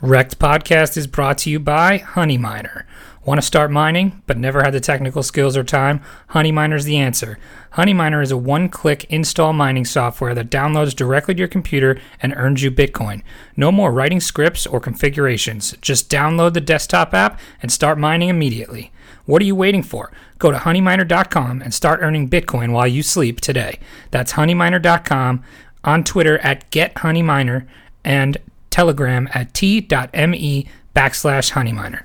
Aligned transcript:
Wrecked 0.00 0.38
Podcast 0.38 0.96
is 0.96 1.08
brought 1.08 1.38
to 1.38 1.50
you 1.50 1.58
by 1.58 1.96
Honey 1.98 2.38
Miner. 2.38 2.86
Want 3.24 3.38
to 3.40 3.46
start 3.46 3.72
mining 3.72 4.22
but 4.28 4.38
never 4.38 4.62
had 4.62 4.72
the 4.72 4.78
technical 4.78 5.24
skills 5.24 5.56
or 5.56 5.64
time? 5.64 6.00
Honey 6.28 6.52
Miner's 6.52 6.84
the 6.84 6.98
answer. 6.98 7.36
Honey 7.72 7.92
Miner 7.92 8.22
is 8.22 8.30
a 8.30 8.36
one 8.36 8.68
click 8.68 9.06
install 9.10 9.52
mining 9.52 9.84
software 9.84 10.36
that 10.36 10.50
downloads 10.50 10.94
directly 10.94 11.34
to 11.34 11.38
your 11.40 11.48
computer 11.48 12.00
and 12.22 12.32
earns 12.36 12.62
you 12.62 12.70
Bitcoin. 12.70 13.22
No 13.56 13.72
more 13.72 13.90
writing 13.90 14.20
scripts 14.20 14.68
or 14.68 14.78
configurations. 14.78 15.74
Just 15.80 16.08
download 16.08 16.54
the 16.54 16.60
desktop 16.60 17.12
app 17.12 17.40
and 17.60 17.72
start 17.72 17.98
mining 17.98 18.28
immediately. 18.28 18.92
What 19.26 19.42
are 19.42 19.46
you 19.46 19.56
waiting 19.56 19.82
for? 19.82 20.12
Go 20.38 20.52
to 20.52 20.58
honeyminer.com 20.58 21.60
and 21.60 21.74
start 21.74 21.98
earning 22.02 22.30
Bitcoin 22.30 22.70
while 22.70 22.86
you 22.86 23.02
sleep 23.02 23.40
today. 23.40 23.80
That's 24.12 24.34
honeyminer.com, 24.34 25.42
on 25.82 26.04
Twitter 26.04 26.38
at 26.38 26.70
GetHoneyMiner, 26.70 27.66
and 28.04 28.38
Telegram 28.78 29.28
at 29.34 29.52
t.me 29.54 30.68
backslash 30.94 31.50
honeyminer. 31.50 32.02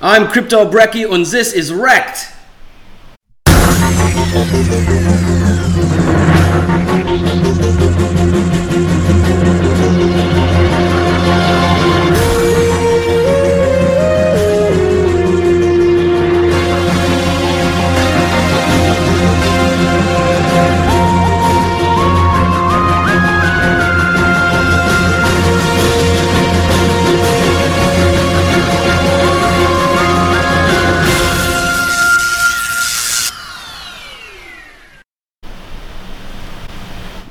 I'm 0.00 0.26
Crypto 0.26 0.64
Brecky 0.70 1.04
and 1.14 1.26
this 1.26 1.52
is 1.52 1.70
Wrecked. 1.74 2.32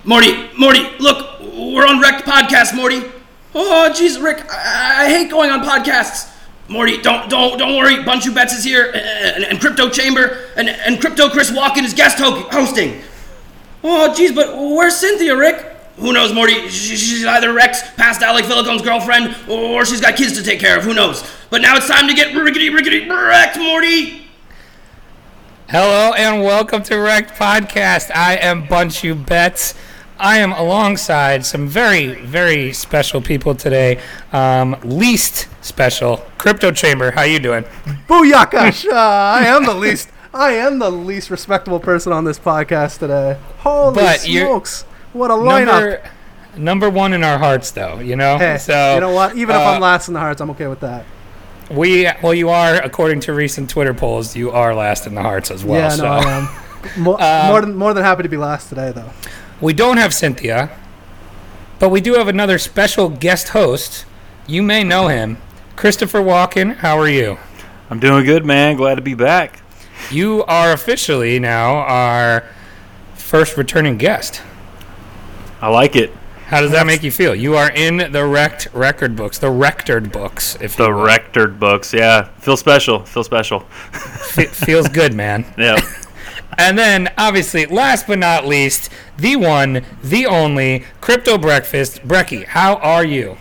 Morty, 0.09 0.49
Morty, 0.57 0.89
look, 0.97 1.39
we're 1.39 1.85
on 1.85 2.01
Wrecked 2.01 2.25
Podcast, 2.25 2.75
Morty. 2.75 3.03
Oh, 3.53 3.93
jeez, 3.93 4.19
Rick, 4.19 4.43
I, 4.51 5.05
I 5.05 5.07
hate 5.07 5.29
going 5.29 5.51
on 5.51 5.63
podcasts. 5.63 6.35
Morty, 6.67 6.99
don't, 6.99 7.29
don't, 7.29 7.59
don't 7.59 7.77
worry. 7.77 7.97
Bunchu 7.97 8.33
Betts 8.33 8.53
is 8.53 8.63
here, 8.63 8.91
and, 8.91 9.43
and 9.43 9.61
Crypto 9.61 9.87
Chamber, 9.87 10.47
and, 10.57 10.67
and 10.67 10.99
Crypto 10.99 11.29
Chris 11.29 11.51
Walken 11.51 11.83
is 11.83 11.93
guest 11.93 12.17
ho- 12.17 12.47
hosting. 12.49 13.03
Oh, 13.83 14.11
jeez, 14.17 14.33
but 14.33 14.57
where's 14.57 14.95
Cynthia, 14.95 15.37
Rick? 15.37 15.63
Who 15.97 16.11
knows, 16.11 16.33
Morty? 16.33 16.69
She, 16.69 16.95
she's 16.95 17.23
either 17.23 17.53
Rex, 17.53 17.87
past 17.91 18.23
Alec 18.23 18.45
Philakone's 18.45 18.81
girlfriend, 18.81 19.35
or 19.47 19.85
she's 19.85 20.01
got 20.01 20.15
kids 20.15 20.35
to 20.39 20.43
take 20.43 20.59
care 20.59 20.75
of. 20.75 20.85
Who 20.85 20.95
knows? 20.95 21.23
But 21.51 21.61
now 21.61 21.75
it's 21.75 21.87
time 21.87 22.07
to 22.07 22.15
get 22.15 22.35
rickety, 22.35 22.71
rickety, 22.71 23.07
wrecked, 23.07 23.59
Morty. 23.59 24.23
Hello 25.69 26.13
and 26.17 26.41
welcome 26.41 26.81
to 26.81 26.95
Wrecked 26.95 27.37
Podcast. 27.37 28.09
I 28.15 28.37
am 28.37 28.65
Bunchu 28.65 29.23
Betts. 29.27 29.75
I 30.19 30.39
am 30.39 30.51
alongside 30.51 31.45
some 31.45 31.67
very, 31.67 32.13
very 32.25 32.73
special 32.73 33.21
people 33.21 33.55
today. 33.55 34.01
Um, 34.33 34.75
least 34.83 35.47
special, 35.63 36.17
Crypto 36.37 36.71
Chamber. 36.71 37.11
How 37.11 37.21
you 37.23 37.39
doing? 37.39 37.63
Booyakash! 38.07 38.85
Uh, 38.85 38.95
I 38.95 39.45
am 39.45 39.63
the 39.65 39.73
least. 39.73 40.09
I 40.33 40.51
am 40.51 40.77
the 40.79 40.91
least 40.91 41.29
respectable 41.29 41.79
person 41.79 42.11
on 42.11 42.25
this 42.25 42.37
podcast 42.37 42.99
today. 42.99 43.39
Holy 43.59 43.95
But 43.95 44.19
smokes! 44.19 44.81
What 45.13 45.31
a 45.31 45.35
lineup! 45.35 45.65
Number, 45.65 46.11
number 46.57 46.89
one 46.89 47.13
in 47.13 47.23
our 47.23 47.37
hearts, 47.37 47.71
though. 47.71 47.99
You 47.99 48.17
know. 48.17 48.37
Hey, 48.37 48.57
so 48.57 48.95
you 48.95 48.99
know 48.99 49.11
what? 49.13 49.37
Even 49.37 49.55
if 49.55 49.61
uh, 49.61 49.71
I'm 49.71 49.81
last 49.81 50.09
in 50.09 50.13
the 50.15 50.19
hearts, 50.19 50.41
I'm 50.41 50.49
okay 50.49 50.67
with 50.67 50.81
that. 50.81 51.05
we 51.71 52.09
well, 52.21 52.33
you 52.33 52.49
are 52.49 52.75
according 52.75 53.21
to 53.21 53.33
recent 53.33 53.69
Twitter 53.69 53.93
polls, 53.93 54.35
you 54.35 54.51
are 54.51 54.75
last 54.75 55.07
in 55.07 55.15
the 55.15 55.21
hearts 55.21 55.49
as 55.49 55.63
well. 55.63 55.79
yeah, 55.79 55.89
so. 55.89 56.03
no, 56.03 56.09
I 56.09 56.23
am. 56.23 57.01
More, 57.01 57.21
Um, 57.23 57.47
more 57.47 57.61
than 57.61 57.75
more 57.75 57.93
than 57.93 58.03
happy 58.03 58.23
to 58.23 58.29
be 58.29 58.37
last 58.37 58.67
today, 58.67 58.91
though. 58.91 59.11
We 59.61 59.73
don't 59.73 59.97
have 59.97 60.13
Cynthia, 60.13 60.69
but 61.79 61.89
we 61.89 62.01
do 62.01 62.13
have 62.13 62.27
another 62.27 62.57
special 62.57 63.09
guest 63.09 63.49
host. 63.49 64.05
You 64.47 64.63
may 64.63 64.83
know 64.83 65.07
him, 65.09 65.37
Christopher 65.75 66.19
Walken. 66.19 66.77
How 66.77 66.97
are 66.97 67.09
you? 67.09 67.37
I'm 67.89 67.99
doing 67.99 68.25
good, 68.25 68.45
man. 68.45 68.77
Glad 68.77 68.95
to 68.95 69.01
be 69.01 69.15
back. 69.15 69.61
You 70.11 70.43
are 70.45 70.71
officially 70.71 71.39
now 71.39 71.77
our 71.77 72.45
first 73.15 73.57
returning 73.57 73.97
guest. 73.97 74.41
I 75.61 75.67
like 75.69 75.95
it. 75.95 76.11
How 76.45 76.61
does 76.61 76.71
that 76.71 76.87
make 76.87 77.03
you 77.03 77.11
feel? 77.11 77.35
You 77.35 77.55
are 77.55 77.69
in 77.69 78.11
the 78.11 78.25
wrecked 78.25 78.69
record 78.73 79.15
books, 79.15 79.37
the 79.37 79.47
rectored 79.51 80.11
books, 80.11 80.57
if 80.61 80.75
The 80.75 80.87
you 80.87 80.95
will. 80.95 81.05
Rectored 81.05 81.59
books. 81.59 81.93
Yeah. 81.93 82.23
Feel 82.39 82.57
special. 82.57 83.05
Feel 83.05 83.23
special. 83.23 83.59
Fe- 84.29 84.45
feels 84.47 84.87
good, 84.87 85.13
man. 85.13 85.45
Yeah. 85.57 85.75
And 86.59 86.77
then, 86.77 87.09
obviously, 87.17 87.65
last 87.67 88.05
but 88.05 88.19
not 88.19 88.45
least, 88.45 88.89
the 89.15 89.37
one, 89.37 89.85
the 90.03 90.25
only, 90.25 90.83
Crypto 90.99 91.37
Breakfast. 91.37 92.05
Brecky, 92.05 92.43
how 92.43 92.75
are 92.75 93.05
you? 93.05 93.37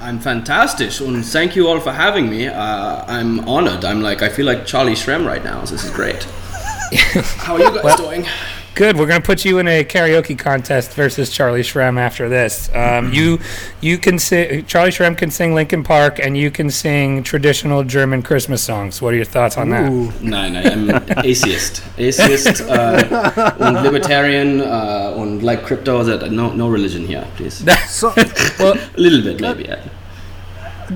I'm 0.00 0.18
fantastic, 0.18 0.98
and 1.06 1.22
thank 1.22 1.54
you 1.54 1.68
all 1.68 1.78
for 1.78 1.92
having 1.92 2.30
me. 2.30 2.48
Uh, 2.48 3.04
I'm 3.06 3.46
honored. 3.46 3.84
I'm 3.84 4.00
like, 4.00 4.22
I 4.22 4.30
feel 4.30 4.46
like 4.46 4.64
Charlie 4.64 4.94
Shrem 4.94 5.26
right 5.26 5.44
now. 5.44 5.60
This 5.60 5.84
is 5.84 5.90
great. 5.90 6.22
How 7.36 7.56
are 7.56 7.60
you 7.60 7.82
guys 7.82 7.96
doing? 7.96 8.26
Good. 8.74 8.96
We're 8.96 9.06
gonna 9.06 9.20
put 9.20 9.44
you 9.44 9.58
in 9.58 9.68
a 9.68 9.84
karaoke 9.84 10.38
contest 10.38 10.94
versus 10.94 11.30
Charlie 11.30 11.60
Shrem 11.62 11.98
after 11.98 12.28
this. 12.28 12.70
Um, 12.74 13.12
you 13.12 13.38
you 13.82 13.98
can 13.98 14.18
sing. 14.18 14.64
Charlie 14.64 14.90
Shrem 14.90 15.16
can 15.16 15.30
sing 15.30 15.54
Linkin 15.54 15.84
Park, 15.84 16.18
and 16.18 16.36
you 16.38 16.50
can 16.50 16.70
sing 16.70 17.22
traditional 17.22 17.84
German 17.84 18.22
Christmas 18.22 18.62
songs. 18.62 19.02
What 19.02 19.12
are 19.12 19.16
your 19.16 19.26
thoughts 19.26 19.58
on 19.58 19.68
that? 19.70 19.90
Ooh, 19.92 20.10
Nein, 20.22 20.54
nein, 20.54 20.90
I'm 20.90 21.04
atheist. 21.24 21.82
Atheist 21.98 22.62
uh, 22.62 23.54
and 23.60 23.82
libertarian 23.82 24.62
uh, 24.62 25.14
and 25.18 25.42
like 25.42 25.64
crypto. 25.64 26.02
That 26.02 26.32
no, 26.32 26.52
no 26.52 26.68
religion 26.68 27.06
here, 27.06 27.26
please. 27.36 27.62
so, 27.88 28.12
Well, 28.58 28.74
A 28.96 29.00
little 29.00 29.22
bit, 29.22 29.40
maybe. 29.40 29.64
Yeah. 29.64 29.84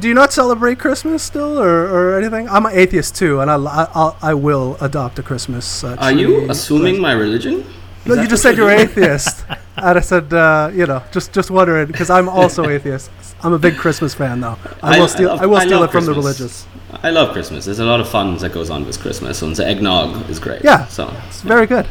Do 0.00 0.08
you 0.08 0.14
not 0.14 0.32
celebrate 0.32 0.78
Christmas 0.78 1.22
still, 1.22 1.58
or, 1.60 1.86
or 1.86 2.18
anything? 2.18 2.48
I'm 2.48 2.66
an 2.66 2.72
atheist 2.74 3.16
too, 3.16 3.40
and 3.40 3.50
I, 3.50 3.56
I, 3.56 4.16
I'll- 4.22 4.76
adopt 4.80 5.18
a 5.18 5.22
Christmas. 5.22 5.84
Uh, 5.84 5.96
Are 5.98 6.12
you 6.12 6.50
assuming 6.50 7.00
my 7.00 7.12
religion? 7.12 7.64
No, 8.04 8.14
you 8.14 8.28
just 8.28 8.42
said 8.42 8.56
you're 8.56 8.70
atheist, 8.70 9.44
and 9.76 9.98
I 9.98 10.00
said, 10.00 10.32
uh, 10.32 10.70
you 10.72 10.86
know, 10.86 11.02
just 11.10 11.32
just 11.32 11.50
wondering 11.50 11.86
because 11.88 12.08
I'm 12.10 12.28
also 12.28 12.68
atheist. 12.68 13.10
I'm 13.42 13.52
a 13.52 13.58
big 13.58 13.76
Christmas 13.76 14.14
fan, 14.14 14.40
though. 14.40 14.56
I, 14.82 14.96
I- 14.96 15.00
will 15.00 15.08
steal. 15.08 15.30
I- 15.30 15.42
I, 15.42 15.46
will 15.46 15.60
steal 15.60 15.80
love 15.80 15.88
it 15.88 15.92
from 15.92 16.06
the 16.06 16.12
Christmas. 16.14 16.38
religious. 16.38 16.66
I 17.02 17.10
love 17.10 17.32
Christmas. 17.32 17.64
There's 17.64 17.80
a 17.80 17.84
lot 17.84 18.00
of 18.00 18.08
fun 18.08 18.36
that 18.38 18.52
goes 18.52 18.70
on 18.70 18.86
with 18.86 19.00
Christmas, 19.00 19.42
and 19.42 19.54
the 19.56 19.66
eggnog 19.66 20.30
is 20.30 20.38
great. 20.38 20.62
Yeah. 20.62 20.86
So 20.86 21.12
It's 21.28 21.42
very 21.42 21.66
good. 21.66 21.86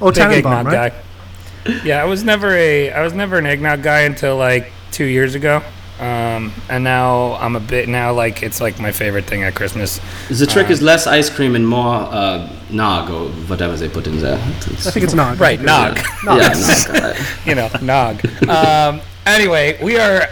Oh, 0.00 0.06
big 0.06 0.16
Tannenbaum, 0.16 0.66
eggnog 0.66 0.66
right? 0.66 0.92
guy. 0.92 1.82
Yeah, 1.84 2.02
I 2.02 2.06
was 2.06 2.24
never 2.24 2.50
a 2.50 2.90
I 2.90 3.02
was 3.02 3.12
never 3.12 3.38
an 3.38 3.46
eggnog 3.46 3.82
guy 3.84 4.00
until 4.00 4.36
like 4.36 4.72
two 4.90 5.04
years 5.04 5.36
ago. 5.36 5.62
Um, 6.02 6.52
and 6.68 6.82
now 6.82 7.34
I'm 7.34 7.54
a 7.54 7.60
bit 7.60 7.88
now 7.88 8.12
like 8.12 8.42
it's 8.42 8.60
like 8.60 8.80
my 8.80 8.90
favorite 8.90 9.24
thing 9.26 9.44
at 9.44 9.54
Christmas. 9.54 10.00
the 10.28 10.46
trick 10.46 10.66
Uh, 10.66 10.72
is 10.72 10.82
less 10.82 11.06
ice 11.06 11.30
cream 11.30 11.54
and 11.54 11.66
more 11.66 11.94
uh, 11.94 12.48
nog 12.70 13.08
or 13.08 13.28
whatever 13.48 13.76
they 13.76 13.88
put 13.88 14.08
in 14.08 14.18
there. 14.20 14.34
I 14.36 14.90
think 14.90 15.04
it's 15.04 15.14
nog. 15.14 15.38
Right, 15.40 15.60
nog. 15.60 15.96
Yeah, 16.24 16.34
yeah 16.38 17.00
nog. 17.00 17.16
you 17.46 17.54
know, 17.54 17.68
nog. 17.80 18.20
Um, 18.48 19.00
anyway, 19.26 19.78
we 19.80 19.96
are 19.96 20.26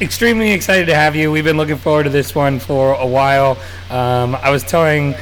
extremely 0.00 0.52
excited 0.52 0.86
to 0.86 0.94
have 0.94 1.14
you. 1.14 1.30
We've 1.30 1.44
been 1.44 1.58
looking 1.58 1.76
forward 1.76 2.04
to 2.04 2.10
this 2.10 2.34
one 2.34 2.58
for 2.58 2.94
a 2.94 3.06
while. 3.06 3.58
Um, 3.90 4.34
I 4.36 4.50
was 4.50 4.62
telling 4.62 5.14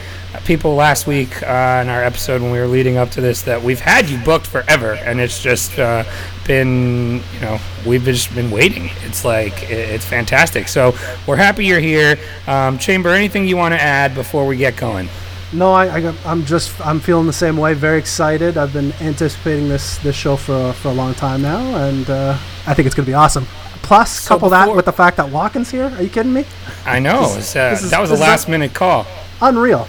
people 0.44 0.74
last 0.74 1.06
week 1.06 1.42
uh, 1.42 1.80
in 1.82 1.88
our 1.88 2.02
episode 2.04 2.40
when 2.42 2.50
we 2.52 2.58
were 2.58 2.66
leading 2.66 2.96
up 2.96 3.10
to 3.12 3.20
this 3.20 3.42
that 3.42 3.60
we've 3.62 3.80
had 3.80 4.08
you 4.08 4.18
booked 4.18 4.46
forever, 4.46 4.94
and 4.94 5.20
it's 5.20 5.42
just 5.42 5.78
uh, 5.78 6.04
been, 6.46 7.22
you 7.34 7.40
know, 7.40 7.58
we've 7.86 8.04
just 8.04 8.34
been 8.34 8.50
waiting. 8.50 8.90
It's 9.04 9.24
like 9.24 9.68
it's 9.70 10.04
fantastic. 10.04 10.68
So 10.68 10.94
we're 11.26 11.36
happy 11.36 11.64
you're 11.66 11.80
here. 11.80 12.18
Um, 12.46 12.78
Chamber, 12.78 13.10
anything 13.10 13.46
you 13.46 13.56
want 13.56 13.74
to 13.74 13.80
add 13.80 14.14
before 14.14 14.46
we 14.46 14.56
get 14.56 14.76
going? 14.76 15.08
No, 15.52 15.72
I, 15.72 15.98
I, 15.98 16.14
I'm 16.24 16.44
just, 16.44 16.80
I'm 16.86 17.00
feeling 17.00 17.26
the 17.26 17.32
same 17.32 17.56
way. 17.56 17.74
Very 17.74 17.98
excited. 17.98 18.56
I've 18.56 18.72
been 18.72 18.92
anticipating 19.00 19.68
this 19.68 19.98
this 19.98 20.14
show 20.14 20.36
for 20.36 20.72
for 20.74 20.88
a 20.88 20.92
long 20.94 21.12
time 21.14 21.42
now, 21.42 21.58
and 21.88 22.08
uh, 22.08 22.38
I 22.68 22.74
think 22.74 22.86
it's 22.86 22.94
going 22.94 23.04
to 23.06 23.10
be 23.10 23.14
awesome. 23.14 23.46
Plus, 23.82 24.20
So 24.20 24.28
couple 24.34 24.50
that 24.50 24.72
with 24.76 24.84
the 24.84 24.92
fact 24.92 25.16
that 25.16 25.28
Walken's 25.30 25.68
here. 25.70 25.86
Are 25.86 26.02
you 26.02 26.08
kidding 26.08 26.32
me? 26.32 26.44
I 26.84 27.00
know 27.00 27.34
This- 27.34 27.56
uh, 27.56 27.70
this 27.70 27.82
is- 27.82 27.90
that 27.90 28.00
was 28.00 28.12
a 28.12 28.14
last 28.14 28.48
minute 28.48 28.72
call. 28.74 29.04
Unreal. 29.42 29.88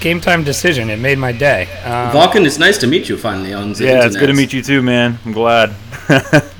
Game 0.00 0.20
time 0.20 0.42
decision. 0.44 0.88
It 0.88 0.98
made 0.98 1.18
my 1.18 1.30
day. 1.30 1.64
Um, 1.84 2.12
Walken, 2.16 2.46
it's 2.46 2.58
nice 2.58 2.78
to 2.78 2.86
meet 2.86 3.08
you 3.08 3.18
finally 3.18 3.52
on 3.52 3.74
the 3.74 3.84
Yeah, 3.84 4.06
it's 4.06 4.16
good 4.16 4.28
to 4.28 4.32
meet 4.34 4.52
you 4.52 4.62
too, 4.62 4.80
man. 4.80 5.18
I'm 5.26 5.32
glad. 5.32 5.74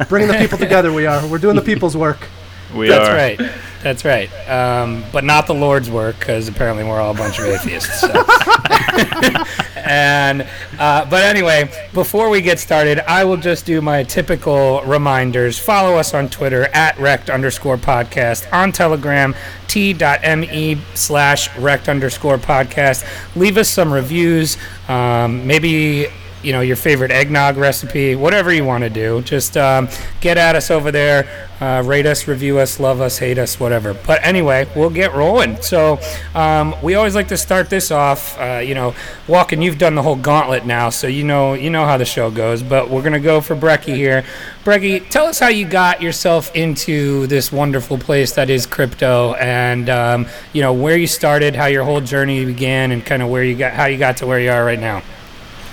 Bringing 0.08 0.28
the 0.28 0.36
people 0.38 0.58
together. 0.58 0.92
We 0.92 1.06
are. 1.06 1.26
We're 1.26 1.38
doing 1.38 1.56
the 1.56 1.62
people's 1.62 1.96
work. 1.96 2.28
We 2.74 2.88
That's 2.88 3.08
are. 3.08 3.14
right. 3.14 3.40
That's 3.82 4.04
right. 4.04 4.30
Um, 4.48 5.04
but 5.10 5.24
not 5.24 5.46
the 5.46 5.54
Lord's 5.54 5.90
work, 5.90 6.18
because 6.18 6.48
apparently 6.48 6.84
we're 6.84 7.00
all 7.00 7.12
a 7.12 7.14
bunch 7.14 7.38
of 7.38 7.46
atheists. 7.46 8.00
So. 8.00 8.08
and 9.76 10.46
uh, 10.78 11.08
but 11.08 11.22
anyway, 11.22 11.70
before 11.94 12.28
we 12.28 12.42
get 12.42 12.58
started, 12.58 12.98
I 13.10 13.24
will 13.24 13.38
just 13.38 13.64
do 13.64 13.80
my 13.80 14.02
typical 14.02 14.82
reminders. 14.82 15.58
Follow 15.58 15.96
us 15.96 16.12
on 16.12 16.28
Twitter 16.28 16.64
at 16.74 16.98
rect 16.98 17.30
underscore 17.30 17.78
podcast 17.78 18.52
on 18.52 18.72
Telegram 18.72 19.34
t.me 19.66 20.78
slash 20.94 21.56
rect 21.56 21.88
underscore 21.88 22.38
podcast. 22.38 23.06
Leave 23.34 23.56
us 23.56 23.70
some 23.70 23.92
reviews. 23.92 24.58
Um, 24.88 25.46
maybe 25.46 26.08
you 26.42 26.52
know 26.52 26.60
your 26.60 26.76
favorite 26.76 27.10
eggnog 27.10 27.56
recipe, 27.56 28.14
whatever 28.14 28.52
you 28.52 28.64
want 28.64 28.84
to 28.84 28.90
do. 28.90 29.22
Just 29.22 29.56
um, 29.56 29.88
get 30.20 30.38
at 30.38 30.56
us 30.56 30.70
over 30.70 30.90
there, 30.90 31.48
uh, 31.60 31.82
rate 31.84 32.06
us, 32.06 32.26
review 32.26 32.58
us, 32.58 32.80
love 32.80 33.00
us, 33.00 33.18
hate 33.18 33.38
us, 33.38 33.60
whatever. 33.60 33.94
But 33.94 34.24
anyway, 34.24 34.66
we'll 34.74 34.90
get 34.90 35.12
rolling. 35.14 35.60
So 35.60 36.00
um, 36.34 36.74
we 36.82 36.94
always 36.94 37.14
like 37.14 37.28
to 37.28 37.36
start 37.36 37.68
this 37.68 37.90
off. 37.90 38.38
Uh, 38.38 38.58
you 38.64 38.74
know, 38.74 38.94
Walken, 39.26 39.62
you've 39.62 39.78
done 39.78 39.94
the 39.94 40.02
whole 40.02 40.16
gauntlet 40.16 40.64
now, 40.64 40.90
so 40.90 41.06
you 41.06 41.24
know 41.24 41.54
you 41.54 41.70
know 41.70 41.84
how 41.84 41.96
the 41.96 42.04
show 42.04 42.30
goes. 42.30 42.62
But 42.62 42.88
we're 42.88 43.02
gonna 43.02 43.20
go 43.20 43.40
for 43.40 43.54
Brecky 43.54 43.94
here. 43.94 44.24
Brecky, 44.64 45.08
tell 45.08 45.26
us 45.26 45.38
how 45.38 45.48
you 45.48 45.66
got 45.66 46.02
yourself 46.02 46.54
into 46.54 47.26
this 47.26 47.52
wonderful 47.52 47.98
place 47.98 48.32
that 48.34 48.50
is 48.50 48.66
crypto, 48.66 49.34
and 49.34 49.90
um, 49.90 50.26
you 50.52 50.62
know 50.62 50.72
where 50.72 50.96
you 50.96 51.06
started, 51.06 51.54
how 51.54 51.66
your 51.66 51.84
whole 51.84 52.00
journey 52.00 52.44
began, 52.44 52.92
and 52.92 53.04
kind 53.04 53.22
of 53.22 53.28
where 53.28 53.44
you 53.44 53.56
got, 53.56 53.72
how 53.74 53.86
you 53.86 53.98
got 53.98 54.16
to 54.18 54.26
where 54.26 54.40
you 54.40 54.50
are 54.50 54.64
right 54.64 54.80
now. 54.80 55.02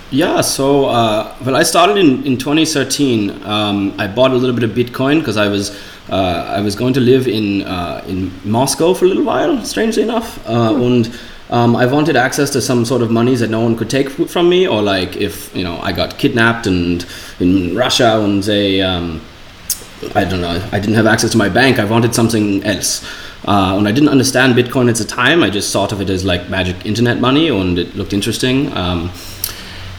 Yeah, 0.09 0.39
so 0.39 0.85
uh, 0.85 1.35
well, 1.45 1.57
I 1.57 1.63
started 1.63 1.97
in, 1.97 2.25
in 2.25 2.37
2013. 2.37 3.43
Um, 3.43 3.93
I 3.97 4.07
bought 4.07 4.31
a 4.31 4.35
little 4.35 4.55
bit 4.55 4.63
of 4.63 4.71
Bitcoin 4.71 5.19
because 5.19 5.35
I 5.35 5.49
was 5.49 5.77
uh, 6.09 6.53
I 6.55 6.61
was 6.61 6.77
going 6.77 6.93
to 6.93 7.01
live 7.01 7.27
in 7.27 7.63
uh, 7.63 8.05
in 8.07 8.31
Moscow 8.49 8.93
for 8.93 9.03
a 9.03 9.07
little 9.09 9.25
while, 9.25 9.65
strangely 9.65 10.03
enough, 10.03 10.47
uh, 10.47 10.73
and 10.75 11.19
um, 11.49 11.75
I 11.75 11.85
wanted 11.87 12.15
access 12.15 12.49
to 12.51 12.61
some 12.61 12.85
sort 12.85 13.01
of 13.01 13.11
monies 13.11 13.41
that 13.41 13.49
no 13.49 13.59
one 13.59 13.75
could 13.75 13.89
take 13.89 14.09
from 14.09 14.47
me, 14.47 14.65
or 14.65 14.81
like 14.81 15.17
if 15.17 15.53
you 15.53 15.65
know 15.65 15.77
I 15.79 15.91
got 15.91 16.17
kidnapped 16.17 16.67
and 16.67 17.05
in 17.41 17.75
Russia 17.75 18.21
and 18.21 18.41
they 18.41 18.81
um, 18.81 19.19
I 20.15 20.23
don't 20.23 20.39
know 20.39 20.65
I 20.71 20.79
didn't 20.79 20.95
have 20.95 21.07
access 21.07 21.31
to 21.31 21.37
my 21.37 21.49
bank, 21.49 21.79
I 21.79 21.85
wanted 21.85 22.15
something 22.15 22.63
else. 22.63 23.05
Uh, 23.45 23.77
and 23.77 23.87
I 23.87 23.91
didn't 23.91 24.09
understand 24.09 24.55
Bitcoin 24.55 24.89
at 24.89 24.95
the 24.95 25.05
time. 25.05 25.43
I 25.43 25.49
just 25.49 25.71
thought 25.71 25.91
of 25.91 26.01
it 26.01 26.09
as 26.09 26.25
like 26.25 26.49
magic 26.49 26.85
internet 26.85 27.19
money, 27.19 27.49
and 27.49 27.77
it 27.77 27.95
looked 27.95 28.13
interesting. 28.13 28.71
Um, 28.73 29.11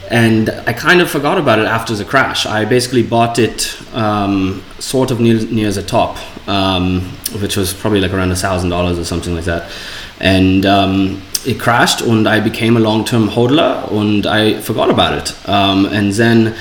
and 0.09 0.49
I 0.65 0.73
kind 0.73 1.01
of 1.01 1.09
forgot 1.09 1.37
about 1.37 1.59
it 1.59 1.65
after 1.65 1.93
the 1.93 2.03
crash. 2.03 2.45
I 2.45 2.65
basically 2.65 3.03
bought 3.03 3.37
it 3.37 3.77
um, 3.93 4.63
sort 4.79 5.11
of 5.11 5.19
near, 5.19 5.39
near 5.45 5.71
the 5.71 5.83
top, 5.83 6.17
um, 6.47 7.01
which 7.41 7.55
was 7.55 7.73
probably 7.73 8.01
like 8.01 8.11
around 8.11 8.31
a 8.31 8.35
thousand 8.35 8.71
dollars 8.71 8.97
or 8.97 9.05
something 9.05 9.35
like 9.35 9.45
that, 9.45 9.71
and 10.19 10.65
um, 10.65 11.21
it 11.45 11.59
crashed, 11.59 12.01
and 12.01 12.27
I 12.27 12.39
became 12.39 12.75
a 12.75 12.79
long-term 12.79 13.29
hodler, 13.29 13.91
and 13.91 14.25
I 14.25 14.59
forgot 14.61 14.89
about 14.89 15.17
it, 15.17 15.49
um, 15.49 15.85
and 15.85 16.11
then. 16.13 16.55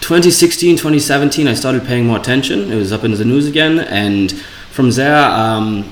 2016 0.00 0.76
2017 0.76 1.46
i 1.46 1.54
started 1.54 1.84
paying 1.84 2.06
more 2.06 2.16
attention 2.16 2.72
it 2.72 2.74
was 2.74 2.90
up 2.90 3.04
in 3.04 3.12
the 3.12 3.24
news 3.24 3.46
again 3.46 3.78
and 3.78 4.32
from 4.70 4.90
there 4.92 5.22
um, 5.28 5.84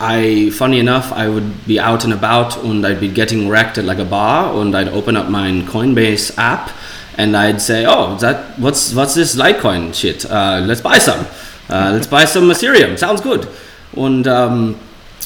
I, 0.00 0.50
funny 0.50 0.78
enough, 0.78 1.12
I 1.12 1.28
would 1.28 1.66
be 1.66 1.80
out 1.80 2.04
and 2.04 2.12
about 2.12 2.56
and 2.62 2.86
I'd 2.86 3.00
be 3.00 3.08
getting 3.08 3.48
wrecked 3.48 3.78
at 3.78 3.84
like 3.84 3.98
a 3.98 4.04
bar 4.04 4.60
and 4.60 4.76
I'd 4.76 4.88
open 4.88 5.16
up 5.16 5.28
my 5.28 5.50
Coinbase 5.66 6.38
app 6.38 6.70
and 7.16 7.36
I'd 7.36 7.60
say, 7.60 7.84
oh, 7.84 8.16
that 8.18 8.58
what's 8.58 8.94
what's 8.94 9.14
this 9.14 9.34
Litecoin 9.34 9.92
shit? 9.92 10.24
Uh, 10.24 10.62
let's 10.64 10.80
buy 10.80 10.98
some. 10.98 11.26
Uh, 11.68 11.90
let's 11.92 12.06
buy 12.06 12.24
some 12.24 12.44
Ethereum. 12.44 12.96
Sounds 12.96 13.20
good. 13.20 13.48
And 13.96 14.26
um, 14.28 14.78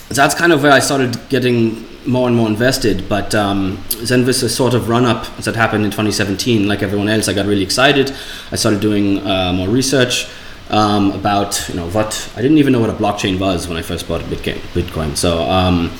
that's 0.08 0.34
kind 0.34 0.52
of 0.52 0.62
where 0.62 0.72
I 0.72 0.78
started 0.78 1.18
getting 1.28 1.86
more 2.06 2.26
and 2.26 2.36
more 2.36 2.48
invested. 2.48 3.08
But 3.08 3.34
um, 3.34 3.78
then 4.00 4.30
sort 4.32 4.72
of 4.72 4.88
run 4.88 5.04
up 5.04 5.36
that 5.36 5.54
happened 5.54 5.84
in 5.84 5.90
2017, 5.90 6.66
like 6.66 6.82
everyone 6.82 7.08
else, 7.08 7.28
I 7.28 7.34
got 7.34 7.46
really 7.46 7.62
excited. 7.62 8.14
I 8.50 8.56
started 8.56 8.80
doing 8.80 9.18
uh, 9.26 9.52
more 9.52 9.68
research 9.68 10.28
um, 10.72 11.12
about 11.12 11.68
you 11.68 11.76
know 11.76 11.88
what 11.90 12.30
I 12.34 12.42
didn't 12.42 12.58
even 12.58 12.72
know 12.72 12.80
what 12.80 12.90
a 12.90 12.94
blockchain 12.94 13.38
was 13.38 13.68
when 13.68 13.76
I 13.76 13.82
first 13.82 14.08
bought 14.08 14.22
Bitcoin. 14.22 15.16
So 15.16 15.42
um, 15.42 15.92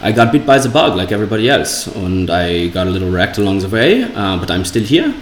I 0.00 0.12
got 0.12 0.32
bit 0.32 0.46
by 0.46 0.58
the 0.58 0.68
bug 0.68 0.96
like 0.96 1.12
everybody 1.12 1.50
else, 1.50 1.86
and 1.88 2.30
I 2.30 2.68
got 2.68 2.86
a 2.86 2.90
little 2.90 3.10
wrecked 3.10 3.38
along 3.38 3.58
the 3.58 3.68
way. 3.68 4.04
Uh, 4.04 4.38
but 4.38 4.50
I'm 4.50 4.64
still 4.64 4.84
here, 4.84 5.12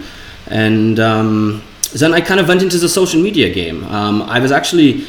and 0.47 0.99
um, 0.99 1.63
then 1.93 2.13
I 2.13 2.21
kind 2.21 2.39
of 2.39 2.47
went 2.47 2.61
into 2.61 2.77
the 2.77 2.89
social 2.89 3.21
media 3.21 3.53
game. 3.53 3.83
Um, 3.85 4.21
I 4.21 4.39
was 4.39 4.51
actually 4.51 5.05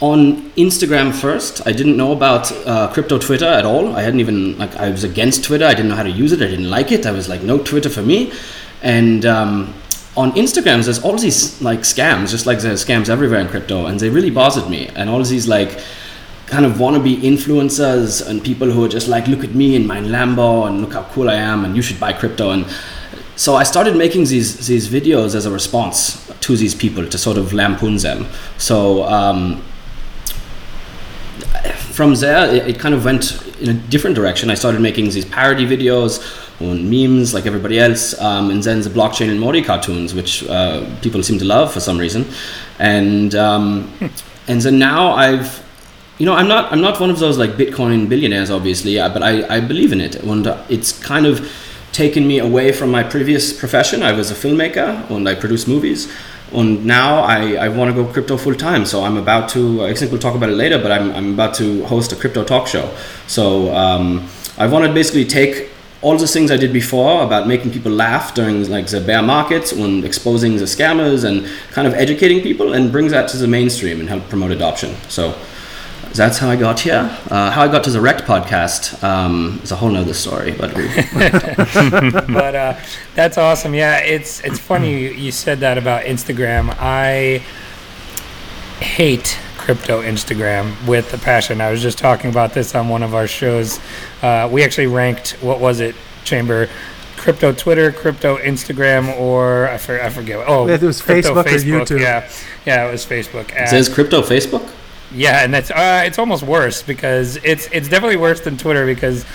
on 0.00 0.50
Instagram 0.52 1.12
first. 1.12 1.66
I 1.66 1.72
didn't 1.72 1.96
know 1.96 2.12
about 2.12 2.50
uh, 2.66 2.88
crypto 2.92 3.18
Twitter 3.18 3.46
at 3.46 3.64
all. 3.64 3.96
I 3.96 4.02
hadn't 4.02 4.20
even 4.20 4.58
like 4.58 4.74
I 4.76 4.90
was 4.90 5.04
against 5.04 5.44
Twitter. 5.44 5.64
I 5.64 5.74
didn't 5.74 5.90
know 5.90 5.96
how 5.96 6.04
to 6.04 6.10
use 6.10 6.32
it. 6.32 6.42
I 6.42 6.46
didn't 6.46 6.70
like 6.70 6.90
it. 6.90 7.06
I 7.06 7.12
was 7.12 7.28
like, 7.28 7.42
no 7.42 7.58
Twitter 7.58 7.88
for 7.88 8.02
me, 8.02 8.32
and 8.82 9.24
um, 9.24 9.74
on 10.18 10.32
Instagram, 10.32 10.84
there's 10.84 10.98
all 10.98 11.16
these 11.16 11.62
like 11.62 11.80
scams, 11.80 12.30
just 12.30 12.44
like 12.44 12.58
there's 12.58 12.84
scams 12.84 13.08
everywhere 13.08 13.38
in 13.38 13.48
crypto, 13.48 13.86
and 13.86 14.00
they 14.00 14.10
really 14.10 14.30
bothered 14.30 14.68
me. 14.68 14.88
And 14.96 15.08
all 15.08 15.22
these 15.22 15.46
like 15.46 15.80
kind 16.46 16.66
of 16.66 16.72
wannabe 16.72 17.18
influencers 17.22 18.26
and 18.26 18.42
people 18.42 18.68
who 18.70 18.84
are 18.84 18.88
just 18.88 19.06
like, 19.06 19.28
look 19.28 19.44
at 19.44 19.54
me 19.54 19.76
in 19.76 19.86
my 19.86 20.00
Lambo 20.00 20.66
and 20.66 20.80
look 20.80 20.94
how 20.94 21.04
cool 21.14 21.30
I 21.30 21.36
am, 21.36 21.64
and 21.64 21.76
you 21.76 21.82
should 21.82 22.00
buy 22.00 22.12
crypto. 22.12 22.50
And 22.50 22.66
so 23.36 23.54
I 23.54 23.62
started 23.62 23.96
making 23.96 24.24
these 24.24 24.66
these 24.66 24.88
videos 24.88 25.36
as 25.36 25.46
a 25.46 25.52
response 25.52 26.26
to 26.40 26.56
these 26.56 26.74
people 26.74 27.06
to 27.06 27.16
sort 27.16 27.38
of 27.38 27.52
lampoon 27.52 27.96
them. 27.98 28.26
So. 28.58 29.04
Um, 29.04 29.62
from 31.98 32.14
there, 32.14 32.54
it, 32.54 32.68
it 32.68 32.78
kind 32.78 32.94
of 32.94 33.04
went 33.04 33.24
in 33.60 33.70
a 33.70 33.74
different 33.74 34.14
direction. 34.14 34.50
I 34.50 34.54
started 34.54 34.80
making 34.80 35.06
these 35.10 35.24
parody 35.24 35.66
videos 35.66 36.20
on 36.60 36.90
memes 36.90 37.32
like 37.34 37.46
everybody 37.46 37.78
else, 37.78 38.18
um, 38.20 38.50
and 38.50 38.62
then 38.62 38.80
the 38.80 38.90
blockchain 38.90 39.30
and 39.30 39.40
Morty 39.40 39.62
cartoons, 39.62 40.14
which 40.14 40.46
uh, 40.48 40.84
people 41.02 41.22
seem 41.22 41.38
to 41.38 41.44
love 41.44 41.72
for 41.72 41.80
some 41.80 41.98
reason. 41.98 42.26
And 42.78 43.34
um, 43.34 43.92
and 44.48 44.60
then 44.60 44.78
now 44.78 45.12
I've, 45.12 45.64
you 46.18 46.26
know, 46.26 46.34
I'm 46.34 46.48
not 46.48 46.72
I'm 46.72 46.80
not 46.80 46.98
one 47.00 47.10
of 47.10 47.18
those 47.18 47.38
like 47.38 47.50
Bitcoin 47.50 48.08
billionaires, 48.08 48.50
obviously, 48.50 48.98
uh, 48.98 49.08
but 49.08 49.22
I, 49.22 49.56
I 49.56 49.60
believe 49.60 49.92
in 49.92 50.00
it, 50.00 50.16
and 50.16 50.46
uh, 50.46 50.64
it's 50.68 50.98
kind 50.98 51.26
of 51.26 51.48
taken 51.92 52.26
me 52.26 52.38
away 52.38 52.72
from 52.72 52.90
my 52.90 53.02
previous 53.02 53.52
profession. 53.52 54.02
I 54.02 54.12
was 54.12 54.30
a 54.30 54.34
filmmaker 54.34 55.08
and 55.10 55.28
I 55.28 55.34
produced 55.34 55.68
movies. 55.68 56.12
And 56.52 56.86
now 56.86 57.20
I, 57.20 57.54
I 57.54 57.68
want 57.68 57.94
to 57.94 58.02
go 58.02 58.10
crypto 58.10 58.36
full 58.36 58.54
time. 58.54 58.86
So 58.86 59.04
I'm 59.04 59.16
about 59.16 59.48
to, 59.50 59.84
I 59.84 59.94
think 59.94 60.10
we'll 60.10 60.20
talk 60.20 60.34
about 60.34 60.48
it 60.48 60.54
later, 60.54 60.78
but 60.78 60.92
I'm, 60.92 61.10
I'm 61.12 61.34
about 61.34 61.54
to 61.54 61.84
host 61.86 62.12
a 62.12 62.16
crypto 62.16 62.44
talk 62.44 62.66
show. 62.66 62.94
So 63.26 63.74
um, 63.74 64.28
I 64.56 64.66
want 64.66 64.86
to 64.86 64.92
basically 64.92 65.24
take 65.24 65.70
all 66.00 66.16
the 66.16 66.26
things 66.26 66.50
I 66.50 66.56
did 66.56 66.72
before 66.72 67.22
about 67.24 67.48
making 67.48 67.72
people 67.72 67.90
laugh 67.90 68.34
during 68.34 68.68
like 68.70 68.86
the 68.86 69.00
bear 69.00 69.22
markets 69.22 69.72
and 69.72 70.04
exposing 70.04 70.56
the 70.56 70.64
scammers 70.64 71.24
and 71.24 71.46
kind 71.72 71.88
of 71.88 71.94
educating 71.94 72.40
people 72.40 72.72
and 72.72 72.92
brings 72.92 73.10
that 73.10 73.28
to 73.30 73.36
the 73.36 73.48
mainstream 73.48 73.98
and 73.98 74.08
help 74.08 74.28
promote 74.28 74.52
adoption. 74.52 74.94
So 75.08 75.36
that's 76.14 76.38
how 76.38 76.48
I 76.48 76.56
got 76.56 76.80
here. 76.80 77.16
Uh, 77.30 77.50
how 77.50 77.62
I 77.62 77.68
got 77.68 77.84
to 77.84 77.90
the 77.90 78.00
Rect 78.00 78.22
podcast 78.22 79.02
um, 79.02 79.60
is 79.62 79.72
a 79.72 79.76
whole 79.76 79.90
nother 79.90 80.14
story, 80.14 80.52
but 80.52 80.72
but 82.28 82.54
uh, 82.54 82.78
that's 83.14 83.36
awesome. 83.36 83.74
Yeah, 83.74 83.98
it's 83.98 84.40
it's 84.44 84.58
funny 84.58 85.12
you 85.14 85.32
said 85.32 85.60
that 85.60 85.78
about 85.78 86.04
Instagram. 86.04 86.74
I 86.78 87.42
hate 88.80 89.38
crypto 89.68 90.00
Instagram 90.00 90.72
with 90.88 91.12
a 91.12 91.18
passion. 91.18 91.60
I 91.60 91.70
was 91.70 91.82
just 91.82 91.98
talking 91.98 92.30
about 92.30 92.54
this 92.54 92.74
on 92.74 92.88
one 92.88 93.02
of 93.02 93.14
our 93.14 93.26
shows. 93.26 93.78
Uh, 94.22 94.48
we 94.50 94.64
actually 94.64 94.86
ranked 94.86 95.32
what 95.42 95.60
was 95.60 95.80
it, 95.80 95.94
Chamber? 96.24 96.70
Crypto 97.18 97.52
Twitter, 97.52 97.92
crypto 97.92 98.38
Instagram, 98.38 99.14
or 99.18 99.68
I, 99.68 99.76
for, 99.76 100.00
I 100.00 100.08
forget. 100.08 100.42
Oh, 100.48 100.66
It 100.66 100.80
was 100.80 101.02
crypto 101.02 101.34
Facebook 101.42 101.82
or 101.82 101.84
YouTube. 101.96 102.00
Yeah, 102.00 102.30
yeah, 102.64 102.88
it 102.88 102.92
was 102.92 103.04
Facebook. 103.04 103.50
it 103.50 103.56
And- 103.58 103.68
says 103.68 103.90
crypto 103.90 104.22
Facebook. 104.22 104.66
yeah, 105.12 105.44
and 105.44 105.52
that's 105.52 105.70
uh, 105.70 106.02
it's 106.06 106.18
almost 106.18 106.44
worse 106.44 106.82
because 106.82 107.36
it's 107.44 107.68
it's 107.70 107.88
definitely 107.90 108.16
worse 108.16 108.40
than 108.40 108.56
Twitter 108.56 108.86
because 108.86 109.26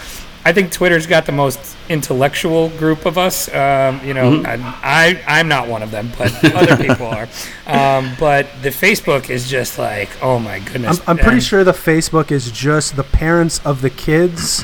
I 0.45 0.51
think 0.51 0.71
Twitter's 0.73 1.07
got 1.07 1.25
the 1.25 1.31
most 1.31 1.77
intellectual 1.87 2.69
group 2.69 3.05
of 3.05 3.17
us. 3.17 3.47
Um, 3.53 4.01
you 4.05 4.13
know, 4.13 4.39
Mhm. 4.41 4.45
I, 4.45 5.21
I 5.27 5.39
I'm 5.39 5.47
not 5.47 5.67
one 5.69 5.81
of 5.83 5.91
them, 5.91 6.11
but 6.17 6.33
other 6.53 6.75
people 6.75 7.07
are. 7.07 7.27
Um, 7.65 8.11
but 8.19 8.47
the 8.61 8.69
Facebook 8.69 9.29
is 9.29 9.49
just 9.49 9.79
like, 9.79 10.09
oh 10.21 10.39
my 10.39 10.55
I'm, 10.55 10.63
goodness. 10.65 11.01
I'm 11.07 11.17
pretty 11.17 11.35
And- 11.37 11.43
sure 11.43 11.63
the 11.63 11.71
Facebook 11.71 12.31
is 12.31 12.51
just 12.51 12.95
the 12.97 13.03
parents 13.03 13.61
of 13.63 13.81
the 13.81 13.89
kids 13.89 14.63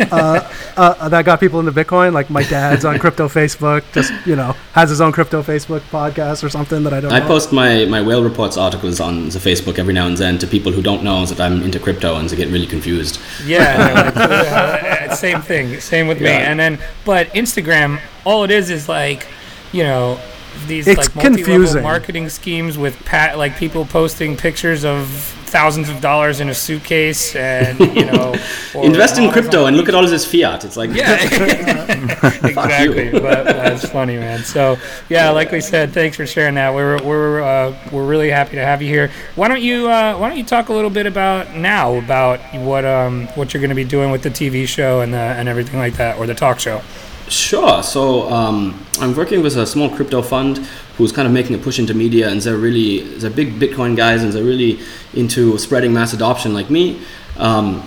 uh, 0.12 0.52
uh, 0.76 1.08
that 1.08 1.24
got 1.24 1.40
people 1.40 1.60
into 1.60 1.72
Bitcoin. 1.72 2.12
Like 2.12 2.30
my 2.30 2.42
dad's 2.44 2.84
on 2.84 2.98
crypto 2.98 3.28
Facebook, 3.28 3.82
just 3.92 4.12
you 4.26 4.36
know 4.36 4.54
has 4.72 4.90
his 4.90 5.00
own 5.00 5.12
crypto 5.12 5.42
Facebook 5.42 5.80
podcast 5.90 6.44
or 6.44 6.48
something 6.48 6.82
that 6.84 6.92
I 6.92 7.00
don't. 7.00 7.10
Know. 7.10 7.16
I 7.16 7.20
know. 7.20 7.26
post 7.26 7.52
my, 7.52 7.84
my 7.86 8.02
whale 8.02 8.22
reports 8.22 8.56
articles 8.56 9.00
on 9.00 9.28
the 9.30 9.38
Facebook 9.38 9.78
every 9.78 9.94
now 9.94 10.06
and 10.06 10.16
then 10.16 10.38
to 10.38 10.46
people 10.46 10.72
who 10.72 10.82
don't 10.82 11.02
know 11.02 11.26
that 11.26 11.40
I'm 11.40 11.62
into 11.62 11.78
crypto 11.78 12.16
and 12.16 12.28
they 12.28 12.36
get 12.36 12.48
really 12.48 12.66
confused. 12.66 13.20
Yeah, 13.44 13.76
no, 13.76 13.94
like, 14.02 14.16
uh, 15.10 15.14
same 15.14 15.42
thing. 15.42 15.80
Same 15.80 16.06
with 16.06 16.20
me. 16.20 16.28
And 16.28 16.58
then, 16.58 16.78
but 17.04 17.28
Instagram, 17.28 18.00
all 18.24 18.44
it 18.44 18.50
is 18.50 18.70
is 18.70 18.88
like, 18.88 19.26
you 19.72 19.82
know, 19.82 20.20
these 20.66 20.86
It's 20.86 20.98
like 20.98 21.14
multi-level 21.14 21.44
confusing. 21.44 21.82
marketing 21.82 22.28
schemes 22.28 22.76
with 22.78 22.98
pat 23.04 23.38
like 23.38 23.56
people 23.56 23.84
posting 23.84 24.36
pictures 24.36 24.84
of 24.84 25.34
thousands 25.48 25.88
of 25.88 26.00
dollars 26.00 26.40
in 26.40 26.48
a 26.48 26.54
suitcase 26.54 27.34
and 27.34 27.78
you 27.96 28.04
know 28.04 28.34
Invest 28.74 29.18
in 29.18 29.30
crypto 29.30 29.66
and 29.66 29.76
look 29.76 29.88
at 29.88 29.94
all 29.94 30.06
this 30.06 30.30
fiat. 30.30 30.64
It's 30.64 30.76
like 30.76 30.90
yeah, 30.94 31.14
exactly. 32.44 33.10
But 33.10 33.44
that's 33.44 33.88
funny, 33.88 34.16
man. 34.16 34.44
So 34.44 34.76
yeah, 35.08 35.30
like 35.30 35.50
we 35.50 35.60
said, 35.60 35.92
thanks 35.92 36.16
for 36.16 36.26
sharing 36.26 36.54
that. 36.56 36.74
We're 36.74 37.02
we're 37.02 37.42
uh, 37.42 37.76
we're 37.90 38.06
really 38.06 38.30
happy 38.30 38.56
to 38.56 38.64
have 38.64 38.82
you 38.82 38.88
here. 38.88 39.10
Why 39.34 39.48
don't 39.48 39.62
you 39.62 39.88
uh, 39.88 40.16
Why 40.16 40.28
don't 40.28 40.38
you 40.38 40.44
talk 40.44 40.68
a 40.68 40.72
little 40.72 40.90
bit 40.90 41.06
about 41.06 41.54
now 41.54 41.96
about 41.96 42.40
what 42.54 42.84
um 42.84 43.26
what 43.28 43.52
you're 43.52 43.60
going 43.60 43.70
to 43.70 43.76
be 43.76 43.84
doing 43.84 44.10
with 44.10 44.22
the 44.22 44.30
TV 44.30 44.66
show 44.66 45.00
and 45.00 45.12
the, 45.12 45.18
and 45.18 45.48
everything 45.48 45.78
like 45.78 45.94
that, 45.94 46.18
or 46.18 46.26
the 46.26 46.34
talk 46.34 46.60
show? 46.60 46.82
Sure. 47.28 47.82
So 47.82 48.30
um, 48.30 48.84
I'm 49.00 49.14
working 49.14 49.42
with 49.42 49.56
a 49.56 49.66
small 49.66 49.90
crypto 49.90 50.22
fund 50.22 50.58
who's 50.96 51.12
kind 51.12 51.26
of 51.26 51.32
making 51.32 51.54
a 51.54 51.58
push 51.58 51.78
into 51.78 51.94
media, 51.94 52.28
and 52.28 52.40
they're 52.40 52.56
really 52.56 53.00
they're 53.18 53.30
big 53.30 53.58
Bitcoin 53.60 53.96
guys, 53.96 54.22
and 54.22 54.32
they're 54.32 54.44
really 54.44 54.80
into 55.14 55.56
spreading 55.58 55.92
mass 55.92 56.12
adoption, 56.12 56.54
like 56.54 56.70
me. 56.70 57.00
Um, 57.36 57.84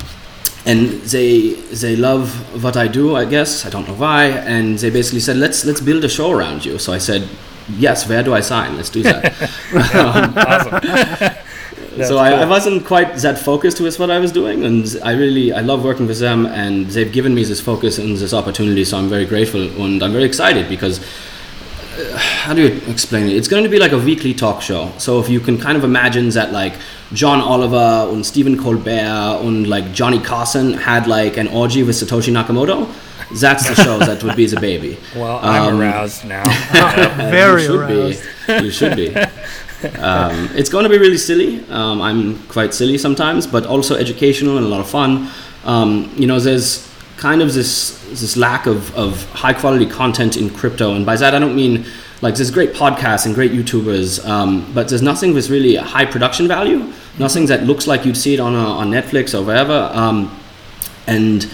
and 0.65 0.89
they 1.01 1.53
they 1.53 1.95
love 1.95 2.63
what 2.63 2.77
I 2.77 2.87
do, 2.87 3.15
I 3.15 3.25
guess. 3.25 3.65
I 3.65 3.69
don't 3.69 3.87
know 3.87 3.95
why. 3.95 4.27
And 4.27 4.77
they 4.77 4.89
basically 4.89 5.19
said, 5.19 5.37
let's 5.37 5.65
let's 5.65 5.81
build 5.81 6.03
a 6.05 6.09
show 6.09 6.31
around 6.31 6.65
you. 6.65 6.77
So 6.77 6.93
I 6.93 6.99
said, 6.99 7.27
yes. 7.69 8.07
Where 8.07 8.23
do 8.23 8.33
I 8.33 8.41
sign? 8.41 8.75
Let's 8.77 8.89
do 8.89 9.03
that. 9.03 9.33
um, 11.33 11.35
so 11.97 12.17
I, 12.17 12.31
I 12.31 12.45
wasn't 12.45 12.85
quite 12.85 13.15
that 13.17 13.37
focused 13.37 13.79
with 13.81 13.99
what 13.99 14.09
I 14.11 14.19
was 14.19 14.31
doing, 14.31 14.63
and 14.63 14.85
I 15.03 15.11
really 15.13 15.51
I 15.53 15.61
love 15.61 15.83
working 15.83 16.07
with 16.07 16.19
them, 16.19 16.45
and 16.45 16.87
they've 16.87 17.11
given 17.11 17.33
me 17.35 17.43
this 17.43 17.59
focus 17.61 17.97
and 17.97 18.15
this 18.17 18.33
opportunity. 18.33 18.83
So 18.85 18.97
I'm 18.97 19.09
very 19.09 19.25
grateful, 19.25 19.61
and 19.83 20.01
I'm 20.03 20.11
very 20.11 20.23
excited 20.25 20.69
because 20.69 20.99
uh, 21.01 22.17
how 22.17 22.53
do 22.53 22.61
you 22.61 22.81
explain 22.87 23.27
it? 23.27 23.35
It's 23.35 23.47
going 23.49 23.63
to 23.63 23.69
be 23.69 23.79
like 23.79 23.91
a 23.91 23.97
weekly 23.99 24.33
talk 24.33 24.61
show. 24.61 24.91
So 24.97 25.19
if 25.19 25.27
you 25.29 25.39
can 25.41 25.57
kind 25.57 25.77
of 25.77 25.83
imagine 25.83 26.29
that 26.29 26.51
like 26.53 26.73
John 27.13 27.41
Oliver 27.41 28.09
and 28.13 28.25
Stephen 28.25 28.57
Colbert 28.57 29.39
and 29.43 29.67
like 29.67 29.91
Johnny 29.91 30.19
Carson 30.19 30.73
had 30.73 31.07
like 31.07 31.35
an 31.37 31.47
orgy 31.49 31.83
with 31.83 31.95
Satoshi 31.97 32.31
Nakamoto, 32.31 32.87
that's 33.39 33.67
the 33.67 33.75
show 33.75 33.97
that 33.99 34.23
would 34.23 34.35
be 34.35 34.45
the 34.45 34.59
baby. 34.59 34.97
Well, 35.15 35.39
I'm 35.43 35.73
Um, 35.73 35.81
aroused 35.81 36.25
now. 36.25 36.43
Very 37.31 37.63
you 37.63 37.67
should 37.67 37.79
aroused. 37.79 38.23
be. 38.47 38.53
You 38.65 38.71
should 38.71 38.95
be. 38.95 39.15
Um, 39.83 40.49
it's 40.53 40.69
going 40.69 40.83
to 40.83 40.89
be 40.89 40.97
really 40.97 41.17
silly. 41.17 41.63
Um, 41.69 42.01
I'm 42.01 42.41
quite 42.47 42.73
silly 42.73 42.97
sometimes, 42.97 43.47
but 43.47 43.65
also 43.65 43.95
educational 43.95 44.57
and 44.57 44.65
a 44.65 44.69
lot 44.69 44.79
of 44.79 44.89
fun. 44.89 45.29
Um, 45.65 46.11
you 46.15 46.27
know, 46.27 46.39
there's 46.39 46.87
kind 47.17 47.41
of 47.41 47.53
this 47.53 47.99
this 48.09 48.35
lack 48.35 48.65
of, 48.65 48.93
of 48.95 49.23
high 49.31 49.53
quality 49.53 49.85
content 49.85 50.37
in 50.37 50.49
crypto, 50.49 50.95
and 50.95 51.05
by 51.05 51.15
that 51.15 51.33
I 51.33 51.39
don't 51.39 51.55
mean 51.55 51.85
like 52.21 52.35
there's 52.35 52.51
great 52.51 52.73
podcasts 52.73 53.25
and 53.25 53.33
great 53.33 53.51
YouTubers, 53.51 54.25
um, 54.27 54.71
but 54.73 54.87
there's 54.89 55.01
nothing 55.01 55.33
with 55.33 55.49
really 55.49 55.75
high 55.75 56.05
production 56.05 56.47
value. 56.47 56.91
Nothing 57.17 57.47
that 57.47 57.63
looks 57.63 57.87
like 57.87 58.05
you'd 58.05 58.17
see 58.17 58.35
it 58.35 58.39
on 58.39 58.53
a, 58.53 58.57
on 58.57 58.91
Netflix 58.91 59.37
or 59.37 59.43
wherever. 59.43 59.89
Um, 59.93 60.37
and 61.07 61.49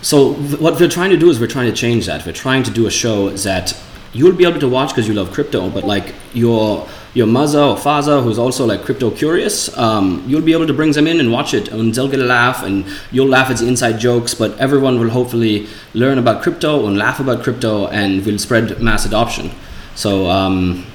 so 0.00 0.34
th- 0.34 0.58
what 0.58 0.80
we're 0.80 0.88
trying 0.88 1.10
to 1.10 1.16
do 1.16 1.28
is 1.28 1.38
we're 1.38 1.46
trying 1.46 1.70
to 1.70 1.76
change 1.76 2.06
that. 2.06 2.24
We're 2.24 2.32
trying 2.32 2.62
to 2.64 2.70
do 2.70 2.86
a 2.86 2.90
show 2.90 3.30
that 3.30 3.78
you'll 4.12 4.34
be 4.34 4.44
able 4.46 4.60
to 4.60 4.68
watch 4.68 4.90
because 4.90 5.06
you 5.06 5.14
love 5.14 5.32
crypto, 5.32 5.68
but 5.68 5.84
like 5.84 6.14
your 6.32 6.88
your 7.14 7.26
mother 7.26 7.60
or 7.60 7.76
father 7.76 8.20
who's 8.20 8.38
also 8.38 8.66
like 8.66 8.84
crypto 8.84 9.10
curious, 9.10 9.76
um, 9.76 10.22
you'll 10.26 10.42
be 10.42 10.52
able 10.52 10.66
to 10.66 10.74
bring 10.74 10.92
them 10.92 11.06
in 11.06 11.20
and 11.20 11.32
watch 11.32 11.54
it, 11.54 11.68
and 11.68 11.94
they'll 11.94 12.08
get 12.08 12.20
a 12.20 12.24
laugh, 12.24 12.62
and 12.62 12.84
you'll 13.10 13.28
laugh 13.28 13.50
at 13.50 13.58
the 13.58 13.66
inside 13.66 13.98
jokes. 13.98 14.34
But 14.34 14.58
everyone 14.58 14.98
will 15.00 15.10
hopefully 15.10 15.66
learn 15.94 16.18
about 16.18 16.42
crypto 16.42 16.86
and 16.86 16.98
laugh 16.98 17.20
about 17.20 17.42
crypto, 17.42 17.86
and 17.88 18.24
will 18.24 18.38
spread 18.38 18.80
mass 18.80 19.06
adoption. 19.06 19.50
So 19.94 20.28
um, 20.30 20.86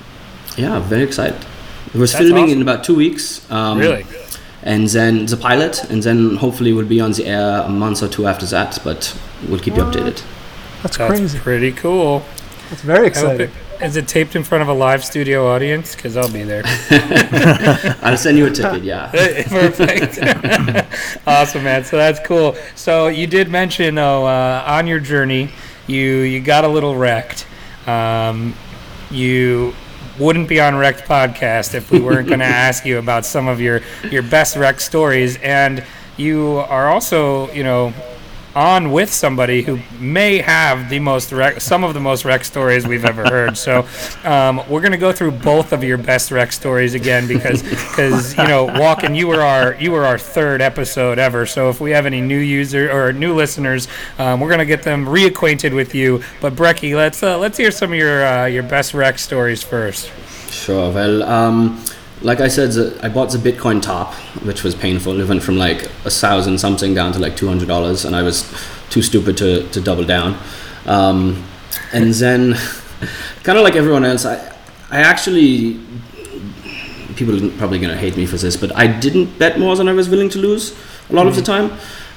yeah, 0.57 0.79
very 0.79 1.03
excited. 1.03 1.39
We're 1.93 2.07
filming 2.07 2.45
awesome. 2.45 2.57
in 2.57 2.61
about 2.61 2.83
two 2.83 2.95
weeks. 2.95 3.49
Um, 3.51 3.77
really? 3.79 4.05
and 4.63 4.87
then 4.87 5.25
the 5.25 5.37
pilot, 5.37 5.83
and 5.89 6.01
then 6.01 6.37
hopefully 6.37 6.73
we'll 6.73 6.87
be 6.87 7.01
on 7.01 7.11
the 7.11 7.25
air 7.25 7.61
a 7.61 7.69
month 7.69 8.01
or 8.01 8.07
two 8.07 8.25
after 8.25 8.45
that. 8.47 8.79
But 8.83 9.17
we'll 9.47 9.59
keep 9.59 9.75
you 9.75 9.83
updated. 9.83 10.23
That's 10.81 10.97
That's 10.97 11.11
crazy. 11.11 11.39
pretty 11.39 11.71
cool. 11.71 12.23
That's 12.69 12.81
very 12.81 12.99
I 12.99 13.01
hope 13.01 13.07
exciting. 13.07 13.51
Is 13.83 13.97
it 13.97 14.07
taped 14.07 14.35
in 14.35 14.43
front 14.43 14.61
of 14.61 14.67
a 14.69 14.73
live 14.73 15.03
studio 15.03 15.47
audience? 15.47 15.95
Because 15.95 16.15
I'll 16.15 16.31
be 16.31 16.43
there. 16.43 16.63
I'll 18.01 18.17
send 18.17 18.37
you 18.37 18.47
a 18.47 18.51
ticket. 18.51 18.83
Yeah. 18.83 19.09
Perfect. 19.47 20.19
awesome, 21.27 21.63
man. 21.63 21.83
So 21.83 21.97
that's 21.97 22.19
cool. 22.25 22.55
So 22.75 23.07
you 23.07 23.27
did 23.27 23.49
mention, 23.49 23.95
though, 23.95 24.25
uh, 24.25 24.63
on 24.65 24.87
your 24.87 24.99
journey, 24.99 25.49
you 25.87 26.21
you 26.21 26.39
got 26.39 26.63
a 26.63 26.67
little 26.67 26.95
wrecked. 26.95 27.45
Um, 27.85 28.55
you 29.11 29.73
wouldn't 30.19 30.47
be 30.47 30.59
on 30.59 30.75
Wrecked 30.75 31.05
podcast 31.07 31.73
if 31.73 31.91
we 31.91 31.99
weren't 31.99 32.27
going 32.27 32.39
to 32.39 32.45
ask 32.45 32.85
you 32.85 32.99
about 32.99 33.25
some 33.25 33.47
of 33.47 33.59
your 33.59 33.81
your 34.09 34.23
best 34.23 34.55
wreck 34.55 34.79
stories, 34.79 35.37
and 35.37 35.83
you 36.17 36.63
are 36.69 36.89
also, 36.89 37.51
you 37.51 37.63
know. 37.63 37.93
On 38.55 38.91
with 38.91 39.11
somebody 39.11 39.63
who 39.63 39.79
may 39.99 40.37
have 40.37 40.87
the 40.87 40.99
most 40.99 41.31
wreck, 41.31 41.59
some 41.59 41.83
of 41.83 41.95
the 41.95 41.99
most 41.99 42.23
wreck 42.23 42.43
stories 42.45 42.85
we've 42.85 43.03
ever 43.03 43.23
heard. 43.23 43.57
So, 43.57 43.87
um, 44.23 44.61
we're 44.69 44.81
gonna 44.81 44.95
go 44.95 45.11
through 45.11 45.31
both 45.31 45.73
of 45.73 45.83
your 45.83 45.97
best 45.97 46.29
wreck 46.29 46.51
stories 46.51 46.93
again 46.93 47.27
because, 47.27 47.63
because 47.63 48.37
you 48.37 48.43
know, 48.47 48.65
walking, 48.65 49.15
you 49.15 49.27
were 49.27 49.41
our 49.41 49.73
you 49.79 49.91
were 49.91 50.05
our 50.05 50.19
third 50.19 50.61
episode 50.61 51.17
ever. 51.17 51.47
So 51.47 51.69
if 51.69 51.81
we 51.81 51.89
have 51.91 52.05
any 52.05 52.21
new 52.21 52.37
user 52.37 52.91
or 52.91 53.11
new 53.11 53.33
listeners, 53.33 53.87
um, 54.19 54.39
we're 54.39 54.51
gonna 54.51 54.65
get 54.65 54.83
them 54.83 55.05
reacquainted 55.07 55.73
with 55.75 55.95
you. 55.95 56.21
But 56.39 56.53
Brecky, 56.53 56.95
let's 56.95 57.23
uh, 57.23 57.39
let's 57.39 57.57
hear 57.57 57.71
some 57.71 57.91
of 57.91 57.97
your 57.97 58.23
uh, 58.23 58.45
your 58.45 58.63
best 58.63 58.93
wreck 58.93 59.17
stories 59.17 59.63
first. 59.63 60.11
Sure. 60.51 60.93
Well, 60.93 61.23
um, 61.23 61.83
like 62.23 62.39
I 62.39 62.47
said, 62.47 62.97
I 63.03 63.09
bought 63.09 63.31
the 63.31 63.37
Bitcoin 63.37 63.81
top, 63.81 64.13
which 64.43 64.63
was 64.63 64.73
painful. 64.73 65.19
It 65.19 65.27
went 65.27 65.43
from 65.43 65.57
like 65.57 65.83
a 66.05 66.09
thousand 66.09 66.57
something 66.57 66.93
down 66.93 67.11
to 67.13 67.19
like 67.19 67.35
two 67.35 67.47
hundred 67.47 67.67
dollars, 67.67 68.05
and 68.05 68.15
I 68.15 68.23
was 68.23 68.49
too 68.89 69.01
stupid 69.01 69.37
to, 69.37 69.67
to 69.69 69.81
double 69.81 70.05
down. 70.05 70.37
Um, 70.85 71.43
and 71.91 72.13
then, 72.13 72.53
kind 73.43 73.57
of 73.57 73.63
like 73.63 73.75
everyone 73.75 74.05
else, 74.05 74.25
I 74.25 74.35
I 74.89 75.01
actually 75.01 75.79
people 77.15 77.35
are 77.35 77.57
probably 77.57 77.79
gonna 77.79 77.97
hate 77.97 78.15
me 78.15 78.25
for 78.25 78.37
this, 78.37 78.55
but 78.55 78.75
I 78.75 78.87
didn't 78.87 79.37
bet 79.37 79.59
more 79.59 79.75
than 79.75 79.87
I 79.89 79.93
was 79.93 80.09
willing 80.09 80.29
to 80.29 80.39
lose 80.39 80.75
a 81.09 81.13
lot 81.13 81.27
of 81.27 81.35
the 81.35 81.41
time. 81.41 81.71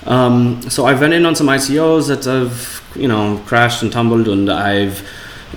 Um, 0.06 0.62
so 0.70 0.86
I 0.86 0.94
went 0.94 1.12
in 1.14 1.26
on 1.26 1.34
some 1.34 1.48
ICOs 1.48 2.06
that 2.08 2.24
have 2.24 2.82
you 2.94 3.08
know 3.08 3.42
crashed 3.44 3.82
and 3.82 3.90
tumbled, 3.90 4.28
and 4.28 4.48
I've 4.48 5.06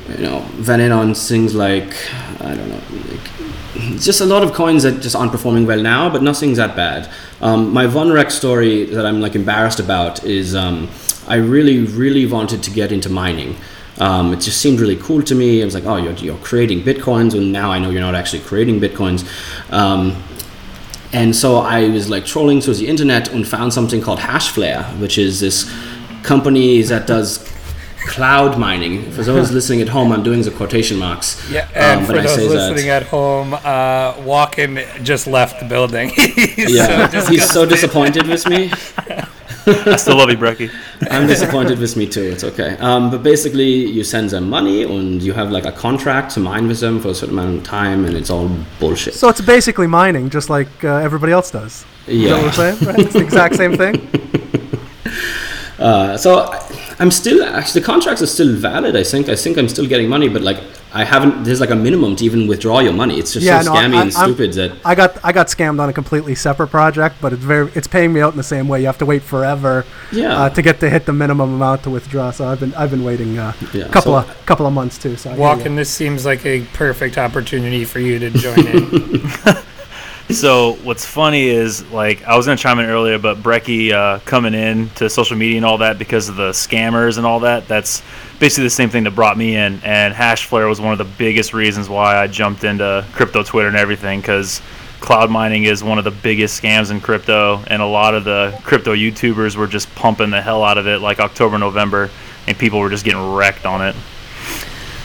you 0.09 0.23
know 0.23 0.43
went 0.67 0.81
in 0.81 0.91
on 0.91 1.13
things 1.13 1.53
like 1.53 1.93
I 2.41 2.55
don't 2.55 2.69
know 2.69 2.81
like 3.11 3.38
just 3.73 4.21
a 4.21 4.25
lot 4.25 4.43
of 4.43 4.53
coins 4.53 4.83
that 4.83 5.01
just 5.01 5.15
aren't 5.15 5.31
performing 5.31 5.65
well 5.65 5.81
now, 5.81 6.09
but 6.09 6.23
nothing's 6.23 6.57
that 6.57 6.75
bad. 6.75 7.09
Um, 7.41 7.71
my 7.71 7.85
one 7.85 8.11
wreck 8.11 8.31
story 8.31 8.85
that 8.85 9.05
I'm 9.05 9.21
like 9.21 9.35
embarrassed 9.35 9.79
about 9.79 10.23
is 10.23 10.55
um, 10.55 10.89
I 11.27 11.35
really, 11.35 11.79
really 11.79 12.25
wanted 12.25 12.63
to 12.63 12.71
get 12.71 12.91
into 12.91 13.09
mining. 13.09 13.55
Um, 13.99 14.33
it 14.33 14.39
just 14.39 14.61
seemed 14.61 14.79
really 14.79 14.95
cool 14.95 15.21
to 15.23 15.35
me. 15.35 15.61
I 15.61 15.65
was 15.65 15.75
like, 15.75 15.85
oh, 15.85 15.97
you're, 15.97 16.13
you're 16.13 16.38
creating 16.38 16.83
bitcoins, 16.83 17.35
and 17.35 17.51
now 17.51 17.71
I 17.71 17.79
know 17.79 17.89
you're 17.89 18.01
not 18.01 18.15
actually 18.15 18.41
creating 18.41 18.79
bitcoins. 18.79 19.27
Um, 19.71 20.23
and 21.11 21.35
so 21.35 21.57
I 21.57 21.89
was 21.89 22.09
like 22.09 22.25
trolling 22.25 22.61
through 22.61 22.75
the 22.75 22.88
internet 22.88 23.31
and 23.33 23.47
found 23.47 23.73
something 23.73 24.01
called 24.01 24.19
Hashflare, 24.19 24.99
which 24.99 25.17
is 25.17 25.39
this 25.39 25.69
company 26.23 26.81
that 26.83 27.07
does 27.07 27.48
cloud 28.07 28.57
mining. 28.57 29.11
For 29.11 29.23
those 29.23 29.51
listening 29.57 29.81
at 29.81 29.89
home, 29.89 30.11
I'm 30.11 30.23
doing 30.23 30.41
the 30.41 30.51
quotation 30.51 30.97
marks. 30.97 31.49
Yeah, 31.51 31.67
and 31.75 32.01
Um, 32.01 32.05
for 32.05 32.13
those 32.13 32.33
say 32.35 32.47
that- 32.47 32.53
listening 32.53 32.89
at 32.89 33.03
home, 33.03 33.53
uh, 33.53 34.13
Walken 34.23 35.03
just 35.03 35.27
left 35.27 35.59
the 35.59 35.65
building. 35.65 36.09
He's 36.09 36.75
Yeah, 36.75 37.09
so 37.09 37.31
he's 37.31 37.49
so 37.49 37.65
disappointed 37.65 38.27
with 38.27 38.47
me. 38.47 38.71
I 39.67 39.95
still 39.97 40.17
love 40.17 40.29
you, 40.31 40.37
Brecky. 40.37 40.71
I'm 41.11 41.27
disappointed 41.27 41.77
with 41.79 41.95
me 41.95 42.07
too. 42.07 42.23
It's 42.23 42.43
okay. 42.43 42.75
Um, 42.79 43.11
but 43.11 43.21
basically, 43.21 43.69
you 43.69 44.03
send 44.03 44.29
them 44.31 44.49
money, 44.49 44.83
and 44.83 45.21
you 45.21 45.33
have 45.33 45.51
like 45.51 45.65
a 45.65 45.71
contract 45.71 46.31
to 46.33 46.39
mine 46.39 46.67
with 46.67 46.79
them 46.79 46.99
for 46.99 47.09
a 47.09 47.13
certain 47.13 47.37
amount 47.37 47.57
of 47.57 47.63
time, 47.63 48.05
and 48.05 48.15
it's 48.15 48.29
all 48.31 48.49
bullshit. 48.79 49.13
So 49.13 49.29
it's 49.29 49.41
basically 49.41 49.85
mining, 49.87 50.29
just 50.29 50.49
like 50.49 50.69
uh, 50.83 50.95
everybody 50.95 51.33
else 51.33 51.51
does. 51.51 51.85
Is 52.07 52.23
that 52.23 52.31
what 52.31 52.41
yeah. 52.41 52.47
I'm 52.47 52.53
saying? 52.53 52.77
Right? 52.89 52.99
It's 52.99 53.13
the 53.13 53.21
exact 53.21 53.55
same 53.55 53.75
thing. 53.77 53.95
Uh, 55.79 56.17
so 56.17 56.39
I, 56.39 56.57
I'm 57.01 57.11
still 57.11 57.41
actually 57.43 57.79
the 57.81 57.85
contracts 57.85 58.21
are 58.21 58.27
still 58.27 58.53
valid. 58.55 58.95
I 58.95 59.03
think. 59.03 59.29
I 59.29 59.35
think 59.35 59.57
I'm 59.57 59.69
still 59.69 59.87
getting 59.87 60.09
money, 60.09 60.27
but 60.27 60.41
like 60.41 60.59
I 60.93 61.03
haven't. 61.05 61.43
There's 61.45 61.61
like 61.61 61.69
a 61.69 61.75
minimum 61.75 62.15
to 62.17 62.25
even 62.25 62.45
withdraw 62.47 62.79
your 62.79 62.91
money. 62.93 63.17
It's 63.19 63.31
just 63.33 63.45
Yeah, 63.45 63.61
so 63.61 63.73
no, 63.73 63.79
scammy 63.79 63.95
I- 63.97 64.01
and 64.01 64.13
I'm- 64.15 64.25
stupid 64.33 64.53
that. 64.53 64.71
I 64.83 64.95
got 64.95 65.17
I 65.23 65.31
got 65.31 65.47
scammed 65.47 65.79
on 65.79 65.87
a 65.87 65.93
completely 65.93 66.35
separate 66.35 66.67
project, 66.67 67.15
but 67.21 67.31
it's 67.31 67.43
very 67.43 67.71
it's 67.73 67.87
paying 67.87 68.11
me 68.11 68.19
out 68.21 68.31
in 68.33 68.37
the 68.37 68.43
same 68.43 68.67
way. 68.67 68.81
You 68.81 68.87
have 68.87 68.97
to 68.97 69.05
wait 69.05 69.23
forever 69.23 69.85
Yeah. 70.11 70.37
uh, 70.37 70.49
to 70.49 70.61
get 70.61 70.79
to 70.81 70.89
hit 70.89 71.05
the 71.05 71.13
minimum 71.13 71.53
amount 71.53 71.83
to 71.83 71.89
withdraw. 71.89 72.31
So 72.31 72.47
I've 72.49 72.59
been 72.59 72.73
I've 72.75 72.91
been 72.91 73.05
waiting 73.05 73.37
a 73.37 73.55
Yeah, 73.73 73.87
couple 73.87 74.13
so- 74.13 74.17
of 74.29 74.45
couple 74.45 74.65
of 74.67 74.73
months 74.73 74.97
too. 74.97 75.15
So 75.15 75.29
I 75.31 75.35
hear 75.35 75.41
ya. 75.45 75.55
Walken, 75.55 75.75
this 75.77 75.89
seems 75.89 76.25
like 76.25 76.45
a 76.45 76.61
perfect 76.73 77.17
opportunity 77.17 77.85
for 77.85 77.99
you 77.99 78.19
to 78.19 78.29
join 78.31 78.59
in. 78.67 79.21
So 80.31 80.74
what's 80.83 81.03
funny 81.03 81.48
is 81.48 81.83
like 81.91 82.24
I 82.24 82.38
was 82.38 82.45
gonna 82.45 82.55
chime 82.55 82.77
in 82.77 82.86
earlier, 82.86 83.17
but 83.17 83.38
Brecky 83.38 83.91
uh, 83.91 84.19
coming 84.25 84.53
in 84.53 84.89
to 84.91 85.09
social 85.09 85.36
media 85.36 85.57
and 85.57 85.65
all 85.65 85.79
that 85.79 85.98
because 85.98 86.29
of 86.29 86.36
the 86.36 86.51
scammers 86.51 87.17
and 87.17 87.25
all 87.25 87.39
that. 87.41 87.67
That's 87.67 88.03
basically 88.39 88.65
the 88.65 88.69
same 88.69 88.91
thing 88.91 89.05
that 89.05 89.15
brought 89.15 89.39
me 89.39 89.55
in. 89.55 89.81
And 89.83 90.13
Hashflare 90.13 90.69
was 90.69 90.79
one 90.79 90.91
of 90.91 91.00
the 91.00 91.12
biggest 91.17 91.51
reasons 91.53 91.89
why 91.89 92.15
I 92.15 92.27
jumped 92.27 92.63
into 92.63 93.05
crypto 93.13 93.41
Twitter 93.41 93.67
and 93.69 93.77
everything 93.77 94.21
because 94.21 94.62
cloud 95.00 95.31
mining 95.31 95.63
is 95.63 95.83
one 95.83 95.98
of 95.98 96.03
the 96.03 96.12
biggest 96.12 96.62
scams 96.62 96.91
in 96.91 97.01
crypto, 97.01 97.63
and 97.65 97.81
a 97.81 97.88
lot 97.88 98.13
of 98.13 98.24
the 98.24 98.55
crypto 98.63 98.93
YouTubers 98.93 99.55
were 99.55 99.67
just 99.67 99.93
pumping 99.95 100.29
the 100.29 100.41
hell 100.41 100.63
out 100.63 100.77
of 100.77 100.88
it, 100.88 101.00
like 101.00 101.19
October, 101.19 101.57
November, 101.57 102.12
and 102.48 102.57
people 102.57 102.79
were 102.79 102.89
just 102.89 103.03
getting 103.03 103.33
wrecked 103.33 103.65
on 103.65 103.81
it. 103.81 103.95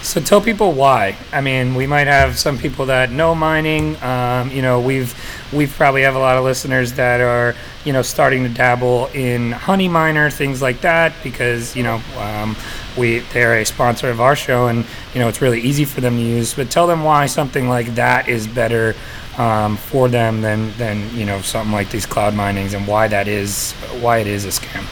So 0.02 0.20
tell 0.20 0.42
people 0.42 0.72
why. 0.72 1.16
I 1.32 1.40
mean, 1.40 1.74
we 1.74 1.86
might 1.86 2.08
have 2.08 2.38
some 2.38 2.58
people 2.58 2.86
that 2.86 3.10
know 3.10 3.34
mining. 3.34 3.96
Um, 3.96 4.02
you 4.50 4.62
know, 4.62 4.80
we've 4.80 5.14
we 5.52 5.66
probably 5.66 6.02
have 6.02 6.14
a 6.14 6.18
lot 6.18 6.36
of 6.36 6.44
listeners 6.44 6.92
that 6.94 7.20
are 7.20 7.54
you 7.84 7.92
know 7.92 8.02
starting 8.02 8.42
to 8.42 8.48
dabble 8.48 9.06
in 9.14 9.52
Honey 9.52 9.88
Miner 9.88 10.30
things 10.30 10.60
like 10.60 10.80
that 10.80 11.14
because 11.22 11.76
you 11.76 11.82
know 11.82 12.00
um, 12.18 12.56
we 12.96 13.20
they're 13.32 13.58
a 13.60 13.64
sponsor 13.64 14.10
of 14.10 14.20
our 14.20 14.36
show 14.36 14.68
and 14.68 14.84
you 15.12 15.20
know 15.20 15.28
it's 15.28 15.40
really 15.40 15.60
easy 15.60 15.84
for 15.84 16.00
them 16.00 16.16
to 16.16 16.22
use. 16.22 16.54
But 16.54 16.70
tell 16.70 16.86
them 16.86 17.04
why 17.04 17.26
something 17.26 17.68
like 17.68 17.94
that 17.94 18.28
is 18.28 18.46
better 18.46 18.94
um, 19.38 19.76
for 19.76 20.08
them 20.08 20.40
than 20.40 20.76
than 20.78 21.14
you 21.16 21.26
know 21.26 21.40
something 21.40 21.72
like 21.72 21.90
these 21.90 22.06
cloud 22.06 22.34
minings 22.34 22.74
and 22.74 22.86
why 22.86 23.08
that 23.08 23.28
is 23.28 23.72
why 24.00 24.18
it 24.18 24.26
is 24.26 24.44
a 24.44 24.48
scam. 24.48 24.84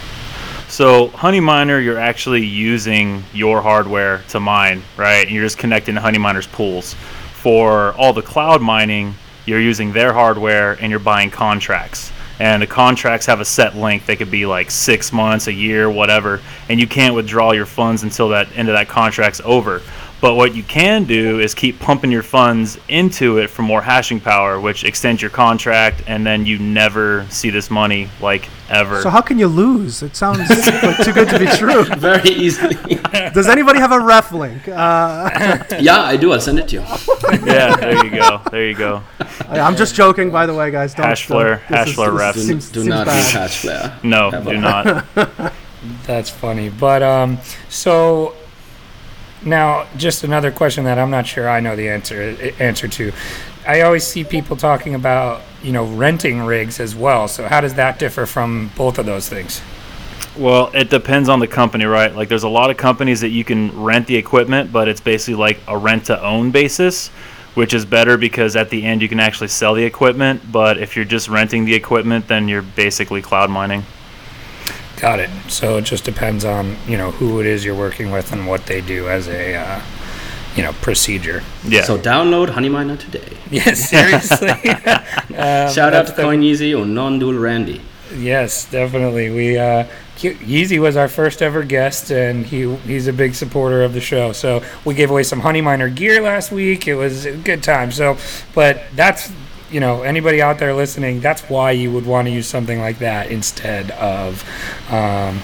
So 0.73 1.09
HoneyMiner, 1.09 1.85
you're 1.85 1.99
actually 1.99 2.47
using 2.47 3.25
your 3.35 3.61
hardware 3.61 4.23
to 4.30 4.40
mine, 4.40 4.82
right? 4.97 5.26
And 5.26 5.30
you're 5.30 5.44
just 5.44 5.59
connecting 5.59 5.97
to 5.97 6.00
HoneyMiner's 6.00 6.47
pools. 6.47 6.94
For 6.94 7.92
all 7.92 8.14
the 8.14 8.23
cloud 8.23 8.62
mining, 8.62 9.14
you're 9.47 9.61
using 9.61 9.93
their 9.93 10.13
hardware 10.13 10.73
and 10.73 10.91
you're 10.91 11.01
buying 11.01 11.31
contracts. 11.31 12.13
And 12.39 12.63
the 12.63 12.67
contracts 12.67 13.27
have 13.27 13.41
a 13.41 13.45
set 13.45 13.77
length. 13.77 14.07
They 14.07 14.17
could 14.17 14.31
be 14.31 14.47
like 14.47 14.71
six 14.71 15.13
months, 15.13 15.47
a 15.47 15.53
year, 15.53 15.91
whatever. 15.91 16.41
And 16.69 16.81
you 16.81 16.87
can't 16.87 17.15
withdraw 17.15 17.53
your 17.53 17.67
funds 17.67 18.03
until 18.03 18.31
that 18.31 18.49
end 18.57 18.69
of 18.69 18.75
that 18.75 18.89
contract's 18.89 19.41
over. 19.45 19.83
But 20.21 20.37
what 20.37 20.55
you 20.55 20.63
can 20.63 21.05
do 21.05 21.41
is 21.41 21.53
keep 21.53 21.81
pumping 21.81 22.13
your 22.13 22.23
funds 22.23 22.79
into 22.89 23.39
it 23.39 23.51
for 23.51 23.63
more 23.63 23.83
hashing 23.83 24.21
power, 24.21 24.61
which 24.61 24.85
extends 24.85 25.21
your 25.21 25.33
contract, 25.33 26.05
and 26.07 26.25
then 26.25 26.47
you 26.47 26.61
never 26.61 27.27
see 27.29 27.51
this 27.51 27.71
money 27.71 28.09
like 28.21 28.49
ever. 28.73 29.02
So 29.02 29.11
how 29.11 29.21
can 29.21 29.38
you 29.38 29.47
lose? 29.47 30.02
It 30.02 30.17
sounds 30.17 30.38
like 30.50 30.97
too 31.05 31.12
good 31.12 31.29
to 31.29 31.38
be 31.38 31.47
true. 31.47 31.85
Very 31.97 32.31
easily. 32.31 32.75
Does 33.35 33.49
anybody 33.49 33.79
have 33.79 33.93
a 33.93 34.00
ref 34.00 34.33
link? 34.33 34.67
Uh, 34.69 35.31
yeah, 35.81 36.00
I 36.02 36.17
do. 36.17 36.33
I'll 36.33 36.41
send 36.41 36.59
it 36.59 36.69
to 36.69 36.76
you. 36.76 36.83
yeah, 37.47 37.76
there 37.76 38.05
you 38.05 38.11
go. 38.11 38.41
There 38.50 38.67
you 38.67 38.75
go. 38.75 39.02
I'm 39.49 39.76
just 39.76 39.95
joking, 39.95 40.31
by 40.31 40.47
the 40.47 40.55
way, 40.55 40.71
guys. 40.71 40.95
Don't 40.95 41.07
Hashflare, 41.07 41.61
don't- 41.69 41.87
this 41.87 41.88
is- 41.91 41.97
Hashflare 41.97 42.17
ref. 42.19 42.35
Do, 42.35 42.41
Seems- 42.41 42.71
do 42.71 42.81
seems 42.81 42.88
not 42.88 43.07
bad. 43.07 43.17
use 43.19 43.62
Hatch 43.64 44.02
No, 44.05 44.31
Ever. 44.31 44.50
do 44.52 44.59
not. 44.59 45.52
That's 46.07 46.31
funny. 46.31 46.69
But 46.69 47.02
um, 47.02 47.38
so 47.69 48.35
now, 49.45 49.87
just 49.97 50.23
another 50.25 50.50
question 50.52 50.85
that 50.85 50.99
I'm 50.99 51.11
not 51.11 51.26
sure 51.26 51.49
I 51.49 51.61
know 51.61 51.75
the 51.76 51.88
answer 51.88 52.37
answer 52.61 52.87
to. 52.88 53.12
I 53.66 53.83
always 53.83 54.04
see 54.04 54.25
people 54.25 54.57
talking 54.57 54.95
about 54.95 55.42
you 55.62 55.73
know 55.73 55.85
renting 55.85 56.42
rigs 56.42 56.81
as 56.81 56.95
well. 56.95 57.28
So 57.28 57.47
how 57.47 57.61
does 57.61 57.75
that 57.75 57.99
differ 57.99 58.26
from 58.26 58.71
both 58.76 58.99
of 58.99 59.07
those 59.07 59.28
things? 59.28 59.62
Well, 60.37 60.71
it 60.73 60.88
depends 60.88 61.28
on 61.28 61.40
the 61.40 61.47
company, 61.47 61.85
right? 61.85 62.14
Like, 62.14 62.31
there's 62.31 62.42
a 62.42 62.49
lot 62.49 62.71
of 62.71 62.78
companies 62.78 63.21
that 63.21 63.28
you 63.28 63.45
can 63.45 63.83
rent 63.83 64.07
the 64.07 64.16
equipment, 64.16 64.73
but 64.73 64.88
it's 64.88 65.00
basically 65.00 65.35
like 65.35 65.61
a 65.69 65.76
rent 65.76 66.07
to 66.07 66.23
own 66.23 66.50
basis, 66.50 67.09
which 67.52 67.75
is 67.75 67.85
better 67.85 68.16
because 68.16 68.57
at 68.57 68.71
the 68.71 68.83
end 68.83 69.02
you 69.02 69.11
can 69.11 69.21
actually 69.21 69.49
sell 69.49 69.75
the 69.75 69.85
equipment. 69.85 70.50
But 70.50 70.78
if 70.78 70.97
you're 70.97 71.04
just 71.04 71.28
renting 71.28 71.66
the 71.66 71.75
equipment, 71.75 72.28
then 72.28 72.49
you're 72.49 72.62
basically 72.62 73.21
cloud 73.21 73.50
mining. 73.50 73.85
Got 74.97 75.21
it. 75.21 75.31
So 75.49 75.76
it 75.76 75.83
just 75.83 76.04
depends 76.04 76.45
on 76.45 76.76
you 76.87 76.97
know 76.97 77.11
who 77.11 77.40
it 77.40 77.47
is 77.47 77.64
you're 77.64 77.75
working 77.75 78.11
with 78.11 78.33
and 78.33 78.47
what 78.47 78.64
they 78.66 78.81
do 78.81 79.09
as 79.09 79.28
a 79.28 79.57
uh, 79.57 79.81
you 80.56 80.62
know 80.62 80.73
procedure. 80.82 81.42
Yeah. 81.64 81.82
So 81.82 81.99
download 81.99 82.49
HoneyMiner 82.49 82.99
today. 82.99 83.37
Yes, 83.50 83.88
seriously. 83.90 84.49
Um, 85.37 85.71
Shout 85.73 85.94
out 85.94 86.06
to 86.09 86.12
the- 86.12 86.23
Coin 86.23 86.40
Yeezy 86.42 86.78
or 86.78 86.85
Non-Dual 86.85 87.35
Randy. 87.38 87.80
Yes, 88.14 88.71
definitely. 88.71 89.30
We 89.30 89.59
uh, 89.59 89.87
Yeezy 90.18 90.78
was 90.78 90.97
our 90.97 91.09
first 91.09 91.40
ever 91.42 91.62
guest, 91.62 92.11
and 92.11 92.44
he 92.44 92.75
he's 92.76 93.06
a 93.06 93.12
big 93.12 93.35
supporter 93.35 93.82
of 93.82 93.94
the 93.94 94.00
show. 94.00 94.32
So 94.32 94.62
we 94.85 94.94
gave 94.94 95.11
away 95.11 95.23
some 95.23 95.40
Honey 95.40 95.62
Miner 95.62 95.88
gear 95.88 96.21
last 96.21 96.52
week. 96.52 96.87
It 96.87 96.94
was 96.97 97.25
a 97.25 97.35
good 97.37 97.62
time. 97.62 97.90
So, 97.92 98.18
but 98.54 98.82
that's 98.94 99.32
you 99.71 99.80
know 99.80 100.02
anybody 100.02 100.42
out 100.42 100.59
there 100.59 100.75
listening, 100.75 101.21
that's 101.21 101.42
why 101.49 101.71
you 101.71 101.90
would 101.92 102.04
want 102.04 102.28
to 102.28 102.32
use 102.35 102.47
something 102.47 102.78
like 102.78 102.99
that 102.99 103.30
instead 103.30 103.90
of, 103.92 104.44
um, 104.93 105.41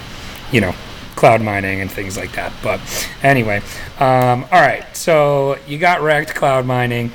you 0.52 0.60
know. 0.60 0.74
Cloud 1.18 1.42
mining 1.42 1.80
and 1.80 1.90
things 1.90 2.16
like 2.16 2.30
that. 2.32 2.52
But 2.62 2.80
anyway, 3.24 3.58
um, 3.98 4.44
all 4.52 4.60
right. 4.60 4.84
So 4.96 5.58
you 5.66 5.76
got 5.78 6.00
wrecked 6.00 6.32
cloud 6.34 6.64
mining, 6.64 7.10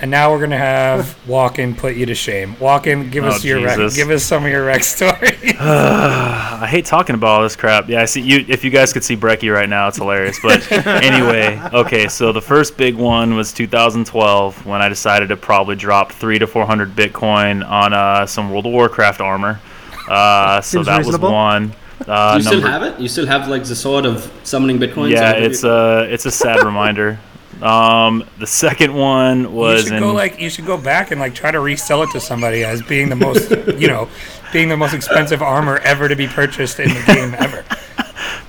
and 0.00 0.10
now 0.10 0.30
we're 0.32 0.40
gonna 0.40 0.56
have 0.56 1.18
Walken 1.26 1.76
put 1.76 1.94
you 1.94 2.06
to 2.06 2.14
shame. 2.14 2.54
Walken, 2.56 3.10
give 3.12 3.24
Oh, 3.24 3.28
us 3.28 3.44
your 3.44 3.62
wreck, 3.62 3.92
give 3.94 4.08
us 4.10 4.24
some 4.24 4.46
of 4.46 4.50
your 4.50 4.64
wreck 4.64 4.82
story. 4.96 5.36
I 5.60 6.66
hate 6.66 6.86
talking 6.86 7.14
about 7.14 7.26
all 7.28 7.42
this 7.42 7.54
crap. 7.56 7.88
Yeah, 7.90 8.00
I 8.00 8.06
see 8.06 8.22
you. 8.22 8.44
If 8.48 8.64
you 8.64 8.70
guys 8.70 8.92
could 8.94 9.04
see 9.04 9.16
Brecky 9.16 9.52
right 9.52 9.68
now, 9.68 9.88
it's 9.88 9.98
hilarious. 9.98 10.38
But 10.42 10.70
anyway, 10.86 11.60
okay. 11.74 12.08
So 12.08 12.32
the 12.32 12.40
first 12.42 12.78
big 12.78 12.94
one 12.94 13.34
was 13.34 13.52
2012 13.52 14.64
when 14.64 14.80
I 14.80 14.88
decided 14.88 15.28
to 15.28 15.36
probably 15.36 15.76
drop 15.76 16.10
three 16.12 16.38
to 16.38 16.46
400 16.46 16.92
Bitcoin 16.96 17.68
on 17.68 17.92
uh, 17.92 18.24
some 18.24 18.50
World 18.50 18.64
of 18.64 18.72
Warcraft 18.72 19.20
armor. 19.20 19.60
Uh, 20.08 20.60
so 20.62 20.78
Seems 20.78 20.86
that 20.86 20.98
reasonable. 20.98 21.28
was 21.28 21.32
one. 21.32 21.74
Uh, 22.06 22.34
you 22.36 22.42
still 22.42 22.62
have 22.62 22.82
it? 22.82 22.98
You 23.00 23.08
still 23.08 23.26
have 23.26 23.48
like 23.48 23.64
the 23.64 23.76
sword 23.76 24.06
of 24.06 24.32
summoning 24.44 24.78
bitcoins? 24.78 25.10
Yeah, 25.10 25.32
it's 25.32 25.62
you? 25.62 25.70
a 25.70 26.02
it's 26.04 26.26
a 26.26 26.30
sad 26.30 26.62
reminder. 26.64 27.18
Um, 27.60 28.24
the 28.38 28.46
second 28.46 28.92
one 28.92 29.52
was 29.52 29.52
You 29.52 29.58
was 29.58 29.84
should 29.84 29.92
in 29.94 30.00
go 30.00 30.12
like 30.12 30.40
you 30.40 30.50
should 30.50 30.66
go 30.66 30.76
back 30.76 31.10
and 31.10 31.20
like 31.20 31.34
try 31.34 31.50
to 31.50 31.60
resell 31.60 32.02
it 32.02 32.10
to 32.10 32.20
somebody 32.20 32.64
as 32.64 32.82
being 32.82 33.08
the 33.08 33.16
most 33.16 33.50
you 33.78 33.88
know, 33.88 34.08
being 34.52 34.68
the 34.68 34.76
most 34.76 34.94
expensive 34.94 35.42
armor 35.42 35.78
ever 35.78 36.08
to 36.08 36.16
be 36.16 36.26
purchased 36.26 36.80
in 36.80 36.88
the 36.88 37.02
game 37.06 37.34
ever. 37.38 37.64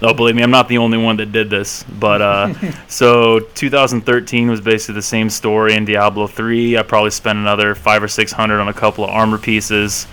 Oh, 0.01 0.13
believe 0.13 0.35
me, 0.35 0.43
I'm 0.43 0.51
not 0.51 0.67
the 0.67 0.79
only 0.79 0.97
one 0.97 1.15
that 1.17 1.31
did 1.31 1.49
this. 1.49 1.83
But 1.83 2.21
uh, 2.21 2.53
so 2.87 3.39
2013 3.39 4.49
was 4.49 4.59
basically 4.59 4.95
the 4.95 5.01
same 5.01 5.29
story 5.29 5.75
in 5.75 5.85
Diablo 5.85 6.27
3. 6.27 6.77
I 6.77 6.83
probably 6.83 7.11
spent 7.11 7.39
another 7.39 7.73
five 7.73 8.03
or 8.03 8.09
six 8.09 8.31
hundred 8.31 8.59
on 8.59 8.67
a 8.67 8.73
couple 8.73 9.05
of 9.05 9.11
armor 9.11 9.37
pieces, 9.37 10.05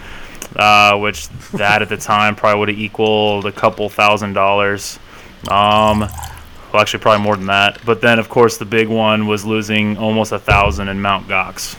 uh, 0.56 0.96
which 0.98 1.28
that 1.52 1.82
at 1.82 1.88
the 1.88 1.96
time 1.96 2.36
probably 2.36 2.58
would 2.60 2.68
have 2.68 2.78
equaled 2.78 3.46
a 3.46 3.52
couple 3.52 3.88
thousand 3.88 4.32
dollars. 4.34 4.98
Um, 5.48 6.00
well, 6.72 6.82
actually, 6.82 7.00
probably 7.00 7.24
more 7.24 7.36
than 7.36 7.46
that. 7.46 7.80
But 7.84 8.00
then, 8.00 8.18
of 8.18 8.28
course, 8.28 8.58
the 8.58 8.64
big 8.64 8.88
one 8.88 9.26
was 9.26 9.44
losing 9.44 9.96
almost 9.98 10.32
a 10.32 10.38
thousand 10.38 10.88
in 10.88 11.00
Mount 11.00 11.26
Gox. 11.28 11.76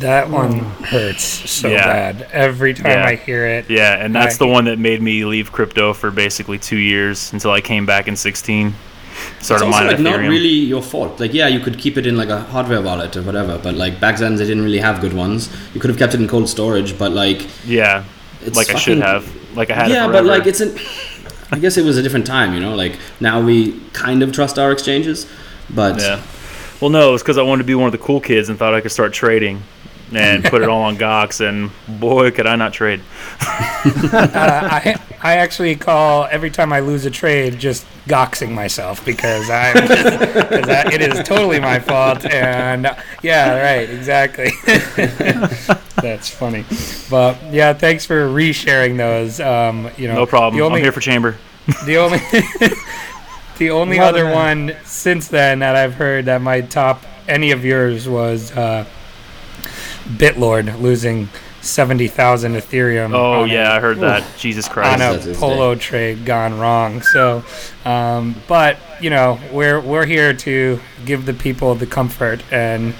That 0.00 0.28
one 0.30 0.58
hurts 0.58 1.22
so 1.50 1.68
Yeah. 1.68 1.84
bad 1.86 2.28
every 2.32 2.74
time 2.74 2.86
Yeah. 2.92 3.06
I 3.06 3.16
hear 3.16 3.46
it. 3.46 3.70
Yeah, 3.70 3.94
and 3.94 4.14
that's 4.14 4.34
I- 4.36 4.38
the 4.38 4.46
one 4.46 4.64
that 4.66 4.78
made 4.78 5.00
me 5.02 5.24
leave 5.24 5.50
crypto 5.52 5.92
for 5.92 6.10
basically 6.10 6.58
two 6.58 6.76
years 6.76 7.32
until 7.32 7.50
I 7.52 7.60
came 7.60 7.86
back 7.86 8.06
in 8.06 8.14
16. 8.16 8.74
It's 9.38 9.46
Started 9.46 9.66
also 9.66 9.84
like 9.86 10.00
not 10.00 10.18
really 10.18 10.48
your 10.48 10.82
fault. 10.82 11.20
Like, 11.20 11.32
yeah, 11.32 11.46
you 11.48 11.60
could 11.60 11.78
keep 11.78 11.96
it 11.96 12.06
in 12.06 12.16
like 12.16 12.28
a 12.28 12.40
hardware 12.40 12.82
wallet 12.82 13.16
or 13.16 13.22
whatever, 13.22 13.58
but 13.58 13.74
like 13.74 14.00
back 14.00 14.16
then 14.18 14.36
they 14.36 14.44
didn't 14.46 14.64
really 14.64 14.78
have 14.78 15.00
good 15.00 15.12
ones. 15.12 15.48
You 15.74 15.80
could 15.80 15.90
have 15.90 15.98
kept 15.98 16.14
it 16.14 16.20
in 16.20 16.28
cold 16.28 16.48
storage, 16.48 16.98
but 16.98 17.12
like, 17.12 17.46
Yeah, 17.64 18.04
like 18.52 18.70
I 18.70 18.78
should 18.78 18.98
have. 18.98 19.24
Like 19.56 19.70
I 19.70 19.74
had. 19.74 19.90
yeah, 19.90 20.06
but 20.08 20.24
like 20.24 20.46
it's 20.46 20.60
an. 20.60 20.76
I 21.50 21.58
guess 21.58 21.78
it 21.78 21.84
was 21.84 21.96
a 21.96 22.02
different 22.02 22.26
time, 22.26 22.52
you 22.52 22.60
know. 22.60 22.74
Like 22.74 22.98
now 23.20 23.40
we 23.40 23.80
kind 23.92 24.22
of 24.22 24.32
trust 24.32 24.58
our 24.58 24.70
exchanges, 24.72 25.26
but 25.70 25.98
Yeah. 26.00 26.20
Well, 26.80 26.90
no, 26.90 27.08
it 27.08 27.12
was 27.12 27.22
because 27.22 27.38
I 27.38 27.42
wanted 27.42 27.62
to 27.62 27.66
be 27.66 27.74
one 27.74 27.86
of 27.86 27.92
the 27.92 27.98
cool 27.98 28.20
kids 28.20 28.48
and 28.48 28.58
thought 28.58 28.72
I 28.74 28.80
could 28.80 28.92
start 28.92 29.12
trading, 29.12 29.62
and 30.12 30.44
put 30.44 30.62
it 30.62 30.68
all 30.68 30.82
on 30.82 30.96
Gox, 30.98 31.40
and 31.46 31.70
boy, 32.00 32.30
could 32.30 32.46
I 32.46 32.56
not 32.56 32.72
trade. 32.72 33.00
Uh, 33.88 34.20
I 34.34 34.96
I 35.22 35.36
actually 35.36 35.76
call 35.76 36.26
every 36.30 36.50
time 36.50 36.72
I 36.72 36.80
lose 36.80 37.04
a 37.06 37.10
trade 37.10 37.58
just 37.58 37.86
goxing 38.06 38.50
myself 38.52 39.04
because 39.04 39.48
I, 39.50 39.72
cause 40.48 40.68
I 40.68 40.92
it 40.92 41.00
is 41.00 41.26
totally 41.26 41.60
my 41.60 41.78
fault 41.78 42.24
and 42.26 42.86
uh, 42.86 42.94
yeah 43.22 43.60
right 43.60 43.88
exactly 43.88 44.50
that's 46.02 46.28
funny 46.28 46.64
but 47.08 47.40
yeah 47.52 47.72
thanks 47.72 48.04
for 48.04 48.26
resharing 48.28 48.96
those 48.96 49.38
um 49.40 49.90
you 49.96 50.08
know 50.08 50.14
No 50.16 50.26
problem. 50.26 50.58
the 50.58 50.64
only 50.64 50.80
I'm 50.80 50.84
here 50.84 50.92
for 50.92 51.00
chamber. 51.00 51.36
the 51.86 51.96
only 51.98 52.18
the 53.58 53.70
only 53.70 53.98
Love 53.98 54.14
other 54.14 54.24
man. 54.24 54.66
one 54.66 54.76
since 54.84 55.28
then 55.28 55.60
that 55.60 55.76
I've 55.76 55.94
heard 55.94 56.24
that 56.26 56.42
might 56.42 56.70
top 56.70 57.02
any 57.28 57.50
of 57.52 57.64
yours 57.64 58.08
was 58.08 58.50
uh, 58.52 58.84
Bitlord 60.06 60.80
losing 60.80 61.28
seventy 61.60 62.08
thousand 62.08 62.54
Ethereum. 62.54 63.12
Oh 63.14 63.44
yeah, 63.44 63.74
I 63.74 63.80
heard 63.80 63.98
that. 63.98 64.24
Jesus 64.38 64.68
Christ. 64.68 64.98
That's 64.98 65.24
a 65.24 65.28
his 65.28 65.38
polo 65.38 65.74
trade 65.74 66.24
gone 66.24 66.58
wrong. 66.58 67.02
So, 67.02 67.44
um, 67.84 68.36
but 68.46 68.78
you 69.00 69.10
know, 69.10 69.38
we're 69.52 69.80
we're 69.80 70.06
here 70.06 70.32
to 70.32 70.80
give 71.04 71.26
the 71.26 71.34
people 71.34 71.74
the 71.74 71.86
comfort 71.86 72.42
and 72.52 72.94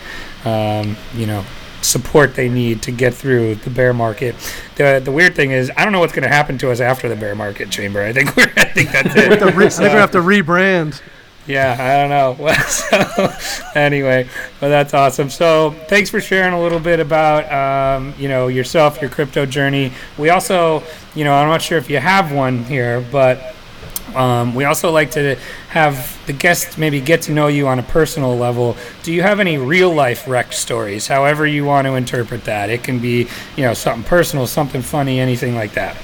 um, 0.45 0.97
you 1.15 1.27
know 1.27 1.45
support 1.81 2.35
they 2.35 2.49
need 2.49 2.83
to 2.83 2.91
get 2.91 3.15
through 3.15 3.55
the 3.57 3.71
bear 3.71 3.95
market. 3.95 4.35
The 4.77 5.01
the 5.03 5.13
weird 5.13 5.35
thing 5.35 5.53
is, 5.53 5.71
I 5.77 5.85
don't 5.85 5.93
know 5.93 6.01
what's 6.01 6.13
going 6.13 6.29
to 6.29 6.35
happen 6.35 6.59
to 6.59 6.71
us 6.71 6.81
after 6.81 7.09
the 7.09 7.17
bear 7.17 7.35
market 7.35 7.71
chamber. 7.71 8.03
I 8.03 8.13
think 8.13 8.37
we're 8.37 8.53
I 8.57 8.65
think 8.65 8.91
that's 8.91 9.15
it. 9.15 9.39
The 9.41 9.47
re- 9.53 9.67
I 9.67 9.71
think 9.71 9.93
we 9.93 9.99
have 9.99 10.11
to 10.13 10.19
rebrand. 10.19 11.01
Yeah, 11.49 11.77
I 11.81 11.97
don't 11.97 12.11
know. 12.11 12.55
So, 12.69 13.33
anyway, 13.75 14.29
well, 14.61 14.71
that's 14.71 14.93
awesome. 14.95 15.31
So, 15.31 15.71
thanks 15.89 16.11
for 16.11 16.21
sharing 16.21 16.53
a 16.53 16.61
little 16.61 16.79
bit 16.79 17.01
about, 17.01 17.51
um, 17.51 18.15
you 18.19 18.29
know, 18.29 18.49
yourself, 18.49 19.01
your 19.01 19.11
crypto 19.11 19.47
journey. 19.47 19.93
We 20.19 20.29
also, 20.31 20.83
you 21.15 21.25
know, 21.25 21.33
I'm 21.33 21.49
not 21.49 21.63
sure 21.63 21.79
if 21.79 21.89
you 21.89 21.99
have 21.99 22.33
one 22.33 22.65
here, 22.65 23.05
but 23.11 23.55
um, 24.15 24.55
we 24.55 24.65
also 24.65 24.91
like 24.91 25.11
to 25.13 25.37
have 25.71 26.19
the 26.27 26.33
guests 26.33 26.77
maybe 26.79 27.01
get 27.01 27.23
to 27.23 27.33
know 27.33 27.47
you 27.47 27.67
on 27.67 27.79
a 27.79 27.83
personal 27.83 28.37
level. 28.37 28.77
Do 29.03 29.13
you 29.13 29.23
have 29.23 29.41
any 29.41 29.57
real 29.59 29.93
life 29.93 30.29
wreck 30.29 30.53
stories? 30.53 31.07
However 31.07 31.47
you 31.47 31.65
want 31.65 31.87
to 31.87 31.95
interpret 31.95 32.45
that. 32.45 32.71
It 32.71 32.85
can 32.85 32.99
be, 32.99 33.29
you 33.57 33.65
know, 33.65 33.75
something 33.75 34.05
personal, 34.05 34.47
something 34.47 34.83
funny, 34.83 35.19
anything 35.21 35.55
like 35.55 35.73
that. 35.73 35.97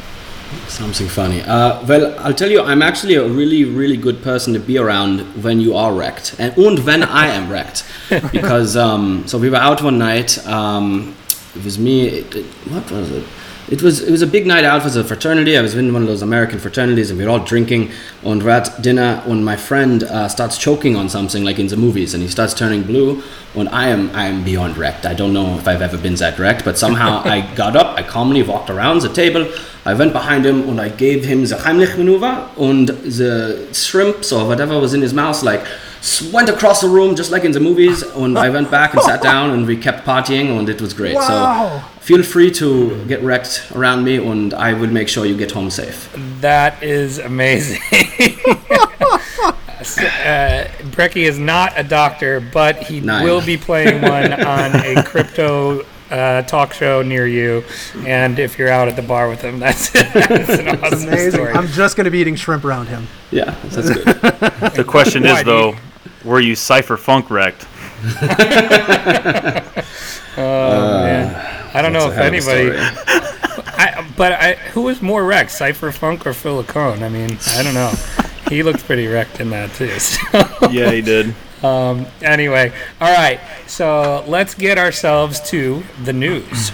Something 0.69 1.09
funny. 1.09 1.43
Uh, 1.43 1.85
well, 1.87 2.19
I'll 2.19 2.35
tell 2.35 2.51
you, 2.51 2.63
I'm 2.63 2.83
actually 2.83 3.15
a 3.15 3.27
really, 3.27 3.65
really 3.65 3.97
good 3.97 4.23
person 4.23 4.53
to 4.55 4.59
be 4.59 4.79
around 4.79 5.21
when 5.43 5.61
you 5.61 5.75
are 5.77 5.93
wrecked, 5.95 6.37
and, 6.39 6.57
and 6.57 6.85
when 6.85 7.03
I 7.03 7.27
am 7.27 7.51
wrecked, 7.51 7.85
because 8.33 8.77
um, 8.77 9.27
so 9.27 9.39
we 9.39 9.51
were 9.51 9.57
out 9.57 9.83
one 9.83 9.99
night. 9.99 10.45
Um, 10.47 11.15
it 11.55 11.65
was 11.65 11.79
me. 11.79 12.09
It, 12.09 12.35
it, 12.35 12.47
what 12.71 12.91
was 12.91 13.11
it? 13.11 13.25
It 13.69 13.83
was 13.83 14.01
it 14.03 14.11
was 14.11 14.21
a 14.21 14.27
big 14.27 14.47
night 14.47 14.65
out. 14.65 14.83
It 14.83 14.85
was 14.85 14.97
a 14.97 15.05
fraternity. 15.05 15.57
I 15.57 15.63
was 15.63 15.75
in 15.75 15.93
one 15.93 16.03
of 16.03 16.09
those 16.09 16.21
American 16.21 16.59
fraternities, 16.59 17.11
and 17.11 17.19
we 17.19 17.25
were 17.25 17.31
all 17.31 17.45
drinking. 17.45 17.93
And 18.23 18.43
we're 18.43 18.51
at 18.51 18.83
dinner 18.83 19.23
when 19.25 19.43
my 19.43 19.57
friend 19.57 20.03
uh, 20.03 20.29
starts 20.29 20.59
choking 20.59 20.97
on 20.97 21.09
something 21.09 21.45
like 21.45 21.59
in 21.59 21.69
the 21.69 21.77
movies, 21.77 22.13
and 22.13 22.23
he 22.23 22.29
starts 22.29 22.53
turning 22.53 22.83
blue. 22.83 23.23
And 23.55 23.71
I 23.71 23.89
am 23.89 24.11
I 24.15 24.27
am 24.27 24.45
beyond 24.45 24.77
wrecked. 24.77 25.07
I 25.07 25.15
don't 25.15 25.33
know 25.33 25.57
if 25.57 25.67
I've 25.67 25.81
ever 25.81 25.97
been 25.97 26.15
that 26.17 26.39
wrecked, 26.39 26.65
but 26.65 26.77
somehow 26.77 27.23
I 27.25 27.55
got 27.55 27.75
up. 27.75 27.97
I 27.97 28.03
calmly 28.03 28.43
walked 28.43 28.69
around 28.69 29.01
the 29.01 29.13
table. 29.13 29.51
I 29.87 29.95
went 29.95 30.13
behind 30.13 30.47
him 30.47 30.69
and 30.69 30.81
I 30.81 30.89
gave 30.89 31.25
him 31.25 31.45
the 31.45 31.57
Heimlich 31.57 31.97
maneuver, 31.97 32.51
and 32.59 32.89
the 32.89 33.69
shrimps 33.73 34.31
or 34.31 34.47
whatever 34.47 34.79
was 34.79 34.93
in 34.93 35.01
his 35.01 35.15
mouth 35.15 35.43
like 35.43 35.67
went 36.33 36.51
across 36.51 36.83
the 36.83 36.89
room 36.89 37.17
just 37.17 37.31
like 37.31 37.45
in 37.45 37.53
the 37.53 37.61
movies. 37.61 38.03
And 38.03 38.39
I 38.39 38.51
went 38.51 38.71
back 38.71 38.93
and 38.93 39.03
sat 39.03 39.23
down, 39.33 39.53
and 39.53 39.67
we 39.67 39.79
kept 39.79 40.07
partying, 40.07 40.59
and 40.59 40.69
it 40.69 40.83
was 40.83 40.93
great. 40.93 41.15
Wow. 41.15 41.81
So 41.81 41.94
feel 42.05 42.23
free 42.23 42.51
to 42.51 43.03
get 43.07 43.23
wrecked 43.23 43.73
around 43.75 44.05
me, 44.05 44.17
and 44.17 44.53
I 44.53 44.75
will 44.75 44.91
make 44.91 45.09
sure 45.09 45.25
you 45.25 45.37
get 45.37 45.51
home 45.53 45.71
safe. 45.71 46.15
That 46.41 46.83
is 46.83 47.19
amazing. 47.19 47.81
So, 49.83 50.03
uh, 50.05 50.69
Brecky 50.93 51.25
is 51.27 51.39
not 51.39 51.73
a 51.77 51.83
doctor, 51.83 52.41
but 52.41 52.77
he 52.83 53.01
Nine. 53.01 53.25
will 53.25 53.41
be 53.45 53.57
playing 53.57 54.03
one 54.03 54.33
on 54.35 54.77
a 54.77 55.03
crypto 55.03 55.87
uh, 56.11 56.43
talk 56.43 56.75
show 56.75 57.01
near 57.01 57.27
you. 57.27 57.65
And 58.07 58.39
if 58.39 58.59
you're 58.59 58.69
out 58.69 58.89
at 58.89 58.97
the 58.97 59.03
bar 59.03 59.31
with 59.31 59.41
him, 59.41 59.59
that's, 59.59 59.91
that's 60.13 60.51
an 60.51 60.69
awesome 60.85 61.09
Amazing. 61.09 61.31
story. 61.33 61.53
I'm 61.53 61.69
just 61.69 61.97
going 61.97 62.05
to 62.05 62.11
be 62.11 62.19
eating 62.19 62.37
shrimp 62.37 62.67
around 62.67 62.87
him. 62.89 63.07
Yeah, 63.31 63.57
that's 63.65 63.89
good. 63.91 64.05
The 64.75 64.85
question 64.87 65.25
is 65.25 65.43
though, 65.45 65.75
were 66.23 66.41
you 66.41 66.55
cipher 66.55 66.99
funk 66.99 67.31
wrecked? 67.31 67.67
Oh, 70.37 71.03
man. 71.05 71.64
I 71.75 71.83
don't 71.83 71.93
know 71.93 72.09
if 72.09 72.15
That's 72.15 72.47
a 72.47 72.51
hell 72.51 72.69
of 72.69 72.71
a 72.71 72.73
anybody. 72.73 73.65
I, 73.77 74.09
but 74.17 74.33
I, 74.33 74.55
who 74.55 74.83
was 74.83 75.03
more 75.03 75.25
wrecked, 75.25 75.51
Cypher 75.51 75.91
Funk 75.91 76.25
or 76.25 76.31
Philakone? 76.31 77.03
I 77.03 77.09
mean, 77.09 77.37
I 77.49 77.65
don't 77.65 77.75
know. 77.75 77.93
he 78.49 78.63
looked 78.63 78.85
pretty 78.85 79.09
wrecked 79.09 79.41
in 79.41 79.51
that 79.51 79.73
too. 79.75 79.91
So. 79.99 80.71
yeah, 80.71 80.93
he 80.93 81.01
did. 81.01 81.35
Um, 81.65 82.07
anyway, 82.23 82.73
all 83.01 83.13
right. 83.13 83.41
So 83.67 84.25
let's 84.29 84.55
get 84.55 84.79
ourselves 84.79 85.41
to 85.51 85.83
the 86.05 86.13
news. 86.13 86.71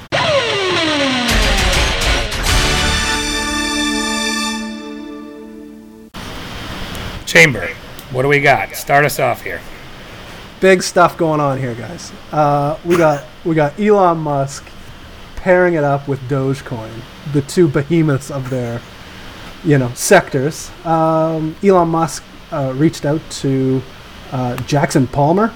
Chamber, 7.25 7.69
what 8.13 8.23
do 8.23 8.29
we 8.29 8.41
got? 8.41 8.75
Start 8.75 9.07
us 9.07 9.19
off 9.19 9.41
here. 9.41 9.63
Big 10.61 10.83
stuff 10.83 11.17
going 11.17 11.41
on 11.41 11.59
here, 11.59 11.75
guys. 11.75 12.13
Uh, 12.33 12.79
we 12.85 12.99
got 12.99 13.25
we 13.47 13.55
got 13.55 13.81
Elon 13.81 14.19
Musk 14.19 14.67
pairing 15.41 15.75
it 15.75 15.85
up 15.85 16.07
with 16.09 16.21
Dogecoin, 16.29 16.91
the 17.33 17.43
two 17.43 17.69
behemoths 17.69 18.31
of 18.31 18.51
their, 18.51 18.81
you 19.65 19.79
know, 19.79 19.91
sectors. 19.95 20.71
Um, 20.85 21.57
Elon 21.63 21.89
Musk 21.89 22.23
uh, 22.53 22.73
reached 22.77 23.05
out 23.05 23.21
to 23.43 23.83
uh, 24.33 24.57
Jackson 24.59 25.07
Palmer, 25.07 25.53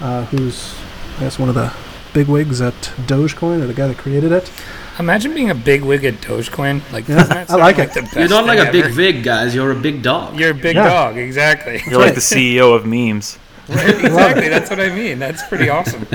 uh, 0.00 0.24
who's 0.26 0.74
I 1.16 1.20
guess 1.20 1.38
one 1.38 1.48
of 1.48 1.54
the 1.54 1.72
bigwigs 2.12 2.60
at 2.60 2.74
Dogecoin, 3.06 3.62
or 3.62 3.66
the 3.66 3.74
guy 3.74 3.86
that 3.88 3.98
created 3.98 4.32
it. 4.32 4.50
Imagine 4.98 5.32
being 5.32 5.50
a 5.50 5.54
big 5.54 5.82
wig 5.82 6.04
at 6.04 6.14
Dogecoin. 6.14 6.80
Like, 6.92 7.08
Yeah, 7.08 7.16
doesn't 7.16 7.28
that 7.28 7.36
I 7.42 7.44
sound 7.46 7.60
like 7.60 7.78
like 7.78 7.88
it. 7.90 7.94
the 7.94 8.02
best 8.02 8.16
You're 8.16 8.28
not 8.28 8.46
like 8.46 8.58
thing 8.58 8.68
a 8.68 8.72
big 8.72 8.84
ever? 8.86 8.92
vig, 8.94 9.22
guys. 9.22 9.54
You're 9.54 9.70
a 9.70 9.80
big 9.80 10.02
dog. 10.02 10.38
You're 10.38 10.50
a 10.50 10.54
big 10.54 10.76
Yeah. 10.76 10.88
dog, 10.88 11.16
exactly. 11.16 11.80
You're 11.86 12.00
like 12.00 12.14
the 12.14 12.20
CEO 12.20 12.74
of 12.74 12.84
memes. 12.84 13.38
exactly. 13.68 14.48
That's 14.48 14.68
what 14.68 14.80
I 14.80 14.88
mean. 14.94 15.18
That's 15.18 15.46
pretty 15.46 15.68
awesome. 15.68 16.06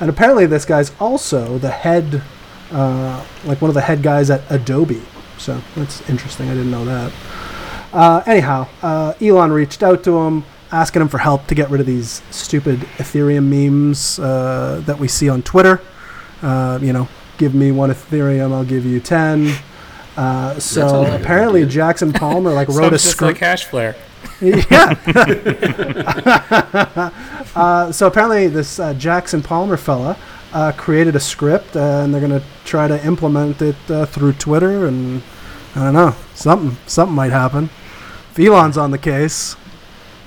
And 0.00 0.08
apparently, 0.10 0.46
this 0.46 0.64
guy's 0.64 0.92
also 1.00 1.58
the 1.58 1.70
head, 1.70 2.22
uh, 2.72 3.24
like 3.44 3.60
one 3.60 3.70
of 3.70 3.74
the 3.74 3.80
head 3.80 4.02
guys 4.02 4.30
at 4.30 4.42
Adobe. 4.50 5.02
So 5.38 5.60
that's 5.74 6.08
interesting. 6.08 6.48
I 6.48 6.54
didn't 6.54 6.70
know 6.70 6.84
that. 6.84 7.12
Uh, 7.92 8.22
anyhow, 8.26 8.68
uh, 8.82 9.14
Elon 9.20 9.52
reached 9.52 9.82
out 9.82 10.04
to 10.04 10.18
him, 10.18 10.44
asking 10.70 11.02
him 11.02 11.08
for 11.08 11.18
help 11.18 11.46
to 11.48 11.54
get 11.54 11.70
rid 11.70 11.80
of 11.80 11.86
these 11.86 12.22
stupid 12.30 12.80
Ethereum 12.98 13.44
memes 13.44 14.18
uh, 14.18 14.82
that 14.86 14.98
we 14.98 15.08
see 15.08 15.28
on 15.28 15.42
Twitter. 15.42 15.80
Uh, 16.42 16.78
you 16.80 16.92
know, 16.92 17.08
give 17.38 17.54
me 17.54 17.72
one 17.72 17.90
Ethereum, 17.90 18.52
I'll 18.52 18.64
give 18.64 18.84
you 18.84 19.00
ten. 19.00 19.52
Uh, 20.16 20.54
so 20.54 20.80
sounds 20.80 20.92
like 20.92 21.08
a 21.08 21.10
good 21.12 21.20
apparently. 21.22 21.66
Jackson 21.66 22.12
Palmer 22.12 22.50
like 22.50 22.68
Sounds 22.68 22.78
wrote 22.78 22.92
a 22.92 22.96
just 22.96 23.20
like 23.20 23.36
script. 23.36 23.40
Hash 23.40 23.64
Flare. 23.64 23.96
yeah. 24.40 24.94
uh, 27.54 27.92
so 27.92 28.06
apparently, 28.06 28.48
this 28.48 28.78
uh, 28.78 28.94
Jackson 28.94 29.42
Palmer 29.42 29.76
fella 29.76 30.16
uh, 30.52 30.72
created 30.72 31.16
a 31.16 31.20
script, 31.20 31.76
uh, 31.76 32.02
and 32.02 32.12
they're 32.12 32.26
going 32.26 32.40
to 32.40 32.46
try 32.64 32.88
to 32.88 33.04
implement 33.04 33.62
it 33.62 33.76
uh, 33.88 34.06
through 34.06 34.34
Twitter. 34.34 34.86
And 34.86 35.22
I 35.74 35.84
don't 35.84 35.94
know, 35.94 36.14
something 36.34 36.76
something 36.86 37.14
might 37.14 37.32
happen. 37.32 37.70
If 38.32 38.38
Elon's 38.38 38.78
on 38.78 38.90
the 38.90 38.98
case, 38.98 39.56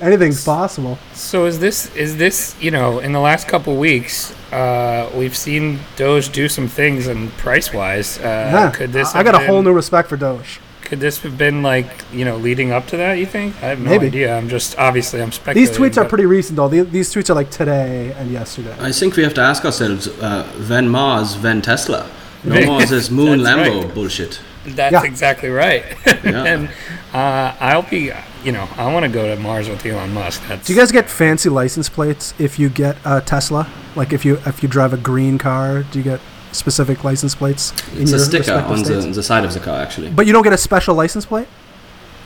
anything's 0.01 0.43
possible. 0.43 0.97
So 1.13 1.45
is 1.45 1.59
this 1.59 1.93
is 1.95 2.17
this 2.17 2.55
you 2.61 2.71
know 2.71 2.99
in 2.99 3.13
the 3.13 3.19
last 3.19 3.47
couple 3.47 3.75
weeks 3.77 4.33
uh, 4.51 5.09
we've 5.15 5.35
seen 5.35 5.79
Doge 5.95 6.29
do 6.31 6.47
some 6.49 6.67
things 6.67 7.07
and 7.07 7.31
price 7.33 7.73
wise. 7.73 8.17
Uh, 8.19 8.23
yeah, 8.23 8.71
Could 8.71 8.91
this 8.93 9.13
I 9.13 9.17
have 9.17 9.25
got 9.25 9.41
a 9.41 9.45
whole 9.45 9.61
new 9.61 9.73
respect 9.73 10.09
for 10.09 10.17
Doge. 10.17 10.59
Could 10.93 10.99
this 10.99 11.23
have 11.23 11.39
been 11.39 11.63
like 11.63 11.87
you 12.13 12.23
know 12.23 12.37
leading 12.37 12.71
up 12.71 12.85
to 12.89 12.97
that? 12.97 13.13
You 13.13 13.25
think? 13.25 13.55
I 13.63 13.69
have 13.69 13.79
no 13.79 13.89
Maybe. 13.89 14.05
idea. 14.05 14.37
I'm 14.37 14.47
just 14.47 14.77
obviously 14.77 15.23
I'm 15.23 15.31
speculating. 15.31 15.73
These 15.73 15.75
tweets 15.79 15.97
are 15.99 16.07
pretty 16.07 16.27
recent, 16.27 16.55
though. 16.55 16.67
The- 16.67 16.83
These 16.83 17.11
tweets 17.11 17.31
are 17.31 17.33
like 17.33 17.49
today 17.49 18.13
and 18.15 18.29
yesterday. 18.29 18.75
I 18.79 18.91
think 18.91 19.15
we 19.15 19.23
have 19.23 19.33
to 19.33 19.41
ask 19.41 19.65
ourselves: 19.65 20.07
uh, 20.07 20.47
Van 20.57 20.87
Mars, 20.87 21.33
Van 21.33 21.63
Tesla. 21.63 22.07
No 22.43 22.53
Right. 22.53 22.67
more 22.67 22.83
of 22.83 23.11
moon 23.19 23.39
Lambo 23.39 23.85
right. 23.85 23.93
bullshit. 23.95 24.39
That's 24.67 24.93
Yeah. 24.93 25.03
exactly 25.03 25.49
right. 25.49 25.83
Yeah. 26.23 26.43
and 26.53 26.69
uh, 27.11 27.55
I'll 27.59 27.89
be 27.89 28.11
you 28.45 28.51
know 28.51 28.67
I 28.77 28.85
want 28.93 29.03
to 29.07 29.11
go 29.11 29.33
to 29.35 29.41
Mars 29.41 29.67
with 29.69 29.83
Elon 29.83 30.13
Musk. 30.13 30.43
That's 30.47 30.67
Do 30.67 30.73
you 30.73 30.79
guys 30.79 30.91
get 30.91 31.09
fancy 31.09 31.49
license 31.49 31.89
plates 31.89 32.35
if 32.37 32.59
you 32.59 32.69
get 32.69 32.97
a 33.03 33.19
Tesla? 33.19 33.67
Like 33.95 34.13
if 34.13 34.23
you 34.25 34.33
if 34.45 34.61
you 34.61 34.69
drive 34.69 34.93
a 34.93 34.97
green 34.97 35.39
car, 35.39 35.81
do 35.81 35.97
you 35.97 36.03
get 36.03 36.19
specific 36.53 37.03
license 37.03 37.35
plates? 37.35 37.71
in 37.95 38.03
It's 38.03 38.11
a 38.13 38.19
sticker 38.19 38.53
on 38.53 38.83
the, 38.83 38.93
the 39.13 39.23
side 39.23 39.43
of 39.45 39.53
the 39.53 39.59
car, 39.59 39.79
actually. 39.81 40.09
But 40.11 40.25
you 40.27 40.33
don't 40.33 40.43
get 40.43 40.53
a 40.53 40.57
special 40.57 40.95
license 40.95 41.25
plate? 41.25 41.47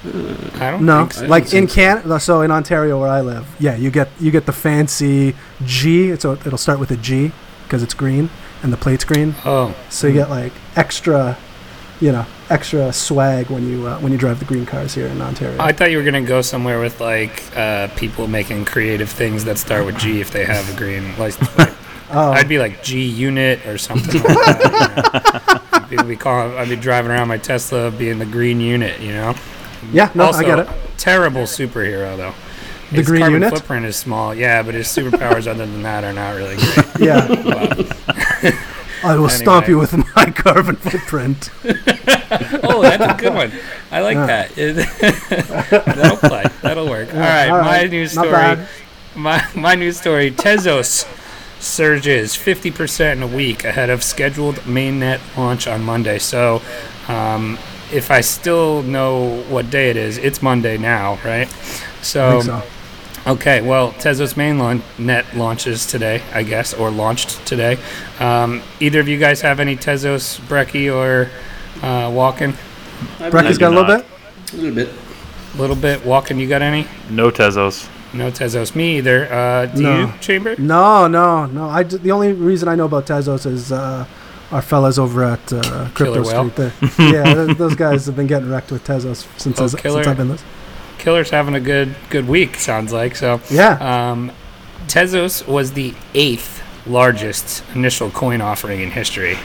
I 0.06 0.72
don't 0.72 0.86
No, 0.86 1.02
think 1.02 1.14
so. 1.14 1.24
I 1.26 1.28
like 1.28 1.44
don't 1.46 1.54
in 1.54 1.60
think 1.68 1.70
so. 1.72 1.76
Canada. 1.76 2.20
So 2.20 2.42
in 2.42 2.52
Ontario, 2.52 3.00
where 3.00 3.10
I 3.10 3.22
live, 3.22 3.48
yeah, 3.60 3.76
you 3.76 3.90
get 3.90 4.10
you 4.20 4.32
get 4.32 4.46
the 4.46 4.54
fancy 4.54 5.36
G. 5.66 6.16
So 6.18 6.34
it'll 6.34 6.58
start 6.58 6.80
with 6.80 6.92
a 6.92 6.98
G 6.98 7.32
because 7.64 7.82
it's 7.84 7.94
green 7.96 8.30
and 8.64 8.72
the 8.72 8.78
plate's 8.78 9.04
green. 9.04 9.36
Oh, 9.44 9.76
So 9.90 10.08
you 10.08 10.14
get 10.14 10.30
like 10.30 10.54
extra, 10.76 11.38
you 12.00 12.12
know, 12.12 12.26
extra 12.50 12.94
swag 12.94 13.50
when 13.50 13.68
you 13.68 13.88
uh, 13.88 14.00
when 14.00 14.12
you 14.12 14.18
drive 14.18 14.40
the 14.40 14.46
green 14.46 14.66
cars 14.66 14.94
here 14.94 15.08
in 15.08 15.22
Ontario. 15.22 15.60
I 15.60 15.72
thought 15.74 15.90
you 15.92 15.98
were 15.98 16.04
gonna 16.04 16.22
go 16.22 16.42
somewhere 16.42 16.80
with 16.80 17.02
like 17.02 17.44
uh, 17.58 17.88
people 17.96 18.28
making 18.28 18.66
creative 18.66 19.10
things 19.10 19.44
that 19.46 19.58
start 19.58 19.86
with 19.86 19.98
G 19.98 20.22
if 20.22 20.30
they 20.32 20.46
have 20.46 20.72
a 20.74 20.78
green 20.78 21.18
license 21.18 21.50
plate. 21.50 21.74
Oh, 22.12 22.32
I'd 22.32 22.48
be 22.50 22.60
like 22.60 22.84
G 22.84 23.04
Unit 23.06 23.66
or 23.66 23.78
something. 23.78 24.22
like 24.22 24.34
that, 24.38 25.88
you 25.92 25.98
know? 25.98 26.16
Calling. 26.18 26.58
I'd 26.58 26.70
be 26.70 26.76
driving 26.76 27.12
around 27.12 27.28
my 27.28 27.38
Tesla 27.38 27.92
being 27.92 28.20
the 28.20 28.26
Green 28.26 28.60
Unit. 28.62 29.00
You 29.00 29.14
know. 29.14 29.36
yeah, 29.92 30.12
no, 30.16 30.26
also, 30.26 30.40
I 30.40 30.44
get 30.44 30.60
it. 30.60 30.68
Terrible 30.98 31.42
superhero 31.44 32.16
though. 32.18 32.34
The 32.92 32.98
his 32.98 33.08
Green 33.08 33.22
carbon 33.22 33.42
Unit? 33.42 33.54
footprint 33.54 33.86
is 33.86 33.96
small. 33.98 34.34
Yeah, 34.34 34.64
but 34.64 34.74
his 34.74 34.88
superpowers 34.88 35.46
other 35.48 35.66
than 35.66 35.84
that 35.84 36.04
are 36.06 36.14
not 36.14 36.36
really 36.36 36.56
great. 36.56 36.86
Yeah, 37.00 37.28
I 39.04 39.16
will 39.18 39.30
stomp 39.30 39.66
Anyway. 39.66 39.70
you 39.70 39.78
with 39.78 40.16
my 40.16 40.32
carbon 40.32 40.76
footprint. 40.76 41.50
Oh, 42.30 42.82
that's 42.82 43.14
a 43.14 43.16
good 43.18 43.34
one. 43.34 43.52
I 43.90 44.02
like 44.02 44.16
Yeah. 44.16 44.48
that. 44.48 45.86
That'll 45.86 46.18
play. 46.18 46.44
That'll 46.62 46.90
work. 46.90 47.14
All 47.14 47.20
right, 47.22 47.50
all 47.50 47.62
my 47.62 47.82
right. 47.84 47.90
news 47.90 48.16
Not 48.16 48.26
story. 48.26 48.66
My 49.16 49.46
my 49.56 49.76
news 49.76 49.98
story. 49.98 50.32
Tezos 50.32 51.06
surges 51.60 52.36
50% 52.36 53.14
in 53.14 53.24
a 53.24 53.28
week 53.28 53.64
ahead 53.64 53.90
of 53.90 54.04
scheduled 54.04 54.56
mainnet 54.58 55.20
launch 55.38 55.68
on 55.68 55.84
Monday. 55.84 56.20
So, 56.20 56.62
um, 57.08 57.58
if 57.92 58.12
I 58.12 58.22
still 58.22 58.84
know 58.84 59.42
what 59.44 59.70
day 59.70 59.90
it 59.90 59.98
is, 59.98 60.18
it's 60.18 60.42
Monday 60.42 60.78
now, 60.78 61.20
right? 61.24 61.50
So, 62.02 62.42
so. 62.42 62.64
Okay, 63.26 63.62
well, 63.62 63.92
Tezos 63.94 64.36
mainnet 64.36 65.34
launches 65.36 65.86
today, 65.86 66.22
I 66.34 66.44
guess, 66.44 66.74
or 66.74 66.90
launched 66.90 67.46
today. 67.46 67.78
Um, 68.20 68.62
either 68.80 69.02
of 69.02 69.10
you 69.10 69.18
guys 69.18 69.42
have 69.42 69.60
any 69.60 69.76
Tezos 69.76 70.40
Brecky 70.42 70.94
or 70.94 71.30
uh, 71.82 72.10
Walken? 72.10 72.56
Brecky's 73.18 73.58
do 73.58 73.60
got 73.60 73.74
a 73.74 73.76
little 73.76 73.98
bit. 73.98 74.06
A 74.54 74.56
little 74.56 74.76
bit. 74.76 74.90
A 75.54 75.58
little 75.58 75.76
bit. 75.76 76.00
Walken, 76.02 76.40
you 76.40 76.48
got 76.48 76.62
any? 76.62 76.88
No 77.10 77.30
Tezos. 77.30 77.90
No 78.14 78.32
Tezos. 78.32 78.76
Me 78.76 78.98
either. 78.98 79.32
Uh, 79.32 79.66
do 79.68 79.82
No. 79.82 80.00
you, 80.02 80.14
Chamber? 80.20 80.56
No, 80.58 81.08
no, 81.08 81.46
no. 81.46 81.70
I 81.70 81.84
d- 81.84 81.98
the 81.98 82.12
only 82.12 82.34
reason 82.34 82.68
I 82.70 82.76
know 82.76 82.86
about 82.86 83.06
Tezos 83.06 83.46
is 83.46 83.72
uh, 83.72 84.06
our 84.52 84.62
fellas 84.62 84.98
over 84.98 85.24
at 85.24 85.52
uh, 85.54 85.90
Crypto? 85.94 86.24
Street. 86.24 86.56
There. 86.56 86.74
yeah, 87.00 87.46
th- 87.46 87.58
those 87.58 87.76
guys 87.76 88.06
have 88.06 88.16
been 88.16 88.28
getting 88.28 88.50
wrecked 88.50 88.72
with 88.72 88.86
Tezos 88.86 89.28
since, 89.40 89.60
Oh, 89.60 89.68
Killer. 89.78 90.04
since 90.04 90.08
I've 90.08 90.18
been 90.18 90.30
this. 90.30 90.44
Killer's 91.00 91.30
having 91.30 91.54
a 91.56 91.60
good 91.60 91.96
good 92.10 92.28
week. 92.28 92.56
Sounds 92.56 92.92
like 92.94 93.16
so. 93.16 93.40
Yeah. 93.52 94.10
Um, 94.12 94.32
Tezos 94.88 95.46
was 95.48 95.74
the 95.74 95.94
eighth 96.14 96.64
largest 96.88 97.64
initial 97.76 98.10
coin 98.10 98.40
offering 98.42 98.80
in 98.82 98.92
history, 98.92 99.38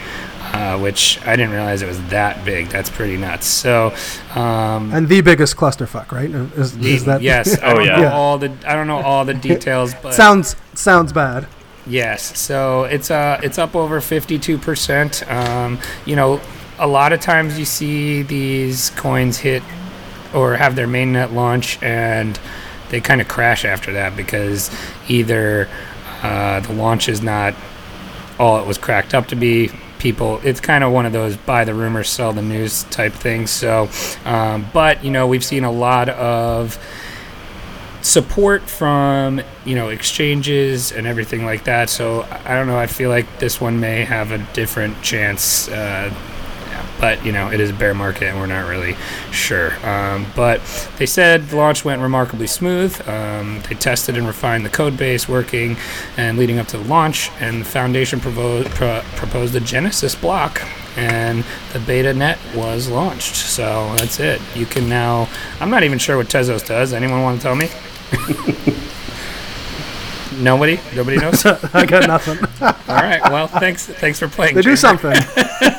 uh, 0.52 0.78
which 0.78 1.18
I 1.26 1.34
didn't 1.36 1.52
realize 1.52 1.82
it 1.82 1.86
was 1.88 2.02
that 2.08 2.44
big. 2.44 2.68
That's 2.68 2.90
pretty 2.90 3.16
nuts. 3.16 3.46
So, 3.46 3.94
um, 4.34 4.92
and 4.92 5.08
the 5.08 5.20
biggest 5.22 5.56
clusterfuck, 5.56 6.12
right? 6.12 6.30
Is, 6.30 6.76
is 6.76 7.04
that 7.06 7.22
yes, 7.22 7.58
I 7.62 7.72
Oh, 7.72 7.78
yeah. 7.80 8.00
Yeah. 8.00 8.12
all 8.12 8.38
the 8.38 8.52
I 8.66 8.74
don't 8.74 8.86
know 8.86 9.00
all 9.00 9.24
the 9.24 9.34
details, 9.34 9.94
but 10.02 10.14
sounds 10.14 10.56
sounds 10.74 11.12
bad. 11.12 11.46
Yes, 11.86 12.38
so 12.38 12.84
it's 12.84 13.10
uh 13.10 13.40
it's 13.42 13.58
up 13.58 13.74
over 13.74 14.00
fifty 14.00 14.38
two 14.38 14.58
percent. 14.58 15.28
Um, 15.30 15.78
you 16.04 16.14
know, 16.16 16.40
a 16.78 16.86
lot 16.86 17.12
of 17.12 17.20
times 17.20 17.58
you 17.58 17.64
see 17.64 18.22
these 18.22 18.90
coins 18.90 19.38
hit 19.38 19.62
or 20.34 20.56
have 20.56 20.76
their 20.76 20.86
mainnet 20.86 21.32
launch 21.32 21.82
and 21.82 22.38
they 22.90 23.00
kind 23.00 23.20
of 23.20 23.28
crash 23.28 23.64
after 23.64 23.92
that 23.94 24.16
because 24.16 24.70
either 25.08 25.68
uh, 26.22 26.60
the 26.60 26.72
launch 26.72 27.08
is 27.08 27.22
not 27.22 27.54
all 28.38 28.60
it 28.60 28.66
was 28.66 28.78
cracked 28.78 29.14
up 29.14 29.26
to 29.28 29.36
be. 29.36 29.70
People, 30.02 30.40
it's 30.42 30.58
kind 30.60 30.82
of 30.82 30.92
one 30.92 31.06
of 31.06 31.12
those 31.12 31.36
buy 31.36 31.62
the 31.64 31.74
rumors, 31.74 32.08
sell 32.08 32.32
the 32.32 32.42
news 32.42 32.82
type 32.84 33.12
things. 33.12 33.52
So, 33.52 33.88
um, 34.24 34.66
but 34.72 35.04
you 35.04 35.12
know, 35.12 35.28
we've 35.28 35.44
seen 35.44 35.62
a 35.62 35.70
lot 35.70 36.08
of 36.08 36.76
support 38.00 38.62
from 38.62 39.40
you 39.64 39.76
know 39.76 39.90
exchanges 39.90 40.90
and 40.90 41.06
everything 41.06 41.44
like 41.44 41.62
that. 41.64 41.88
So 41.88 42.22
I 42.44 42.54
don't 42.54 42.66
know. 42.66 42.76
I 42.76 42.88
feel 42.88 43.10
like 43.10 43.38
this 43.38 43.60
one 43.60 43.78
may 43.78 44.04
have 44.04 44.32
a 44.32 44.38
different 44.54 45.00
chance. 45.02 45.68
Uh, 45.68 46.12
but 47.02 47.26
you 47.26 47.32
know 47.32 47.50
it 47.50 47.58
is 47.58 47.70
a 47.70 47.74
bear 47.74 47.92
market 47.94 48.28
and 48.28 48.38
we're 48.38 48.46
not 48.46 48.68
really 48.68 48.96
sure. 49.32 49.74
Um, 49.84 50.24
but 50.36 50.60
they 50.98 51.04
said 51.04 51.48
the 51.48 51.56
launch 51.56 51.84
went 51.84 52.00
remarkably 52.00 52.46
smooth. 52.46 52.96
Um, 53.08 53.60
they 53.68 53.74
tested 53.74 54.16
and 54.16 54.26
refined 54.26 54.64
the 54.64 54.70
code 54.70 54.96
base 54.96 55.28
working 55.28 55.76
and 56.16 56.38
leading 56.38 56.60
up 56.60 56.68
to 56.68 56.78
the 56.78 56.84
launch. 56.84 57.30
And 57.40 57.60
the 57.60 57.64
foundation 57.64 58.20
provo- 58.20 58.62
pro- 58.64 59.02
proposed 59.16 59.54
a 59.56 59.60
Genesis 59.60 60.14
block, 60.14 60.62
and 60.96 61.44
the 61.72 61.80
beta 61.80 62.14
net 62.14 62.38
was 62.54 62.88
launched. 62.88 63.34
So 63.34 63.92
that's 63.96 64.20
it. 64.20 64.40
You 64.54 64.64
can 64.64 64.88
now. 64.88 65.28
I'm 65.60 65.70
not 65.70 65.82
even 65.82 65.98
sure 65.98 66.16
what 66.16 66.28
Tezos 66.28 66.64
does. 66.66 66.92
Anyone 66.92 67.22
want 67.22 67.40
to 67.40 67.42
tell 67.42 67.56
me? 67.56 67.68
Nobody. 70.38 70.78
Nobody 70.94 71.16
knows. 71.18 71.44
I 71.74 71.86
got 71.86 72.06
nothing. 72.06 72.38
right. 72.88 73.20
Well, 73.30 73.46
thanks. 73.48 73.86
Thanks 73.86 74.18
for 74.18 74.28
playing. 74.28 74.54
they 74.54 74.62
do 74.62 74.76
something. 74.76 75.14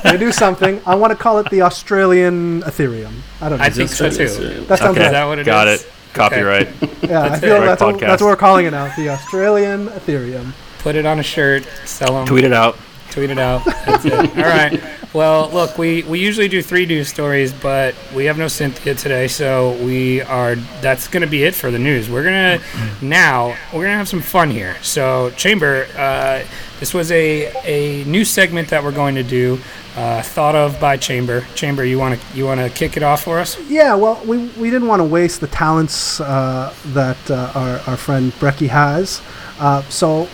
they 0.04 0.18
do 0.18 0.32
something. 0.32 0.82
I 0.86 0.96
want 0.96 1.12
to 1.12 1.18
call 1.18 1.39
it 1.39 1.50
the 1.50 1.62
Australian 1.63 2.62
Ethereum. 2.63 3.13
I 3.42 3.50
don't 3.50 3.60
know. 3.60 3.66
I 3.66 3.70
think 3.70 3.89
so 3.89 4.10
too. 4.10 4.28
that 4.66 4.80
sounds 4.80 4.98
Okay. 4.98 5.06
Is 5.06 5.12
that 5.12 5.26
what 5.26 5.39
it 5.39 5.46
Got 5.46 5.68
is? 5.68 5.84
it. 5.84 5.92
Copyright. 6.13 6.68
Yeah, 7.04 7.22
I 7.24 7.38
feel 7.39 7.58
it. 7.62 7.66
that's, 7.66 7.82
Right 7.82 7.92
what, 7.92 8.00
that's 8.00 8.22
what 8.22 8.30
we're 8.30 8.36
calling 8.38 8.66
it 8.66 8.72
now. 8.72 8.96
The 8.96 9.10
Australian 9.10 9.88
Ethereum. 9.88 10.54
Put 10.80 10.96
it 10.96 11.06
on 11.06 11.20
a 11.20 11.24
shirt. 11.24 11.66
Sell 11.86 12.13
them. 12.13 12.26
Tweet 12.26 12.46
it 12.46 12.54
out. 12.54 12.78
Tweet 13.13 13.30
it 13.30 13.38
out. 13.38 13.63
That's 13.86 14.06
it. 14.06 14.12
All 14.13 14.43
right. 14.43 14.82
Well, 15.13 15.52
look, 15.52 15.78
we, 15.78 16.02
we 16.02 16.19
usually 16.19 16.47
do 16.47 16.63
three 16.63 16.88
news 16.88 17.08
stories, 17.08 17.54
but 17.54 17.93
we 18.15 18.26
have 18.26 18.39
no 18.39 18.47
Cynthia 18.47 18.95
today, 18.95 19.28
so 19.28 19.73
we 19.86 20.23
are. 20.23 20.56
That's 20.82 21.08
going 21.08 21.21
to 21.21 21.28
be 21.28 21.43
it 21.43 21.54
for 21.54 21.69
the 21.69 21.78
news. 21.78 22.10
We're 22.10 22.23
gonna 22.23 22.60
now 23.04 23.56
we're 23.71 23.84
gonna 23.84 23.97
have 23.97 24.10
some 24.10 24.21
fun 24.21 24.49
here. 24.49 24.76
So, 24.82 25.30
Chamber, 25.38 25.86
uh, 25.95 26.43
this 26.80 26.91
was 26.91 27.12
a 27.12 27.54
a 27.65 28.04
new 28.06 28.26
segment 28.26 28.69
that 28.69 28.84
we're 28.84 28.91
going 28.91 29.13
to 29.13 29.23
do, 29.23 29.60
uh, 29.95 30.23
thought 30.23 30.56
of 30.56 30.80
by 30.80 30.97
Chamber. 30.97 31.45
Chamber, 31.54 31.86
you 31.86 31.99
want 31.99 32.19
to 32.19 32.36
you 32.36 32.45
want 32.45 32.62
to 32.62 32.69
kick 32.71 32.97
it 32.97 33.04
off 33.04 33.23
for 33.23 33.38
us? 33.38 33.62
Yeah, 33.69 33.93
well, 33.93 34.19
we, 34.26 34.47
we 34.58 34.71
didn't 34.71 34.88
want 34.88 35.02
to 35.02 35.06
waste 35.06 35.39
the 35.39 35.47
talents 35.47 36.19
uh, 36.19 36.73
that 36.88 37.30
uh, 37.30 37.52
our, 37.54 37.91
our 37.91 37.97
friend 37.97 38.32
Brecky 38.34 38.69
has. 38.69 39.21
Uh, 39.60 39.84
so 39.84 40.28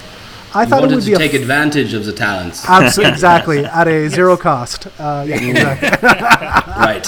I 0.53 0.63
You 0.63 0.69
thought 0.69 0.83
it 0.83 0.95
would 0.95 1.01
to 1.03 1.11
be 1.11 1.15
take 1.15 1.33
f- 1.33 1.41
advantage 1.41 1.93
of 1.93 2.05
the 2.05 2.11
talents. 2.13 2.67
Absolutely, 2.67 3.11
exactly, 3.13 3.65
at 3.65 3.87
a 3.87 4.07
zero 4.09 4.35
cost. 4.37 4.87
Uh, 4.99 5.25
yeah, 5.27 5.35
exactly. 5.35 5.89
right. 6.09 7.07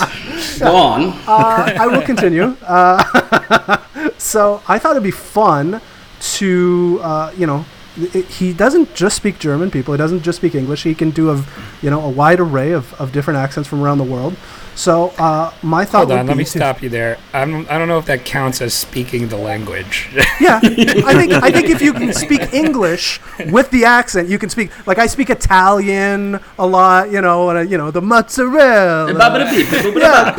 Go 0.60 0.76
on. 0.76 1.10
Uh, 1.28 1.78
I 1.80 1.88
will 1.88 2.02
continue. 2.04 2.56
Uh, 2.64 3.78
so 4.18 4.62
I 4.68 4.78
thought 4.78 4.92
it'd 4.92 5.04
be 5.04 5.12
fun 5.12 5.82
to, 6.20 7.00
uh, 7.02 7.32
you 7.36 7.48
know, 7.48 7.66
it, 7.98 8.26
he 8.26 8.54
doesn't 8.54 8.94
just 8.96 9.16
speak 9.16 9.40
German. 9.40 9.72
People, 9.72 9.94
he 9.94 9.98
doesn't 9.98 10.22
just 10.24 10.38
speak 10.38 10.56
English. 10.56 10.84
He 10.84 10.96
can 10.96 11.12
do 11.12 11.30
a, 11.32 11.44
you 11.82 11.90
know, 11.90 12.02
a 12.02 12.10
wide 12.10 12.40
array 12.40 12.72
of, 12.72 12.94
of 13.00 13.12
different 13.12 13.38
accents 13.38 13.68
from 13.68 13.82
around 13.82 13.98
the 13.98 14.04
world. 14.04 14.36
So 14.74 15.10
uh, 15.18 15.52
my 15.62 15.84
thought 15.84 15.98
Hold 16.00 16.10
would 16.10 16.20
on, 16.20 16.26
be 16.26 16.30
let 16.30 16.38
me 16.38 16.44
stop 16.46 16.82
you 16.82 16.88
there. 16.90 17.18
I'm, 17.34 17.68
I 17.70 17.78
don't 17.78 17.90
know 17.90 17.98
if 17.98 18.06
that 18.06 18.24
counts 18.24 18.62
as 18.62 18.74
speaking 18.74 19.28
the 19.28 19.38
language. 19.38 20.10
Yeah, 20.40 20.60
I 20.64 20.70
think 21.14 21.34
I 21.34 21.52
think 21.52 21.70
if 21.70 21.82
you 21.82 21.94
can 21.94 22.14
speak 22.14 22.54
English 22.54 23.20
with 23.52 23.70
the 23.72 23.84
accent, 23.86 24.30
you 24.30 24.40
can 24.40 24.50
speak 24.50 24.72
like 24.88 24.98
I 24.98 25.08
speak 25.08 25.30
Italian 25.30 26.40
a 26.58 26.66
lot, 26.66 27.12
you 27.12 27.20
know, 27.22 27.50
and 27.50 27.60
uh, 27.60 27.62
you 27.62 27.78
know 27.78 27.92
the 27.92 28.02
mozzarella. 28.02 29.14
Ba-ba-da-beep. 29.14 29.96
Yeah. 29.98 30.34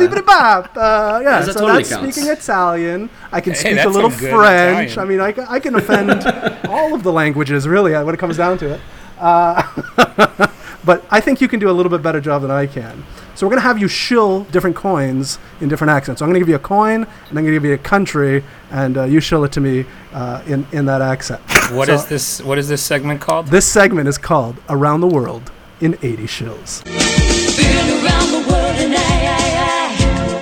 Uh, 0.75 1.19
yeah, 1.23 1.41
that 1.41 1.45
so 1.45 1.53
totally 1.53 1.83
that's 1.83 1.89
counts. 1.89 2.15
speaking 2.15 2.31
Italian. 2.31 3.09
I 3.31 3.39
can 3.41 3.53
Hey, 3.53 3.59
speak 3.75 3.85
a 3.85 3.89
little 3.89 4.09
French. 4.09 4.91
Italian. 4.91 4.99
I 4.99 5.05
mean, 5.05 5.19
I, 5.21 5.53
I 5.55 5.59
can 5.59 5.75
offend 5.75 6.09
all 6.69 6.93
of 6.93 7.03
the 7.03 7.11
languages, 7.11 7.42
really, 7.49 7.95
uh, 7.95 8.03
when 8.03 8.15
it 8.15 8.19
comes 8.19 8.37
down 8.37 8.57
to 8.59 8.73
it. 8.73 8.81
Uh, 9.19 9.61
but 10.85 11.05
I 11.09 11.19
think 11.19 11.41
you 11.41 11.47
can 11.47 11.59
do 11.59 11.69
a 11.69 11.71
little 11.71 11.89
bit 11.89 12.01
better 12.01 12.19
job 12.19 12.41
than 12.41 12.51
I 12.51 12.67
can. 12.67 13.05
So 13.35 13.47
we're 13.47 13.51
going 13.51 13.61
to 13.61 13.67
have 13.67 13.79
you 13.79 13.87
shill 13.87 14.43
different 14.45 14.75
coins 14.75 15.39
in 15.59 15.69
different 15.69 15.91
accents. 15.91 16.19
So 16.19 16.25
I'm 16.25 16.29
going 16.29 16.39
to 16.39 16.45
give 16.45 16.49
you 16.49 16.55
a 16.55 16.59
coin, 16.59 17.03
and 17.03 17.07
I'm 17.29 17.33
going 17.33 17.45
to 17.45 17.51
give 17.51 17.65
you 17.65 17.73
a 17.73 17.77
country, 17.77 18.43
and 18.71 18.97
uh, 18.97 19.03
you 19.05 19.19
shill 19.19 19.43
it 19.43 19.51
to 19.53 19.61
me 19.61 19.85
uh, 20.13 20.43
in, 20.45 20.65
in 20.71 20.85
that 20.85 21.01
accent. 21.01 21.41
What 21.71 21.87
So 21.87 21.95
is 21.95 22.05
this? 22.05 22.41
What 22.41 22.57
is 22.57 22.67
this 22.67 22.81
segment 22.83 23.21
called? 23.21 23.47
This 23.47 23.65
segment 23.65 24.07
is 24.07 24.17
called 24.17 24.57
Around 24.69 25.01
the 25.01 25.07
World 25.07 25.51
in 25.81 25.97
80 26.01 26.23
Shills. 26.27 26.83
Been 26.83 26.95
around 28.05 28.31
the 28.31 28.39
world 28.49 28.75
and 28.77 28.93
I, 28.93 28.97
I, 28.97 28.99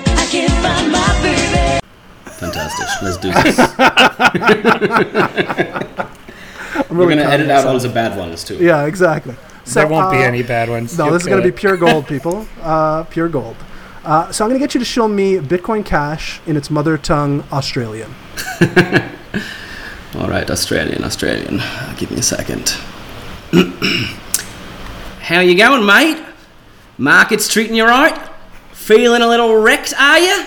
I, 0.06 0.22
I 0.22 0.24
can't 0.26 0.52
find 0.62 0.92
my 0.92 1.20
baby. 1.22 1.80
Fantastic. 2.30 2.86
Let's 3.02 3.16
do 3.18 3.32
this. 5.98 6.06
I'm 6.74 6.96
We're 6.96 7.06
really 7.06 7.22
gonna 7.22 7.30
edit 7.30 7.50
out 7.50 7.66
all 7.66 7.78
the 7.78 7.88
bad 7.88 8.16
ones 8.16 8.44
too. 8.44 8.56
Yeah, 8.56 8.86
exactly. 8.86 9.34
So, 9.64 9.80
there 9.80 9.88
won't 9.88 10.10
be 10.10 10.18
uh, 10.18 10.22
any 10.22 10.42
bad 10.42 10.68
ones. 10.68 10.98
No, 10.98 11.04
You'll 11.04 11.14
this 11.14 11.22
is 11.22 11.28
going 11.28 11.40
to 11.42 11.48
kill 11.48 11.52
be 11.52 11.60
pure 11.60 11.76
gold, 11.76 12.06
people. 12.08 12.46
Uh, 12.60 13.04
pure 13.04 13.28
gold. 13.28 13.56
Uh, 14.04 14.32
so 14.32 14.44
I'm 14.44 14.50
going 14.50 14.58
to 14.60 14.64
get 14.64 14.74
you 14.74 14.80
to 14.80 14.84
show 14.84 15.06
me 15.06 15.36
Bitcoin 15.36 15.84
Cash 15.84 16.40
in 16.46 16.56
its 16.56 16.68
mother 16.68 16.98
tongue, 16.98 17.44
Australian. 17.52 18.12
All 20.16 20.28
right, 20.28 20.50
Australian, 20.50 21.04
Australian. 21.04 21.60
Uh, 21.60 21.94
give 21.96 22.10
me 22.10 22.16
a 22.16 22.22
second. 22.22 22.70
How 25.20 25.38
you 25.38 25.56
going, 25.56 25.86
mate? 25.86 26.20
Market's 26.98 27.48
treating 27.48 27.76
you 27.76 27.84
right? 27.84 28.30
Feeling 28.72 29.22
a 29.22 29.28
little 29.28 29.56
wrecked, 29.56 29.94
are 29.96 30.18
you? 30.18 30.44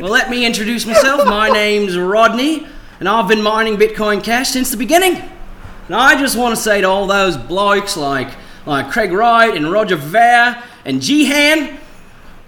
Well, 0.00 0.10
let 0.10 0.28
me 0.28 0.44
introduce 0.44 0.84
myself. 0.84 1.24
My 1.24 1.48
name's 1.52 1.96
Rodney, 1.96 2.66
and 3.00 3.08
I've 3.08 3.28
been 3.28 3.42
mining 3.42 3.76
Bitcoin 3.76 4.22
Cash 4.22 4.50
since 4.50 4.70
the 4.70 4.76
beginning. 4.76 5.16
And 5.86 5.94
I 5.94 6.20
just 6.20 6.36
want 6.36 6.54
to 6.54 6.60
say 6.60 6.80
to 6.80 6.88
all 6.88 7.06
those 7.06 7.36
blokes 7.36 7.96
like 7.96 8.28
like 8.66 8.90
Craig 8.90 9.12
Wright 9.12 9.54
and 9.56 9.70
Roger 9.70 9.96
Ver 9.96 10.62
and 10.84 11.00
Jihan, 11.00 11.78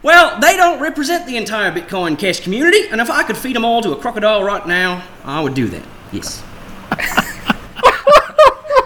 well, 0.02 0.38
they 0.40 0.56
don't 0.56 0.80
represent 0.80 1.26
the 1.26 1.36
entire 1.36 1.70
Bitcoin 1.72 2.18
Cash 2.18 2.40
community, 2.40 2.88
and 2.88 3.00
if 3.00 3.10
I 3.10 3.22
could 3.22 3.36
feed 3.36 3.54
them 3.56 3.64
all 3.64 3.82
to 3.82 3.92
a 3.92 3.96
crocodile 3.96 4.42
right 4.42 4.66
now, 4.66 5.04
I 5.24 5.40
would 5.40 5.54
do 5.54 5.68
that. 5.68 5.82
Yes. 6.12 6.42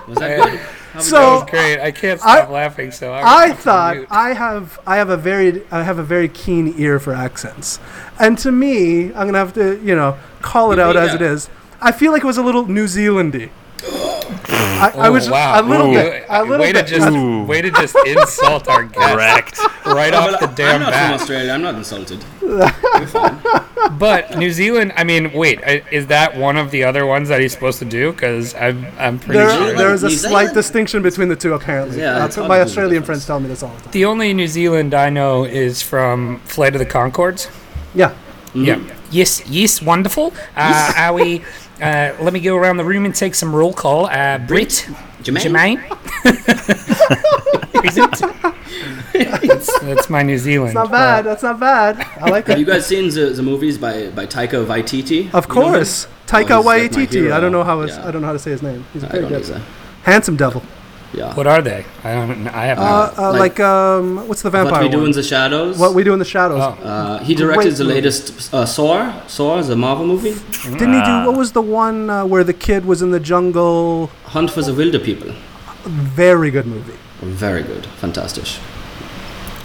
Was 0.09 0.19
that 0.19 0.43
good? 0.43 0.61
So- 1.01 1.47
great. 1.49 1.81
I 1.81 1.91
can't 1.91 2.21
stop 2.21 2.51
laughing. 2.51 2.91
So 2.91 3.13
I'm 3.13 3.25
I 3.27 3.53
thought 3.55 3.97
mute. 3.97 4.09
I 4.11 4.35
have 4.35 4.79
I 4.87 4.97
have 4.97 5.09
a 5.11 5.17
very 5.17 5.63
I 5.71 5.83
have 5.83 5.99
a 5.99 6.03
very 6.03 6.29
keen 6.29 6.75
ear 6.77 6.99
for 7.01 7.15
accents, 7.15 7.79
and 8.19 8.37
to 8.39 8.53
me, 8.53 9.07
I'm 9.15 9.27
gonna 9.27 9.39
have 9.39 9.55
to 9.55 9.81
you 9.83 9.95
know 9.95 10.17
call 10.43 10.73
it 10.73 10.77
You 10.77 10.83
out 10.83 10.97
as 10.97 11.15
it 11.15 11.21
that? 11.21 11.25
is. 11.33 11.49
I 11.81 11.93
feel 11.93 12.13
like 12.13 12.23
it 12.23 12.27
was 12.27 12.39
a 12.39 12.43
little 12.43 12.67
New 12.67 12.85
Zealandy. 12.87 13.51
I, 13.85 14.93
I 14.95 15.09
Oh, 15.09 15.13
was 15.13 15.29
wow. 15.31 15.61
a 15.61 15.63
little 15.63 15.91
Ooh. 15.91 15.95
bit, 15.95 16.25
a 16.29 16.43
little 16.43 16.59
way 16.59 16.73
bit. 16.73 16.87
To 16.87 16.95
just, 16.95 17.09
Ooh. 17.13 17.45
way 17.45 17.63
to 17.63 17.71
just 17.71 17.97
insult 18.07 18.69
our 18.69 18.85
guest. 18.85 18.97
Correct. 19.15 19.59
right 19.87 20.13
off 20.15 20.41
the 20.41 20.47
damn 20.47 20.83
I'm 20.83 20.91
damn 20.91 20.91
not 20.91 20.93
from. 20.93 21.13
Australia. 21.21 21.53
I'm 21.53 21.63
not 21.63 21.75
insulted. 21.75 22.25
You're 22.43 23.07
fine. 23.07 23.41
But 23.99 24.39
New 24.39 24.51
Zealand, 24.51 24.93
I 24.97 25.05
mean, 25.05 25.33
wait, 25.33 25.61
I- 25.65 25.83
is 25.91 26.07
that 26.09 26.37
one 26.37 26.57
of 26.57 26.71
the 26.71 26.85
other 26.85 27.05
ones 27.07 27.29
that 27.29 27.41
he's 27.41 27.53
supposed 27.53 27.79
to 27.81 27.85
do? 27.85 28.13
Because 28.13 28.55
I'm, 28.55 28.87
I'm 28.99 29.19
pretty 29.19 29.39
There, 29.39 29.51
sure. 29.51 29.73
there 29.77 29.93
is 29.95 30.03
a 30.05 30.09
New 30.09 30.15
slight 30.15 30.31
Zealand? 30.31 30.55
distinction 30.55 31.03
between 31.03 31.29
the 31.29 31.37
two, 31.37 31.55
apparently. 31.55 31.99
Yeah, 31.99 32.25
it's 32.25 32.37
hard 32.37 32.49
my 32.49 32.59
to 32.59 32.63
Australian 32.65 33.03
friends 33.03 33.27
tell 33.27 33.41
me 33.41 33.49
this 33.49 33.63
all 33.63 33.75
the 33.75 33.83
time. 33.83 33.91
The 33.93 34.05
only 34.05 34.33
New 34.35 34.47
Zealand 34.49 34.95
I 34.95 35.11
know 35.11 35.45
is 35.45 35.83
from 35.83 36.39
Flight 36.41 36.75
of 36.75 36.79
the 36.79 36.87
Conchords. 36.87 37.51
Yeah. 37.95 38.15
Yeah. 38.55 38.79
Yes, 39.13 39.47
yes, 39.47 39.81
wonderful. 39.83 40.33
Uh, 40.57 40.93
are 40.97 41.13
we? 41.13 41.43
Uh, 41.81 42.15
let 42.21 42.33
me 42.33 42.41
go 42.41 42.57
around 42.57 42.77
the 42.79 42.85
room 42.85 43.05
and 43.05 43.15
take 43.15 43.35
some 43.35 43.55
roll 43.55 43.73
call. 43.73 44.07
Uh, 44.07 44.39
Bret, 44.39 44.89
Jemaine? 45.23 45.43
Jemaine, 45.43 45.79
present. 47.73 48.23
that's, 49.13 49.79
that's 49.81 50.11
my 50.11 50.23
New 50.23 50.39
Zealand. 50.39 50.75
Not 50.75 50.91
bad. 50.91 51.25
That's 51.25 51.43
not 51.43 51.61
bad. 51.61 51.99
I 52.21 52.31
like 52.31 52.47
that. 52.47 52.53
Have 52.53 52.61
you 52.61 52.67
guys 52.67 52.87
seen 52.87 53.09
the, 53.11 53.31
the 53.31 53.43
movies 53.43 53.79
by, 53.79 54.11
by 54.11 54.27
Taika 54.27 54.65
Waititi? 54.65 55.33
Of 55.35 55.49
You 55.49 55.55
know 55.55 55.63
course. 55.73 56.07
Taika 56.27 56.51
Oh, 56.51 56.57
he's 56.59 56.67
like 56.67 56.91
Waititi. 56.93 57.33
I 57.33 57.41
don't 57.41 57.53
know 57.53 57.65
how 57.65 57.81
his, 57.81 57.97
Yeah. 57.97 58.07
I 58.09 58.11
don't 58.11 58.23
know 58.23 58.29
how 58.29 58.33
to 58.33 58.39
say 58.39 58.53
his 58.53 58.63
name. 58.63 58.85
He's 58.93 59.03
a 59.03 59.09
very 59.09 59.29
don't 59.29 59.43
good. 59.43 59.63
Handsome 60.05 60.37
devil. 60.37 60.63
Yeah. 61.15 61.35
What 61.35 61.47
are 61.47 61.61
they? 61.61 61.85
I 62.05 62.15
don't. 62.15 62.49
I 62.49 62.65
have 62.67 62.79
Uh, 62.79 62.83
not. 62.83 63.19
uh, 63.19 63.31
Like- 63.33 63.59
like, 63.59 63.61
um, 63.61 64.27
what's 64.29 64.41
the 64.43 64.49
vampire 64.51 64.73
What 64.73 64.83
we 64.83 64.89
do 64.89 64.99
one? 64.99 65.07
in 65.07 65.13
the 65.13 65.23
shadows. 65.23 65.79
what 65.79 65.93
we 65.95 66.05
do 66.05 66.13
in 66.15 66.19
the 66.19 66.25
shadows. 66.25 66.61
Oh. 66.63 66.83
uh, 66.89 67.19
he 67.19 67.35
directed 67.35 67.63
Great 67.65 67.77
the 67.77 67.85
latest 67.85 68.53
uh, 68.55 68.65
Thor. 68.65 69.13
Thor 69.29 69.59
is 69.59 69.69
a 69.69 69.77
Marvel 69.77 70.07
movie. 70.07 70.35
Didn't 70.63 70.95
he 70.95 71.03
do? 71.03 71.27
What 71.29 71.37
was 71.37 71.53
the 71.53 71.61
one 71.63 72.09
uh, 72.09 72.25
where 72.25 72.45
the 72.45 72.55
kid 72.55 72.87
was 72.87 73.03
in 73.03 73.11
the 73.11 73.21
jungle? 73.21 74.11
Hunt 74.27 74.51
for 74.51 74.63
the 74.63 74.73
Wilderpeople. 74.73 75.35
Very 75.85 76.51
good 76.51 76.67
movie. 76.67 76.95
Very 77.21 77.63
good. 77.63 77.85
Fantastic. 78.01 78.47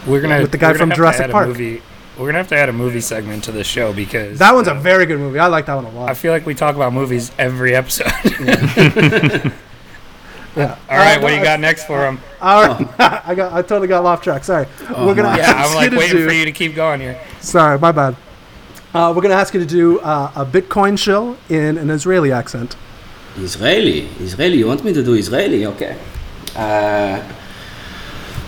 We're 0.06 0.22
gonna 0.22 0.42
with 0.42 0.52
the 0.52 0.58
guy 0.58 0.74
from 0.74 0.92
Jurassic 0.92 1.32
Park. 1.32 1.48
Movie, 1.48 1.82
we're 2.18 2.26
gonna 2.28 2.38
have 2.40 2.48
to 2.50 2.58
add 2.58 2.70
a 2.70 2.74
movie 2.74 3.02
segment 3.02 3.44
to 3.46 3.52
the 3.52 3.64
show 3.64 3.94
because 3.94 4.40
That 4.40 4.54
one's 4.54 4.68
a 4.68 4.74
very 4.74 5.06
good 5.06 5.20
movie. 5.20 5.40
I 5.40 5.48
like 5.48 5.66
that 5.68 5.76
one 5.76 5.86
a 5.86 5.92
lot. 5.92 6.10
I 6.10 6.14
feel 6.14 6.32
like 6.34 6.46
we 6.46 6.56
talk 6.56 6.76
about 6.76 6.92
movies 6.94 7.32
every 7.38 7.74
episode. 7.76 8.12
Yeah. 8.40 9.50
All 10.58 10.98
right, 10.98 11.22
what 11.22 11.30
do 11.30 11.36
you 11.36 11.44
got 11.44 11.60
next 11.60 11.86
for 11.86 12.06
him? 12.06 12.20
All 12.42 12.68
right. 12.68 12.88
I 13.28 13.36
got. 13.36 13.54
I 13.54 13.62
totally 13.62 13.88
got 13.88 14.06
off 14.06 14.22
track. 14.22 14.44
Sorry. 14.44 14.68
we're 14.90 15.16
gonna. 15.16 15.24
my. 15.24 15.38
Yeah, 15.38 15.52
ask 15.52 15.70
I'm 15.70 15.76
like 15.76 15.84
you 15.86 15.90
to 15.92 15.98
waiting 15.98 16.18
do- 16.18 16.28
for 16.28 16.34
you 16.34 16.46
to 16.46 16.52
keep 16.52 16.76
going 16.76 17.00
here. 17.00 17.20
Sorry, 17.42 17.78
my 17.80 17.92
bad. 17.92 18.16
Uh, 18.94 19.14
we're 19.16 19.22
gonna 19.22 19.36
ask 19.36 19.54
you 19.54 19.60
to 19.60 19.66
do 19.66 20.00
uh, 20.00 20.32
a 20.36 20.46
Bitcoin 20.46 20.98
shill 20.98 21.38
in 21.50 21.78
an 21.78 21.90
Israeli 21.90 22.32
accent. 22.32 22.76
Israeli. 23.38 24.08
Israeli. 24.20 24.58
You 24.58 24.68
want 24.68 24.84
me 24.84 24.94
to 24.94 25.04
do 25.04 25.14
Israeli? 25.14 25.66
Okay. 25.68 25.98
Uh, 26.56 27.22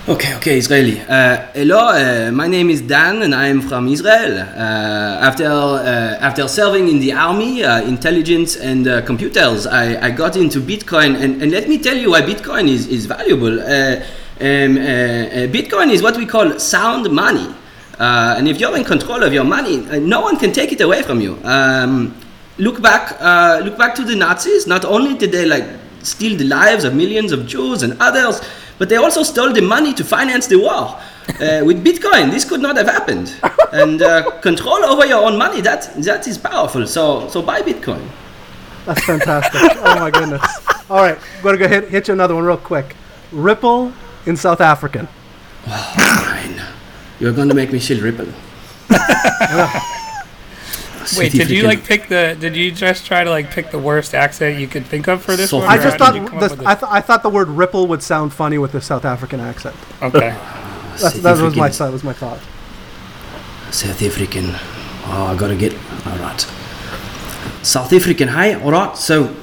okay, 0.08 0.34
okay, 0.36 0.56
Israeli. 0.56 1.00
Uh, 1.00 1.36
hello, 1.52 1.88
uh, 1.88 2.30
my 2.32 2.46
name 2.46 2.70
is 2.70 2.80
Dan 2.80 3.22
and 3.22 3.34
I 3.34 3.48
am 3.48 3.60
from 3.60 3.88
Israel. 3.88 4.38
Uh, 4.38 5.28
after, 5.28 5.46
uh, 5.46 6.16
after 6.20 6.48
serving 6.48 6.88
in 6.88 7.00
the 7.00 7.12
army, 7.12 7.62
uh, 7.62 7.82
intelligence, 7.82 8.56
and 8.56 8.88
uh, 8.88 9.02
computers, 9.02 9.66
I, 9.66 10.06
I 10.06 10.10
got 10.10 10.36
into 10.36 10.60
Bitcoin. 10.60 11.20
And, 11.20 11.42
and 11.42 11.52
let 11.52 11.68
me 11.68 11.78
tell 11.78 11.96
you 11.96 12.12
why 12.12 12.22
Bitcoin 12.22 12.68
is, 12.68 12.86
is 12.88 13.06
valuable. 13.06 13.60
Um, 13.60 14.02
Bitcoin 14.38 15.90
is 15.90 16.02
what 16.02 16.16
we 16.16 16.24
call 16.24 16.58
sound 16.58 17.10
money. 17.10 17.54
And 17.98 18.48
if 18.48 18.58
you're 18.58 18.76
in 18.76 18.84
control 18.84 19.22
of 19.22 19.34
your 19.34 19.44
money, 19.44 19.78
no 20.00 20.22
one 20.22 20.38
can 20.38 20.52
take 20.52 20.72
it 20.72 20.80
away 20.80 21.02
from 21.02 21.20
you. 21.20 21.38
Um, 21.44 22.16
look 22.56 22.80
back, 22.80 23.10
look 23.62 23.76
back 23.76 23.94
to 23.96 24.04
the 24.04 24.16
Nazis. 24.16 24.66
Not 24.66 24.86
only 24.86 25.14
did 25.14 25.30
they 25.32 25.44
like 25.44 25.64
steal 26.02 26.38
the 26.38 26.44
lives 26.44 26.84
of 26.84 26.94
millions 26.94 27.32
of 27.32 27.46
Jews 27.46 27.82
and 27.82 28.00
others, 28.00 28.40
but 28.80 28.88
they 28.88 28.96
also 28.96 29.22
stole 29.22 29.52
the 29.52 29.60
money 29.60 29.92
to 29.92 30.02
finance 30.02 30.46
the 30.46 30.56
war. 30.56 30.98
Uh, 31.38 31.60
with 31.68 31.84
Bitcoin, 31.84 32.30
this 32.30 32.46
could 32.46 32.62
not 32.62 32.76
have 32.76 32.88
happened. 32.88 33.32
And 33.72 34.02
uh, 34.02 34.40
control 34.40 34.84
over 34.84 35.06
your 35.06 35.24
own 35.24 35.38
money, 35.38 35.60
that 35.60 35.94
that 36.02 36.26
is 36.26 36.36
powerful. 36.38 36.88
So 36.88 37.28
so 37.28 37.40
buy 37.40 37.60
Bitcoin. 37.62 38.02
That's 38.84 39.04
fantastic. 39.04 39.60
oh 39.84 40.00
my 40.00 40.10
goodness. 40.10 40.42
All 40.90 41.02
right, 41.04 41.16
I'm 41.36 41.42
gonna 41.44 41.56
go 41.56 41.68
hit, 41.68 41.88
hit 41.88 42.08
you 42.08 42.14
another 42.14 42.34
one 42.34 42.42
real 42.42 42.56
quick. 42.56 42.96
Ripple 43.30 43.92
in 44.26 44.36
South 44.36 44.60
African. 44.60 45.06
Fine. 45.64 46.60
You're 47.20 47.32
going 47.32 47.48
to 47.48 47.54
make 47.54 47.70
me 47.70 47.78
chill 47.78 48.00
ripple. 48.00 48.26
Wait, 51.16 51.32
did 51.32 51.50
you 51.50 51.62
like 51.64 51.84
pick 51.84 52.08
the? 52.08 52.36
Did 52.38 52.56
you 52.56 52.70
just 52.70 53.06
try 53.06 53.24
to 53.24 53.30
like 53.30 53.50
pick 53.50 53.70
the 53.70 53.78
worst 53.78 54.14
accent 54.14 54.58
you 54.60 54.66
could 54.68 54.86
think 54.86 55.08
of 55.08 55.22
for 55.22 55.36
this 55.36 55.50
So 55.50 55.58
one? 55.58 55.68
I 55.68 55.76
just 55.76 55.96
thought 55.98 56.12
did 56.14 56.22
you 56.22 56.28
come 56.28 56.38
up 56.42 56.50
this, 56.50 56.66
I, 56.66 56.74
th- 56.74 56.90
I 56.90 57.00
thought 57.00 57.22
the 57.22 57.28
word 57.30 57.48
ripple 57.48 57.86
would 57.88 58.02
sound 58.02 58.32
funny 58.32 58.58
with 58.58 58.72
the 58.72 58.80
South 58.80 59.04
African 59.04 59.40
accent. 59.40 59.76
okay. 60.02 60.36
That's, 61.00 61.20
that 61.20 61.40
was 61.40 61.56
my 61.56 61.68
that 61.70 61.92
was 61.92 62.04
my 62.04 62.12
thought. 62.12 62.40
South 63.72 64.02
African. 64.02 64.50
Oh, 65.06 65.28
I 65.32 65.36
gotta 65.36 65.56
get. 65.56 65.72
Alright. 66.06 66.40
South 67.62 67.92
African, 67.92 68.28
hey? 68.28 68.56
Alright, 68.56 68.96
so. 68.96 69.34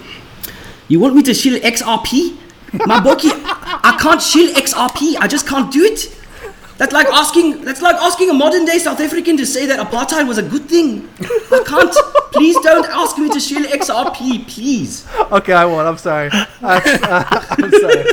You 0.87 0.99
want 0.99 1.15
me 1.15 1.23
to 1.23 1.33
shield 1.33 1.61
XRP? 1.63 2.37
My 2.85 2.99
bookie, 2.99 3.29
I 3.31 3.97
can't 3.99 4.21
shield 4.21 4.55
XRP. 4.55 5.15
I 5.19 5.27
just 5.27 5.47
can't 5.47 5.71
do 5.71 5.83
it. 5.83 6.16
That's 6.77 6.93
like 6.93 7.07
asking. 7.07 7.63
That's 7.65 7.81
like 7.81 7.95
asking 7.95 8.29
a 8.29 8.33
modern 8.33 8.65
day 8.65 8.77
South 8.77 8.99
African 8.99 9.35
to 9.37 9.45
say 9.45 9.65
that 9.65 9.79
apartheid 9.79 10.27
was 10.27 10.37
a 10.37 10.43
good 10.43 10.65
thing. 10.65 11.09
I 11.19 11.63
can't. 11.65 11.93
Please 12.31 12.55
don't 12.61 12.85
ask 12.89 13.17
me 13.17 13.29
to 13.29 13.39
shill 13.39 13.63
XRP, 13.63 14.47
please. 14.47 15.07
Okay, 15.31 15.53
I 15.53 15.65
won't. 15.65 15.87
I'm 15.87 15.97
sorry. 15.97 16.29
I, 16.31 16.45
I'm 17.57 17.71
sorry. 17.71 18.03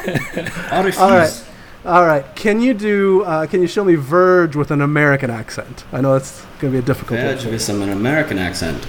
I 0.72 0.82
refuse. 0.82 0.98
All 0.98 1.10
right. 1.10 1.44
All 1.84 2.04
right. 2.04 2.36
Can 2.36 2.60
you 2.60 2.74
do? 2.74 3.22
Uh, 3.22 3.46
can 3.46 3.62
you 3.62 3.68
show 3.68 3.84
me 3.84 3.94
Verge 3.94 4.56
with 4.56 4.70
an 4.70 4.80
American 4.80 5.30
accent? 5.30 5.84
I 5.92 6.00
know 6.00 6.14
it's 6.14 6.44
gonna 6.58 6.72
be 6.72 6.78
a 6.78 6.82
difficult 6.82 7.20
one. 7.20 7.28
Edge 7.28 7.44
with 7.44 7.62
some 7.62 7.82
an 7.82 7.90
American 7.90 8.38
accent. 8.38 8.86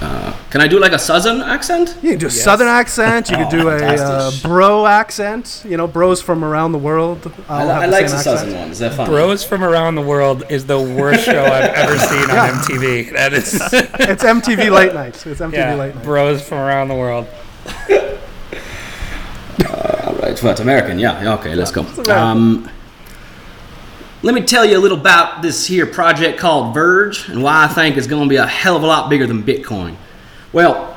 Uh, 0.00 0.32
can 0.50 0.60
I 0.60 0.68
do 0.68 0.78
like 0.78 0.92
a 0.92 0.98
southern 0.98 1.40
accent? 1.40 1.96
You 2.02 2.10
can 2.10 2.18
do 2.20 2.26
a 2.28 2.30
southern 2.30 2.68
accent. 2.68 3.30
You 3.30 3.36
could 3.36 3.48
do 3.48 3.68
a 3.68 3.76
uh, 3.76 4.30
bro 4.42 4.86
accent. 4.86 5.64
You 5.68 5.76
know, 5.76 5.88
bros 5.88 6.22
from 6.22 6.44
around 6.44 6.70
the 6.72 6.78
world. 6.78 7.32
I, 7.48 7.60
all 7.62 7.66
li- 7.66 7.72
have 7.72 7.82
I 7.82 7.86
the 7.86 7.92
like 7.92 8.06
the 8.06 8.18
same 8.18 8.22
southern 8.36 8.54
ones. 8.54 8.78
They're 8.78 8.90
fun. 8.92 9.08
Bros 9.10 9.42
from 9.44 9.64
around 9.64 9.96
the 9.96 10.02
world 10.02 10.44
is 10.50 10.66
the 10.66 10.80
worst 10.80 11.24
show 11.24 11.44
I've 11.44 11.74
ever 11.74 11.98
seen 11.98 12.30
on 12.30 12.48
MTV. 12.60 13.12
That 13.12 13.32
is, 13.32 13.54
It's 13.54 14.22
MTV 14.22 14.70
Late 14.70 14.94
Night. 14.94 15.26
It's 15.26 15.40
MTV 15.40 15.52
yeah, 15.52 15.74
Late 15.74 15.94
Night. 15.96 16.04
bros 16.04 16.42
from 16.46 16.58
around 16.58 16.88
the 16.88 16.94
world. 16.94 17.26
All 19.68 20.14
right, 20.14 20.40
well, 20.42 20.52
it's 20.52 20.60
American? 20.60 20.98
Yeah, 20.98 21.20
yeah, 21.22 21.34
okay, 21.34 21.54
let's 21.54 21.70
go. 21.72 21.82
American. 21.82 22.10
Um, 22.10 22.70
let 24.22 24.34
me 24.34 24.42
tell 24.42 24.64
you 24.64 24.76
a 24.76 24.80
little 24.80 24.98
about 24.98 25.42
this 25.42 25.66
here 25.66 25.86
project 25.86 26.38
called 26.38 26.74
Verge 26.74 27.28
and 27.28 27.42
why 27.42 27.64
I 27.64 27.68
think 27.68 27.96
it's 27.96 28.06
going 28.06 28.24
to 28.24 28.28
be 28.28 28.36
a 28.36 28.46
hell 28.46 28.76
of 28.76 28.82
a 28.82 28.86
lot 28.86 29.08
bigger 29.08 29.26
than 29.26 29.42
Bitcoin. 29.42 29.96
Well, 30.52 30.96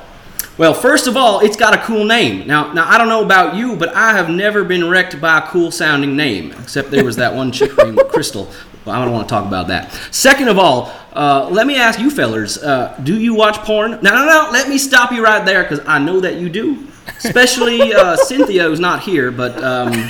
well, 0.57 0.73
first 0.73 1.07
of 1.07 1.15
all, 1.15 1.39
it's 1.39 1.55
got 1.55 1.73
a 1.73 1.77
cool 1.79 2.03
name. 2.03 2.47
Now, 2.47 2.73
now 2.73 2.89
I 2.89 2.97
don't 2.97 3.09
know 3.09 3.23
about 3.23 3.55
you, 3.55 3.75
but 3.75 3.95
I 3.95 4.13
have 4.13 4.29
never 4.29 4.63
been 4.63 4.89
wrecked 4.89 5.19
by 5.21 5.39
a 5.39 5.41
cool 5.43 5.71
sounding 5.71 6.15
name, 6.15 6.51
except 6.53 6.91
there 6.91 7.05
was 7.05 7.15
that 7.17 7.33
one 7.33 7.51
chick 7.51 7.75
named 7.77 7.99
Crystal. 8.09 8.51
But 8.83 8.91
I 8.91 9.05
don't 9.05 9.13
want 9.13 9.27
to 9.27 9.33
talk 9.33 9.45
about 9.45 9.67
that. 9.67 9.91
Second 10.11 10.49
of 10.49 10.57
all, 10.57 10.91
uh, 11.13 11.47
let 11.49 11.67
me 11.67 11.75
ask 11.75 11.99
you 11.99 12.09
fellers, 12.09 12.57
uh, 12.57 12.99
do 13.03 13.19
you 13.19 13.35
watch 13.35 13.57
porn? 13.57 13.91
No, 13.91 14.11
no, 14.11 14.25
no, 14.25 14.49
let 14.51 14.67
me 14.67 14.77
stop 14.77 15.11
you 15.11 15.23
right 15.23 15.45
there 15.45 15.63
because 15.63 15.81
I 15.85 15.99
know 15.99 16.19
that 16.21 16.35
you 16.35 16.49
do. 16.49 16.87
Especially 17.23 17.93
uh, 17.93 18.15
Cynthia, 18.15 18.63
who's 18.63 18.79
not 18.79 19.03
here, 19.03 19.31
but 19.31 19.63
um, 19.63 19.93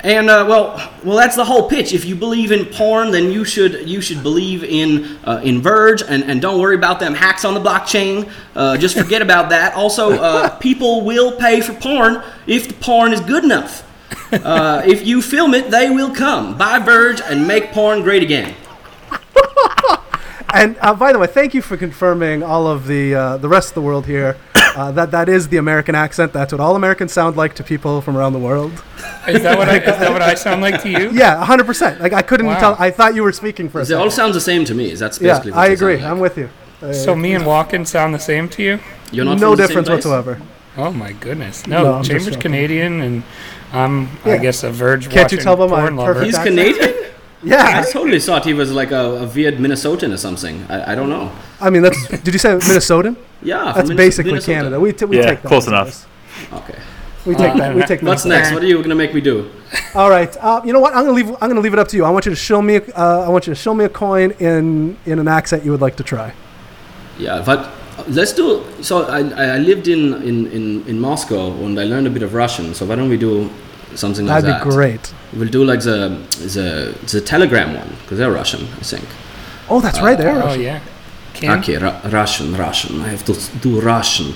and 0.00 0.30
uh, 0.30 0.44
well, 0.48 0.92
well, 1.04 1.16
that's 1.16 1.36
the 1.36 1.44
whole 1.44 1.68
pitch. 1.68 1.92
If 1.92 2.04
you 2.04 2.14
believe 2.14 2.52
in 2.52 2.66
porn, 2.66 3.10
then 3.10 3.30
you 3.32 3.44
should 3.44 3.88
you 3.88 4.00
should 4.00 4.22
believe 4.22 4.64
in 4.64 5.18
uh, 5.24 5.40
in 5.42 5.60
Verge, 5.60 6.02
and, 6.02 6.24
and 6.24 6.40
don't 6.40 6.60
worry 6.60 6.76
about 6.76 7.00
them 7.00 7.14
hacks 7.14 7.44
on 7.44 7.54
the 7.54 7.60
blockchain. 7.60 8.30
Uh, 8.54 8.76
just 8.76 8.96
forget 8.96 9.22
about 9.22 9.50
that. 9.50 9.74
Also, 9.74 10.12
uh, 10.12 10.48
people 10.60 11.04
will 11.04 11.32
pay 11.36 11.60
for 11.60 11.74
porn 11.74 12.22
if 12.46 12.68
the 12.68 12.74
porn 12.74 13.12
is 13.12 13.20
good 13.20 13.44
enough. 13.44 13.84
Uh, 14.32 14.82
if 14.86 15.06
you 15.06 15.22
film 15.22 15.54
it, 15.54 15.70
they 15.70 15.90
will 15.90 16.14
come. 16.14 16.56
Buy 16.56 16.78
Verge 16.78 17.20
and 17.20 17.46
make 17.46 17.72
porn 17.72 18.02
great 18.02 18.22
again. 18.22 18.54
And 20.50 20.78
uh, 20.80 20.94
by 20.94 21.12
the 21.12 21.18
way, 21.18 21.26
thank 21.26 21.52
you 21.52 21.60
for 21.60 21.76
confirming 21.76 22.42
all 22.42 22.66
of 22.66 22.86
the 22.86 23.14
uh, 23.14 23.36
the 23.36 23.50
rest 23.50 23.68
of 23.68 23.74
the 23.74 23.82
world 23.82 24.06
here. 24.06 24.38
Uh, 24.78 24.92
that 24.92 25.10
that 25.10 25.28
is 25.28 25.48
the 25.48 25.56
American 25.56 25.94
accent. 25.96 26.32
That's 26.32 26.52
what 26.52 26.60
all 26.60 26.76
Americans 26.76 27.12
sound 27.12 27.36
like 27.36 27.54
to 27.56 27.64
people 27.64 28.00
from 28.00 28.16
around 28.16 28.32
the 28.32 28.38
world. 28.38 28.70
Is 29.26 29.42
that 29.42 29.58
what 29.58 29.68
I, 29.68 29.78
is 29.78 29.98
that 29.98 30.12
what 30.12 30.22
I 30.22 30.34
sound 30.34 30.60
like 30.62 30.80
to 30.82 30.88
you? 30.88 31.10
Yeah, 31.22 31.36
100. 31.38 31.66
percent 31.66 32.00
Like 32.00 32.12
I 32.12 32.22
couldn't 32.22 32.46
Wow. 32.46 32.60
tell. 32.60 32.76
I 32.78 32.90
thought 32.92 33.14
you 33.16 33.24
were 33.24 33.32
speaking 33.32 33.68
for 33.68 33.80
a 33.80 33.82
It 33.82 33.92
all 33.92 34.02
second. 34.04 34.10
sounds 34.12 34.34
the 34.34 34.40
same 34.40 34.64
to 34.66 34.74
me. 34.74 34.94
That's 34.94 35.20
Yeah, 35.20 35.32
basically. 35.32 35.50
what 35.52 35.60
I 35.60 35.66
agree. 35.68 35.96
like. 35.96 36.04
I'm 36.04 36.20
with 36.20 36.38
you. 36.38 36.48
Uh, 36.80 36.92
So 36.92 37.16
me 37.16 37.34
and 37.34 37.44
Walken 37.44 37.86
sound 37.86 38.14
the 38.14 38.20
same 38.20 38.48
to 38.50 38.62
you? 38.62 38.78
You're 39.10 39.24
not 39.24 39.38
no 39.40 39.48
from 39.50 39.56
the 39.56 39.56
same 39.56 39.66
difference 39.66 39.88
whatsoever. 39.88 40.40
Oh 40.76 40.92
my 40.92 41.10
goodness! 41.12 41.66
No, 41.66 41.82
No, 41.82 41.92
I'm 41.94 42.04
Chambers. 42.04 42.36
Canadian, 42.36 43.00
and 43.00 43.22
I'm 43.72 44.08
Yeah. 44.24 44.34
I 44.34 44.38
guess 44.38 44.62
a 44.62 44.70
Verge 44.70 45.10
Can't 45.10 45.32
you 45.32 45.38
tell 45.38 45.56
by 45.56 45.66
my 45.66 45.80
porn 45.80 45.96
lover. 45.96 46.22
He's 46.22 46.36
accent? 46.36 46.56
Canadian. 46.56 46.94
Yeah, 47.42 47.82
I 47.86 47.92
totally 47.92 48.18
thought 48.18 48.44
he 48.44 48.52
was 48.52 48.72
like 48.72 48.90
a, 48.90 49.04
a 49.24 49.26
weird 49.26 49.58
Minnesotan 49.58 50.12
or 50.12 50.16
something. 50.16 50.66
I, 50.68 50.92
I 50.92 50.94
don't 50.96 51.08
know. 51.08 51.30
I 51.60 51.70
mean 51.70 51.82
that's. 51.82 52.08
Did 52.08 52.32
you 52.32 52.38
say 52.38 52.50
Minnesotan? 52.56 53.16
Yeah, 53.42 53.72
That's 53.74 53.88
Minnes- 53.88 53.96
basically 53.96 54.32
Minnesota. 54.32 54.52
Canada. 54.58 54.80
We, 54.80 54.92
t- 54.92 55.04
we 55.04 55.16
Yeah, 55.18 55.26
take 55.30 55.42
that 55.42 55.48
close 55.48 55.66
enough. 55.66 56.06
Okay. 56.52 56.78
We 57.26 57.34
take 57.34 57.54
that. 57.56 57.74
We 57.74 57.82
take 57.82 58.00
What's 58.02 58.24
next? 58.24 58.52
What 58.52 58.62
are 58.62 58.66
you 58.66 58.80
gonna 58.82 58.94
make 58.94 59.12
me 59.12 59.20
do? 59.20 59.50
All 59.94 60.08
right. 60.08 60.34
Uh, 60.40 60.60
you 60.64 60.72
know 60.72 60.80
what? 60.80 60.94
I'm 60.94 61.04
gonna 61.04 61.16
leave. 61.16 61.30
I'm 61.40 61.48
gonna 61.50 61.60
leave 61.60 61.72
it 61.74 61.78
up 61.78 61.88
to 61.88 61.96
you. 61.96 62.04
I 62.04 62.10
want 62.10 62.24
you 62.26 62.30
to 62.30 62.36
show 62.36 62.62
me. 62.62 62.76
Uh, 62.76 63.26
I 63.26 63.28
want 63.28 63.46
you 63.46 63.52
to 63.54 63.60
show 63.60 63.74
me 63.74 63.84
a 63.84 63.88
coin 63.88 64.30
in 64.38 64.96
in 65.04 65.18
an 65.18 65.28
accent 65.28 65.64
you 65.64 65.70
would 65.72 65.80
like 65.80 65.96
to 65.96 66.02
try. 66.04 66.32
Yeah, 67.18 67.42
but 67.44 67.68
let's 68.08 68.32
do. 68.32 68.64
So 68.82 69.02
I, 69.04 69.18
I 69.42 69.44
I 69.56 69.58
lived 69.58 69.88
in, 69.88 70.14
in, 70.22 70.46
in, 70.52 70.86
in 70.86 71.00
Moscow 71.00 71.50
and 71.64 71.78
I 71.78 71.84
learned 71.84 72.06
a 72.06 72.10
bit 72.10 72.22
of 72.22 72.32
Russian. 72.34 72.72
So 72.74 72.86
why 72.86 72.94
don't 72.96 73.08
we 73.10 73.18
do 73.18 73.50
something 73.94 74.24
like 74.26 74.42
That'd 74.44 74.60
that? 74.60 74.64
be 74.64 74.70
great. 74.70 75.12
We'll 75.34 75.48
do 75.50 75.64
like 75.64 75.80
the 75.82 76.18
the 76.54 76.94
the 77.12 77.20
Telegram 77.20 77.74
one 77.74 77.90
because 78.02 78.18
they're 78.18 78.30
Russian, 78.32 78.62
I 78.80 78.84
think. 78.84 79.04
Oh, 79.68 79.80
that's 79.80 80.00
right 80.00 80.16
there. 80.16 80.42
Oh 80.42 80.54
yeah. 80.54 80.80
Ken? 81.37 81.51
Окей, 81.59 81.77
Ра- 81.77 81.99
Russian, 82.11 82.55
Russian. 82.55 83.01
I 83.05 83.09
have 83.15 83.23
to 83.25 83.33
s- 83.33 83.49
do 83.61 83.79
Russian. 83.81 84.33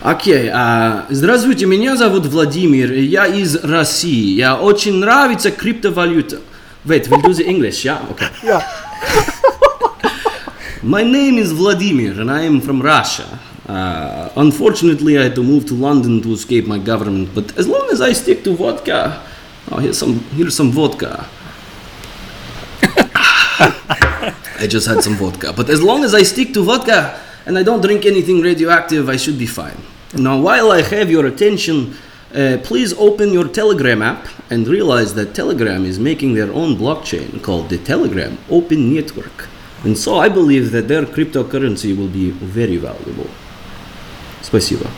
Окей, 0.00 0.50
а, 0.52 1.06
здравствуйте, 1.10 1.66
меня 1.66 1.96
зовут 1.96 2.26
Владимир, 2.26 2.92
я 2.92 3.26
из 3.26 3.56
России. 3.62 4.34
Я 4.34 4.56
очень 4.56 4.94
нравится 4.94 5.50
криптовалюта. 5.52 6.40
Wait, 6.84 7.08
we'll 7.08 7.22
do 7.22 7.32
the 7.32 7.44
English, 7.46 7.84
yeah? 7.84 7.98
Okay. 8.10 8.26
Yeah. 8.42 8.60
My 10.82 11.04
name 11.04 11.38
is 11.38 11.52
Vladimir 11.52 12.20
and 12.20 12.28
I 12.30 12.42
am 12.42 12.60
from 12.60 12.82
Russia. 12.82 13.38
Uh, 13.68 14.28
unfortunately, 14.34 15.16
I 15.16 15.22
had 15.22 15.36
to 15.36 15.42
move 15.44 15.64
to 15.66 15.74
London 15.74 16.20
to 16.22 16.32
escape 16.32 16.66
my 16.66 16.78
government, 16.78 17.28
but 17.34 17.56
as 17.56 17.68
long 17.68 17.88
as 17.92 18.00
I 18.00 18.12
stick 18.12 18.42
to 18.44 18.56
vodka, 18.56 19.22
oh, 19.70 19.78
here's 19.78 19.96
some, 19.96 20.18
here's 20.36 20.56
some 20.56 20.72
vodka. 20.72 21.26
I 24.58 24.66
just 24.66 24.86
had 24.86 25.02
some 25.02 25.14
vodka, 25.16 25.52
but 25.52 25.68
as 25.70 25.82
long 25.82 26.04
as 26.04 26.14
I 26.14 26.22
stick 26.22 26.52
to 26.54 26.62
vodka 26.62 27.18
and 27.46 27.58
I 27.58 27.62
don't 27.62 27.80
drink 27.80 28.06
anything 28.06 28.40
radioactive, 28.40 29.08
I 29.08 29.16
should 29.16 29.38
be 29.38 29.46
fine. 29.46 29.78
Now, 30.14 30.40
while 30.40 30.70
I 30.70 30.82
have 30.82 31.10
your 31.10 31.26
attention, 31.26 31.96
uh, 32.34 32.58
please 32.62 32.92
open 32.94 33.32
your 33.32 33.48
Telegram 33.48 34.02
app 34.02 34.28
and 34.50 34.66
realize 34.68 35.14
that 35.14 35.34
Telegram 35.34 35.84
is 35.84 35.98
making 35.98 36.34
their 36.34 36.52
own 36.52 36.76
blockchain 36.76 37.42
called 37.42 37.68
the 37.68 37.78
Telegram 37.78 38.38
Open 38.50 38.94
Network. 38.94 39.48
And 39.84 39.98
so 39.98 40.18
I 40.18 40.28
believe 40.28 40.70
that 40.72 40.86
their 40.88 41.04
cryptocurrency 41.04 41.96
will 41.96 42.08
be 42.08 42.30
very 42.30 42.76
valuable. 42.76 43.28
Спасибо. 44.42 44.88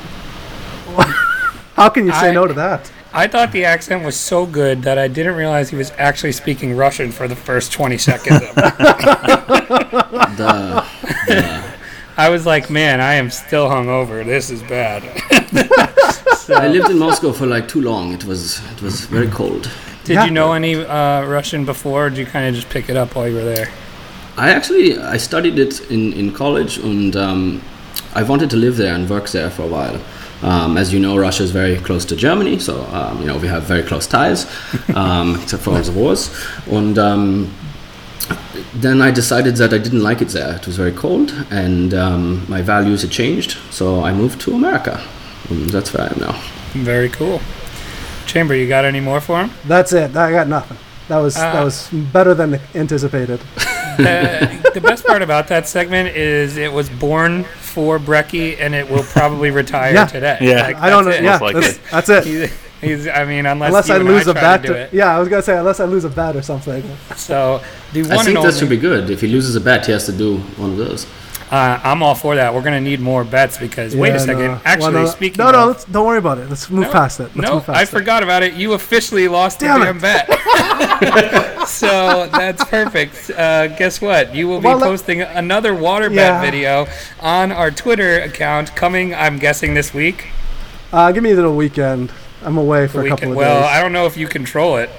How 1.76 1.88
can 1.88 2.06
you 2.06 2.12
say 2.12 2.30
I- 2.30 2.32
no 2.32 2.46
to 2.46 2.54
that? 2.54 2.90
I 3.11 3.27
thought 3.27 3.51
the 3.51 3.65
accent 3.65 4.05
was 4.05 4.15
so 4.15 4.45
good 4.45 4.83
that 4.83 4.97
I 4.99 5.07
didn't 5.07 5.35
realize 5.35 5.69
he 5.69 5.75
was 5.75 5.91
actually 5.97 6.31
speaking 6.31 6.75
Russian 6.77 7.11
for 7.11 7.27
the 7.27 7.35
first 7.35 7.71
20 7.71 7.97
seconds 7.97 8.41
of 8.41 8.53
it. 8.57 8.75
The, 10.39 10.83
I 12.17 12.29
was 12.29 12.45
like, 12.45 12.69
man, 12.69 13.01
I 13.01 13.15
am 13.15 13.29
still 13.29 13.67
hungover. 13.69 14.25
This 14.25 14.49
is 14.49 14.61
bad. 14.63 15.03
I 16.49 16.67
lived 16.67 16.89
in 16.89 16.97
Moscow 16.97 17.31
for 17.33 17.45
like 17.45 17.67
too 17.67 17.81
long. 17.81 18.13
It 18.13 18.23
was 18.25 18.59
it 18.73 18.81
was 18.81 19.05
very 19.05 19.27
cold. 19.27 19.69
Did 20.05 20.13
Yeah. 20.15 20.25
you 20.25 20.31
know 20.31 20.53
any 20.53 20.75
uh, 20.75 21.23
Russian 21.25 21.65
before, 21.65 22.07
or 22.07 22.09
did 22.09 22.19
you 22.19 22.25
kind 22.25 22.47
of 22.47 22.55
just 22.55 22.69
pick 22.69 22.89
it 22.89 22.95
up 22.97 23.15
while 23.15 23.27
you 23.27 23.35
were 23.35 23.43
there? 23.43 23.69
I 24.37 24.49
actually 24.51 24.97
I 24.97 25.17
studied 25.17 25.59
it 25.59 25.81
in, 25.91 26.13
in 26.13 26.31
college 26.33 26.77
and 26.77 27.15
um, 27.15 27.61
I 28.15 28.23
wanted 28.23 28.49
to 28.51 28.55
live 28.57 28.77
there 28.77 28.93
and 28.95 29.09
work 29.09 29.29
there 29.29 29.49
for 29.49 29.63
a 29.63 29.67
while. 29.67 29.99
Um, 30.41 30.77
as 30.77 30.93
you 30.93 30.99
know, 30.99 31.17
Russia 31.17 31.43
is 31.43 31.51
very 31.51 31.77
close 31.77 32.05
to 32.05 32.15
Germany, 32.15 32.59
so 32.59 32.83
um, 32.93 33.19
you 33.19 33.27
know 33.27 33.37
we 33.37 33.47
have 33.47 33.63
very 33.63 33.83
close 33.83 34.07
ties, 34.07 34.45
um, 34.95 35.35
except 35.41 35.63
for 35.63 35.79
the 35.79 35.91
wars. 35.91 36.29
And 36.67 36.97
um, 36.97 37.53
then 38.73 39.01
I 39.01 39.11
decided 39.11 39.55
that 39.57 39.73
I 39.73 39.77
didn't 39.77 40.01
like 40.03 40.21
it 40.21 40.29
there. 40.29 40.55
It 40.55 40.65
was 40.65 40.77
very 40.77 40.91
cold, 40.93 41.33
and 41.51 41.93
um, 41.93 42.45
my 42.49 42.61
values 42.61 43.01
had 43.01 43.11
changed. 43.11 43.57
So 43.71 44.03
I 44.03 44.13
moved 44.13 44.39
to 44.41 44.53
America, 44.53 45.01
and 45.49 45.69
that's 45.69 45.93
where 45.93 46.03
I 46.07 46.11
am 46.13 46.19
now. 46.19 46.41
Very 46.73 47.09
cool. 47.09 47.41
Chamber, 48.25 48.55
you 48.55 48.67
got 48.67 48.85
any 48.85 48.99
more 48.99 49.19
for 49.19 49.41
him? 49.41 49.51
That's 49.67 49.91
it. 49.91 50.15
I 50.15 50.31
got 50.31 50.47
nothing. 50.47 50.77
That 51.07 51.17
was 51.17 51.33
that 51.35 51.55
Uh, 51.55 51.65
was 51.65 51.89
better 51.91 52.33
than 52.33 52.59
anticipated. 52.75 53.41
Uh, 53.99 54.47
the 54.73 54.79
best 54.79 55.05
part 55.05 55.21
about 55.21 55.49
that 55.49 55.67
segment 55.67 56.15
is 56.15 56.55
it 56.55 56.71
was 56.71 56.89
born 56.89 57.43
for 57.69 57.99
Brecky, 57.99 58.59
and 58.59 58.73
it 58.75 58.89
will 58.89 59.03
probably 59.03 59.51
retire 59.51 59.93
Yeah. 59.93 60.05
today. 60.05 60.37
Yeah. 60.41 60.63
Like, 60.67 60.75
I 60.77 60.89
don't 60.89 61.05
know. 61.05 61.11
that's 61.11 61.21
it. 61.21 61.23
Yeah, 61.23 61.39
Most 61.39 61.79
that's, 61.91 62.07
that's 62.07 62.27
it. 62.27 62.49
He's, 62.81 63.01
he's, 63.03 63.07
I 63.07 63.25
mean, 63.25 63.45
unless, 63.45 63.69
Unless 63.69 63.89
I 63.89 63.97
lose 63.97 64.27
a 64.27 64.33
try 64.33 64.57
to 64.57 64.67
bet. 64.73 64.91
to- 64.91 64.95
yeah, 64.97 65.15
I 65.15 65.19
was 65.19 65.29
gonna 65.29 65.41
say 65.43 65.57
unless 65.57 65.79
I 65.79 65.85
lose 65.85 66.03
a 66.05 66.09
bet 66.09 66.35
or 66.35 66.41
something. 66.41 66.83
So 67.15 67.61
the 67.93 68.01
I 68.01 68.03
one 68.03 68.11
and 68.11 68.21
think 68.25 68.37
only. 68.39 68.51
that 68.51 68.57
should 68.59 68.69
be 68.69 68.77
good. 68.77 69.09
If 69.09 69.21
he 69.21 69.27
loses 69.27 69.55
a 69.55 69.61
bet, 69.61 69.85
he 69.85 69.91
has 69.91 70.05
to 70.07 70.11
do 70.11 70.37
one 70.57 70.71
of 70.71 70.77
those. 70.77 71.05
uh, 71.51 71.79
I'm 71.83 72.03
all 72.03 72.13
for 72.15 72.35
that. 72.35 72.53
We're 72.53 72.61
gonna 72.61 72.79
need 72.81 72.99
more 72.99 73.23
bets 73.23 73.57
because 73.57 73.95
wait 73.95 74.13
a 74.15 74.19
second. 74.19 74.37
no. 74.45 74.61
Actually, 74.65 74.93
Well, 74.93 75.03
no, 75.05 75.09
speaking 75.09 75.37
No, 75.43 75.51
no, 75.51 75.59
of, 75.61 75.67
let's, 75.69 75.85
don't 75.85 76.05
worry 76.05 76.19
about 76.19 76.37
it. 76.37 76.47
Let's 76.49 76.69
move 76.69 76.85
No, 76.85 76.91
past 76.91 77.19
it. 77.19 77.23
Let's 77.35 77.37
no, 77.37 77.55
move 77.55 77.65
past 77.65 77.77
I 77.77 77.81
it. 77.83 77.89
forgot 77.89 78.21
about 78.23 78.43
it. 78.43 78.53
You 78.53 78.73
officially 78.73 79.27
lost 79.27 79.59
Damn 79.59 79.79
the 79.81 79.89
it. 79.89 79.93
damn 79.93 79.99
bet. 79.99 80.29
so 81.67 82.27
that's 82.31 82.63
perfect. 82.65 83.29
Uh, 83.31 83.67
guess 83.67 84.01
what? 84.01 84.33
You 84.35 84.47
will 84.47 84.59
be 84.59 84.65
Well, 84.67 84.79
posting 84.79 85.21
another 85.21 85.73
waterbed 85.73 86.15
Yeah. 86.15 86.41
video 86.41 86.87
on 87.19 87.51
our 87.51 87.71
Twitter 87.71 88.19
account 88.21 88.75
coming, 88.75 89.13
I'm 89.13 89.37
guessing, 89.39 89.73
this 89.73 89.93
week. 89.93 90.27
Uh, 90.91 91.11
give 91.11 91.23
me 91.23 91.31
a 91.31 91.35
little 91.35 91.55
weekend. 91.55 92.11
I'm 92.43 92.57
away 92.57 92.87
for 92.87 93.05
a 93.05 93.09
couple 93.09 93.31
of 93.31 93.37
Well, 93.37 93.55
days. 93.55 93.63
Well, 93.65 93.69
I 93.77 93.81
don't 93.81 93.91
know 93.93 94.05
if 94.05 94.17
you 94.17 94.27
control 94.27 94.77
it. 94.77 94.89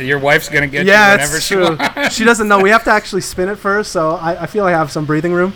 Your 0.00 0.18
wife's 0.18 0.48
gonna 0.50 0.66
get 0.66 0.84
yeah, 0.84 1.12
you 1.12 1.18
whenever 1.18 1.40
she 1.40 1.54
true. 1.54 1.76
wants. 1.76 2.14
she 2.14 2.24
doesn't 2.24 2.46
know. 2.48 2.60
We 2.60 2.70
have 2.70 2.84
to 2.84 2.90
actually 2.90 3.22
spin 3.22 3.48
it 3.48 3.56
first, 3.56 3.90
so 3.92 4.16
I, 4.16 4.42
I 4.42 4.46
feel 4.46 4.64
I 4.66 4.72
have 4.72 4.90
some 4.92 5.06
breathing 5.06 5.32
room. 5.32 5.54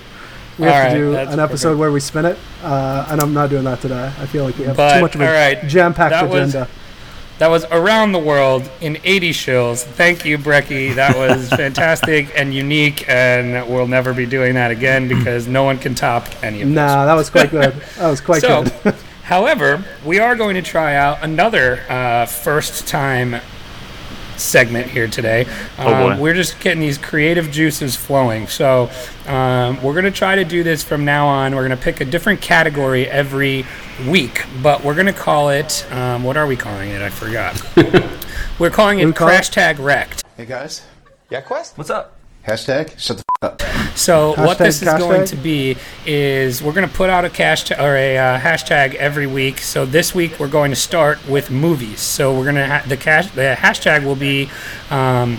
We 0.59 0.67
have 0.67 0.87
All 0.87 0.93
to 0.95 0.99
do 0.99 1.17
an 1.17 1.41
episode 1.41 1.69
perfect. 1.71 1.79
where 1.81 1.93
we 1.93 2.01
spin 2.01 2.25
it, 2.27 2.39
uh, 2.63 3.07
and 3.11 3.21
I'm 3.21 3.35
not 3.35 3.51
doing 3.51 3.65
that 3.65 3.81
today. 3.81 4.11
I 4.19 4.27
feel 4.27 4.45
like 4.45 4.57
we 4.59 4.65
have 4.65 4.77
But, 4.77 4.95
too 4.97 5.01
much 5.03 5.15
of 5.15 5.21
a 5.21 5.27
all 5.27 5.33
right, 5.33 5.67
jam-packed 5.67 6.11
that 6.13 6.29
was- 6.29 6.55
agenda. 6.55 6.69
That 7.43 7.51
was 7.51 7.64
around 7.72 8.12
the 8.12 8.20
world 8.20 8.70
in 8.80 8.99
80 9.03 9.30
shills. 9.32 9.82
Thank 9.82 10.24
you, 10.24 10.38
Brecky. 10.38 10.95
That 10.95 11.16
was 11.16 11.49
fantastic 11.57 12.30
and 12.38 12.55
unique, 12.55 13.05
and 13.09 13.68
we'll 13.68 13.88
never 13.88 14.14
be 14.14 14.26
doing 14.26 14.55
that 14.55 14.70
again 14.70 15.09
because 15.09 15.49
no 15.49 15.64
one 15.64 15.76
can 15.78 15.97
top 15.97 16.28
any 16.45 16.62
of 16.62 16.68
this. 16.68 16.76
Nah, 16.76 17.05
that 17.05 17.14
was 17.14 17.30
quite 17.30 17.51
good. 17.51 17.74
That 17.99 18.09
was 18.09 18.20
quite 18.20 18.43
So, 18.43 18.62
good. 18.84 18.95
however, 19.24 19.84
we 20.05 20.20
are 20.20 20.36
going 20.36 20.55
to 20.55 20.62
try 20.62 20.95
out 20.95 21.18
another 21.24 21.80
uh, 21.88 22.26
first 22.26 22.86
time 22.86 23.34
segment 24.43 24.88
here 24.88 25.09
today. 25.09 25.47
Oh, 25.78 25.93
Um, 25.95 26.16
boy. 26.16 26.22
we're 26.22 26.34
just 26.34 26.59
getting 26.61 26.80
these 26.80 26.99
creative 26.99 27.51
juices 27.51 27.97
flowing. 27.97 28.47
So, 28.49 28.90
um, 29.26 29.82
we're 29.82 29.93
going 29.93 30.05
to 30.05 30.11
try 30.11 30.34
to 30.36 30.45
do 30.45 30.62
this 30.62 30.82
from 30.82 31.05
now 31.05 31.26
on. 31.26 31.55
We're 31.55 31.66
going 31.66 31.76
to 31.78 31.82
pick 31.82 32.01
a 32.01 32.05
different 32.05 32.40
category 32.40 33.09
every 33.09 33.64
week, 34.07 34.45
but 34.62 34.82
we're 34.84 34.95
going 34.95 35.07
to 35.07 35.12
call 35.12 35.51
it 35.51 35.86
um, 35.93 36.24
what 36.24 36.36
are 36.36 36.47
we 36.47 36.57
calling 36.57 36.90
it? 36.90 37.03
I 37.03 37.11
forgot. 37.11 37.61
we're 38.59 38.70
calling 38.70 38.99
it 39.01 39.07
we 39.07 39.12
call 39.12 39.28
it? 39.28 39.32
Crash 39.32 39.51
Tag 39.51 39.78
Wrecked. 39.78 40.24
Hey 40.36 40.47
guys. 40.47 40.82
Yeah, 41.30 41.40
Quest? 41.40 41.78
What's 41.78 41.90
up? 41.90 42.16
Hashtag 42.47 42.99
shut 42.99 43.18
the 43.18 43.24
f 43.43 43.53
up. 43.53 43.62
So 43.97 44.34
what 44.36 44.59
this 44.59 44.82
is 44.82 44.88
going 44.88 45.26
to 45.26 45.36
be 45.36 45.76
is 46.07 46.62
we're 46.62 46.72
going 46.72 46.88
to 46.88 46.95
put 46.95 47.09
out 47.09 47.24
a 47.24 47.30
cash 47.30 47.64
ta- 47.64 47.82
or 47.82 47.95
a 47.95 48.18
uh, 48.18 48.38
hashtag 48.40 48.95
every 48.95 49.26
week. 49.26 49.59
So 49.59 49.86
this 49.86 50.12
week 50.14 50.40
we're 50.40 50.49
going 50.49 50.70
to 50.70 50.76
start 50.76 51.24
with 51.28 51.51
movies. 51.51 52.01
So 52.01 52.36
we're 52.36 52.45
going 52.45 52.57
to 52.57 52.66
ha- 52.66 52.84
the 52.88 52.97
cash 52.97 53.30
the 53.30 53.55
hashtag 53.57 54.05
will 54.05 54.16
be 54.16 54.51
um, 54.90 55.38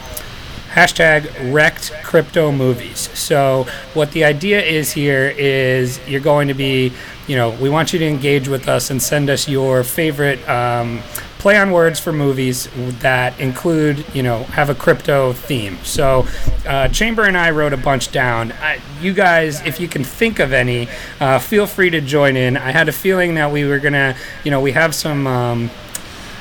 hashtag 0.71 1.53
wrecked 1.53 1.91
crypto 2.03 2.51
movies. 2.51 3.09
So 3.17 3.67
what 3.93 4.11
the 4.11 4.23
idea 4.23 4.61
is 4.61 4.93
here 4.93 5.33
is 5.37 5.99
you're 6.07 6.21
going 6.21 6.47
to 6.47 6.53
be 6.53 6.93
you 7.27 7.35
know 7.35 7.49
we 7.49 7.69
want 7.69 7.91
you 7.91 7.99
to 7.99 8.07
engage 8.07 8.47
with 8.47 8.69
us 8.69 8.89
and 8.89 9.01
send 9.01 9.29
us 9.29 9.49
your 9.49 9.83
favorite. 9.83 10.47
Um, 10.47 11.01
play 11.43 11.57
on 11.57 11.71
words 11.71 11.99
for 11.99 12.13
movies 12.13 12.69
that 13.01 13.37
include, 13.37 14.05
you 14.15 14.23
know, 14.23 14.45
have 14.45 14.69
a 14.69 14.73
crypto 14.75 15.33
theme. 15.33 15.77
So, 15.83 16.25
uh, 16.65 16.87
Chamber 16.87 17.25
and 17.25 17.37
I 17.37 17.51
wrote 17.51 17.73
a 17.73 17.77
bunch 17.77 18.13
down. 18.13 18.53
I, 18.53 18.79
you 19.01 19.13
guys, 19.13 19.59
if 19.65 19.77
you 19.77 19.89
can 19.89 20.05
think 20.05 20.39
of 20.39 20.53
any, 20.53 20.87
uh, 21.19 21.39
feel 21.39 21.67
free 21.67 21.89
to 21.89 21.99
join 21.99 22.37
in. 22.37 22.55
I 22.55 22.71
had 22.71 22.87
a 22.87 22.93
feeling 22.93 23.35
that 23.35 23.51
we 23.51 23.65
were 23.65 23.79
gonna, 23.79 24.15
you 24.45 24.51
know, 24.51 24.61
we 24.61 24.71
have 24.71 24.95
some. 24.95 25.27
Um, 25.27 25.69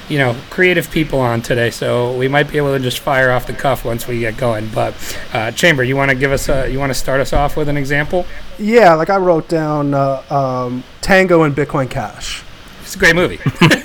you 0.09 0.19
know, 0.19 0.37
creative 0.51 0.91
people 0.91 1.21
on 1.21 1.41
today, 1.41 1.71
so 1.71 2.15
we 2.19 2.29
might 2.29 2.51
be 2.51 2.59
able 2.59 2.77
to 2.77 2.83
just 2.83 2.99
fire 2.99 3.31
off 3.31 3.47
the 3.47 3.53
cuff 3.55 3.85
once 3.85 4.07
we 4.07 4.19
get 4.19 4.37
going. 4.37 4.69
But 4.75 4.95
uh, 5.33 5.53
Chamber, 5.53 5.85
you 5.85 5.97
want 5.97 6.11
to 6.11 6.15
give 6.17 6.33
us 6.33 6.51
a, 6.51 6.69
you 6.69 6.79
want 6.79 6.91
to 6.91 6.99
start 6.99 7.21
us 7.21 7.33
off 7.33 7.57
with 7.57 7.69
an 7.69 7.79
example? 7.79 8.27
yeah, 8.59 8.95
like 8.95 9.09
I 9.09 9.17
wrote 9.17 9.49
down 9.49 9.95
uh, 9.95 10.23
um, 10.29 10.85
Tango 11.01 11.45
and 11.45 11.55
Bitcoin 11.57 11.89
Cash. 11.89 12.45
It's 12.83 12.97
a 12.97 12.99
great 12.99 13.15
movie. 13.17 13.39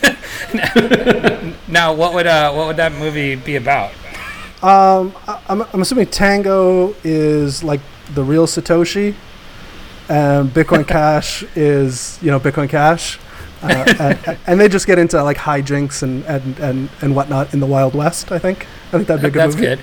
now, 1.68 1.94
what 1.94 2.14
would 2.14 2.28
uh, 2.28 2.52
what 2.54 2.68
would 2.68 2.78
that 2.78 2.92
movie 2.94 3.36
be 3.36 3.56
about? 3.56 3.92
Um, 4.64 5.14
I, 5.28 5.42
I'm, 5.50 5.62
I'm 5.62 5.82
assuming 5.82 6.08
Tango 6.08 6.96
is 7.04 7.64
like 7.64 7.82
the 8.14 8.24
real 8.24 8.48
Satoshi, 8.48 9.16
and 10.10 10.50
Bitcoin 10.50 10.88
Cash 10.88 11.44
is 11.56 12.18
you 12.22 12.32
know 12.32 12.40
Bitcoin 12.40 12.70
Cash, 12.70 13.20
uh, 13.62 13.94
and, 14.28 14.38
and 14.48 14.60
they 14.60 14.68
just 14.68 14.88
get 14.88 15.00
into 15.00 15.22
like 15.24 15.38
hijinks 15.38 16.04
and, 16.04 16.24
and, 16.26 16.60
and, 16.60 16.90
and 17.02 17.16
whatnot 17.16 17.54
in 17.54 17.60
the 17.60 17.66
Wild 17.66 17.94
West. 17.94 18.32
I 18.32 18.40
think 18.40 18.66
I 18.88 18.92
think 18.92 19.08
that'd 19.08 19.22
be 19.22 19.28
a 19.28 19.32
good 19.32 19.40
That's 19.40 19.56
movie. 19.56 19.68
good. 19.68 19.80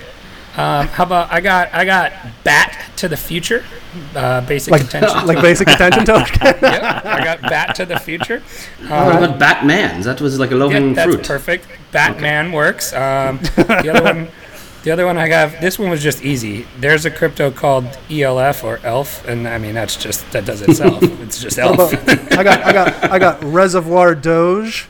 Um, 0.57 0.87
how 0.87 1.03
about 1.03 1.31
I 1.33 1.41
got 1.41 1.73
I 1.73 1.83
got 1.85 2.13
Bat 2.43 2.77
to 2.97 3.07
the 3.09 3.17
Future, 3.17 3.63
uh, 4.15 4.39
basic 4.41 4.71
Like 4.71 4.83
attention. 4.83 5.25
like 5.27 5.41
basic 5.41 5.67
attention 5.69 6.05
token. 6.11 6.39
yep, 6.41 7.05
I 7.05 7.21
got 7.23 7.41
Bat 7.41 7.75
to 7.75 7.85
the 7.85 7.99
Future. 7.99 8.41
What 8.87 9.15
about 9.23 9.37
Batman? 9.39 10.01
That 10.01 10.21
was 10.21 10.39
like 10.39 10.51
a 10.51 10.55
low 10.55 10.67
Yeah, 10.69 10.73
hanging 10.79 10.93
that's 10.93 11.11
fruit. 11.13 11.25
perfect. 11.27 11.67
Batman 11.91 12.51
works. 12.53 12.93
Um, 12.93 13.39
the 13.55 13.89
other 13.93 14.03
one, 14.03 14.27
the 14.83 14.91
other 14.91 15.05
one 15.05 15.17
I 15.17 15.27
have. 15.27 15.59
This 15.59 15.77
one 15.77 15.89
was 15.89 16.01
just 16.01 16.23
easy. 16.23 16.65
There's 16.79 17.05
a 17.05 17.11
crypto 17.11 17.51
called 17.51 17.85
ELF 18.09 18.63
or 18.63 18.79
ELF, 18.83 19.27
and 19.27 19.47
I 19.47 19.57
mean 19.57 19.73
that's 19.75 19.97
just 19.97 20.29
that 20.31 20.45
does 20.45 20.61
itself. 20.61 21.03
it's 21.03 21.41
just 21.41 21.59
ELF. 21.59 21.91
about- 21.93 22.33
I 22.37 22.43
got 22.43 22.63
I 22.63 22.71
got 22.73 23.11
I 23.11 23.19
got 23.19 23.43
Reservoir 23.43 24.15
Doge. 24.15 24.87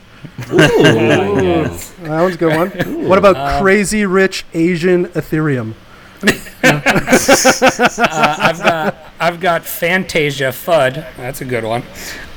Ooh. 0.52 1.68
That 2.04 2.22
one's 2.22 2.36
a 2.36 2.38
good 2.38 2.56
one. 2.56 3.08
What 3.08 3.18
about 3.18 3.38
Um, 3.38 3.62
Crazy 3.62 4.06
Rich 4.06 4.46
Asian 4.54 5.06
Ethereum? 5.08 5.74
Uh, 6.64 8.36
I've 8.40 8.60
got 8.64 8.96
I've 9.20 9.40
got 9.40 9.64
Fantasia 9.66 10.46
Fud. 10.52 11.06
That's 11.18 11.42
a 11.42 11.46
good 11.46 11.64
one. 11.64 11.84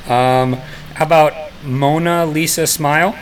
Um, 0.07 0.55
how 0.95 1.07
about 1.07 1.33
Mona 1.65 2.27
Lisa 2.27 2.67
Smile? 2.67 3.17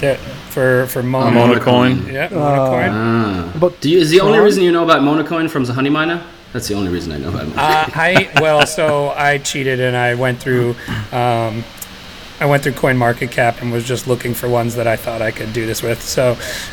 That 0.00 0.18
for 0.50 0.86
for 0.86 1.02
Mona. 1.02 1.30
Mona 1.32 1.58
coin. 1.60 2.06
Yeah, 2.06 2.28
Mona 2.30 2.56
coin. 2.68 2.90
Ah. 2.92 3.52
But 3.58 3.80
Do 3.80 3.90
you, 3.90 3.98
is 3.98 4.10
the 4.10 4.20
only 4.20 4.38
reason 4.38 4.62
you 4.62 4.70
know 4.72 4.84
about 4.84 5.02
Monacoin 5.02 5.50
from 5.50 5.64
the 5.64 5.72
Honeyminer? 5.72 6.22
That's 6.52 6.68
the 6.68 6.74
only 6.74 6.90
reason 6.92 7.12
I 7.12 7.18
know 7.18 7.28
about 7.30 7.48
it. 7.48 7.56
Uh, 7.56 7.86
I 7.94 8.30
well, 8.40 8.66
so 8.78 9.10
I 9.10 9.38
cheated 9.38 9.80
and 9.80 9.96
I 9.96 10.14
went 10.14 10.38
through, 10.40 10.76
um, 11.12 11.64
I 12.40 12.46
went 12.46 12.62
through 12.62 12.72
CoinMarketCap 12.72 13.60
and 13.60 13.70
was 13.70 13.84
just 13.84 14.06
looking 14.06 14.32
for 14.32 14.48
ones 14.48 14.74
that 14.76 14.86
I 14.86 14.96
thought 14.96 15.20
I 15.20 15.30
could 15.30 15.52
do 15.52 15.66
this 15.66 15.82
with. 15.82 16.00
So 16.02 16.32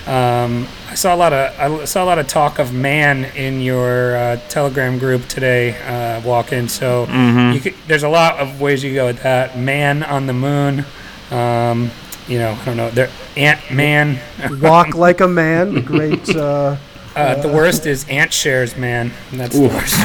um, 0.10 0.66
I 0.90 0.96
saw 0.96 1.14
a 1.14 1.18
lot 1.18 1.34
of 1.34 1.60
I 1.60 1.84
saw 1.86 2.04
a 2.04 2.08
lot 2.08 2.20
of 2.20 2.28
talk 2.28 2.58
of 2.60 2.74
man 2.74 3.26
in 3.36 3.60
your 3.60 4.16
uh, 4.16 4.38
Telegram 4.48 4.98
group 4.98 5.28
today. 5.28 5.78
Uh, 5.82 6.22
walk 6.22 6.54
in. 6.54 6.70
So 6.70 7.06
you 7.54 7.60
could, 7.60 7.76
there's 7.88 8.04
a 8.04 8.10
lot 8.10 8.36
of 8.40 8.62
ways 8.62 8.84
you 8.84 8.94
go 8.94 9.08
with 9.08 9.22
that. 9.24 9.58
Man 9.58 10.04
on 10.04 10.26
the 10.28 10.34
moon. 10.34 10.86
Um, 11.32 11.92
you 12.30 12.40
know, 12.40 12.58
I 12.62 12.66
don't 12.66 12.78
know. 12.78 12.90
There, 12.90 13.10
Ant 13.36 13.60
Man. 13.72 14.20
Walk 14.62 14.96
Like 14.96 15.22
a 15.22 15.28
Man. 15.28 15.82
Great. 15.84 16.30
Uh, 16.30 16.78
Uh, 17.16 17.34
the 17.42 17.48
worst 17.48 17.86
is 17.88 18.08
Ant 18.10 18.32
Shares 18.32 18.78
Man. 18.78 19.12
That's 19.34 19.56
the 19.58 19.68
worst 19.68 19.96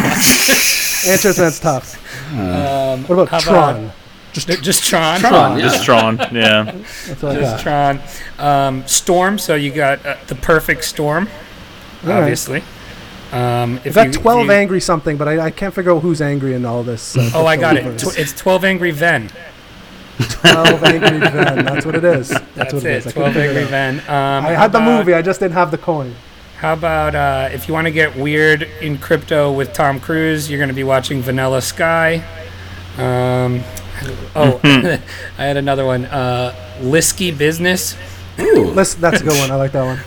Ant 1.06 1.20
Shares 1.20 1.36
that's 1.36 1.60
tough. 1.60 1.98
Um, 2.32 3.04
What 3.04 3.18
about 3.18 3.28
how 3.28 3.40
Tron? 3.40 3.92
Just, 4.32 4.48
just 4.62 4.84
Tron. 4.84 5.20
Tron, 5.20 5.58
yeah. 5.58 5.62
Just 5.64 5.84
Tron. 5.84 6.16
Yeah. 6.32 6.62
That's 6.64 7.20
Just 7.20 7.20
got. 7.22 7.60
Tron. 7.60 8.00
Um, 8.38 8.86
Storm. 8.86 9.38
So 9.38 9.54
you 9.54 9.72
got 9.72 10.04
uh, 10.06 10.16
the 10.26 10.34
perfect 10.34 10.84
storm, 10.84 11.28
All 12.04 12.08
right. 12.10 12.20
obviously. 12.20 12.62
Um, 13.30 13.80
if 13.84 13.96
I've 13.96 14.06
you- 14.06 14.12
got 14.12 14.16
if 14.16 14.22
12 14.22 14.44
you- 14.46 14.52
angry 14.52 14.80
something, 14.80 15.16
but 15.16 15.28
I, 15.28 15.46
I 15.46 15.50
can't 15.50 15.72
figure 15.74 15.92
out 15.92 16.00
who's 16.00 16.20
angry 16.22 16.54
in 16.54 16.64
all 16.64 16.82
this. 16.82 17.16
Uh, 17.16 17.30
Oh, 17.34 17.46
I 17.46 17.56
got 17.56 17.76
it. 17.76 17.98
Tw- 17.98 18.18
it's 18.18 18.32
12 18.32 18.64
Angry 18.64 18.90
Ven. 18.90 19.30
12 20.18 20.84
angry 20.84 21.18
Ven. 21.18 21.64
That's 21.64 21.86
what 21.86 21.94
it 21.94 22.04
is. 22.04 22.28
That's, 22.28 22.44
That's 22.54 22.74
what 22.74 22.84
it 22.84 22.90
is. 22.92 23.06
it. 23.06 23.08
I 23.10 23.12
couldn't 23.12 23.32
12 23.32 23.34
figure 23.34 23.42
it 23.42 23.48
Angry 23.48 23.62
out. 23.64 23.70
Ven. 23.70 23.98
Um, 24.00 24.46
I 24.46 24.50
had 24.52 24.72
the 24.72 24.78
about- 24.78 24.98
movie. 24.98 25.14
I 25.14 25.22
just 25.22 25.40
didn't 25.40 25.54
have 25.54 25.70
the 25.70 25.78
coin. 25.78 26.14
How 26.58 26.74
about 26.74 27.14
uh, 27.14 27.48
if 27.52 27.66
you 27.66 27.74
want 27.74 27.86
to 27.86 27.90
get 27.90 28.14
weird 28.16 28.62
in 28.80 28.96
crypto 28.98 29.50
with 29.52 29.72
Tom 29.72 29.98
Cruise, 29.98 30.48
you're 30.48 30.58
going 30.58 30.68
to 30.68 30.74
be 30.74 30.84
watching 30.84 31.20
Vanilla 31.20 31.60
Sky. 31.60 32.22
Um, 32.98 33.62
oh, 34.36 34.60
I 34.64 35.42
had 35.44 35.56
another 35.56 35.84
one. 35.84 36.04
Uh, 36.06 36.54
Lisky 36.80 37.36
Business. 37.36 37.96
Ooh. 38.38 38.66
Listen, 38.74 39.00
that's 39.00 39.20
a 39.20 39.24
good 39.24 39.38
one. 39.38 39.50
I 39.50 39.56
like 39.56 39.72
that 39.72 39.84
one. 39.84 39.98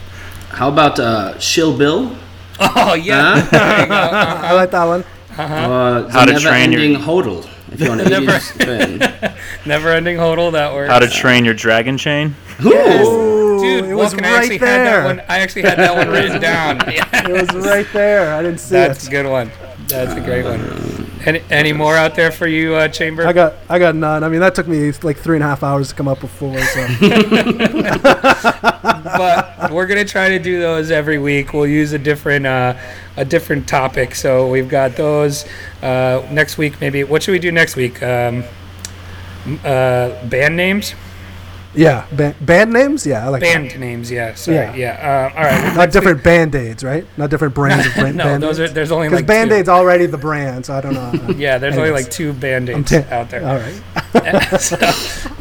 How 0.49 0.69
about 0.69 0.99
uh, 0.99 1.37
Shill 1.39 1.77
Bill? 1.77 2.15
Oh, 2.59 2.93
yeah. 2.93 3.41
Huh? 3.41 3.47
There 3.51 3.85
you. 3.87 3.93
Uh, 3.93 4.41
I 4.43 4.53
like 4.53 4.71
that 4.71 4.85
one. 4.85 5.03
Uh, 5.37 6.09
How 6.09 6.25
to 6.25 6.33
the 6.33 6.39
train 6.39 6.71
your- 6.71 6.81
never-ending 6.81 7.01
hodl. 7.01 7.49
If 7.71 7.81
you 7.81 7.89
want 7.89 8.01
to 8.01 8.09
Never- 8.09 8.31
use 8.31 9.65
Never 9.65 9.89
ending 9.89 10.15
hodl. 10.17 10.51
That 10.53 10.73
works. 10.73 10.89
How 10.91 10.99
to 10.99 11.09
train 11.09 11.43
your 11.43 11.53
dragon 11.55 11.97
chain. 11.97 12.35
Ooh, 12.63 13.59
Dude, 13.59 13.85
it 13.85 13.93
was 13.95 14.13
Walken, 14.13 14.23
I 14.23 14.31
right 14.31 14.37
actually 14.43 14.57
had 14.59 14.67
that 14.67 14.83
there. 14.85 15.03
one. 15.03 15.19
I 15.27 15.39
actually 15.39 15.61
had 15.63 15.77
that 15.79 15.95
one 15.95 16.07
written 16.09 16.39
down. 16.39 16.77
Yeah, 16.89 17.27
It 17.29 17.31
was 17.53 17.65
right 17.65 17.87
there. 17.91 18.33
I 18.35 18.41
didn't 18.43 18.59
see 18.59 18.75
it. 18.77 18.87
that's 18.87 19.07
a 19.07 19.11
good 19.11 19.25
one. 19.25 19.51
That's 19.87 20.13
a 20.13 20.21
great 20.21 20.43
one. 20.43 21.11
Any, 21.25 21.41
any 21.49 21.73
more 21.73 21.95
out 21.95 22.15
there 22.15 22.31
for 22.31 22.47
you, 22.47 22.75
uh, 22.75 22.87
Chamber? 22.87 23.25
I 23.25 23.33
got 23.33 23.53
I 23.69 23.79
got 23.79 23.95
none. 23.95 24.23
I 24.23 24.29
mean, 24.29 24.41
that 24.41 24.55
took 24.55 24.67
me 24.67 24.91
like 25.03 25.17
three 25.17 25.37
and 25.37 25.43
a 25.43 25.47
half 25.47 25.63
hours 25.63 25.89
to 25.89 25.95
come 25.95 26.07
up 26.07 26.21
with 26.21 26.31
four. 26.31 26.57
So 26.59 26.87
but 29.17 29.71
we're 29.71 29.87
gonna 29.87 30.05
try 30.05 30.29
to 30.29 30.39
do 30.39 30.59
those 30.59 30.91
every 30.91 31.17
week. 31.17 31.53
We'll 31.53 31.67
use 31.67 31.93
a 31.93 31.99
different 31.99 32.45
uh, 32.45 32.75
a 33.17 33.25
different 33.25 33.67
topic. 33.67 34.15
So 34.15 34.49
we've 34.49 34.69
got 34.69 34.95
those 34.95 35.45
uh, 35.81 36.25
next 36.31 36.57
week. 36.57 36.79
Maybe 36.81 37.03
what 37.03 37.23
should 37.23 37.31
we 37.31 37.39
do 37.39 37.51
next 37.51 37.75
week? 37.75 38.01
Um, 38.03 38.43
uh, 39.63 40.25
band 40.27 40.55
names. 40.55 40.95
Yeah, 41.75 42.05
ba- 42.11 42.35
band 42.41 42.71
names. 42.73 43.05
Yeah, 43.05 43.25
I 43.25 43.29
like 43.29 43.41
that. 43.41 43.53
Band 43.53 43.79
names. 43.79 44.11
Yeah. 44.11 44.33
Sorry. 44.35 44.57
Yeah. 44.57 44.75
Yeah. 44.75 45.31
Uh, 45.35 45.37
all 45.37 45.43
right. 45.45 45.75
Not 45.75 45.91
different 45.91 46.23
band 46.23 46.55
aids, 46.55 46.83
right? 46.83 47.05
Not 47.17 47.29
different 47.29 47.53
brands 47.53 47.85
of 47.87 47.93
brand, 47.95 48.15
No, 48.17 48.23
band 48.25 48.43
those 48.43 48.59
are. 48.59 48.67
There's 48.67 48.91
only 48.91 49.07
because 49.07 49.21
like 49.21 49.27
band 49.27 49.51
aids 49.51 49.69
already 49.69 50.05
the 50.05 50.17
brand. 50.17 50.65
So 50.65 50.73
I 50.75 50.81
don't 50.81 50.93
know. 50.93 51.11
Yeah, 51.35 51.57
there's 51.57 51.77
only 51.77 51.91
like 51.91 52.09
two 52.09 52.33
band 52.33 52.69
aids 52.69 52.89
t- 52.89 52.97
out 52.97 53.29
there. 53.29 53.45
All 53.45 53.57
right. 53.57 54.59
so 54.61 54.77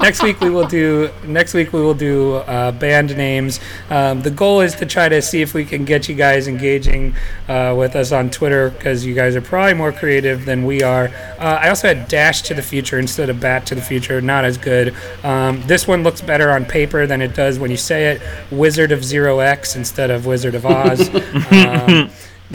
next 0.00 0.22
week 0.22 0.40
we 0.40 0.50
will 0.50 0.66
do 0.66 1.10
next 1.24 1.54
week 1.54 1.72
we 1.72 1.80
will 1.80 1.94
do 1.94 2.34
uh, 2.36 2.72
band 2.72 3.16
names. 3.16 3.60
Um, 3.90 4.22
the 4.22 4.30
goal 4.30 4.60
is 4.60 4.74
to 4.76 4.86
try 4.86 5.08
to 5.08 5.22
see 5.22 5.40
if 5.42 5.54
we 5.54 5.64
can 5.64 5.84
get 5.84 6.08
you 6.08 6.14
guys 6.14 6.48
engaging 6.48 7.14
uh, 7.48 7.74
with 7.78 7.94
us 7.96 8.10
on 8.12 8.30
Twitter 8.30 8.70
because 8.70 9.06
you 9.06 9.14
guys 9.14 9.36
are 9.36 9.40
probably 9.40 9.74
more 9.74 9.92
creative 9.92 10.44
than 10.44 10.64
we 10.64 10.82
are. 10.82 11.08
Uh, 11.38 11.58
I 11.62 11.68
also 11.68 11.88
had 11.88 12.08
Dash 12.08 12.42
to 12.42 12.54
the 12.54 12.62
Future 12.62 12.98
instead 12.98 13.30
of 13.30 13.40
Bat 13.40 13.66
to 13.66 13.74
the 13.74 13.82
Future. 13.82 14.20
Not 14.20 14.44
as 14.44 14.58
good. 14.58 14.94
Um, 15.22 15.62
this 15.66 15.86
one 15.86 16.02
looks 16.02 16.20
better 16.26 16.50
on 16.50 16.64
paper 16.64 17.06
than 17.06 17.20
it 17.22 17.34
does 17.34 17.58
when 17.58 17.70
you 17.70 17.76
say 17.76 18.12
it. 18.12 18.22
Wizard 18.50 18.92
of 18.92 19.04
Zero 19.04 19.38
X 19.40 19.76
instead 19.76 20.10
of 20.10 20.26
Wizard 20.26 20.54
of 20.54 20.64
Oz. 20.66 21.08
um, 21.14 22.10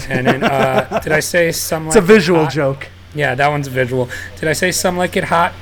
and 0.08 0.28
then 0.28 0.44
uh, 0.44 1.00
did 1.04 1.12
I 1.12 1.20
say 1.20 1.52
some? 1.52 1.88
It's 1.88 1.96
a 1.96 2.02
visual 2.02 2.48
joke, 2.48 2.88
Yeah, 3.16 3.36
that 3.36 3.48
one's 3.50 3.68
a 3.68 3.72
visual. 3.72 4.10
Did 4.40 4.50
I 4.50 4.54
say 4.54 4.72
some 4.72 4.98
like 4.98 5.16
it 5.18 5.24
hot? 5.26 5.54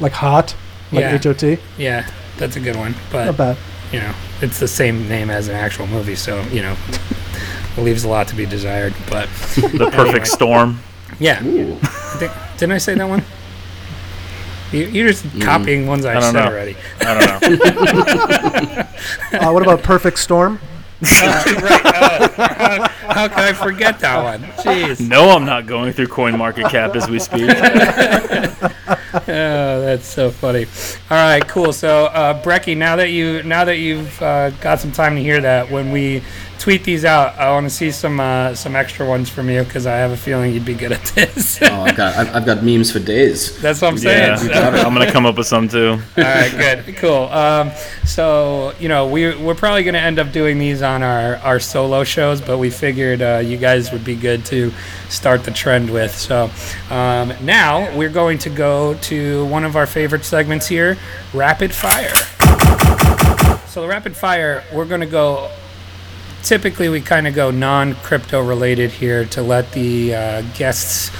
like 0.00 0.12
hot, 0.12 0.54
like 0.92 1.02
Yeah. 1.02 1.14
H 1.14 1.26
O 1.26 1.32
T. 1.32 1.58
Yeah, 1.78 2.08
that's 2.38 2.56
a 2.56 2.60
good 2.60 2.76
one. 2.76 2.94
But 3.10 3.26
Not 3.26 3.36
bad. 3.36 3.56
you 3.92 4.00
know, 4.00 4.14
it's 4.40 4.58
the 4.58 4.68
same 4.68 5.08
name 5.08 5.30
as 5.30 5.48
an 5.48 5.54
actual 5.54 5.86
movie, 5.86 6.14
so 6.16 6.42
you 6.44 6.62
know, 6.62 6.76
it 7.76 7.80
leaves 7.82 8.04
a 8.04 8.08
lot 8.08 8.28
to 8.28 8.34
be 8.34 8.46
desired. 8.46 8.94
But 9.10 9.28
The 9.56 9.90
perfect 9.92 9.98
Anyway. 10.08 10.24
storm. 10.24 10.78
yeah, 11.18 11.44
Ooh. 11.44 11.74
I 11.82 12.16
think, 12.18 12.32
didn't 12.58 12.72
I 12.72 12.78
say 12.78 12.94
that 12.94 13.08
one? 13.08 13.22
You, 14.72 14.86
you're 14.86 15.08
just 15.08 15.24
copying 15.40 15.86
ones 15.86 16.04
I, 16.04 16.12
I 16.12 16.20
don't 16.20 16.32
said 16.32 16.44
know. 16.44 16.46
already. 16.50 16.76
I 17.00 17.40
don't 17.40 18.66
know. 18.76 18.88
Uh, 19.32 19.50
what 19.50 19.62
about 19.62 19.82
Perfect 19.82 20.18
Storm? 20.18 20.60
right? 21.02 21.46
uh, 21.56 22.28
how, 22.28 22.88
how 23.12 23.28
can 23.28 23.38
I 23.40 23.52
forget 23.52 23.98
that 24.00 24.22
one? 24.22 24.42
Jeez. 24.58 25.00
no, 25.00 25.30
I'm 25.30 25.44
not 25.44 25.66
going 25.66 25.92
through 25.92 26.06
coin 26.08 26.38
market 26.38 26.70
cap 26.70 26.94
as 26.94 27.08
we 27.08 27.18
speak. 27.18 27.48
Oh, 29.14 29.80
that's 29.82 30.06
so 30.06 30.30
funny. 30.30 30.64
All 31.10 31.16
right, 31.18 31.46
cool. 31.46 31.74
So, 31.74 32.06
uh, 32.06 32.42
Brecky, 32.42 32.74
now 32.74 32.96
that 32.96 33.10
you 33.10 33.42
now 33.42 33.62
that 33.64 33.76
you've 33.76 34.20
uh, 34.22 34.50
got 34.52 34.80
some 34.80 34.90
time 34.90 35.16
to 35.16 35.20
hear 35.22 35.38
that, 35.42 35.70
when 35.70 35.92
we 35.92 36.22
tweet 36.62 36.84
these 36.84 37.04
out, 37.04 37.36
I 37.38 37.50
want 37.50 37.66
to 37.66 37.70
see 37.70 37.90
some 37.90 38.20
uh, 38.20 38.54
some 38.54 38.76
extra 38.76 39.04
ones 39.04 39.28
from 39.28 39.50
you 39.50 39.64
because 39.64 39.84
I 39.84 39.96
have 39.96 40.12
a 40.12 40.16
feeling 40.16 40.54
you'd 40.54 40.64
be 40.64 40.74
good 40.74 40.92
at 40.92 41.02
this. 41.06 41.60
Oh, 41.72 41.82
I've 41.82 41.96
got 41.96 42.16
I've, 42.16 42.36
I've 42.36 42.46
got 42.46 42.62
memes 42.62 42.92
for 42.92 43.00
days. 43.00 43.60
That's 43.60 43.80
what 43.82 43.88
I'm 43.88 43.98
saying. 43.98 44.38
Yeah, 44.48 44.70
So- 44.72 44.86
I'm 44.86 44.92
gonna 44.94 45.10
come 45.10 45.26
up 45.26 45.36
with 45.36 45.46
some 45.48 45.68
too. 45.68 45.98
All 46.16 46.22
right, 46.22 46.50
good, 46.52 46.96
cool. 46.96 47.24
Um, 47.24 47.72
so 48.04 48.74
you 48.78 48.88
know, 48.88 49.08
we 49.08 49.34
we're 49.36 49.56
probably 49.56 49.82
going 49.82 49.94
to 49.94 50.00
end 50.00 50.18
up 50.20 50.30
doing 50.32 50.58
these 50.58 50.82
on 50.82 51.02
our 51.02 51.36
our 51.38 51.58
solo 51.58 52.04
shows, 52.04 52.40
but 52.40 52.58
we 52.58 52.70
figured 52.70 53.22
uh, 53.22 53.42
you 53.44 53.56
guys 53.56 53.90
would 53.90 54.04
be 54.04 54.14
good 54.14 54.44
to 54.46 54.72
start 55.08 55.42
the 55.42 55.50
trend 55.50 55.90
with. 55.90 56.14
So 56.14 56.48
um, 56.90 57.32
now 57.42 57.96
we're 57.96 58.08
going 58.08 58.38
to 58.38 58.50
go 58.50 58.94
to 58.94 59.44
one 59.46 59.64
of 59.64 59.74
our 59.74 59.86
favorite 59.86 60.24
segments 60.24 60.68
here, 60.68 60.96
rapid 61.34 61.72
fire. 61.74 62.14
So 63.66 63.80
the 63.80 63.88
rapid 63.88 64.14
fire, 64.16 64.62
we're 64.72 64.84
going 64.84 65.00
to 65.00 65.06
go. 65.06 65.50
Typically, 66.42 66.88
we 66.88 67.00
kind 67.00 67.26
of 67.26 67.34
go 67.34 67.50
non-crypto 67.50 68.40
related 68.40 68.90
here 68.90 69.24
to 69.26 69.42
let 69.42 69.72
the 69.72 70.14
uh, 70.14 70.42
guests 70.54 71.10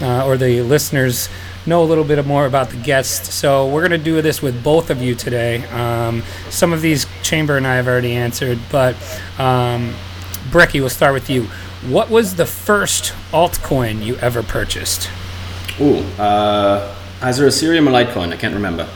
uh, 0.00 0.24
or 0.24 0.36
the 0.36 0.62
listeners 0.62 1.28
know 1.66 1.82
a 1.82 1.84
little 1.84 2.04
bit 2.04 2.24
more 2.26 2.46
about 2.46 2.70
the 2.70 2.76
guests. 2.76 3.34
So 3.34 3.68
we're 3.68 3.86
going 3.86 3.98
to 3.98 4.04
do 4.04 4.20
this 4.22 4.40
with 4.40 4.64
both 4.64 4.90
of 4.90 5.02
you 5.02 5.14
today. 5.14 5.64
Um, 5.66 6.22
some 6.48 6.72
of 6.72 6.80
these 6.80 7.06
Chamber 7.22 7.56
and 7.56 7.66
I 7.66 7.76
have 7.76 7.86
already 7.86 8.12
answered, 8.12 8.58
but 8.72 8.94
um, 9.38 9.94
Brecky, 10.50 10.80
we'll 10.80 10.88
start 10.88 11.12
with 11.12 11.28
you. 11.28 11.44
What 11.86 12.10
was 12.10 12.36
the 12.36 12.46
first 12.46 13.14
altcoin 13.32 14.04
you 14.04 14.16
ever 14.16 14.42
purchased? 14.42 15.10
Ooh, 15.80 15.98
uh, 16.18 16.94
either 17.22 17.46
Ethereum 17.46 17.86
or 17.86 17.92
Litecoin. 17.92 18.32
I 18.32 18.36
can't 18.36 18.54
remember. 18.54 18.86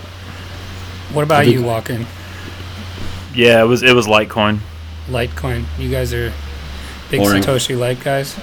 What 1.12 1.22
about 1.22 1.46
you, 1.46 1.60
Walken? 1.60 2.06
Yeah, 3.34 3.62
it 3.62 3.66
was 3.66 3.82
it 3.82 3.94
was 3.94 4.06
Litecoin. 4.06 4.58
Litecoin. 5.08 5.64
You 5.78 5.90
guys 5.90 6.12
are 6.12 6.32
Big 7.10 7.20
Boring. 7.20 7.42
Satoshi 7.42 7.78
Light 7.78 8.02
guys. 8.02 8.38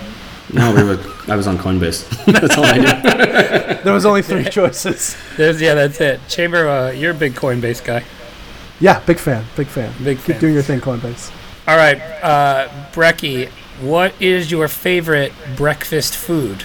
No, 0.54 0.74
we 0.76 0.84
were. 0.84 1.00
I 1.28 1.36
was 1.36 1.48
on 1.48 1.58
Coinbase. 1.58 2.08
That's 2.26 2.58
all 2.58 2.66
I 2.66 2.78
knew. 2.78 3.78
There 3.84 3.94
was 3.94 4.06
only 4.06 4.22
three 4.22 4.44
choices. 4.44 5.18
There's 5.38 5.60
yeah, 5.60 5.74
that's 5.74 6.00
it. 6.00 6.20
Chamber, 6.28 6.68
uh, 6.68 6.92
you're 6.92 7.12
a 7.12 7.16
big 7.16 7.34
Coinbase 7.34 7.84
guy. 7.84 8.04
Yeah, 8.80 9.00
big 9.00 9.18
fan, 9.18 9.44
big 9.56 9.66
fan. 9.68 9.92
Big 10.04 10.18
Keep 10.18 10.26
fan. 10.28 10.40
doing 10.40 10.54
your 10.54 10.62
thing, 10.62 10.80
Coinbase. 10.80 11.32
All 11.68 11.78
right, 11.78 12.00
uh, 12.22 12.68
Brecky, 12.92 13.50
what 13.82 14.14
is 14.22 14.52
your 14.52 14.68
favorite 14.68 15.34
breakfast 15.56 16.16
food? 16.16 16.64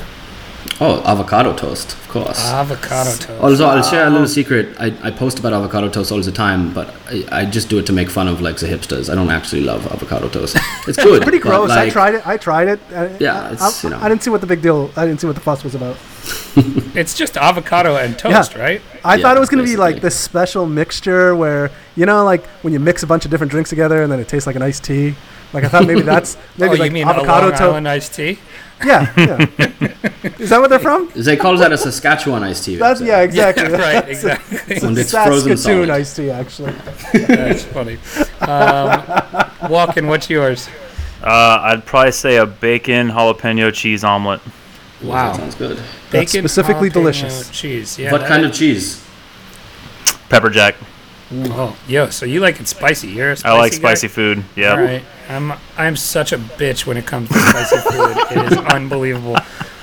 Oh, 0.78 1.02
avocado 1.06 1.54
toast, 1.54 1.92
of 1.94 2.08
course. 2.08 2.38
Avocado 2.52 3.10
toast. 3.16 3.30
Also, 3.42 3.64
I'll 3.66 3.82
share 3.82 4.06
a 4.06 4.10
little 4.10 4.28
secret. 4.28 4.76
I, 4.78 4.92
I 5.02 5.10
post 5.10 5.38
about 5.38 5.54
avocado 5.54 5.88
toast 5.88 6.12
all 6.12 6.20
the 6.20 6.30
time, 6.30 6.74
but 6.74 6.94
I, 7.08 7.24
I 7.32 7.44
just 7.46 7.70
do 7.70 7.78
it 7.78 7.86
to 7.86 7.94
make 7.94 8.10
fun 8.10 8.28
of 8.28 8.42
like 8.42 8.58
the 8.58 8.66
hipsters. 8.66 9.10
I 9.10 9.14
don't 9.14 9.30
actually 9.30 9.62
love 9.62 9.86
avocado 9.86 10.28
toast. 10.28 10.56
It's 10.86 10.98
good. 11.02 11.22
Pretty 11.22 11.38
but, 11.38 11.48
gross. 11.48 11.70
I 11.70 11.88
tried 11.88 12.14
it. 12.16 12.26
I 12.26 12.36
tried 12.36 12.68
it. 12.68 12.80
I, 12.90 13.16
Yeah, 13.18 13.40
I, 13.48 13.52
it's, 13.52 13.84
I, 13.84 13.88
you 13.88 13.94
know. 13.94 14.00
I 14.02 14.08
didn't 14.10 14.22
see 14.22 14.30
what 14.30 14.42
the 14.42 14.46
big 14.46 14.60
deal. 14.60 14.90
I 14.96 15.06
didn't 15.06 15.20
see 15.20 15.26
what 15.26 15.34
the 15.36 15.42
fuss 15.42 15.64
was 15.64 15.74
about. 15.74 15.96
It's 16.96 17.12
just 17.14 17.36
avocado 17.36 17.96
and 17.96 18.18
toast, 18.18 18.52
Yeah. 18.52 18.58
right? 18.62 18.82
I 19.04 19.16
Yeah, 19.16 19.22
thought 19.22 19.36
it 19.36 19.40
was 19.40 19.50
going 19.50 19.62
to 19.64 19.70
be 19.70 19.76
like 19.76 20.00
this 20.00 20.18
special 20.18 20.66
mixture 20.66 21.34
where 21.36 21.70
you 21.94 22.06
know, 22.06 22.24
like 22.24 22.44
when 22.62 22.72
you 22.72 22.80
mix 22.80 23.02
a 23.02 23.06
bunch 23.06 23.24
of 23.24 23.30
different 23.30 23.50
drinks 23.50 23.70
together 23.70 24.02
and 24.02 24.10
then 24.12 24.20
it 24.20 24.28
tastes 24.28 24.46
like 24.46 24.56
an 24.56 24.62
iced 24.62 24.84
tea. 24.84 25.14
Like 25.52 25.64
I 25.64 25.68
thought 25.68 25.86
maybe 25.86 26.02
that's 26.02 26.36
maybe 26.58 26.74
oh, 26.76 26.78
like 26.78 26.90
you 26.90 26.94
mean 26.94 27.08
avocado 27.08 27.46
a 27.46 27.48
Long 27.48 27.50
toast. 27.52 27.62
Island 27.62 27.88
iced 27.88 28.14
tea? 28.14 28.38
Yeah, 28.84 29.12
yeah. 29.16 29.36
Is 30.38 30.50
that 30.50 30.60
what 30.60 30.68
they're 30.68 30.78
from? 30.78 31.10
They 31.14 31.36
call 31.36 31.56
that 31.56 31.72
a 31.72 31.78
Saskatchewan 31.78 32.42
iced 32.42 32.64
tea. 32.64 32.76
That's 32.76 33.00
yeah, 33.00 33.20
exactly. 33.22 33.68
That's 33.68 33.82
right, 33.94 34.08
exactly. 34.08 34.58
And 34.76 34.98
it's 34.98 35.12
frozen 35.12 35.56
Saskatoon 35.56 35.56
solid. 35.86 35.90
iced 35.90 36.16
tea, 36.16 36.30
actually. 36.30 36.72
That's 37.12 37.64
funny. 37.64 37.94
Um, 38.40 39.00
Walken, 39.70 40.08
what's 40.08 40.28
yours? 40.28 40.68
Uh, 41.22 41.58
I'd 41.62 41.86
probably 41.86 42.12
say 42.12 42.36
a 42.36 42.44
bacon 42.44 43.08
jalapeno 43.08 43.72
cheese 43.72 44.04
omelet. 44.04 44.40
Wow. 45.02 45.32
That 45.32 45.36
sounds 45.40 45.54
good. 45.54 45.76
That's 46.10 46.32
Bacon, 46.32 46.46
specifically 46.48 46.90
jalapeno 46.90 46.92
delicious. 46.92 47.50
cheese. 47.50 47.98
Yeah. 47.98 48.12
what 48.12 48.20
that- 48.22 48.28
kind 48.28 48.44
of 48.44 48.52
cheese? 48.52 49.02
Pepper 50.28 50.50
jack. 50.50 50.74
Oh, 51.32 51.76
yo. 51.88 52.08
So 52.10 52.24
you 52.26 52.40
like 52.40 52.60
it 52.60 52.68
spicy? 52.68 53.08
You're 53.08 53.32
a 53.32 53.36
spicy 53.36 53.54
I 53.54 53.58
like 53.58 53.72
guy? 53.72 53.78
spicy 53.78 54.08
food. 54.08 54.44
Yeah. 54.54 54.70
All 54.72 54.78
right. 54.78 55.02
I'm 55.28 55.52
I'm 55.76 55.96
such 55.96 56.32
a 56.32 56.38
bitch 56.38 56.86
when 56.86 56.96
it 56.96 57.06
comes 57.06 57.28
to 57.30 57.38
spicy 57.38 57.76
food. 57.90 58.16
It 58.30 58.52
is 58.52 58.58
unbelievable. 58.72 59.36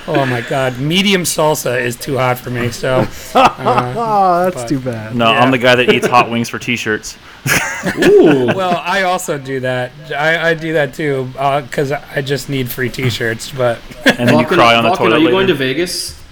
Oh 0.06 0.26
my 0.26 0.42
god, 0.42 0.80
medium 0.80 1.24
salsa 1.24 1.82
is 1.82 1.96
too 1.96 2.18
hot 2.18 2.38
for 2.38 2.50
me. 2.50 2.72
So 2.72 3.06
uh, 3.36 3.94
Oh, 3.96 4.44
that's 4.50 4.56
But- 4.64 4.68
too 4.70 4.80
bad. 4.80 5.16
No, 5.16 5.32
Yeah. 5.32 5.40
I'm 5.40 5.52
the 5.52 5.58
guy 5.58 5.76
that 5.76 5.90
eats 5.94 6.08
hot 6.08 6.30
wings 6.30 6.48
for 6.50 6.60
t-shirts. 6.60 7.18
Ooh. 7.98 8.46
well, 8.56 8.82
I 8.86 9.02
also 9.04 9.38
do 9.38 9.60
that. 9.62 9.92
I, 10.12 10.52
I 10.52 10.54
do 10.54 10.74
that 10.74 10.94
too 10.94 11.26
because 11.34 11.92
I 11.92 12.22
just 12.22 12.48
need 12.50 12.70
free 12.70 12.90
T-shirts. 12.90 13.52
But 13.52 13.80
And 14.06 14.30
then 14.30 14.40
you 14.40 14.46
cry 14.46 14.76
on 14.76 14.86
the 14.86 14.92
toilet 14.92 15.16
Are 15.16 15.18
you 15.20 15.26
later. 15.26 15.32
going 15.32 15.48
to 15.48 15.56
Vegas? 15.56 16.23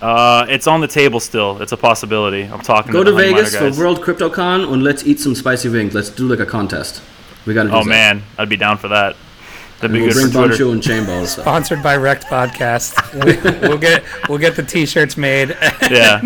Uh, 0.00 0.44
it's 0.48 0.66
on 0.66 0.80
the 0.80 0.86
table 0.88 1.20
still. 1.20 1.60
It's 1.62 1.72
a 1.72 1.76
possibility. 1.76 2.42
I'm 2.42 2.60
talking 2.60 2.92
Go 2.92 3.02
to, 3.02 3.10
to 3.10 3.16
the 3.16 3.22
Honeyminer 3.22 3.50
Vegas 3.50 3.76
for. 3.76 3.80
World 3.80 4.00
CryptoCon 4.02 4.72
and 4.72 4.82
let's 4.82 5.06
eat 5.06 5.20
some 5.20 5.34
spicy 5.34 5.68
wings. 5.68 5.94
Let's 5.94 6.10
do 6.10 6.28
like 6.28 6.40
a 6.40 6.46
contest. 6.46 7.02
We 7.46 7.54
got 7.54 7.64
to 7.64 7.70
do 7.70 7.74
Oh 7.76 7.78
that. 7.84 7.88
man, 7.88 8.22
I'd 8.38 8.48
be 8.48 8.56
down 8.56 8.76
for 8.78 8.88
that. 8.88 9.16
That'd 9.80 9.92
be 9.92 10.00
We'll 10.00 10.08
good 10.08 10.14
bring 10.14 10.26
for 10.32 10.48
Twitter. 10.48 10.72
And 10.72 10.82
Chamber. 10.82 11.26
So. 11.26 11.42
sponsored 11.42 11.82
by 11.82 11.96
Wrecked 11.96 12.24
Podcast. 12.24 12.96
We, 13.62 13.68
will 13.68 13.76
get 13.76 14.04
we'll 14.28 14.38
get 14.38 14.56
the 14.56 14.62
T-shirts 14.62 15.16
made. 15.16 15.56
Yeah, 15.88 16.20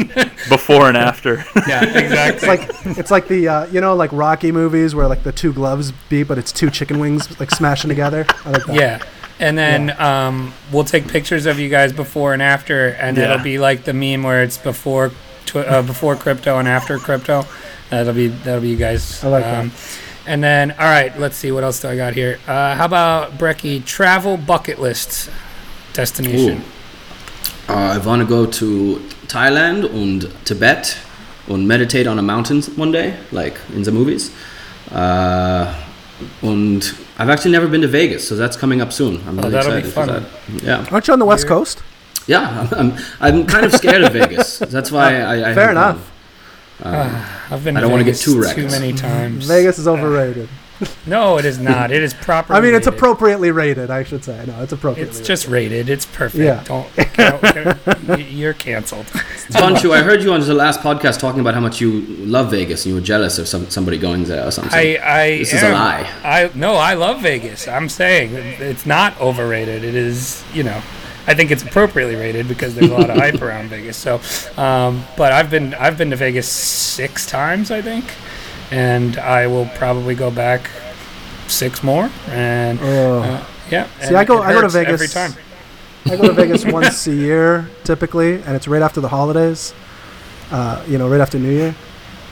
before 0.49 0.89
and 0.89 0.97
after. 0.97 1.35
yeah, 1.69 1.85
exactly. 1.85 2.35
It's 2.35 2.47
like 2.47 2.99
it's 2.99 3.11
like 3.11 3.29
the 3.29 3.47
uh, 3.49 3.67
you 3.67 3.83
know 3.83 3.95
like 3.95 4.11
Rocky 4.11 4.53
movies 4.53 4.95
where 4.95 5.07
like 5.07 5.23
the 5.23 5.33
two 5.33 5.53
gloves 5.53 5.93
beat, 6.09 6.23
but 6.23 6.39
it's 6.39 6.51
two 6.51 6.71
chicken 6.71 6.99
wings 6.99 7.39
like 7.39 7.51
smashing 7.51 7.91
together. 7.91 8.25
I 8.47 8.51
like 8.53 8.65
that. 8.65 8.75
Yeah. 8.75 9.03
And 9.41 9.57
then 9.59 9.99
um, 10.01 10.53
we'll 10.71 10.85
take 10.85 11.09
pictures 11.09 11.47
of 11.47 11.59
you 11.59 11.69
guys 11.71 11.93
before 11.93 12.33
and 12.35 12.43
after, 12.43 12.89
and 12.91 13.17
Yeah. 13.17 13.25
it'll 13.25 13.43
be 13.43 13.59
like 13.59 13.85
the 13.85 13.95
meme 13.95 14.23
where 14.23 14.43
it's 14.43 14.59
before 14.59 15.11
tw- 15.47 15.57
uh, 15.57 15.83
before 15.83 16.15
crypto 16.15 16.59
and 16.59 16.69
after 16.69 16.99
crypto. 16.99 17.47
That'll 17.89 18.13
be 18.15 18.29
that'll 18.29 18.61
be 18.61 18.69
you 18.69 18.77
guys. 18.77 19.25
I 19.25 19.29
like 19.29 19.47
um, 19.47 19.73
And 20.27 20.45
then, 20.45 20.73
all 20.73 20.85
right, 20.87 21.19
let's 21.19 21.37
see 21.37 21.51
what 21.51 21.65
else 21.65 21.81
do 21.81 21.89
I 21.89 21.97
got 21.97 22.13
here. 22.15 22.39
Uh, 22.47 22.77
how 22.77 22.85
about 22.85 23.39
Brecky 23.39 23.83
travel 23.85 24.37
bucket 24.37 24.79
list 24.79 25.31
destination? 25.95 26.63
Uh, 27.69 27.95
I 27.95 27.99
want 28.07 28.21
to 28.21 28.29
go 28.29 28.45
to 28.47 28.97
Thailand 29.27 29.91
and 29.95 30.29
Tibet 30.45 30.99
and 31.49 31.67
meditate 31.67 32.07
on 32.07 32.19
a 32.19 32.23
mountain 32.23 32.63
one 32.77 32.93
day, 32.93 33.17
like 33.33 33.57
in 33.75 33.83
the 33.85 33.91
movies. 33.93 34.31
Uh, 34.93 35.75
and 36.43 36.83
I've 37.19 37.29
actually 37.31 37.53
never 37.53 37.69
been 37.69 37.81
to 37.83 37.89
Vegas, 37.89 38.27
so 38.29 38.37
that's 38.37 38.57
coming 38.57 38.81
up 38.81 38.93
soon. 38.93 39.17
I'm 39.27 39.39
Oh, 39.39 39.43
really 39.43 39.51
that'll 39.51 39.73
be 39.73 39.79
excited 39.79 40.25
for 40.27 40.53
that. 40.53 40.63
Yeah, 40.65 40.87
Aren't 40.91 41.07
you 41.09 41.13
on 41.13 41.19
the 41.19 41.25
West 41.27 41.47
Coast? 41.47 41.83
yeah. 42.27 42.69
I'm, 42.77 42.95
I'm 43.21 43.47
kind 43.47 43.65
of 43.67 43.73
scared 43.73 44.03
of 44.03 44.13
Vegas. 44.13 44.59
That's 44.59 44.91
why 44.93 45.21
ah, 45.21 45.31
I. 45.31 45.51
I 45.51 45.55
Fair 45.55 45.71
enough. 45.71 45.97
gone. 46.83 46.95
Um, 46.95 47.11
ah, 47.13 47.47
I've 47.51 47.65
been. 47.65 47.77
I 47.77 47.81
don't 47.81 47.91
wanna 47.91 48.05
get 48.05 48.17
too 48.17 48.41
wrecked. 48.41 48.57
too 48.57 48.67
many 48.69 48.93
times. 49.09 49.47
Vegas 49.47 49.79
is 49.79 49.87
ah. 49.89 49.93
overrated. 49.93 50.49
No, 51.07 51.39
it 51.39 51.45
is 51.45 51.59
not. 51.59 51.91
It 51.91 52.03
is 52.03 52.15
proper. 52.15 52.53
I 52.53 52.61
mean, 52.61 52.75
it's 52.75 52.87
appropriately 52.87 53.51
rated. 53.51 53.91
I 53.91 54.05
should 54.05 54.23
say. 54.23 54.45
No, 54.47 54.63
it's 54.63 54.73
appropriately. 54.73 55.19
It's 55.19 55.27
just 55.27 55.49
rated. 55.49 55.89
It's 55.89 56.07
perfect. 56.07 56.43
Yeah. 56.45 56.63
Don't. 56.65 56.89
don't- 58.07 58.31
you're 58.31 58.53
canceled. 58.55 59.07
Bonchu, 59.51 59.93
I 59.93 60.03
heard 60.03 60.23
you 60.23 60.33
on 60.33 60.41
the 60.41 60.55
last 60.55 60.81
podcast 60.81 61.19
talking 61.19 61.41
about 61.41 61.55
how 61.55 61.61
much 61.61 61.81
you 61.81 62.03
love 62.25 62.51
Vegas 62.51 62.85
and 62.85 62.91
you 62.95 63.01
were 63.01 63.05
jealous 63.05 63.39
of 63.39 63.49
some, 63.49 63.69
somebody 63.71 63.99
going 63.99 64.25
there 64.25 64.47
or 64.47 64.51
something. 64.51 64.73
I, 64.73 64.99
I 65.03 65.39
This 65.39 65.53
is 65.55 65.63
a 65.63 65.73
lie. 65.73 66.09
I 66.23 66.51
no, 66.55 66.75
I 66.75 66.95
love 66.95 67.21
Vegas. 67.23 67.67
I'm 67.67 67.89
saying 67.89 68.35
it's 68.35 68.87
not 68.87 69.19
overrated. 69.21 69.83
It 69.85 69.95
is, 69.95 70.45
you 70.53 70.63
know, 70.63 70.81
I 71.27 71.35
think 71.35 71.51
it's 71.51 71.63
appropriately 71.63 72.17
rated 72.17 72.49
because 72.49 72.75
there's 72.75 72.91
a 72.91 72.95
lot 72.97 73.11
of 73.11 73.17
hype 73.17 73.41
around 73.43 73.69
Vegas. 73.69 73.97
So, 73.97 74.21
um, 74.61 75.05
but 75.17 75.33
I've 75.33 75.51
been 75.51 75.75
I've 75.75 75.99
been 75.99 76.11
to 76.11 76.17
Vegas 76.17 76.49
six 76.49 77.27
times, 77.27 77.71
I 77.71 77.83
think, 77.83 78.05
and 78.71 79.19
I 79.19 79.47
will 79.47 79.67
probably 79.77 80.15
go 80.15 80.31
back 80.31 80.71
six 81.49 81.83
more. 81.83 82.11
And 82.29 82.79
uh, 82.81 83.45
yeah, 83.71 83.87
See, 84.01 84.07
and 84.09 84.17
I 84.17 84.25
go- 84.25 84.43
I 84.43 84.53
go 84.53 84.61
to 84.61 84.63
hurts 84.63 84.75
every 84.75 84.97
Vegas 85.07 85.13
time. 85.15 85.35
I 86.07 86.17
go 86.17 86.29
to 86.29 86.33
Vegas 86.33 86.65
once 86.65 87.07
a 87.07 87.15
year 87.15 87.69
typically, 87.85 88.35
and 88.43 88.57
it's 88.57 88.67
right 88.69 88.83
after 88.83 89.01
the 89.01 89.09
holidays. 89.09 89.75
Uh, 90.51 90.85
you 90.89 90.99
know, 90.99 91.09
right 91.09 91.21
after 91.21 91.39
New 91.39 91.51
Year. 91.51 91.75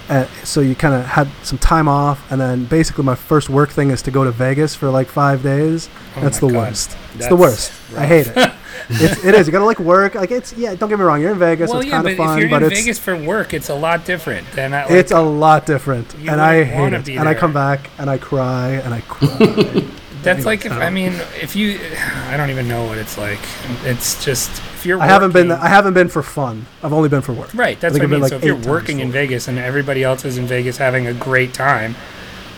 Uh, 0.09 0.27
so 0.43 0.61
you 0.63 0.75
kind 0.75 0.95
of 0.95 1.05
had 1.05 1.29
some 1.43 1.59
time 1.59 1.87
off, 1.87 2.33
and 2.33 2.41
then 2.41 2.65
basically 2.65 3.05
my 3.05 3.15
first 3.15 3.49
work 3.51 3.69
thing 3.71 3.91
is 3.91 4.01
to 4.03 4.11
go 4.11 4.25
to 4.25 4.31
Vegas 4.33 4.75
for 4.75 4.89
like 4.91 5.07
five 5.07 5.43
days. 5.43 5.89
Oh 6.17 6.23
That's 6.23 6.41
the 6.41 6.47
God. 6.49 6.57
worst. 6.57 6.97
It's 7.15 7.29
the 7.29 7.37
worst. 7.37 7.73
I 7.97 8.07
hate 8.07 8.27
it. 8.27 8.53
it's, 8.89 9.25
it 9.25 9.35
is. 9.35 9.47
You 9.47 9.53
gotta 9.53 9.65
like 9.65 9.79
work. 9.81 10.15
Like 10.15 10.31
it's 10.31 10.53
yeah. 10.55 10.75
Don't 10.75 10.89
get 10.89 10.99
me 10.99 11.05
wrong. 11.05 11.21
You're 11.21 11.33
in 11.33 11.39
Vegas. 11.39 11.71
Well, 11.71 11.77
so 11.77 11.81
it's 11.81 11.89
yeah, 11.89 12.03
kind 12.03 12.09
of 12.09 12.17
fun, 12.17 12.39
if 12.39 12.41
you're 12.41 12.51
but 12.51 12.63
in 12.63 12.73
it's 12.73 12.81
Vegas 12.81 12.99
for 12.99 13.17
work, 13.17 13.55
it's 13.55 13.69
a 13.69 13.75
lot 13.75 14.05
different 14.05 14.51
than 14.53 14.73
I, 14.75 14.85
like, 14.85 14.93
it's 14.93 15.13
a 15.13 15.21
lot 15.21 15.67
different, 15.67 16.15
and 16.15 16.41
I 16.41 16.65
hate 16.65 16.93
it. 16.93 17.05
be 17.05 17.17
And 17.17 17.29
I 17.29 17.35
come 17.35 17.53
back 17.53 17.91
and 17.99 18.09
I 18.09 18.19
cry 18.19 18.73
and 18.73 18.95
I 18.95 19.01
cry. 19.03 19.85
That's 20.23 20.45
like 20.45 20.65
if. 20.65 20.73
I 20.73 20.91
mean 20.91 21.13
if 21.41 21.55
you 21.55 21.79
I 22.27 22.37
don't 22.37 22.51
even 22.51 22.67
know 22.69 22.85
what 22.87 22.99
it's 22.99 23.17
like. 23.17 23.39
It's 23.85 24.25
just 24.25 24.51
if 24.51 24.87
you're 24.87 25.01
I 25.01 25.07
haven't 25.07 25.33
been. 25.33 25.53
I 25.53 25.69
haven't 25.69 25.95
been 25.95 26.09
for 26.09 26.23
fun. 26.23 26.67
I've 26.83 26.93
only 26.93 27.09
been 27.09 27.23
for 27.23 27.33
work. 27.33 27.55
right. 27.55 27.79
That's 27.79 27.95
I 27.95 27.99
what 27.99 28.03
I 28.03 28.07
mean. 28.07 28.21
been, 28.21 28.29
so 28.29 28.37
like, 28.37 28.45
if 28.45 28.47
you're 28.47 28.73
working 28.73 29.01
in 29.01 29.13
Vegas 29.13 29.49
and 29.49 29.59
everybody 29.59 30.03
else 30.03 30.25
is 30.25 30.39
in 30.39 30.47
Vegas 30.47 30.79
having 30.79 31.07
a 31.07 31.15
great 31.15 31.55
time, 31.55 31.95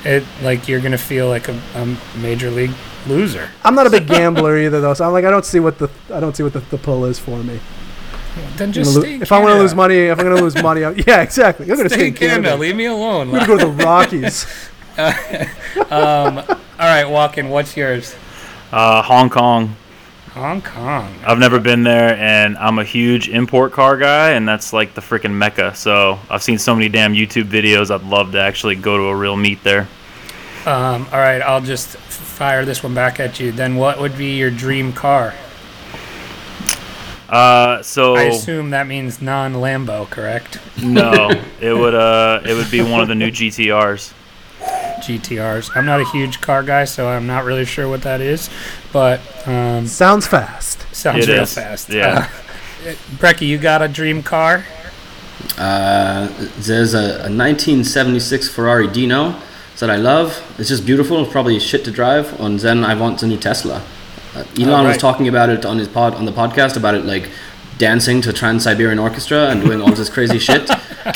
it 0.05 0.25
like 0.43 0.69
you're 0.69 0.81
gonna 0.81 0.99
feel 0.99 1.29
like 1.29 1.49
a, 1.49 1.61
a 1.75 1.97
major 2.19 2.51
league 2.51 2.75
loser. 3.07 3.51
I'm 3.65 3.75
not 3.75 3.87
a 3.87 3.91
big 3.91 4.07
gambler 4.07 4.59
either, 4.59 4.81
though. 4.81 4.95
So 4.95 5.07
I'm 5.07 5.13
like, 5.13 5.25
I 5.25 5.31
don't 5.31 5.45
see 5.45 5.61
what 5.61 5.79
the 5.79 5.91
I 6.13 6.21
don't 6.21 6.37
see 6.37 6.43
what 6.43 6.53
the, 6.53 6.61
the 6.61 6.79
pull 6.79 7.05
is 7.05 7.19
for 7.19 7.43
me. 7.43 7.61
Then 8.57 8.73
just 8.73 8.95
lo- 8.95 9.03
stay 9.03 9.15
in 9.15 9.23
if 9.23 9.33
I 9.33 9.39
want 9.39 9.55
to 9.55 9.59
lose 9.59 9.75
money, 9.75 9.97
if 9.97 10.19
I'm 10.19 10.25
going 10.25 10.37
to 10.37 10.43
lose 10.43 10.61
money, 10.63 10.85
I'm, 10.85 10.97
yeah, 11.07 11.23
exactly. 11.23 11.67
You're 11.67 11.77
going 11.77 11.89
to 11.89 11.95
stay 11.95 12.09
in 12.09 12.15
Canada. 12.15 12.57
Leave 12.57 12.77
me 12.77 12.85
alone. 12.87 13.35
I'm 13.35 13.47
going 13.47 13.59
to 13.59 13.65
go 13.65 13.71
to 13.71 13.77
the 13.77 13.85
Rockies. 13.85 14.47
um, 15.91 16.39
all 16.39 16.87
right, 16.87 17.07
Walken. 17.07 17.49
What's 17.49 17.77
yours? 17.77 18.15
Uh, 18.73 19.03
Hong 19.03 19.31
Kong. 19.31 19.75
Hong 20.33 20.63
Kong. 20.63 21.13
I've 21.27 21.39
never 21.39 21.59
been 21.59 21.83
there, 21.83 22.17
and 22.17 22.57
I'm 22.59 22.79
a 22.79 22.85
huge 22.85 23.29
import 23.29 23.73
car 23.73 23.97
guy, 23.97 24.31
and 24.31 24.47
that's 24.47 24.73
like 24.73 24.95
the 24.95 25.01
freaking 25.01 25.33
mecca. 25.33 25.75
So 25.75 26.21
I've 26.29 26.43
seen 26.43 26.59
so 26.59 26.75
many 26.75 26.89
damn 26.89 27.15
YouTube 27.15 27.45
videos. 27.45 27.91
I'd 27.93 28.05
love 28.05 28.33
to 28.33 28.41
actually 28.41 28.77
go 28.77 28.97
to 28.97 29.05
a 29.05 29.17
real 29.17 29.37
meet 29.37 29.63
there. 29.65 29.89
Um, 30.67 31.07
all 31.11 31.19
right, 31.19 31.41
I'll 31.41 31.61
just 31.63 31.97
fire 31.97 32.65
this 32.65 32.83
one 32.83 32.95
back 32.95 33.19
at 33.19 33.41
you. 33.41 33.51
Then, 33.53 33.77
what 33.77 33.99
would 34.01 34.17
be 34.19 34.37
your 34.37 34.51
dream 34.51 34.93
car? 34.93 35.35
Uh, 37.29 37.81
so 37.83 38.17
I 38.17 38.25
assume 38.25 38.71
that 38.71 38.87
means 38.87 39.23
non 39.23 39.55
Lambo, 39.55 40.09
correct? 40.11 40.59
no, 40.83 41.31
it 41.61 41.73
would 41.73 41.95
uh, 41.95 42.41
it 42.45 42.55
would 42.55 42.71
be 42.71 42.83
one 42.83 43.01
of 43.01 43.09
the 43.09 43.15
new 43.15 43.31
GTRs. 43.31 44.13
GTRs. 45.01 45.75
I'm 45.75 45.87
not 45.87 46.01
a 46.01 46.05
huge 46.05 46.41
car 46.43 46.63
guy, 46.63 46.85
so 46.85 47.09
I'm 47.09 47.27
not 47.27 47.45
really 47.45 47.65
sure 47.65 47.89
what 47.89 48.03
that 48.03 48.21
is, 48.21 48.51
but 48.93 49.21
um, 49.49 49.87
Sounds 49.87 50.27
fast. 50.27 50.85
sounds 50.95 51.27
It 51.27 51.33
real 51.33 51.43
is, 51.45 51.55
fast. 51.55 51.89
yeah. 51.89 52.29
Uh, 52.85 52.93
Brecky, 53.17 53.47
you 53.47 53.57
got 53.59 53.81
a 53.81 53.89
dream 53.89 54.23
car? 54.23 54.65
Uh, 55.57 56.27
there's 56.59 56.93
a, 56.95 56.99
a 56.99 57.33
1976 57.33 58.49
Ferrari 58.49 58.89
Dino 58.89 59.41
that 59.81 59.91
I 59.91 59.97
love. 59.97 60.43
It's 60.59 60.69
just 60.69 60.87
beautiful. 60.87 61.23
It's 61.23 61.33
probably 61.33 61.59
shit 61.59 61.85
to 61.85 61.91
drive. 61.91 62.39
And 62.41 62.59
then 62.61 62.85
I 62.85 62.95
want 62.95 63.21
the 63.21 63.27
new 63.27 63.37
Tesla. 63.37 63.83
Uh, 64.35 64.45
Elon 64.59 64.85
was 64.87 64.93
right. 64.93 65.01
talking 65.01 65.27
about 65.29 65.49
it 65.51 65.65
on 65.67 65.79
his 65.79 65.89
pod 65.89 66.15
on 66.15 66.25
the 66.25 66.33
podcast 66.33 66.77
about 66.77 66.95
it 66.95 67.05
like 67.05 67.29
dancing 67.79 68.21
to 68.23 68.33
Trans 68.33 68.63
Siberian 68.65 68.99
Orchestra 68.99 69.49
and 69.49 69.61
doing 69.63 69.81
all 69.81 69.93
this 69.93 70.09
crazy 70.09 70.39
shit. 70.47 70.71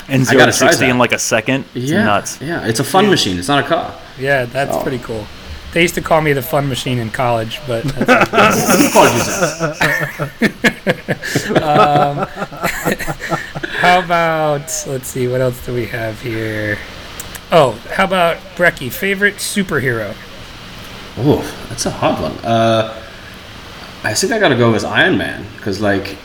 And 0.08 0.26
I 0.28 0.32
gotta 0.34 0.52
try 0.52 0.68
60 0.70 0.80
that. 0.86 0.90
in 0.90 0.98
like 0.98 1.12
a 1.12 1.18
second. 1.18 1.64
It's 1.74 1.90
yeah, 1.90 2.04
nuts. 2.04 2.40
Yeah, 2.40 2.66
it's 2.66 2.80
a 2.80 2.84
fun 2.84 3.08
machine. 3.08 3.38
It's 3.38 3.48
not 3.48 3.62
a 3.64 3.66
car. 3.68 3.94
Yeah, 4.18 4.46
that's 4.46 4.74
Oh. 4.76 4.82
pretty 4.82 4.98
cool. 4.98 5.26
They 5.72 5.82
used 5.82 5.94
to 5.96 6.00
call 6.00 6.20
me 6.20 6.32
the 6.32 6.42
fun 6.42 6.68
machine 6.68 6.98
in 6.98 7.10
college, 7.10 7.60
but 7.66 7.82
that's 8.06 8.86
Apologies. 8.88 9.28
How 13.80 13.98
about 14.00 14.84
let's 14.86 15.08
see, 15.08 15.28
what 15.28 15.40
else 15.40 15.64
do 15.66 15.74
we 15.74 15.86
have 15.86 16.20
here? 16.22 16.78
Oh, 17.56 17.80
how 17.92 18.04
about 18.04 18.38
Brecky, 18.56 18.90
favorite 18.90 19.36
superhero? 19.36 20.16
Oh, 21.16 21.40
that's 21.68 21.86
a 21.86 21.90
hard 21.90 22.20
one. 22.20 22.32
Uh, 22.44 23.00
I 24.02 24.12
think 24.12 24.32
I 24.32 24.40
gotta 24.40 24.56
go 24.56 24.72
with 24.72 24.84
Iron 24.84 25.16
Man 25.16 25.46
because 25.56 25.80
like 25.80 26.16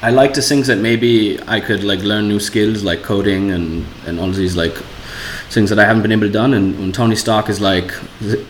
I 0.00 0.10
like 0.10 0.32
to 0.34 0.40
think 0.40 0.64
that 0.66 0.78
maybe 0.78 1.38
I 1.46 1.60
could 1.60 1.84
like 1.84 2.00
learn 2.00 2.26
new 2.26 2.40
skills 2.40 2.82
like 2.82 3.02
coding 3.02 3.50
and 3.50 3.84
and 4.06 4.18
all 4.18 4.30
these 4.30 4.56
like 4.56 4.74
things 5.50 5.68
that 5.68 5.78
I 5.78 5.84
haven't 5.84 6.00
been 6.02 6.12
able 6.12 6.22
to 6.26 6.32
done. 6.32 6.54
And 6.54 6.78
when 6.78 6.90
Tony 6.92 7.16
Stark 7.16 7.50
is 7.50 7.60
like, 7.60 7.92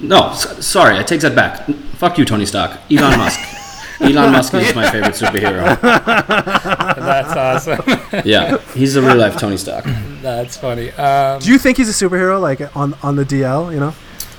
no, 0.00 0.28
s- 0.30 0.64
sorry, 0.64 0.96
I 0.98 1.02
take 1.02 1.22
that 1.22 1.34
back. 1.34 1.66
Fuck 1.98 2.18
you, 2.18 2.24
Tony 2.24 2.46
Stark. 2.46 2.78
Elon 2.90 3.18
Musk. 3.18 3.40
Elon 4.00 4.32
Musk 4.32 4.52
is 4.54 4.74
my 4.74 4.90
favorite 4.90 5.14
superhero. 5.14 5.80
That's 6.96 7.66
awesome. 7.68 8.00
Yeah, 8.24 8.58
he's 8.74 8.96
a 8.96 9.02
real 9.02 9.16
life 9.16 9.36
Tony 9.38 9.56
Stark. 9.56 9.84
that's 10.22 10.56
funny. 10.56 10.90
Um, 10.92 11.38
Do 11.40 11.50
you 11.50 11.58
think 11.58 11.76
he's 11.76 11.88
a 11.88 12.04
superhero, 12.04 12.40
like 12.40 12.74
on 12.76 12.94
on 13.02 13.16
the 13.16 13.24
DL? 13.24 13.72
You 13.72 13.80
know, 13.80 13.94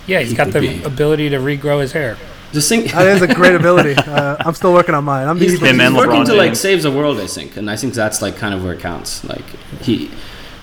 yeah, 0.07 0.19
he's 0.19 0.31
He 0.31 0.35
got 0.35 0.51
the 0.51 0.59
be. 0.61 0.83
ability 0.83 1.29
to 1.29 1.37
regrow 1.37 1.79
his 1.81 1.91
hair. 1.91 2.17
Just 2.53 2.69
think. 2.69 2.91
that 2.91 3.07
is 3.07 3.21
a 3.21 3.33
great 3.33 3.55
ability. 3.61 3.93
Uh, 3.95 4.37
I'm 4.39 4.53
still 4.55 4.73
working 4.73 4.95
on 4.95 5.03
mine. 5.03 5.27
I'm 5.27 5.37
He's, 5.37 5.51
he's 5.53 5.61
working 5.61 5.77
LeBron 5.79 6.25
to 6.25 6.33
like 6.33 6.47
James. 6.49 6.59
save 6.61 6.81
the 6.81 6.91
world, 6.91 7.19
I 7.19 7.27
think, 7.27 7.55
and 7.57 7.69
I 7.69 7.75
think 7.75 7.93
that's 7.93 8.21
like 8.21 8.35
kind 8.37 8.53
of 8.53 8.63
where 8.63 8.73
it 8.73 8.79
counts. 8.79 9.23
Like 9.23 9.45
he, 9.81 10.09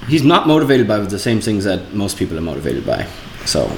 he's 0.08 0.22
not 0.24 0.46
motivated 0.48 0.88
by 0.88 0.98
the 0.98 1.18
same 1.18 1.40
things 1.40 1.64
that 1.64 1.92
most 1.94 2.16
people 2.18 2.36
are 2.38 2.42
motivated 2.42 2.84
by. 2.86 3.06
So 3.44 3.70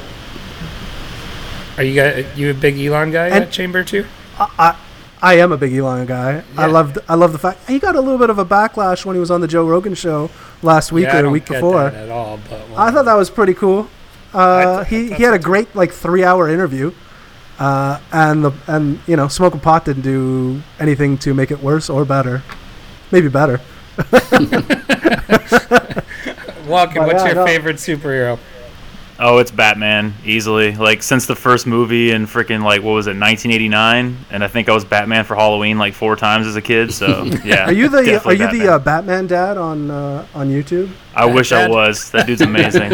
Are 1.76 1.82
you 1.82 1.94
guys, 1.94 2.26
you 2.36 2.50
a 2.50 2.54
big 2.54 2.78
Elon 2.78 3.10
guy 3.10 3.26
And- 3.26 3.44
at 3.44 3.50
Chamber 3.50 3.84
too? 3.84 4.06
I, 4.38 4.76
I 5.22 5.34
am 5.38 5.50
a 5.50 5.56
big 5.56 5.72
Elon 5.74 6.06
guy. 6.06 6.42
I 6.56 6.66
loved 6.66 6.98
I 7.08 7.14
love 7.14 7.32
the 7.32 7.38
fact 7.38 7.68
he 7.68 7.78
got 7.78 7.96
a 7.96 8.00
little 8.00 8.18
bit 8.18 8.28
of 8.30 8.38
a 8.38 8.44
backlash 8.44 9.04
when 9.04 9.16
he 9.16 9.20
was 9.20 9.30
on 9.30 9.40
the 9.40 9.48
Joe 9.48 9.66
Rogan 9.66 9.94
show 9.94 10.30
last 10.62 10.92
week 10.92 11.04
yeah, 11.06 11.18
or 11.18 11.22
the 11.22 11.30
week 11.30 11.46
get 11.46 11.54
before. 11.54 11.86
at 11.88 12.10
all. 12.10 12.38
But 12.48 12.60
I 12.76 12.90
thought 12.90 13.06
that 13.06 13.14
was 13.14 13.30
pretty 13.30 13.54
cool. 13.54 13.88
Uh, 14.34 14.84
th- 14.84 14.88
he 15.10 15.14
he 15.14 15.22
had 15.22 15.32
a 15.34 15.38
great 15.38 15.74
like 15.74 15.90
three 15.92 16.22
hour 16.22 16.48
interview, 16.50 16.92
uh, 17.58 17.98
and 18.12 18.44
the 18.44 18.52
and 18.66 19.00
you 19.06 19.16
know 19.16 19.28
smoking 19.28 19.60
pot 19.60 19.86
didn't 19.86 20.02
do 20.02 20.60
anything 20.78 21.16
to 21.18 21.32
make 21.32 21.50
it 21.50 21.62
worse 21.62 21.88
or 21.88 22.04
better, 22.04 22.42
maybe 23.10 23.28
better. 23.28 23.60
Walken, 26.66 26.96
Oh, 26.98 27.06
what's 27.06 27.22
yeah, 27.22 27.26
your 27.26 27.34
no. 27.36 27.46
favorite 27.46 27.76
superhero? 27.76 28.38
Oh, 29.18 29.38
it's 29.38 29.50
Batman 29.50 30.12
easily. 30.26 30.76
Like 30.76 31.02
since 31.02 31.24
the 31.26 31.34
first 31.34 31.66
movie 31.66 32.10
in 32.10 32.26
freaking 32.26 32.62
like 32.62 32.82
what 32.82 32.92
was 32.92 33.06
it, 33.06 33.16
1989, 33.16 34.14
and 34.30 34.44
I 34.44 34.48
think 34.48 34.68
I 34.68 34.72
was 34.72 34.84
Batman 34.84 35.24
for 35.24 35.34
Halloween 35.34 35.78
like 35.78 35.94
four 35.94 36.16
times 36.16 36.46
as 36.46 36.54
a 36.56 36.60
kid. 36.62 36.92
So 36.92 37.24
yeah. 37.44 37.64
Are 37.64 37.72
you 37.72 37.88
the 37.88 37.98
are 37.98 38.04
definitely 38.04 38.44
you 38.44 38.50
the 38.52 38.58
Batman. 38.58 38.68
uh, 38.68 38.78
Batman 38.78 39.26
dad 39.26 39.56
on 39.56 39.90
uh, 39.90 40.26
on 40.34 40.50
YouTube? 40.50 40.90
I 41.14 41.24
wish 41.24 41.52
I 41.52 41.66
was. 41.66 42.10
That 42.10 42.26
dude's 42.26 42.40
amazing. 42.42 42.90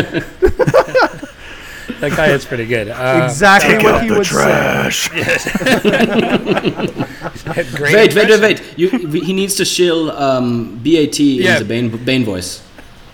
That 2.00 2.16
guy 2.16 2.28
is 2.28 2.44
pretty 2.44 2.66
good. 2.66 2.88
Uh, 2.88 3.22
exactly 3.24 3.74
Take 3.74 3.82
what 3.84 3.94
out 3.96 4.02
he 4.02 4.08
the 4.08 4.14
would 4.18 4.26
say. 4.26 4.32
trash. 4.32 5.08
great 7.76 7.94
wait, 7.94 8.14
wait, 8.14 8.14
wait, 8.14 8.30
impression. 8.30 8.40
wait. 8.40 8.78
You, 8.78 8.88
he 9.22 9.32
needs 9.32 9.54
to 9.56 9.64
shill 9.64 10.10
um, 10.12 10.76
BAT 10.78 11.18
Yeah. 11.20 11.54
in 11.54 11.58
the 11.62 11.64
Bane, 11.64 12.04
Bane 12.04 12.24
voice. 12.24 12.62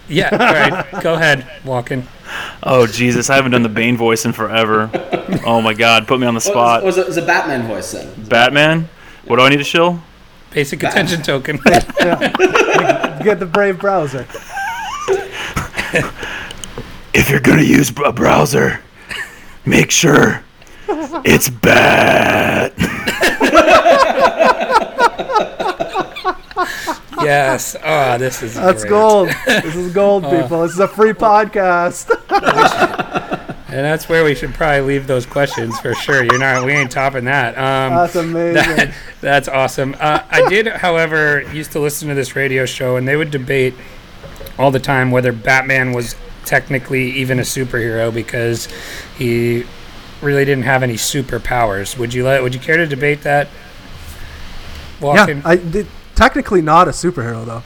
Yeah, 0.08 0.30
all 0.32 0.38
right. 0.38 1.02
Go 1.02 1.14
ahead, 1.14 1.46
Walken. 1.64 2.06
Oh 2.62 2.86
Jesus, 2.86 3.30
I 3.30 3.36
haven't 3.36 3.52
done 3.52 3.62
the 3.62 3.68
Bane 3.68 3.96
voice 3.96 4.24
in 4.24 4.32
forever. 4.32 4.90
Oh 5.44 5.60
my 5.60 5.74
God, 5.74 6.06
put 6.06 6.18
me 6.20 6.26
on 6.26 6.34
the 6.34 6.40
spot. 6.40 6.82
was, 6.82 6.98
it, 6.98 7.06
was 7.06 7.16
a 7.16 7.22
Batman 7.22 7.66
voice 7.66 7.92
then? 7.92 8.24
Batman. 8.24 8.88
What 9.26 9.36
do 9.36 9.42
I 9.42 9.48
need 9.50 9.58
to 9.58 9.64
show? 9.64 10.00
Basic 10.50 10.82
attention 10.82 11.22
token. 11.22 11.56
Get 11.64 13.38
the 13.38 13.48
Brave 13.50 13.78
browser. 13.78 14.26
If 17.14 17.30
you're 17.30 17.40
gonna 17.40 17.62
use 17.62 17.90
a 18.04 18.12
browser, 18.12 18.80
make 19.64 19.90
sure 19.90 20.42
it's 20.88 21.48
bad. 21.48 22.72
yes. 27.22 27.76
Oh, 27.82 28.18
this 28.18 28.42
is 28.42 28.54
That's 28.54 28.82
great. 28.82 28.90
gold. 28.90 29.28
This 29.46 29.76
is 29.76 29.92
gold, 29.92 30.24
people. 30.24 30.62
This 30.62 30.72
is 30.72 30.78
a 30.80 30.88
free 30.88 31.12
podcast. 31.12 32.14
And 33.68 33.84
that's 33.84 34.08
where 34.08 34.24
we 34.24 34.34
should 34.34 34.54
probably 34.54 34.80
leave 34.80 35.06
those 35.06 35.26
questions 35.26 35.78
for 35.80 35.94
sure. 35.94 36.24
You're 36.24 36.38
not. 36.38 36.64
We 36.64 36.72
ain't 36.72 36.90
topping 36.90 37.26
that. 37.26 37.48
Um, 37.58 37.94
That's 37.94 38.16
amazing. 38.16 38.54
that, 38.76 38.94
that's 39.20 39.46
awesome. 39.46 39.94
Uh, 40.00 40.22
I 40.30 40.48
did, 40.48 40.68
however, 40.68 41.42
used 41.52 41.72
to 41.72 41.78
listen 41.78 42.08
to 42.08 42.14
this 42.14 42.34
radio 42.34 42.64
show, 42.64 42.96
and 42.96 43.06
they 43.06 43.14
would 43.14 43.30
debate 43.30 43.74
all 44.58 44.70
the 44.70 44.80
time 44.80 45.10
whether 45.10 45.32
Batman 45.32 45.92
was 45.92 46.16
technically 46.46 47.10
even 47.10 47.38
a 47.38 47.42
superhero 47.42 48.12
because 48.12 48.68
he 49.18 49.66
really 50.22 50.46
didn't 50.46 50.64
have 50.64 50.82
any 50.82 50.94
superpowers. 50.94 51.98
Would 51.98 52.14
you 52.14 52.24
let? 52.24 52.42
Would 52.42 52.54
you 52.54 52.60
care 52.60 52.78
to 52.78 52.86
debate 52.86 53.20
that? 53.22 53.48
yeah, 55.02 55.42
I 55.44 55.56
did, 55.56 55.86
technically 56.18 56.60
not 56.60 56.88
a 56.88 56.90
superhero 56.90 57.44
though. 57.46 57.62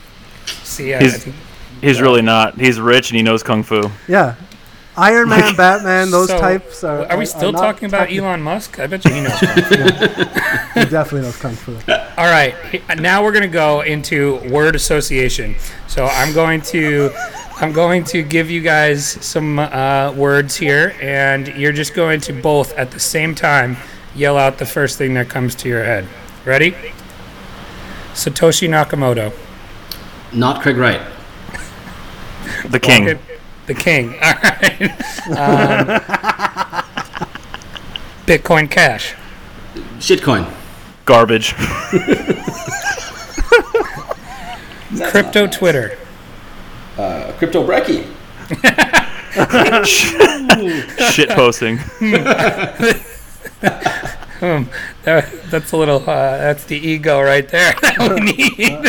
see, 0.63 0.95
I, 0.95 0.99
I 0.99 1.01
He's- 1.03 1.25
think, 1.25 1.37
He's 1.81 2.01
really 2.01 2.23
not. 2.23 2.61
He's 2.61 2.79
rich 2.79 3.11
and 3.11 3.17
he 3.17 3.25
knows 3.25 3.43
kung 3.43 3.65
fu. 3.65 3.91
Yeah, 4.07 4.37
Iron 4.97 5.29
Man, 5.31 5.57
Batman, 5.57 6.13
those 6.13 6.29
So, 6.29 6.39
types 6.39 6.85
are. 6.85 7.11
Are 7.11 7.19
we 7.19 7.27
still 7.27 7.51
not 7.51 7.61
talking 7.61 7.87
about 7.89 8.07
techni- 8.09 8.19
Elon 8.19 8.41
Musk? 8.41 8.79
I 8.79 8.87
bet 8.87 9.05
you 9.05 9.13
he 9.13 9.21
knows. 9.23 9.41
He 10.75 10.85
definitely 10.87 11.23
knows 11.23 11.37
kung 11.39 11.55
fu. 11.55 11.73
All 12.17 12.31
right, 12.31 12.55
now 13.01 13.23
we're 13.25 13.33
gonna 13.33 13.49
go 13.49 13.81
into 13.81 14.37
word 14.49 14.77
association. 14.77 15.57
So 15.89 16.07
I'm 16.07 16.33
going 16.33 16.61
to, 16.71 17.11
I'm 17.57 17.73
going 17.73 18.05
to 18.05 18.23
give 18.23 18.49
you 18.49 18.61
guys 18.61 19.05
some 19.25 19.59
uh, 19.59 20.13
words 20.13 20.55
here, 20.57 20.95
and 21.03 21.49
you're 21.49 21.73
just 21.73 21.95
going 21.95 22.21
to 22.23 22.33
both 22.33 22.73
at 22.75 22.93
the 22.93 23.01
same 23.01 23.35
time 23.35 23.77
yell 24.15 24.39
out 24.39 24.59
the 24.59 24.67
first 24.67 24.99
thing 24.99 25.15
that 25.15 25.29
comes 25.29 25.55
to 25.57 25.69
your 25.69 25.83
head. 25.85 26.07
Ready? 26.45 26.77
Satoshi 28.15 28.69
Nakamoto. 28.69 29.33
Not 30.33 30.63
Craig 30.63 30.77
Wright. 30.77 31.01
The 32.69 32.81
king. 32.81 33.09
Okay, 33.09 33.21
The 33.67 33.75
king. 33.75 34.09
All 34.23 34.33
right. 34.33 34.83
Um, 35.31 35.87
Bitcoin 38.27 38.71
Cash. 38.71 39.15
Shitcoin. 39.99 40.47
Garbage. 41.05 41.55
Crypto 45.11 45.47
Twitter. 45.47 45.99
Uh, 46.99 47.33
Crypto 47.39 47.67
Brecky. 47.67 48.07
Shit 51.13 51.31
posting. 51.31 51.79
That, 54.43 55.31
that's 55.53 55.71
a 55.71 55.77
little. 55.77 56.01
Uh, 56.01 56.37
that's 56.37 56.65
the 56.65 56.77
ego 56.77 57.23
right 57.23 57.49
there 57.49 57.75
that 57.83 57.99
we 58.01 58.21
need. 58.33 58.87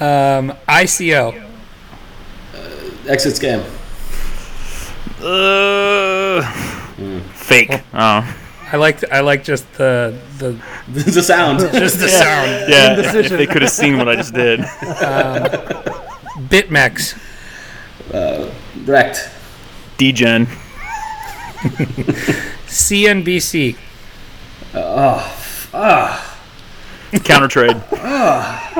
um, 0.00 0.56
ICO. 0.66 1.48
Exit 3.06 3.34
scam. 3.34 3.62
Uh, 5.20 6.42
Fake. 7.34 7.82
Oh. 7.92 8.36
I 8.72 8.76
like. 8.78 9.12
I 9.12 9.20
like 9.20 9.44
just 9.44 9.70
the 9.74 10.18
the 10.38 10.58
the 10.88 11.22
sound. 11.22 11.58
just 11.58 11.98
the 11.98 12.08
sound. 12.08 12.70
Yeah. 12.70 12.96
If 12.98 13.28
they 13.28 13.46
could 13.46 13.60
have 13.60 13.70
seen 13.70 13.98
what 13.98 14.08
I 14.08 14.16
just 14.16 14.32
did. 14.32 14.60
Bitmex. 16.48 17.18
Wrecked. 18.86 19.28
Degen. 19.98 20.48
CNBC. 22.72 23.76
Counter 27.24 27.48
trade. 27.48 27.82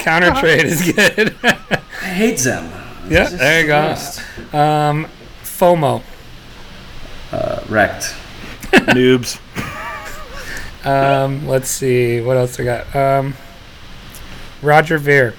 Counter 0.01 0.33
trade 0.41 0.65
is 0.65 0.93
good. 0.93 1.37
I 1.43 2.07
hate 2.07 2.39
them. 2.39 2.73
yeah, 3.11 3.29
there 3.29 3.61
you 3.61 3.67
go. 3.67 4.59
Um, 4.59 5.07
FOMO. 5.43 6.03
Wrecked. 7.69 8.15
Noobs. 8.73 9.39
Um, 10.87 11.47
let's 11.47 11.69
see 11.69 12.23
what 12.23 12.39
else 12.39 12.59
I 12.59 12.65
got. 12.65 12.97
Um, 12.97 13.35
Roger 14.63 14.97
Ver. 14.97 15.35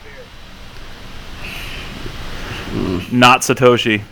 Not 3.12 3.41
Satoshi. 3.41 4.04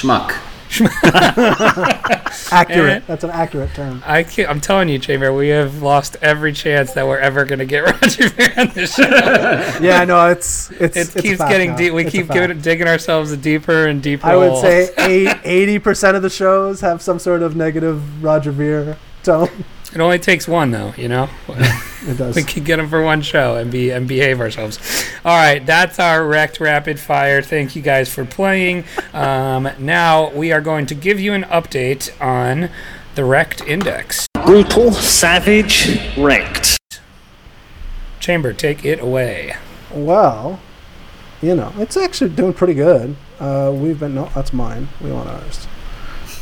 Schmuck. 0.00 0.34
Accurate. 2.52 3.02
Eh. 3.02 3.06
That's 3.06 3.24
an 3.24 3.30
accurate 3.30 3.72
term. 3.74 4.02
I 4.04 4.22
can't, 4.24 4.50
I'm 4.50 4.60
telling 4.60 4.88
you, 4.88 4.98
Chamber, 4.98 5.32
we 5.32 5.48
have 5.48 5.82
lost 5.82 6.16
every 6.22 6.52
chance 6.52 6.92
that 6.94 7.06
we're 7.06 7.18
ever 7.18 7.44
going 7.44 7.60
to 7.60 7.64
get 7.64 7.80
Roger 8.02 8.28
Ver 8.30 8.52
on 8.60 8.68
this 8.74 8.94
show. 8.94 9.04
Yeah, 9.80 10.04
no, 10.04 10.28
it's 10.28 10.70
it's 10.72 10.96
It 10.96 11.00
it's 11.16 11.20
keeps 11.20 11.38
fact 11.38 11.50
getting 11.50 11.70
now. 11.70 11.76
deep. 11.76 11.92
We 11.92 12.02
It's 12.02 12.12
keep 12.12 12.28
giving, 12.30 12.60
digging 12.60 12.88
ourselves 12.88 13.30
a 13.32 13.36
deeper 13.36 13.86
and 13.86 14.02
deeper. 14.02 14.26
I 14.26 14.36
would 14.36 14.50
hole. 14.50 14.62
say 14.62 14.90
eighty 15.44 15.78
percent 15.78 16.16
of 16.16 16.22
the 16.22 16.30
shows 16.30 16.80
have 16.80 17.00
some 17.02 17.18
sort 17.18 17.42
of 17.42 17.56
negative 17.56 18.22
Roger 18.22 18.50
Ver 18.52 18.96
tone. 19.22 19.48
It 19.96 20.02
only 20.02 20.18
takes 20.18 20.46
one, 20.46 20.70
though. 20.72 20.92
You 20.98 21.08
know, 21.08 21.30
It 22.06 22.18
does. 22.18 22.36
we 22.36 22.42
can 22.44 22.64
get 22.64 22.76
them 22.76 22.88
for 22.88 23.02
one 23.02 23.22
show 23.22 23.56
and 23.56 23.70
be 23.72 23.90
and 23.90 24.06
behave 24.06 24.40
ourselves. 24.40 24.78
All 25.24 25.34
right, 25.34 25.64
that's 25.64 25.98
our 25.98 26.26
wrecked 26.26 26.60
rapid 26.60 27.00
fire. 27.00 27.40
Thank 27.40 27.74
you 27.74 27.80
guys 27.80 28.12
for 28.12 28.26
playing. 28.26 28.84
Um, 29.14 29.70
now 29.78 30.30
we 30.32 30.52
are 30.52 30.60
going 30.60 30.84
to 30.86 30.94
give 30.94 31.18
you 31.18 31.32
an 31.32 31.44
update 31.44 32.10
on 32.20 32.68
the 33.14 33.24
wrecked 33.24 33.62
index. 33.62 34.26
Brutal, 34.44 34.92
savage, 34.92 35.98
wrecked. 36.18 36.78
Chamber, 38.20 38.52
take 38.52 38.84
it 38.84 39.00
away. 39.00 39.56
Well, 39.90 40.60
you 41.40 41.54
know, 41.54 41.72
it's 41.78 41.96
actually 41.96 42.30
doing 42.30 42.52
pretty 42.52 42.74
good. 42.74 43.16
Uh, 43.40 43.72
we've 43.74 43.98
been 43.98 44.14
no, 44.14 44.30
that's 44.34 44.52
mine. 44.52 44.88
We 45.00 45.10
want 45.10 45.30
ours. 45.30 45.66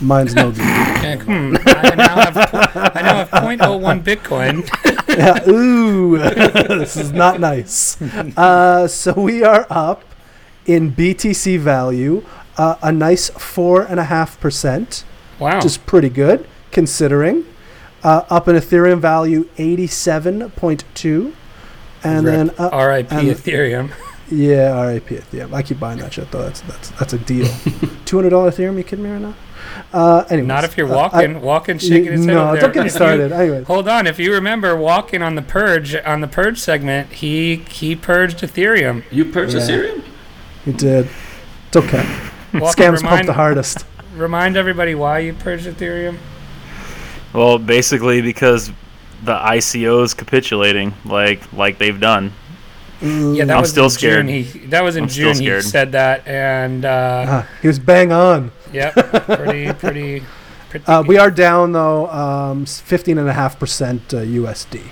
Mine's 0.05 0.35
no 0.35 0.51
good. 0.51 0.61
I 0.61 1.95
now 1.97 2.17
have 2.31 2.51
po- 2.51 2.81
I 2.95 3.03
now 3.03 3.15
have 3.25 3.31
0.01 3.31 4.03
Bitcoin. 4.03 4.69
yeah, 5.09 5.49
ooh, 5.49 6.19
this 6.79 6.97
is 6.97 7.13
not 7.13 7.41
nice. 7.41 8.01
Uh, 8.37 8.87
so 8.87 9.13
we 9.15 9.43
are 9.43 9.67
up 9.71 10.05
in 10.67 10.93
BTC 10.93 11.59
value, 11.59 12.25
uh, 12.59 12.77
a 12.83 12.93
nice 12.93 13.31
four 13.31 13.83
and 13.83 13.99
a 13.99 14.05
half 14.05 14.39
percent, 14.41 15.05
Wow. 15.39 15.57
which 15.57 15.65
is 15.65 15.79
pretty 15.79 16.09
good 16.11 16.47
considering. 16.71 17.45
Uh, 18.03 18.25
up 18.29 18.47
in 18.49 18.57
Ethereum 18.57 19.01
value, 19.01 19.49
eighty-seven 19.57 20.51
point 20.51 20.85
two, 20.95 21.35
and 22.03 22.27
then 22.27 22.51
uh, 22.59 22.69
R.I.P. 22.73 23.15
and- 23.17 23.29
Ethereum. 23.29 23.91
yeah, 24.31 24.79
RIP 24.83 25.07
Ethereum. 25.09 25.55
I 25.55 25.63
keep 25.63 25.81
buying 25.81 25.99
that 26.01 26.13
shit 26.13 26.31
though. 26.31 26.43
That's 26.43 26.61
that's 26.63 26.91
that's 26.91 27.13
a 27.15 27.19
deal. 27.19 27.47
Two 28.05 28.17
hundred 28.19 28.31
dollar 28.31 28.51
Ethereum. 28.51 28.77
You 28.77 28.85
kidding 28.85 29.05
me 29.05 29.11
right 29.11 29.21
now? 29.23 29.35
Uh, 29.93 30.25
anyways, 30.31 30.49
Not 30.49 30.65
if 30.65 30.77
you're 30.77 30.89
uh, 30.93 31.09
Walken, 31.11 31.37
I- 31.37 31.41
Walken, 31.41 31.81
shaking 31.81 32.13
his 32.13 32.25
head 32.25 32.35
no, 32.35 32.57
don't 32.57 32.73
get 32.73 32.75
me 32.75 32.81
If 32.81 32.85
you- 32.85 32.91
started. 32.91 33.33
Anyways, 33.33 33.67
Hold 33.67 33.89
on, 33.89 34.07
if 34.07 34.19
you 34.19 34.33
remember 34.33 34.75
Walken 34.77 35.25
on 35.25 35.35
the 35.35 35.43
purge 35.43 35.95
on 36.05 36.21
the 36.21 36.27
purge 36.29 36.59
segment, 36.59 37.13
he 37.13 37.57
he 37.69 37.95
purged 37.97 38.39
Ethereum. 38.41 39.05
You 39.11 39.25
purged 39.27 39.55
Yeah. 39.55 39.61
Ethereum? 39.61 40.03
you 40.67 40.73
did. 40.73 41.09
It's 41.69 41.77
okay. 41.77 42.05
Walken, 42.53 42.73
Scams 42.97 43.03
pump 43.03 43.27
the 43.27 43.33
hardest. 43.33 43.85
remind 44.17 44.57
everybody 44.57 44.95
why 44.95 45.19
you 45.21 45.33
purged 45.33 45.67
Ethereum. 45.67 46.19
Well, 47.33 47.59
basically 47.59 48.21
because 48.23 48.71
the 49.25 49.35
ICO's 49.35 50.15
capitulating, 50.15 50.95
like 51.05 51.41
like 51.53 51.79
they've 51.79 51.99
done. 52.01 52.33
Yeah, 53.03 53.45
that 53.45 53.57
I'm 53.57 53.61
was 53.63 53.71
still 53.71 53.85
in 53.85 53.91
scared. 53.91 54.27
June. 54.27 54.43
He 54.45 54.67
that 54.69 54.83
was 54.83 54.97
in 54.97 55.05
I'm 55.05 55.09
June. 55.11 55.37
He 55.39 55.61
said 55.63 55.93
that, 55.93 56.27
and 56.27 56.85
uh, 56.85 57.25
Ah, 57.29 57.49
he 57.61 57.67
was 57.69 57.79
bang 57.79 58.13
on. 58.13 58.51
Yep, 58.75 58.95
pretty 59.27 59.73
pretty. 59.79 60.23
pretty 60.71 60.87
Uh, 60.87 61.03
we 61.07 61.19
are 61.19 61.31
down 61.31 61.73
though, 61.73 62.09
um, 62.11 62.67
fifteen 62.67 63.19
and 63.19 63.29
a 63.29 63.33
half 63.33 63.59
percent 63.59 64.13
uh, 64.13 64.19
USD. 64.19 64.83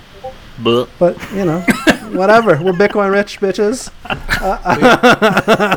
But 0.62 0.89
But 0.99 1.16
you 1.33 1.45
know, 1.45 1.61
whatever. 2.12 2.61
We're 2.62 2.72
Bitcoin 2.72 3.11
rich 3.12 3.41
bitches. 3.41 3.91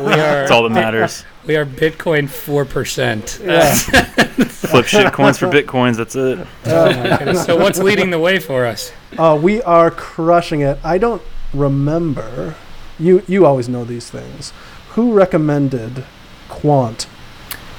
we 0.04 0.12
are 0.12 0.16
that's 0.16 0.50
all 0.50 0.62
that 0.64 0.70
matters. 0.70 1.24
we 1.46 1.56
are 1.56 1.64
Bitcoin 1.64 2.28
four 2.28 2.64
percent. 2.64 3.40
Yeah. 3.42 3.74
Flip 4.66 4.86
shit 4.86 5.12
coins 5.12 5.38
for 5.38 5.46
bitcoins. 5.46 5.96
That's 5.96 6.16
it. 6.16 6.44
Oh 6.66 6.86
my 6.86 7.16
goodness. 7.18 7.44
So 7.44 7.56
what's 7.56 7.78
leading 7.78 8.10
the 8.10 8.18
way 8.18 8.38
for 8.38 8.66
us? 8.66 8.92
Uh, 9.16 9.38
we 9.40 9.62
are 9.62 9.90
crushing 9.90 10.60
it. 10.60 10.78
I 10.84 10.98
don't 10.98 11.22
remember. 11.54 12.54
You 12.98 13.22
you 13.26 13.46
always 13.46 13.68
know 13.68 13.84
these 13.84 14.10
things. 14.10 14.52
Who 14.90 15.12
recommended 15.12 16.04
Quant? 16.48 17.06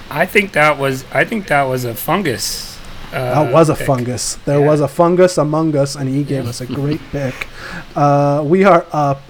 I 0.09 0.25
think 0.25 0.53
that 0.53 0.77
was 0.77 1.03
I 1.13 1.23
think 1.25 1.47
that 1.47 1.63
was 1.63 1.83
a 1.85 1.93
fungus. 1.93 2.77
Uh, 3.13 3.43
That 3.43 3.53
was 3.53 3.69
a 3.69 3.75
pick. 3.75 3.87
fungus. 3.87 4.35
There 4.45 4.59
Yeah. 4.59 4.67
was 4.67 4.81
a 4.81 4.87
fungus 4.87 5.37
among 5.37 5.75
us, 5.75 5.95
and 5.95 6.09
he 6.09 6.23
gave 6.23 6.47
us 6.47 6.59
a 6.61 6.65
great 6.65 6.99
pick. 7.11 7.47
Uh, 7.95 8.41
we 8.45 8.63
are 8.65 8.85
up 8.91 9.21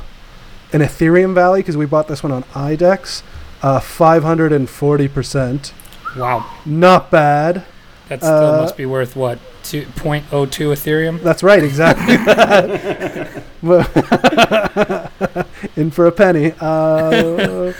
in 0.73 0.81
Ethereum 0.81 1.33
Valley 1.35 1.59
because 1.61 1.77
we 1.77 1.85
bought 1.85 2.07
this 2.07 2.23
one 2.23 2.31
on 2.31 2.43
IDEX. 2.55 3.21
Uh, 3.61 3.79
540%. 3.79 5.71
Wow, 6.17 6.45
Not 6.65 7.11
bad. 7.11 7.63
that 8.09 8.19
still 8.21 8.33
Uh, 8.55 8.61
must 8.61 8.77
be 8.77 8.85
worth 8.85 9.15
what? 9.15 9.37
Two 9.63 9.85
point 9.95 10.25
oh 10.31 10.45
two 10.45 10.69
Ethereum. 10.69 11.21
That's 11.21 11.43
right, 11.43 11.61
exactly. 11.63 12.15
In 15.75 15.91
for 15.91 16.05
a 16.07 16.11
penny. 16.11 16.53
Uh, 16.59 17.73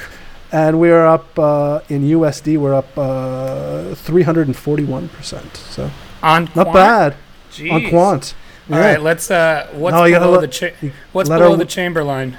and 0.57 0.79
we're 0.79 1.05
up 1.05 1.27
uh, 1.37 1.79
in 1.89 2.01
USD, 2.03 2.57
we're 2.57 2.73
up 2.73 2.97
uh, 2.97 3.93
341%. 3.95 5.55
So 5.55 5.89
On 6.23 6.43
not 6.55 6.67
Quant? 6.67 6.73
bad 6.73 7.15
Jeez. 7.51 7.71
on 7.71 7.89
Quant. 7.89 8.33
All 8.71 8.79
right, 8.79 9.01
let's. 9.01 9.31
Uh, 9.31 9.67
what's 9.73 9.93
No, 9.95 10.03
below 10.03 10.31
let- 10.31 10.41
the 10.41 10.47
cha- 10.47 10.89
What's 11.13 11.29
below 11.29 11.51
our- 11.51 11.57
the 11.57 11.65
chamber 11.65 12.03
line? 12.03 12.37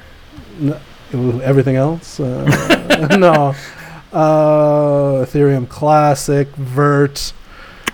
Ooh, 1.14 1.40
Everything 1.40 1.76
else? 1.76 2.20
Uh, 2.20 2.44
no. 3.18 3.54
Uh, 4.12 5.24
Ethereum 5.24 5.66
Classic, 5.68 6.48
Vert. 6.56 7.32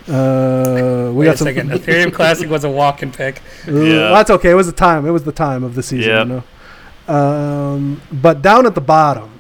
Uh, 0.09 1.11
we 1.13 1.19
Wait 1.19 1.25
got 1.27 1.35
a 1.35 1.39
some. 1.39 1.47
second. 1.47 1.71
Ethereum 1.79 2.13
Classic 2.13 2.49
was 2.51 2.65
a 2.65 2.69
Walken 2.69 3.13
pick. 3.17 3.41
Ooh, 3.69 3.87
Yeah. 3.87 4.09
That's 4.11 4.31
okay. 4.31 4.51
It 4.51 4.55
was 4.55 4.67
the 4.67 4.73
time. 4.73 5.07
It 5.07 5.11
was 5.11 5.23
the 5.25 5.33
time 5.33 5.63
of 5.63 5.75
the 5.77 5.83
season. 5.83 6.11
Yep. 6.11 6.27
You 6.27 6.33
know? 6.35 7.15
um, 7.15 8.01
but 8.13 8.43
down 8.43 8.67
at 8.67 8.75
the 8.75 8.81
bottom, 8.81 9.34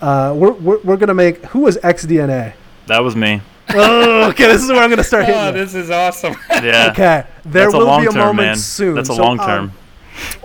uh, 0.00 0.34
we're, 0.36 0.52
we're, 0.52 0.78
we're 0.80 0.96
going 0.96 1.08
to 1.08 1.14
make. 1.14 1.44
Who 1.46 1.60
was 1.60 1.76
XDNA? 1.78 2.54
That 2.86 3.00
was 3.00 3.14
me. 3.16 3.40
oh, 3.72 4.30
okay. 4.30 4.46
This 4.48 4.62
is 4.64 4.68
where 4.70 4.82
I'm 4.82 4.90
going 4.90 4.98
to 4.98 5.04
start 5.04 5.26
hitting. 5.26 5.40
Oh, 5.40 5.52
this 5.52 5.74
is 5.74 5.90
awesome. 5.90 6.34
Yeah. 6.50 6.88
Okay, 6.90 7.24
there 7.44 7.64
That's 7.64 7.74
will 7.74 7.86
long 7.86 8.02
be 8.02 8.06
a 8.08 8.10
term, 8.10 8.26
moment 8.26 8.46
man. 8.48 8.56
soon. 8.56 8.94
That's 8.96 9.08
a 9.08 9.14
So, 9.14 9.22
long 9.22 9.38
um, 9.40 9.46
term. 9.46 9.72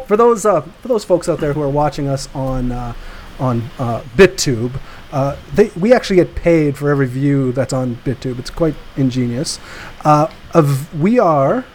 for 0.07 0.15
those 0.15 0.45
uh, 0.45 0.61
for 0.61 0.87
those 0.87 1.03
folks 1.03 1.27
out 1.27 1.39
there 1.39 1.51
who 1.53 1.61
are 1.61 1.69
watching 1.69 2.07
us 2.07 2.29
on 2.35 2.71
uh, 2.71 2.93
on 3.39 3.63
uh, 3.79 4.01
BitTube, 4.15 4.79
uh, 5.11 5.35
they, 5.53 5.69
we 5.77 5.91
actually 5.91 6.15
get 6.17 6.35
paid 6.35 6.77
for 6.77 6.89
every 6.89 7.07
view 7.07 7.51
that's 7.51 7.73
on 7.73 7.95
BitTube. 8.05 8.39
It's 8.39 8.49
quite 8.49 8.75
ingenious. 8.95 9.59
Uh, 10.05 10.27
of 10.53 10.93
we 10.97 11.19
are. 11.19 11.65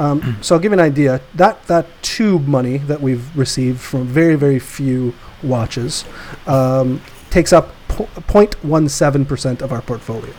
Um, 0.00 0.38
so 0.40 0.54
I'll 0.56 0.60
give 0.60 0.72
you 0.72 0.78
an 0.78 0.84
idea. 0.84 1.20
That 1.34 1.62
that 1.68 1.86
tube 2.02 2.48
money 2.48 2.78
that 2.78 3.00
we've 3.00 3.36
received 3.36 3.80
from 3.80 4.06
very 4.06 4.34
very 4.34 4.58
few 4.58 5.14
watches 5.42 6.04
um, 6.46 7.00
takes 7.30 7.52
up 7.52 7.70
po- 7.88 8.08
0.17 8.28 9.26
percent 9.28 9.62
of 9.62 9.72
our 9.72 9.82
portfolio. 9.82 10.34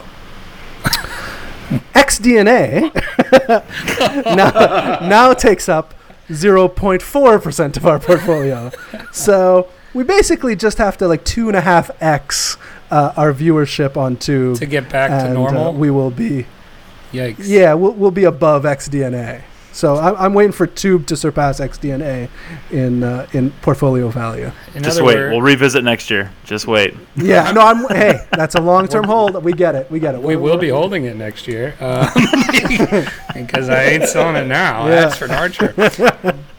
XDNA 1.93 2.93
now, 4.36 5.08
now 5.08 5.34
takes 5.34 5.70
up 5.70 5.93
0.4% 6.30 7.78
of 7.78 7.86
our 7.86 8.00
portfolio. 8.00 8.72
so 9.12 9.68
we 9.93 10.04
basically 10.04 10.56
just 10.56 10.78
have 10.78 10.97
to 10.97 11.08
like 11.08 11.24
two 11.24 11.47
and 11.47 11.56
a 11.56 11.62
half 11.62 11.91
X 12.02 12.58
uh, 12.91 13.14
our 13.16 13.34
viewership 13.34 13.97
on 13.97 14.18
Tube. 14.18 14.58
to 14.58 14.66
get 14.66 14.89
back 14.89 15.10
to 15.10 15.16
and, 15.28 15.30
uh, 15.30 15.34
normal. 15.34 15.74
we 15.74 15.91
will 15.91 16.12
be, 16.12 16.45
Yikes. 17.12 17.36
yeah, 17.39 17.74
we'll, 17.74 17.93
we'll 17.93 18.12
be 18.12 18.24
above 18.24 18.64
XDNA. 18.64 19.43
So 19.80 19.95
I'm, 19.95 20.13
I'm 20.17 20.34
waiting 20.34 20.51
for 20.51 20.67
Tube 20.67 21.07
to 21.07 21.15
surpass 21.15 21.61
XDNA 21.61 22.27
in 22.69 23.01
uh, 23.01 23.27
in 23.32 23.51
portfolio 23.61 24.09
value. 24.09 24.51
In 24.75 24.84
Just 24.84 25.01
wait. 25.01 25.15
word- 25.15 25.32
We'll 25.32 25.41
revisit 25.41 25.86
next 25.86 26.09
year. 26.11 26.32
Just 26.43 26.67
wait. 26.67 26.95
Yeah, 27.15 27.49
no, 27.55 27.61
I'm. 27.61 27.88
hey, 27.88 28.27
that's 28.32 28.55
a 28.55 28.61
long 28.61 28.89
term 28.89 29.05
hold. 29.05 29.41
We 29.41 29.53
get 29.53 29.75
it. 29.75 29.89
We 29.89 30.01
get 30.01 30.15
it. 30.15 30.21
We 30.21 30.36
We're- 30.36 30.41
will 30.51 30.57
be 30.57 30.67
holding 30.67 31.05
it 31.05 31.15
next 31.15 31.47
year 31.47 31.75
um, 31.80 32.09
because 33.34 33.69
I 33.69 33.84
ain't 33.86 34.03
selling 34.09 34.36
it 34.36 34.47
now. 34.47 34.84
Yeah. 34.86 34.95
That's 34.95 35.17
for 35.17 35.27
darn 35.27 35.53
sure. 35.53 35.69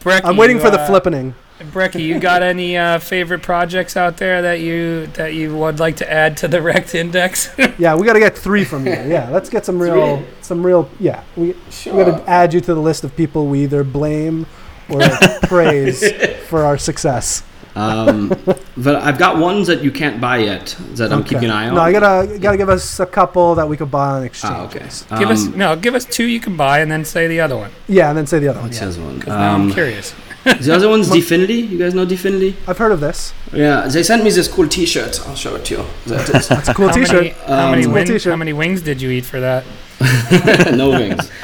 Brecky, 0.01 0.21
I'm 0.23 0.35
waiting 0.35 0.57
you, 0.57 0.63
for 0.63 0.71
the 0.71 0.79
uh, 0.79 0.89
flippening. 0.89 1.35
Brecky, 1.65 2.01
you 2.01 2.19
got 2.19 2.41
any 2.53 2.77
uh, 2.77 2.99
favorite 2.99 3.41
projects 3.41 3.95
out 3.97 4.17
there 4.17 4.41
that 4.41 4.59
you 4.59 5.07
that 5.13 5.33
you 5.33 5.55
would 5.55 5.79
like 5.79 5.97
to 5.97 6.11
add 6.11 6.37
to 6.37 6.47
the 6.47 6.61
Wrecked 6.61 6.95
Index? 6.95 7.49
Yeah, 7.77 7.95
we 7.95 8.05
got 8.05 8.13
to 8.13 8.19
get 8.19 8.37
three 8.37 8.63
from 8.63 8.85
you. 8.85 8.93
Yeah, 8.93 9.29
let's 9.29 9.49
get 9.49 9.65
some 9.65 9.81
real, 9.81 10.23
some 10.41 10.63
real. 10.65 10.89
Yeah, 10.99 11.23
we 11.35 11.55
we 11.85 11.91
got 12.03 12.17
to 12.25 12.29
add 12.29 12.53
you 12.53 12.61
to 12.61 12.73
the 12.73 12.81
list 12.81 13.03
of 13.03 13.15
people 13.15 13.47
we 13.47 13.63
either 13.63 13.83
blame 13.83 14.45
or 14.89 15.01
praise 15.43 16.03
for 16.47 16.63
our 16.63 16.77
success. 16.77 17.43
Um, 17.73 18.27
but 18.75 18.97
I've 18.97 19.17
got 19.17 19.37
ones 19.37 19.67
that 19.67 19.81
you 19.81 19.91
can't 19.91 20.19
buy 20.19 20.39
yet 20.39 20.75
that 20.95 21.13
I'm 21.13 21.23
keeping 21.23 21.45
an 21.45 21.51
eye 21.51 21.69
on. 21.69 21.75
No, 21.75 21.81
I 21.81 21.91
gotta 21.93 22.37
gotta 22.37 22.57
give 22.57 22.67
us 22.69 22.99
a 22.99 23.05
couple 23.05 23.55
that 23.55 23.67
we 23.67 23.77
could 23.77 23.89
buy 23.89 24.09
on 24.09 24.23
exchange. 24.23 24.53
Ah, 24.53 24.65
okay. 24.65 24.79
give 25.19 25.29
us 25.29 25.45
Um, 25.47 25.57
no, 25.57 25.75
give 25.77 25.95
us 25.95 26.03
two 26.05 26.25
you 26.25 26.41
can 26.41 26.57
buy, 26.57 26.79
and 26.79 26.91
then 26.91 27.05
say 27.05 27.27
the 27.27 27.39
other 27.39 27.55
one. 27.55 27.71
Yeah, 27.87 28.09
and 28.09 28.17
then 28.17 28.27
say 28.27 28.39
the 28.39 28.49
other 28.49 28.59
one. 28.59 28.71
Yeah. 28.73 28.79
his 28.79 28.99
one? 28.99 29.19
'cause 29.19 29.29
now 29.29 29.53
I'm 29.55 29.61
Um, 29.61 29.71
curious. 29.71 30.13
The 30.43 30.73
other 30.73 30.89
one's 30.89 31.09
DFINITY. 31.09 31.69
You 31.69 31.77
guys 31.77 31.93
know 31.93 32.05
DFINITY? 32.05 32.55
I've 32.67 32.77
heard 32.77 32.91
of 32.91 32.99
this. 32.99 33.33
Yeah, 33.53 33.87
they 33.87 34.01
sent 34.01 34.23
me 34.23 34.31
this 34.31 34.47
cool 34.47 34.67
T-shirt. 34.67 35.21
I'll 35.27 35.35
show 35.35 35.55
it 35.55 35.65
to 35.65 35.75
you. 35.75 35.85
That 36.07 36.29
is 36.29 36.49
It's 36.49 36.67
a 36.69 36.73
cool 36.73 36.87
How 36.87 36.95
T-shirt. 36.95 37.13
many, 37.13 37.29
how, 37.45 37.71
many 37.71 37.85
Um, 37.85 37.91
wings, 37.91 38.09
T-shirt. 38.09 38.31
how 38.31 38.37
many 38.37 38.53
wings 38.53 38.81
did 38.81 39.01
you 39.01 39.09
eat 39.11 39.25
for 39.25 39.39
that? 39.39 39.63
no 40.75 40.89
wings. 40.89 41.29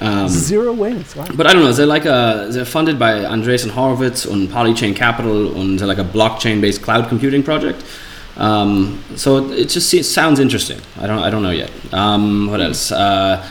Um, 0.00 0.28
Zero 0.28 0.72
wings. 0.72 1.14
Wow. 1.14 1.26
But 1.32 1.46
I 1.46 1.52
don't 1.52 1.62
know. 1.62 1.72
They're 1.72 1.86
like 1.86 2.04
a, 2.04 2.48
they're 2.50 2.64
funded 2.64 2.98
by 2.98 3.12
Andreessen 3.20 3.70
Horowitz 3.70 4.26
on 4.26 4.48
Polychain 4.48 4.96
Capital, 4.96 5.60
and 5.60 5.78
they're 5.78 5.86
like 5.86 5.98
a 5.98 6.02
blockchain-based 6.04 6.82
cloud 6.82 7.08
computing 7.08 7.44
project. 7.44 7.84
Um, 8.36 9.00
so 9.14 9.48
it 9.52 9.66
just 9.68 9.88
se- 9.88 10.02
sounds 10.02 10.40
interesting. 10.40 10.80
I 10.98 11.06
don't 11.06 11.20
I 11.20 11.30
don't 11.30 11.44
know 11.44 11.52
yet. 11.52 11.70
Um, 11.94 12.48
what 12.50 12.60
else? 12.60 12.90
Uh, 12.90 13.48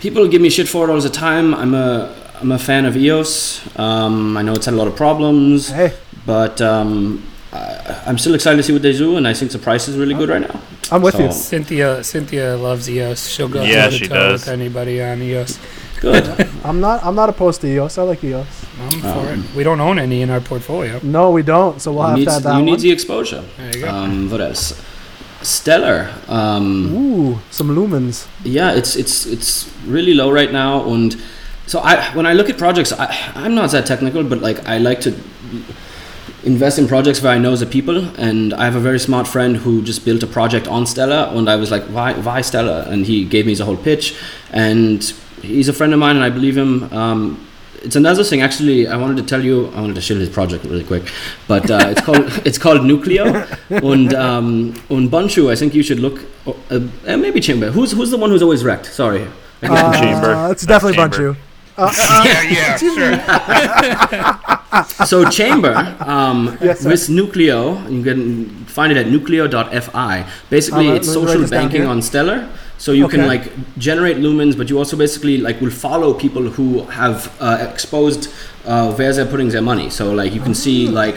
people 0.00 0.28
give 0.28 0.40
me 0.40 0.50
shit 0.50 0.68
for 0.68 0.88
it 0.88 0.92
all 0.92 1.00
the 1.00 1.10
time. 1.10 1.52
I'm 1.52 1.74
a 1.74 2.14
I'm 2.40 2.52
a 2.52 2.58
fan 2.58 2.84
of 2.86 2.96
EOS. 2.96 3.60
Um, 3.78 4.36
I 4.36 4.42
know 4.42 4.52
it's 4.54 4.64
had 4.66 4.74
a 4.74 4.76
lot 4.76 4.88
of 4.88 4.96
problems, 4.96 5.68
Hey, 5.70 5.92
but 6.24 6.60
um, 6.60 7.22
I, 7.52 8.02
I'm 8.06 8.18
still 8.18 8.34
excited 8.34 8.56
to 8.56 8.62
see 8.62 8.72
what 8.72 8.82
they 8.82 8.92
do, 8.96 9.16
and 9.16 9.28
I 9.28 9.34
think 9.34 9.50
the 9.52 9.58
price 9.58 9.88
is 9.88 9.96
really 9.96 10.14
good 10.14 10.28
right 10.28 10.40
now. 10.40 10.60
I'm 10.90 11.02
with 11.02 11.14
So- 11.16 11.24
you. 11.26 11.32
Cynthia 11.32 12.02
Cynthia 12.02 12.56
loves 12.56 12.88
EOS. 12.88 13.28
She'll 13.28 13.48
go 13.48 13.62
Yeah, 13.62 13.90
toe 13.90 13.98
to 13.98 14.08
toe 14.08 14.14
does. 14.14 14.40
with 14.40 14.48
anybody 14.48 15.02
on 15.02 15.20
EOS. 15.22 15.58
Good. 16.00 16.24
I'm 16.64 16.80
not. 16.80 17.04
I'm 17.04 17.14
not 17.14 17.28
opposed 17.28 17.60
to 17.60 17.66
EOS. 17.66 17.98
I 17.98 18.02
like 18.02 18.24
EOS. 18.24 18.46
I'm 18.80 19.00
for 19.00 19.08
Um, 19.08 19.44
it. 19.44 19.54
We 19.54 19.62
don't 19.62 19.80
own 19.80 19.98
any 19.98 20.22
in 20.22 20.30
our 20.30 20.40
portfolio. 20.40 20.98
No, 21.02 21.30
we 21.30 21.42
don't. 21.42 21.80
So 21.80 21.92
we'll 21.92 22.06
have 22.06 22.18
need, 22.18 22.24
to 22.24 22.30
add 22.32 22.42
that 22.44 22.50
you 22.52 22.54
one. 22.56 22.64
need 22.64 22.80
the 22.80 22.90
exposure. 22.90 23.44
There 23.58 23.76
you 23.76 23.84
go. 23.84 23.90
Um, 23.90 24.30
what 24.30 24.40
else? 24.40 24.72
Stellar. 25.42 26.08
Um, 26.28 26.94
Ooh, 26.96 27.38
some 27.50 27.68
lumens. 27.76 28.26
yeah, 28.44 28.72
it's 28.72 28.96
it's 28.96 29.26
it's 29.26 29.70
really 29.86 30.14
low 30.14 30.30
right 30.32 30.50
now, 30.52 30.88
and 30.92 31.16
so 31.70 31.78
I 31.78 31.92
when 32.16 32.26
I 32.26 32.32
look 32.32 32.48
at 32.50 32.58
projects, 32.58 32.92
I, 32.92 33.06
I'm 33.36 33.54
not 33.54 33.70
that 33.70 33.86
technical, 33.86 34.24
but 34.24 34.38
like 34.40 34.58
I 34.66 34.78
like 34.78 35.00
to 35.02 35.10
invest 36.42 36.78
in 36.78 36.88
projects 36.88 37.22
where 37.22 37.32
I 37.32 37.38
know 37.38 37.54
the 37.56 37.66
people, 37.66 37.98
and 38.18 38.52
I 38.54 38.64
have 38.64 38.74
a 38.74 38.80
very 38.80 38.98
smart 38.98 39.28
friend 39.28 39.56
who 39.56 39.82
just 39.82 40.04
built 40.04 40.22
a 40.22 40.26
project 40.26 40.66
on 40.66 40.84
Stellar, 40.86 41.22
and 41.36 41.48
I 41.48 41.56
was 41.56 41.70
like, 41.70 41.84
why 41.84 42.14
why 42.14 42.40
Stellar? 42.40 42.80
And 42.88 43.06
he 43.06 43.24
gave 43.24 43.46
me 43.46 43.54
the 43.54 43.64
whole 43.64 43.76
pitch, 43.76 44.16
and 44.50 45.02
he's 45.42 45.68
a 45.68 45.72
friend 45.72 45.92
of 45.92 46.00
mine, 46.00 46.16
and 46.16 46.24
I 46.24 46.30
believe 46.30 46.56
him. 46.56 46.92
Um, 46.92 47.46
it's 47.82 47.96
another 47.96 48.24
thing. 48.24 48.42
Actually, 48.42 48.88
I 48.88 48.96
wanted 48.96 49.16
to 49.18 49.22
tell 49.22 49.42
you. 49.42 49.68
I 49.68 49.80
wanted 49.80 49.94
to 49.94 50.00
share 50.00 50.18
his 50.18 50.28
project 50.28 50.64
really 50.64 50.84
quick, 50.84 51.04
but 51.46 51.70
uh, 51.70 51.86
it's 51.92 52.00
called 52.00 52.26
it's 52.48 52.58
called 52.58 52.80
Nucleo, 52.80 53.28
and 53.92 54.12
um, 54.14 54.48
and 54.90 55.08
Bunchu. 55.08 55.50
I 55.52 55.56
think 55.56 55.74
you 55.74 55.84
should 55.84 56.00
look. 56.00 56.18
Uh, 56.46 56.80
uh, 57.06 57.16
maybe 57.16 57.38
Chamber. 57.40 57.70
Who's 57.70 57.92
who's 57.92 58.10
the 58.10 58.18
one 58.18 58.30
who's 58.30 58.42
always 58.42 58.64
wrecked? 58.64 58.86
Sorry. 58.86 59.22
I 59.62 59.66
can't- 59.68 59.94
Uh, 59.94 60.00
Chamber. 60.00 60.32
It's 60.52 60.66
definitely 60.66 60.96
Chamber. 60.96 61.16
Bunchu. 61.34 61.49
Uh, 61.76 61.92
uh, 61.96 62.22
yeah, 62.26 62.42
yeah, 62.42 62.76
sure. 64.96 65.00
so 65.06 65.28
Chamber 65.30 65.96
um, 66.00 66.58
Yes, 66.60 66.84
with 66.84 67.08
Nucleo, 67.08 67.90
you 67.90 68.02
can 68.02 68.64
find 68.66 68.92
it 68.92 68.98
at 68.98 69.06
nucleo.fi. 69.06 70.26
Basically, 70.50 70.86
Alright, 70.86 71.00
it's 71.00 71.08
let 71.08 71.16
me 71.16 71.22
write 71.26 71.32
social 71.32 71.48
banking 71.48 71.86
on 71.86 72.02
Stellar. 72.02 72.48
So 72.78 72.92
you 72.92 73.08
can 73.08 73.26
like 73.26 73.52
generate 73.78 74.16
lumens, 74.16 74.56
but 74.56 74.70
you 74.70 74.78
also 74.78 74.96
basically 74.96 75.36
like 75.36 75.60
will 75.60 75.70
follow 75.70 76.14
people 76.14 76.42
who 76.50 76.84
have 76.84 77.30
uh, 77.40 77.58
exposed 77.70 78.30
uh, 78.64 78.92
where 78.94 79.12
they're 79.12 79.26
putting 79.26 79.50
their 79.50 79.60
money. 79.62 79.90
So 79.90 80.12
like 80.14 80.32
you 80.32 80.40
can 80.40 80.54
see 80.54 80.88
Ah. 80.88 80.92
like 80.92 81.16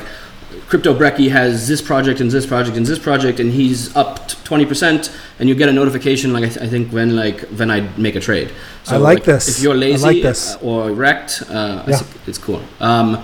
Crypto 0.68 0.94
Brekkie 0.98 1.30
has 1.30 1.68
this 1.68 1.82
project 1.82 2.20
and 2.22 2.32
this 2.32 2.46
project 2.46 2.78
and 2.78 2.86
this 2.86 3.00
project, 3.00 3.40
and 3.40 3.52
he's 3.52 3.96
up 3.96 4.28
twenty 4.44 4.66
percent, 4.66 5.12
and 5.40 5.48
you 5.48 5.56
get 5.56 5.70
a 5.70 5.74
notification 5.74 6.34
like 6.34 6.44
I, 6.44 6.50
th- 6.50 6.62
I 6.66 6.68
think 6.68 6.92
when 6.92 7.16
like 7.16 7.42
when 7.58 7.70
I 7.70 7.82
make 7.98 8.16
a 8.16 8.20
trade. 8.20 8.52
So, 8.84 8.96
I 8.96 8.98
like 8.98 9.24
this. 9.24 9.48
If 9.48 9.64
you're 9.64 9.76
lazy 9.76 10.04
like 10.06 10.22
this. 10.24 10.56
uh, 10.56 10.60
or 10.60 10.92
wrecked, 10.92 11.44
uh, 11.50 11.84
Yeah. 11.88 11.98
think 11.98 12.28
it's 12.28 12.38
cool. 12.38 12.62
Um, 12.80 13.24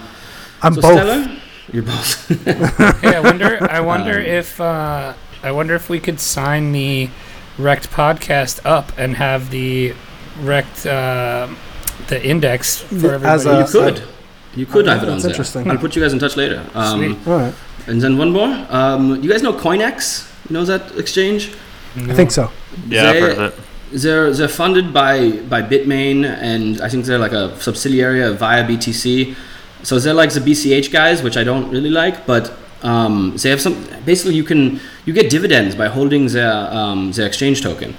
I'm 0.61 0.73
so 0.75 0.81
both. 0.81 0.93
Stellar, 0.93 1.37
you're 1.73 1.83
both. 1.83 2.27
Hey, 3.01 3.15
I 3.15 3.19
wonder. 3.21 3.57
I 3.71 3.79
wonder 3.91 4.19
Um, 4.19 4.25
if 4.25 4.61
uh, 4.61 5.13
I 5.41 5.51
wonder 5.51 5.73
if 5.75 5.89
we 5.89 5.99
could 5.99 6.19
sign 6.19 6.71
the 6.71 7.09
Wrecked 7.57 7.89
podcast 7.91 8.59
up 8.65 8.91
and 8.97 9.15
have 9.15 9.49
the 9.49 9.93
Wrecked 10.41 10.85
uh, 10.85 11.47
the 12.07 12.23
index 12.23 12.79
for 12.81 12.95
The- 12.95 13.13
everybody. 13.13 13.33
as 13.33 13.45
a- 13.45 13.59
you 13.59 13.65
could. 13.71 14.03
You 14.55 14.65
could 14.65 14.87
have 14.87 15.03
it 15.03 15.05
on 15.07 15.11
that's 15.13 15.23
there. 15.23 15.31
interesting. 15.31 15.69
I'll 15.69 15.77
put 15.77 15.95
you 15.95 16.01
guys 16.01 16.13
in 16.13 16.19
touch 16.19 16.35
later. 16.35 16.65
Um, 16.73 16.97
Sweet. 16.99 17.27
All 17.27 17.37
right. 17.39 17.53
And 17.87 18.01
then 18.01 18.17
one 18.17 18.31
more. 18.31 18.65
Um, 18.69 19.21
you 19.23 19.29
guys 19.29 19.41
know 19.43 19.53
CoinEx? 19.53 20.27
You 20.49 20.53
know 20.55 20.65
that 20.65 20.97
exchange? 20.97 21.51
I 21.95 22.13
think 22.13 22.31
so. 22.31 22.51
Yeah, 22.87 23.07
I've 23.09 23.13
They- 23.13 23.21
heard 23.21 23.37
of 23.37 23.53
it. 23.53 23.59
They're 23.91 24.31
they're 24.31 24.47
funded 24.47 24.93
by 24.93 25.31
by 25.49 25.63
Bitmain, 25.63 26.23
and 26.23 26.79
I 26.79 26.89
think 26.89 27.05
they're 27.05 27.17
like 27.17 27.31
a 27.31 27.59
subsidiary 27.59 28.21
of 28.21 28.37
ViaBTC. 28.37 29.35
So 29.81 29.97
they're 29.97 30.13
like 30.13 30.31
the 30.31 30.39
BCH 30.41 30.91
guys, 30.91 31.23
which 31.23 31.37
I 31.37 31.43
don't 31.43 31.71
really 31.71 31.89
like, 31.89 32.27
but 32.27 32.51
um, 32.83 33.35
they 33.41 33.49
have 33.49 33.59
some. 33.59 33.83
Basically, 34.05 34.35
you 34.35 34.43
can 34.43 34.79
you 35.05 35.13
get 35.13 35.31
dividends 35.31 35.73
by 35.73 35.87
holding 35.87 36.27
their 36.27 36.53
um, 36.71 37.11
their 37.13 37.25
exchange 37.25 37.63
token. 37.63 37.95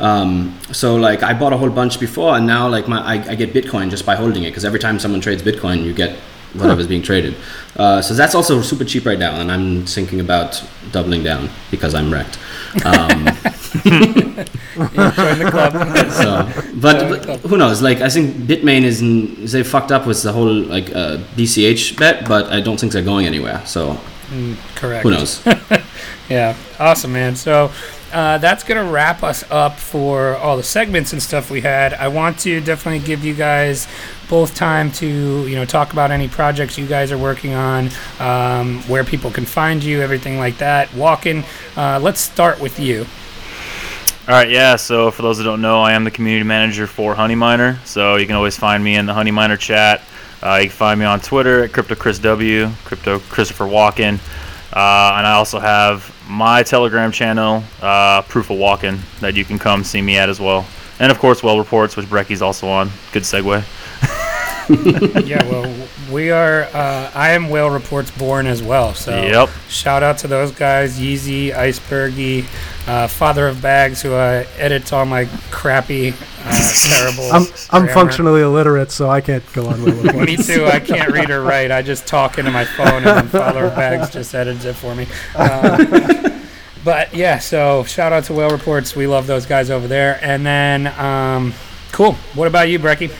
Um, 0.00 0.58
so 0.72 0.96
like 0.96 1.22
I 1.22 1.32
bought 1.34 1.52
a 1.52 1.56
whole 1.56 1.70
bunch 1.70 2.00
before, 2.00 2.36
and 2.36 2.46
now 2.46 2.68
like 2.68 2.88
my 2.88 3.00
I, 3.00 3.14
I 3.30 3.34
get 3.34 3.52
Bitcoin 3.52 3.90
just 3.90 4.04
by 4.06 4.14
holding 4.16 4.44
it 4.44 4.50
because 4.50 4.64
every 4.64 4.78
time 4.80 4.98
someone 4.98 5.20
trades 5.20 5.42
Bitcoin, 5.42 5.84
you 5.84 5.92
get 5.92 6.16
whatever's 6.54 6.86
being 6.88 7.02
traded. 7.02 7.34
Uh, 7.76 8.02
so 8.02 8.12
that's 8.14 8.34
also 8.34 8.60
super 8.62 8.84
cheap 8.84 9.06
right 9.06 9.18
now, 9.18 9.40
and 9.40 9.52
I'm 9.52 9.86
thinking 9.86 10.20
about 10.20 10.62
doubling 10.90 11.22
down 11.22 11.48
because 11.70 11.94
I'm 11.94 12.12
wrecked. 12.12 12.38
Um, 12.84 13.24
Join 13.84 15.38
the 15.38 15.48
club. 15.50 15.72
so, 16.12 16.72
but, 16.80 17.26
but 17.26 17.40
who 17.40 17.56
knows? 17.56 17.82
Like, 17.82 18.00
I 18.00 18.08
think 18.08 18.34
Bitmain 18.36 18.82
is 18.82 19.00
in, 19.00 19.44
they 19.44 19.62
fucked 19.62 19.92
up 19.92 20.06
with 20.06 20.22
the 20.22 20.32
whole 20.32 20.52
like 20.52 20.90
uh, 20.94 21.18
BCH 21.36 21.98
bet, 21.98 22.28
but 22.28 22.46
I 22.46 22.60
don't 22.60 22.78
think 22.80 22.92
they're 22.92 23.02
going 23.02 23.26
anywhere. 23.26 23.62
So 23.66 23.98
Mm, 24.30 24.56
correct. 24.76 25.02
who 25.02 25.10
knows? 25.10 25.42
Yeah, 26.30 26.54
awesome, 26.78 27.12
man. 27.12 27.34
So 27.34 27.72
uh, 28.12 28.38
that's 28.38 28.64
gonna 28.64 28.90
wrap 28.90 29.22
us 29.22 29.44
up 29.50 29.78
for 29.78 30.36
all 30.36 30.56
the 30.56 30.62
segments 30.62 31.12
and 31.12 31.22
stuff 31.22 31.50
we 31.50 31.60
had. 31.60 31.94
I 31.94 32.08
want 32.08 32.38
to 32.40 32.60
definitely 32.60 33.06
give 33.06 33.24
you 33.24 33.34
guys 33.34 33.86
both 34.28 34.54
time 34.54 34.92
to 34.92 35.06
you 35.46 35.56
know 35.56 35.64
talk 35.64 35.92
about 35.92 36.10
any 36.10 36.28
projects 36.28 36.78
you 36.78 36.86
guys 36.86 37.12
are 37.12 37.18
working 37.18 37.54
on, 37.54 37.90
um, 38.18 38.80
where 38.82 39.04
people 39.04 39.30
can 39.30 39.44
find 39.44 39.82
you, 39.82 40.00
everything 40.00 40.38
like 40.38 40.58
that. 40.58 40.88
Walken. 40.90 41.44
Uh, 41.76 41.98
let's 42.00 42.20
start 42.20 42.60
with 42.60 42.78
you. 42.78 43.06
All 44.28 44.36
right, 44.36 44.50
yeah. 44.50 44.76
So 44.76 45.10
for 45.10 45.22
those 45.22 45.38
that 45.38 45.44
don't 45.44 45.60
know, 45.60 45.80
I 45.80 45.92
am 45.92 46.04
the 46.04 46.10
community 46.10 46.44
manager 46.44 46.86
for 46.86 47.14
Honeyminer. 47.14 47.84
So 47.84 48.16
you 48.16 48.26
can 48.26 48.36
always 48.36 48.56
find 48.56 48.84
me 48.84 48.94
in 48.94 49.06
the 49.06 49.12
Honeyminer 49.12 49.58
chat. 49.58 50.02
Uh, 50.42 50.60
you 50.62 50.68
can 50.68 50.76
find 50.76 51.00
me 51.00 51.04
on 51.04 51.20
Twitter 51.20 51.64
at 51.64 51.72
Crypto 51.72 51.94
Chris 51.94 52.18
W, 52.20 52.70
Crypto 52.84 53.18
Christopher 53.18 53.64
Walken, 53.64 54.18
uh, 54.72 55.16
and 55.16 55.26
I 55.26 55.32
also 55.32 55.58
have 55.58 56.14
my 56.28 56.62
Telegram 56.62 57.10
channel, 57.10 57.64
uh, 57.82 58.22
Proof 58.22 58.50
of 58.50 58.58
Walken, 58.58 59.00
that 59.20 59.34
you 59.34 59.44
can 59.44 59.58
come 59.58 59.82
see 59.82 60.00
me 60.00 60.16
at 60.16 60.28
as 60.28 60.38
well. 60.40 60.66
And 61.00 61.10
of 61.10 61.18
course, 61.18 61.42
Whale 61.42 61.58
Reports, 61.58 61.96
which 61.96 62.06
Brekkie's 62.06 62.42
also 62.42 62.68
on. 62.68 62.90
Good 63.12 63.22
segue. 63.24 63.64
Yeah, 64.70 65.42
well, 65.48 65.74
we 66.12 66.30
are. 66.30 66.62
Uh, 66.72 67.10
I 67.14 67.30
am 67.30 67.48
Whale 67.48 67.70
Reports 67.70 68.10
born 68.12 68.46
as 68.46 68.62
well. 68.62 68.94
So 68.94 69.20
Yep. 69.22 69.48
shout 69.68 70.02
out 70.02 70.18
to 70.18 70.28
those 70.28 70.52
guys, 70.52 70.98
Yeezy, 70.98 71.52
Icebergy, 71.54 72.44
uh, 72.86 73.06
Father 73.08 73.48
of 73.48 73.60
Bags, 73.60 74.00
who 74.02 74.12
uh, 74.14 74.44
edits 74.58 74.92
all 74.92 75.04
my 75.06 75.24
crappy, 75.50 76.14
uh, 76.44 76.72
terrible. 76.88 77.24
I'm 77.32 77.42
I'm 77.70 77.82
grammar. 77.86 77.92
functionally 77.92 78.42
illiterate, 78.42 78.90
so 78.92 79.10
I 79.10 79.20
can't 79.20 79.44
go 79.52 79.66
on 79.68 79.82
with 79.82 80.14
Me 80.14 80.36
too. 80.36 80.66
I 80.66 80.78
can't 80.80 81.10
read 81.12 81.30
or 81.30 81.42
write. 81.42 81.70
I 81.70 81.82
just 81.82 82.06
talk 82.06 82.38
into 82.38 82.50
my 82.50 82.64
phone, 82.64 83.04
and 83.04 83.04
then 83.04 83.28
Father 83.28 83.66
of 83.66 83.74
Bags 83.74 84.10
just 84.10 84.34
edits 84.34 84.64
it 84.64 84.74
for 84.74 84.94
me. 84.94 85.06
Um, 85.36 86.42
but 86.84 87.12
yeah, 87.14 87.38
so 87.38 87.84
shout 87.84 88.12
out 88.12 88.24
to 88.24 88.32
Whale 88.34 88.50
Reports. 88.50 88.94
We 88.96 89.06
love 89.06 89.26
those 89.26 89.46
guys 89.46 89.68
over 89.70 89.86
there. 89.86 90.18
And 90.22 90.46
then, 90.46 90.86
um, 90.98 91.52
cool. 91.92 92.14
What 92.34 92.46
about 92.48 92.68
you, 92.70 92.78
Brekkie? 92.78 93.10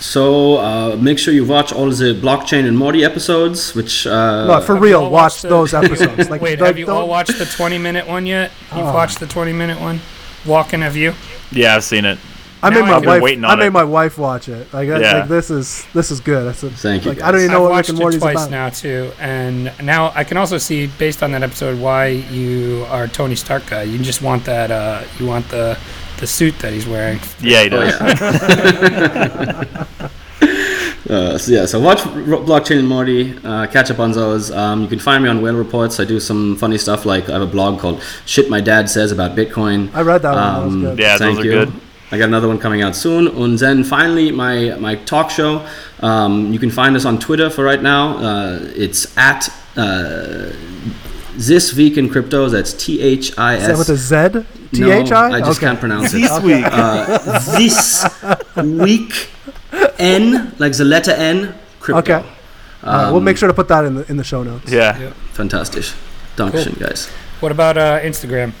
So 0.00 0.58
uh, 0.58 0.96
make 0.96 1.18
sure 1.18 1.32
you 1.32 1.44
watch 1.44 1.72
all 1.72 1.90
the 1.90 2.14
blockchain 2.20 2.66
and 2.68 2.76
Morty 2.76 3.04
episodes, 3.04 3.74
which 3.74 4.06
uh, 4.06 4.46
No, 4.46 4.60
for 4.60 4.74
Have 4.74 4.82
real, 4.82 5.02
watch 5.04 5.12
watched 5.12 5.42
the- 5.42 5.48
those 5.48 5.74
episodes. 5.82 6.28
Like, 6.30 6.40
Wait, 6.42 6.60
like, 6.60 6.66
have 6.68 6.78
you 6.78 6.88
all 6.90 7.08
watched 7.08 7.38
the 7.38 7.46
20 7.46 7.78
minute 7.78 8.06
one 8.06 8.26
yet? 8.26 8.50
You've 8.74 8.86
Oh. 8.86 8.92
watched 8.94 9.20
the 9.20 9.26
20 9.26 9.52
minute 9.52 9.80
one? 9.80 10.00
Walken, 10.44 10.80
have 10.82 10.96
you? 10.96 11.14
Yeah, 11.50 11.74
I've 11.76 11.84
seen 11.84 12.04
it. 12.04 12.18
I 12.62 12.70
Now 12.70 12.80
made 12.84 12.90
my 12.90 12.98
wife. 13.06 13.22
waiting 13.22 13.44
I 13.44 13.54
made 13.54 13.66
it. 13.66 13.72
my 13.72 13.84
wife 13.84 14.16
watch 14.18 14.48
it. 14.48 14.72
Like, 14.72 14.88
that's, 14.88 15.02
Yeah. 15.02 15.18
like 15.20 15.28
this 15.28 15.50
is 15.50 15.84
this 15.92 16.10
is 16.10 16.20
good. 16.20 16.48
I 16.48 16.52
said, 16.52 16.72
Thank 16.72 17.04
you, 17.04 17.12
like, 17.12 17.22
I 17.22 17.30
don't 17.30 17.40
even 17.42 17.48
guys. 17.50 17.52
know 17.58 17.64
I've 17.66 17.70
what 17.70 17.70
Rick 17.70 17.76
watched 17.76 17.88
and 17.90 17.98
it 17.98 18.02
Morty's 18.02 18.20
twice 18.20 18.36
about. 18.36 18.50
now 18.50 18.68
too, 18.70 19.10
and 19.20 19.72
now 19.82 20.10
I 20.14 20.24
can 20.24 20.36
also 20.36 20.58
see 20.58 20.86
based 20.98 21.22
on 21.22 21.32
that 21.32 21.42
episode 21.42 21.78
why 21.78 22.06
you 22.06 22.84
are 22.88 23.06
Tony 23.08 23.34
Stark 23.36 23.66
guy. 23.66 23.82
You 23.82 23.98
just 23.98 24.22
want 24.22 24.44
that. 24.46 24.70
Uh, 24.70 25.02
you 25.18 25.26
want 25.26 25.48
the 25.50 25.76
the 26.18 26.26
suit 26.26 26.58
that 26.60 26.72
he's 26.72 26.86
wearing. 26.86 27.20
Yeah, 27.40 27.62
he 27.64 27.68
does. 27.68 28.00
yeah. 28.00 29.86
Uh, 31.08 31.38
so 31.38 31.52
yeah, 31.52 31.64
so 31.66 31.78
watch 31.78 32.00
R- 32.04 32.12
Blockchain 32.42 32.80
and 32.80 32.88
Morty, 32.88 33.38
uh, 33.44 33.68
catch 33.68 33.92
up 33.92 34.00
on 34.00 34.10
those. 34.10 34.50
Um, 34.50 34.82
you 34.82 34.88
can 34.88 34.98
find 34.98 35.22
me 35.22 35.30
on 35.30 35.40
Whale 35.40 35.54
Reports. 35.54 36.00
I 36.00 36.04
do 36.04 36.18
some 36.18 36.56
funny 36.56 36.78
stuff 36.78 37.06
like 37.06 37.28
I 37.28 37.34
have 37.34 37.42
a 37.42 37.46
blog 37.46 37.78
called 37.78 38.02
"Shit 38.24 38.50
My 38.50 38.60
Dad 38.60 38.90
Says 38.90 39.12
About 39.12 39.36
Bitcoin." 39.36 39.94
I 39.94 40.00
read 40.02 40.22
that 40.22 40.32
one. 40.34 40.42
That 40.42 40.64
was 40.64 40.74
Um, 40.74 40.80
good. 40.80 40.98
Yeah, 40.98 41.16
Thank 41.16 41.36
those 41.36 41.44
are 41.44 41.48
you. 41.48 41.52
good. 41.66 41.72
I 42.10 42.18
got 42.18 42.24
another 42.24 42.48
one 42.48 42.58
coming 42.58 42.82
out 42.82 42.96
soon. 42.96 43.28
And 43.28 43.56
then 43.56 43.84
finally, 43.84 44.32
my 44.32 44.74
my 44.80 44.96
talk 44.96 45.30
show. 45.30 45.64
Um, 46.00 46.52
you 46.52 46.58
can 46.58 46.70
find 46.72 46.96
us 46.96 47.04
on 47.04 47.20
Twitter 47.20 47.50
for 47.50 47.62
right 47.62 47.82
now. 47.82 48.16
Uh, 48.18 48.58
it's 48.74 49.16
at 49.16 49.48
uh, 49.76 50.50
this 51.34 51.72
week 51.74 51.98
in 51.98 52.08
crypto. 52.08 52.48
That's 52.48 52.72
T 52.72 53.00
H 53.00 53.32
I 53.38 53.54
S. 53.54 53.60
Is 53.60 53.68
that 53.68 53.78
with 53.78 53.90
a 53.90 53.92
S. 53.92 54.44
Z? 54.44 54.65
T 54.76 54.80
No, 54.82 54.92
H 54.92 55.12
I? 55.12 55.26
I 55.36 55.40
just 55.40 55.58
Okay. 55.58 55.66
can't 55.66 55.80
pronounce 55.80 56.12
it. 56.14 56.20
This 56.20 56.40
week. 56.42 56.64
Uh, 56.66 57.18
this 57.58 58.04
week, 58.56 59.12
N 59.98 60.52
like 60.58 60.72
the 60.76 60.84
letter 60.84 61.12
N. 61.12 61.54
Crypto. 61.80 62.00
Okay. 62.00 62.22
All 62.84 62.92
right, 62.92 63.10
we'll 63.12 63.20
make 63.20 63.36
sure 63.36 63.48
to 63.48 63.54
put 63.54 63.68
that 63.68 63.84
in 63.84 63.94
the 63.96 64.04
in 64.10 64.16
the 64.16 64.24
show 64.24 64.42
notes. 64.42 64.70
yeah. 64.70 65.12
Fantastic. 65.32 65.84
Dankeschön, 66.36 66.78
guys. 66.78 67.08
What 67.40 67.52
about 67.52 67.76
uh, 67.76 68.00
Instagram? 68.00 68.52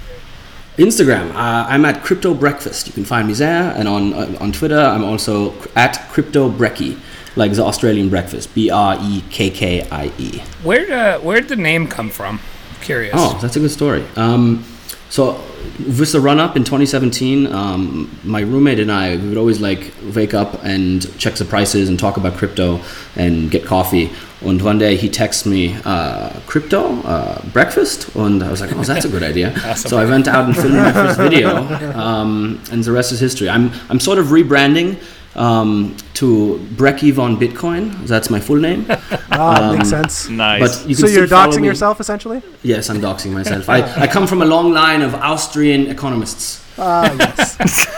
Instagram, 0.78 1.30
uh, 1.34 1.64
I'm 1.72 1.84
at 1.86 2.02
Crypto 2.04 2.34
Breakfast. 2.34 2.86
You 2.86 2.92
can 2.92 3.04
find 3.04 3.26
me 3.28 3.34
there, 3.34 3.72
and 3.76 3.88
on 3.88 4.12
uh, 4.12 4.36
on 4.40 4.52
Twitter, 4.52 4.78
I'm 4.78 5.04
also 5.04 5.54
at 5.74 5.96
Crypto 6.12 6.50
Brekkie, 6.50 6.96
like 7.36 7.52
the 7.54 7.64
Australian 7.64 8.08
breakfast. 8.10 8.54
B 8.54 8.70
R 8.70 8.98
E 9.00 9.22
K 9.30 9.48
K 9.50 9.86
I 9.90 10.12
E. 10.18 10.42
Where 10.62 10.84
uh, 10.92 11.20
where'd 11.20 11.48
the 11.48 11.56
name 11.56 11.86
come 11.88 12.10
from? 12.10 12.40
Curious. 12.82 13.14
Oh, 13.16 13.38
that's 13.40 13.56
a 13.56 13.60
good 13.60 13.70
story. 13.70 14.04
Um, 14.16 14.64
so 15.08 15.40
with 15.78 16.12
the 16.12 16.20
run 16.20 16.40
up 16.40 16.56
in 16.56 16.64
2017, 16.64 17.46
um, 17.46 18.18
my 18.24 18.40
roommate 18.40 18.80
and 18.80 18.90
I 18.90 19.16
we 19.16 19.28
would 19.28 19.38
always 19.38 19.60
like 19.60 19.92
wake 20.14 20.34
up 20.34 20.62
and 20.64 21.18
check 21.18 21.34
the 21.34 21.44
prices 21.44 21.88
and 21.88 21.98
talk 21.98 22.16
about 22.16 22.34
crypto 22.34 22.80
and 23.14 23.50
get 23.50 23.64
coffee. 23.64 24.10
And 24.42 24.60
one 24.60 24.78
day 24.78 24.96
he 24.96 25.08
texts 25.08 25.46
me 25.46 25.76
uh, 25.84 26.40
crypto 26.46 27.00
uh, 27.02 27.40
breakfast, 27.46 28.14
and 28.16 28.42
I 28.42 28.50
was 28.50 28.60
like, 28.60 28.70
oh, 28.72 28.82
that's 28.82 29.04
a 29.04 29.08
good 29.08 29.22
idea. 29.32 29.76
So 29.76 29.96
I 29.96 30.04
went 30.04 30.28
out 30.28 30.44
and 30.44 30.54
filmed 30.54 30.74
my 30.74 30.92
first 30.92 31.18
video, 31.18 31.56
um, 31.94 32.60
and 32.70 32.84
the 32.84 32.92
rest 32.92 33.12
is 33.12 33.20
history. 33.20 33.48
I'm 33.48 33.70
I'm 33.88 34.00
sort 34.00 34.18
of 34.18 34.26
rebranding. 34.26 34.98
Um, 35.36 35.94
to 36.14 36.58
Brekkie 36.76 37.12
von 37.12 37.36
Bitcoin. 37.38 37.92
That's 38.06 38.30
my 38.30 38.40
full 38.40 38.56
name. 38.60 38.86
Ah, 39.38 39.72
makes 39.76 39.90
sense. 39.90 40.30
Nice. 40.30 40.60
But 40.60 40.88
you 40.88 40.94
So 40.94 41.06
you're 41.06 41.26
doxing 41.26 41.62
yourself 41.62 42.00
essentially? 42.00 42.40
Yes, 42.62 42.88
I'm 42.88 43.02
doxing 43.02 43.32
myself. 43.32 43.68
I, 43.76 43.82
I 44.04 44.06
come 44.06 44.26
from 44.26 44.40
a 44.40 44.46
long 44.46 44.72
line 44.72 45.02
of 45.02 45.14
Austrian 45.14 45.88
economists. 45.88 46.64
Ah, 46.78 47.12
yes. 47.18 47.86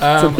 Um, 0.00 0.34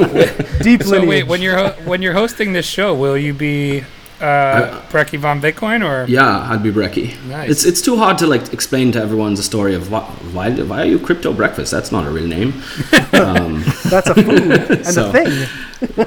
Deep 0.62 0.82
so 0.82 1.06
wait, 1.06 1.24
when 1.28 1.40
you're 1.40 1.56
ho- 1.56 1.76
when 1.84 2.02
you're 2.02 2.14
hosting 2.14 2.52
this 2.52 2.66
show, 2.66 2.94
will 2.94 3.16
you 3.16 3.32
be 3.34 3.84
uh, 4.22 4.80
Brekkie 4.90 5.18
von 5.18 5.40
Bitcoin 5.40 5.84
or? 5.84 6.06
Yeah, 6.08 6.48
I'd 6.50 6.62
be 6.62 6.70
Brekkie. 6.70 7.16
Nice. 7.28 7.50
It's 7.50 7.64
it's 7.64 7.80
too 7.82 7.96
hard 7.96 8.18
to 8.18 8.26
like 8.26 8.52
explain 8.52 8.92
to 8.92 9.00
everyone 9.00 9.34
the 9.34 9.42
story 9.42 9.74
of 9.74 9.90
why 9.90 10.00
why, 10.32 10.50
why 10.50 10.82
are 10.82 10.86
you 10.86 10.98
crypto 10.98 11.32
breakfast? 11.32 11.70
That's 11.72 11.90
not 11.92 12.06
a 12.06 12.10
real 12.10 12.26
name. 12.28 12.52
um, 13.12 13.64
That's 13.90 14.08
a 14.08 14.14
food 14.14 14.52
and 14.52 14.86
So- 14.94 15.10
a 15.10 15.12
thing. 15.12 15.48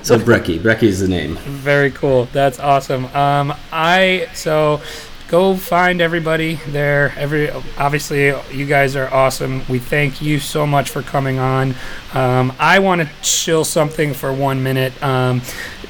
so 0.04 0.18
Brekkie, 0.18 0.60
Brekkie 0.60 0.84
is 0.84 1.00
the 1.02 1.08
name. 1.08 1.36
Very 1.36 1.92
cool. 1.92 2.26
That's 2.32 2.60
awesome. 2.60 3.06
Um, 3.16 3.54
I 3.72 4.28
so 4.34 4.82
go 5.28 5.56
find 5.56 6.02
everybody 6.02 6.60
there. 6.68 7.12
Every 7.18 7.50
obviously 7.78 8.28
you 8.54 8.66
guys 8.66 8.96
are 8.96 9.12
awesome. 9.14 9.64
We 9.68 9.80
thank 9.80 10.22
you 10.22 10.40
so 10.40 10.66
much 10.66 10.90
for 10.90 11.02
coming 11.02 11.40
on. 11.40 11.76
Um, 12.14 12.54
I 12.60 12.80
want 12.80 13.02
to 13.02 13.10
chill 13.22 13.66
something 13.66 14.14
for 14.14 14.32
one 14.32 14.64
minute. 14.64 14.94
Um, 15.04 15.42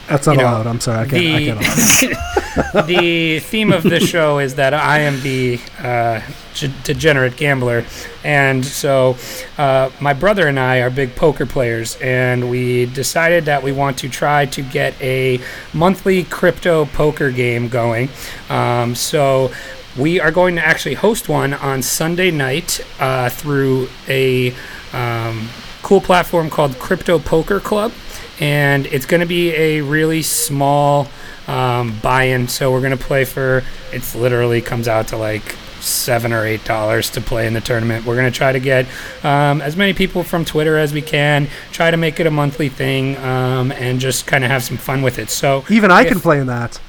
That's 0.07 0.27
not 0.27 0.35
you 0.35 0.41
know, 0.41 0.49
allowed. 0.49 0.67
I'm 0.67 0.79
sorry. 0.79 0.99
I 0.99 1.09
can't. 1.09 1.35
I 1.35 1.45
can't 1.45 2.75
allow 2.75 2.81
the 2.85 3.39
theme 3.39 3.73
of 3.73 3.83
the 3.83 3.99
show 3.99 4.39
is 4.39 4.55
that 4.55 4.73
I 4.73 4.99
am 4.99 5.19
the 5.21 5.59
uh, 5.79 6.21
g- 6.53 6.73
degenerate 6.83 7.37
gambler, 7.37 7.85
and 8.23 8.63
so 8.63 9.17
uh, 9.57 9.89
my 9.99 10.13
brother 10.13 10.47
and 10.47 10.59
I 10.59 10.77
are 10.81 10.89
big 10.89 11.15
poker 11.15 11.45
players, 11.45 11.97
and 12.01 12.49
we 12.49 12.85
decided 12.87 13.45
that 13.45 13.63
we 13.63 13.71
want 13.71 13.97
to 13.99 14.09
try 14.09 14.45
to 14.45 14.61
get 14.61 14.99
a 15.01 15.39
monthly 15.73 16.23
crypto 16.23 16.85
poker 16.85 17.31
game 17.31 17.67
going. 17.67 18.09
Um, 18.49 18.95
so. 18.95 19.51
We 19.97 20.19
are 20.19 20.31
going 20.31 20.55
to 20.55 20.65
actually 20.65 20.95
host 20.95 21.29
one 21.29 21.53
on 21.53 21.81
Sunday 21.81 22.29
night 22.29 22.81
uh, 22.99 23.29
through 23.29 23.87
a 24.09 24.53
um, 24.91 25.47
cool 25.83 26.01
platform 26.01 26.49
called 26.49 26.77
Crypto 26.79 27.17
Poker 27.17 27.61
Club, 27.61 27.93
and 28.39 28.87
it's 28.87 29.05
going 29.05 29.21
to 29.21 29.25
be 29.25 29.51
a 29.53 29.81
really 29.81 30.21
small 30.21 31.07
um, 31.47 31.97
buy-in. 32.01 32.49
So 32.49 32.71
we're 32.71 32.81
going 32.81 32.97
to 32.97 33.03
play 33.03 33.23
for 33.23 33.63
it's 33.93 34.15
literally 34.15 34.61
comes 34.61 34.89
out 34.89 35.07
to 35.09 35.17
like 35.17 35.55
seven 35.79 36.33
or 36.33 36.45
eight 36.45 36.65
dollars 36.65 37.09
to 37.11 37.21
play 37.21 37.47
in 37.47 37.53
the 37.53 37.61
tournament. 37.61 38.05
We're 38.05 38.15
going 38.15 38.31
to 38.31 38.37
try 38.37 38.51
to 38.51 38.59
get 38.59 38.87
um, 39.23 39.61
as 39.61 39.77
many 39.77 39.93
people 39.93 40.23
from 40.23 40.43
Twitter 40.43 40.77
as 40.77 40.91
we 40.91 41.01
can. 41.01 41.47
Try 41.71 41.91
to 41.91 41.97
make 41.97 42.19
it 42.19 42.27
a 42.27 42.31
monthly 42.31 42.67
thing 42.67 43.15
um, 43.17 43.71
and 43.71 43.99
just 43.99 44.27
kind 44.27 44.43
of 44.43 44.49
have 44.49 44.63
some 44.63 44.77
fun 44.77 45.03
with 45.03 45.19
it. 45.19 45.29
So 45.29 45.63
Even 45.69 45.91
I 45.91 46.03
can 46.03 46.19
play 46.19 46.39
in 46.39 46.47
that. 46.47 46.81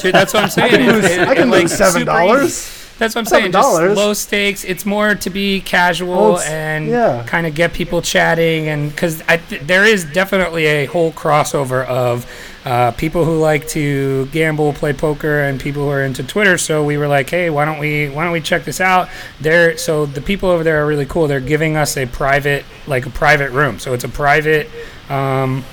Dude, 0.00 0.14
that's 0.14 0.32
what 0.34 0.44
I'm 0.44 0.50
saying. 0.50 0.70
can 0.70 0.86
lose- 0.86 1.04
It- 1.04 1.20
it- 1.22 1.28
I 1.28 1.34
can 1.34 1.50
like, 1.50 1.62
lose 1.62 1.76
seven 1.76 2.06
dollars. 2.06 2.76
That's 2.98 3.14
what 3.14 3.22
I'm 3.22 3.26
saying. 3.26 3.52
Just 3.52 3.80
low 3.96 4.12
stakes. 4.12 4.62
It's 4.62 4.84
more 4.84 5.14
to 5.14 5.30
be 5.30 5.62
casual 5.62 6.32
Well, 6.34 6.38
and 6.40 6.86
yeah. 6.86 7.24
kind 7.26 7.46
of 7.46 7.54
get 7.54 7.72
people 7.72 8.02
chatting, 8.02 8.68
and 8.68 8.90
because 8.90 9.22
th- 9.48 9.62
there 9.62 9.86
is 9.86 10.04
definitely 10.04 10.66
a 10.66 10.84
whole 10.84 11.10
crossover 11.10 11.86
of 11.86 12.30
uh, 12.66 12.90
people 12.90 13.24
who 13.24 13.38
like 13.38 13.66
to 13.68 14.26
gamble, 14.32 14.74
play 14.74 14.92
poker, 14.92 15.40
and 15.44 15.58
people 15.58 15.84
who 15.84 15.88
are 15.88 16.02
into 16.02 16.22
Twitter. 16.22 16.58
So 16.58 16.84
we 16.84 16.98
were 16.98 17.08
like, 17.08 17.30
hey, 17.30 17.48
why 17.48 17.64
don't 17.64 17.78
we 17.78 18.10
why 18.10 18.22
don't 18.24 18.32
we 18.34 18.40
check 18.42 18.64
this 18.64 18.82
out? 18.82 19.08
There. 19.40 19.78
So 19.78 20.04
the 20.04 20.20
people 20.20 20.50
over 20.50 20.62
there 20.62 20.82
are 20.84 20.86
really 20.86 21.06
cool. 21.06 21.26
They're 21.26 21.40
giving 21.40 21.78
us 21.78 21.96
a 21.96 22.04
private 22.04 22.66
like 22.86 23.06
a 23.06 23.10
private 23.10 23.50
room. 23.52 23.78
So 23.78 23.94
it's 23.94 24.04
a 24.04 24.10
private. 24.10 24.68
Um, 25.08 25.64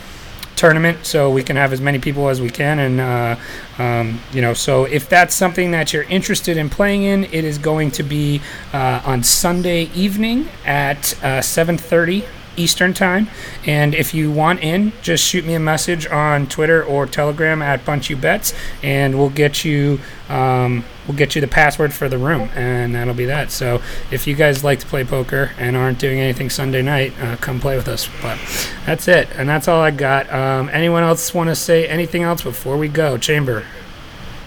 tournament 0.57 1.05
so 1.05 1.29
we 1.29 1.43
can 1.43 1.55
have 1.55 1.71
as 1.71 1.79
many 1.79 1.99
people 1.99 2.27
as 2.29 2.41
we 2.41 2.49
can 2.49 2.79
and 2.79 2.99
uh, 2.99 3.35
um, 3.81 4.19
you 4.33 4.41
know 4.41 4.53
so 4.53 4.85
if 4.85 5.07
that's 5.07 5.35
something 5.35 5.71
that 5.71 5.93
you're 5.93 6.03
interested 6.03 6.57
in 6.57 6.69
playing 6.69 7.03
in 7.03 7.23
it 7.25 7.43
is 7.43 7.57
going 7.57 7.91
to 7.91 8.03
be 8.03 8.41
uh, 8.73 9.01
on 9.05 9.23
sunday 9.23 9.83
evening 9.93 10.47
at 10.65 11.13
uh, 11.23 11.39
7.30 11.39 12.25
eastern 12.57 12.93
time. 12.93 13.27
And 13.65 13.95
if 13.95 14.13
you 14.13 14.31
want 14.31 14.61
in 14.61 14.91
just 15.01 15.23
shoot 15.23 15.45
me 15.45 15.53
a 15.53 15.59
message 15.59 16.07
on 16.07 16.47
twitter 16.47 16.83
or 16.83 17.05
telegram 17.05 17.61
at 17.61 17.85
bunch 17.85 18.09
you 18.09 18.17
bets 18.17 18.53
and 18.83 19.17
we'll 19.17 19.29
get 19.29 19.63
you 19.63 19.99
um, 20.29 20.83
we'll 21.07 21.15
get 21.15 21.35
you 21.35 21.41
the 21.41 21.47
password 21.47 21.93
for 21.93 22.09
the 22.09 22.17
room 22.17 22.49
and 22.53 22.95
that'll 22.95 23.13
be 23.13 23.25
that. 23.25 23.51
So 23.51 23.81
if 24.11 24.27
you 24.27 24.35
guys 24.35 24.63
like 24.63 24.79
to 24.79 24.85
play 24.85 25.05
poker 25.05 25.51
and 25.57 25.77
aren't 25.77 25.99
doing 25.99 26.19
anything 26.19 26.49
sunday 26.49 26.81
night 26.81 27.13
uh, 27.21 27.37
come 27.37 27.59
play 27.59 27.77
with 27.77 27.87
us. 27.87 28.09
But 28.21 28.37
that's 28.85 29.07
it 29.07 29.29
and 29.35 29.47
that's 29.47 29.67
all 29.67 29.81
i 29.81 29.91
got. 29.91 30.31
Um, 30.31 30.69
anyone 30.69 31.03
else 31.03 31.33
want 31.33 31.49
to 31.49 31.55
say 31.55 31.87
anything 31.87 32.23
else 32.23 32.41
before 32.41 32.77
we 32.77 32.87
go? 32.87 33.17
Chamber. 33.17 33.65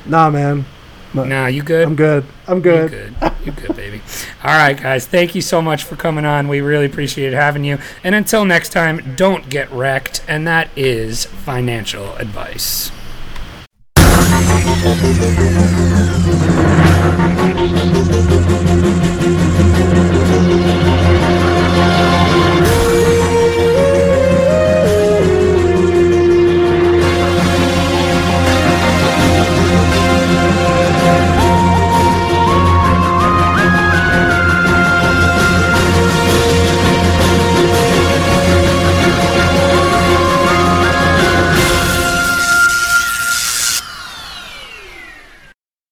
Nah, 0.05 0.31
man. 0.31 0.65
Nah 1.15 1.47
you 1.47 1.63
good? 1.63 1.87
I'm 1.87 1.97
good. 1.97 2.25
I'm 2.47 2.59
you 2.59 2.63
good. 2.63 2.91
good. 2.91 3.33
You 3.45 3.53
good 3.53 3.77
baby. 3.77 4.03
All 4.45 4.57
right 4.57 4.81
guys. 4.81 5.07
Thank 5.07 5.35
you 5.35 5.43
so 5.43 5.63
much 5.63 5.85
for 5.85 5.97
coming 5.97 6.25
on. 6.25 6.49
We 6.49 6.61
really 6.61 6.87
appreciate 6.87 7.33
having 7.33 7.65
you. 7.65 7.79
And 8.05 8.15
until 8.15 8.45
next 8.45 8.71
time 8.71 9.15
don't 9.17 9.49
get 9.49 9.71
wrecked. 9.71 10.23
And 10.29 10.47
that 10.47 10.71
is 10.77 11.25
financial 11.25 12.15
advice 12.17 12.91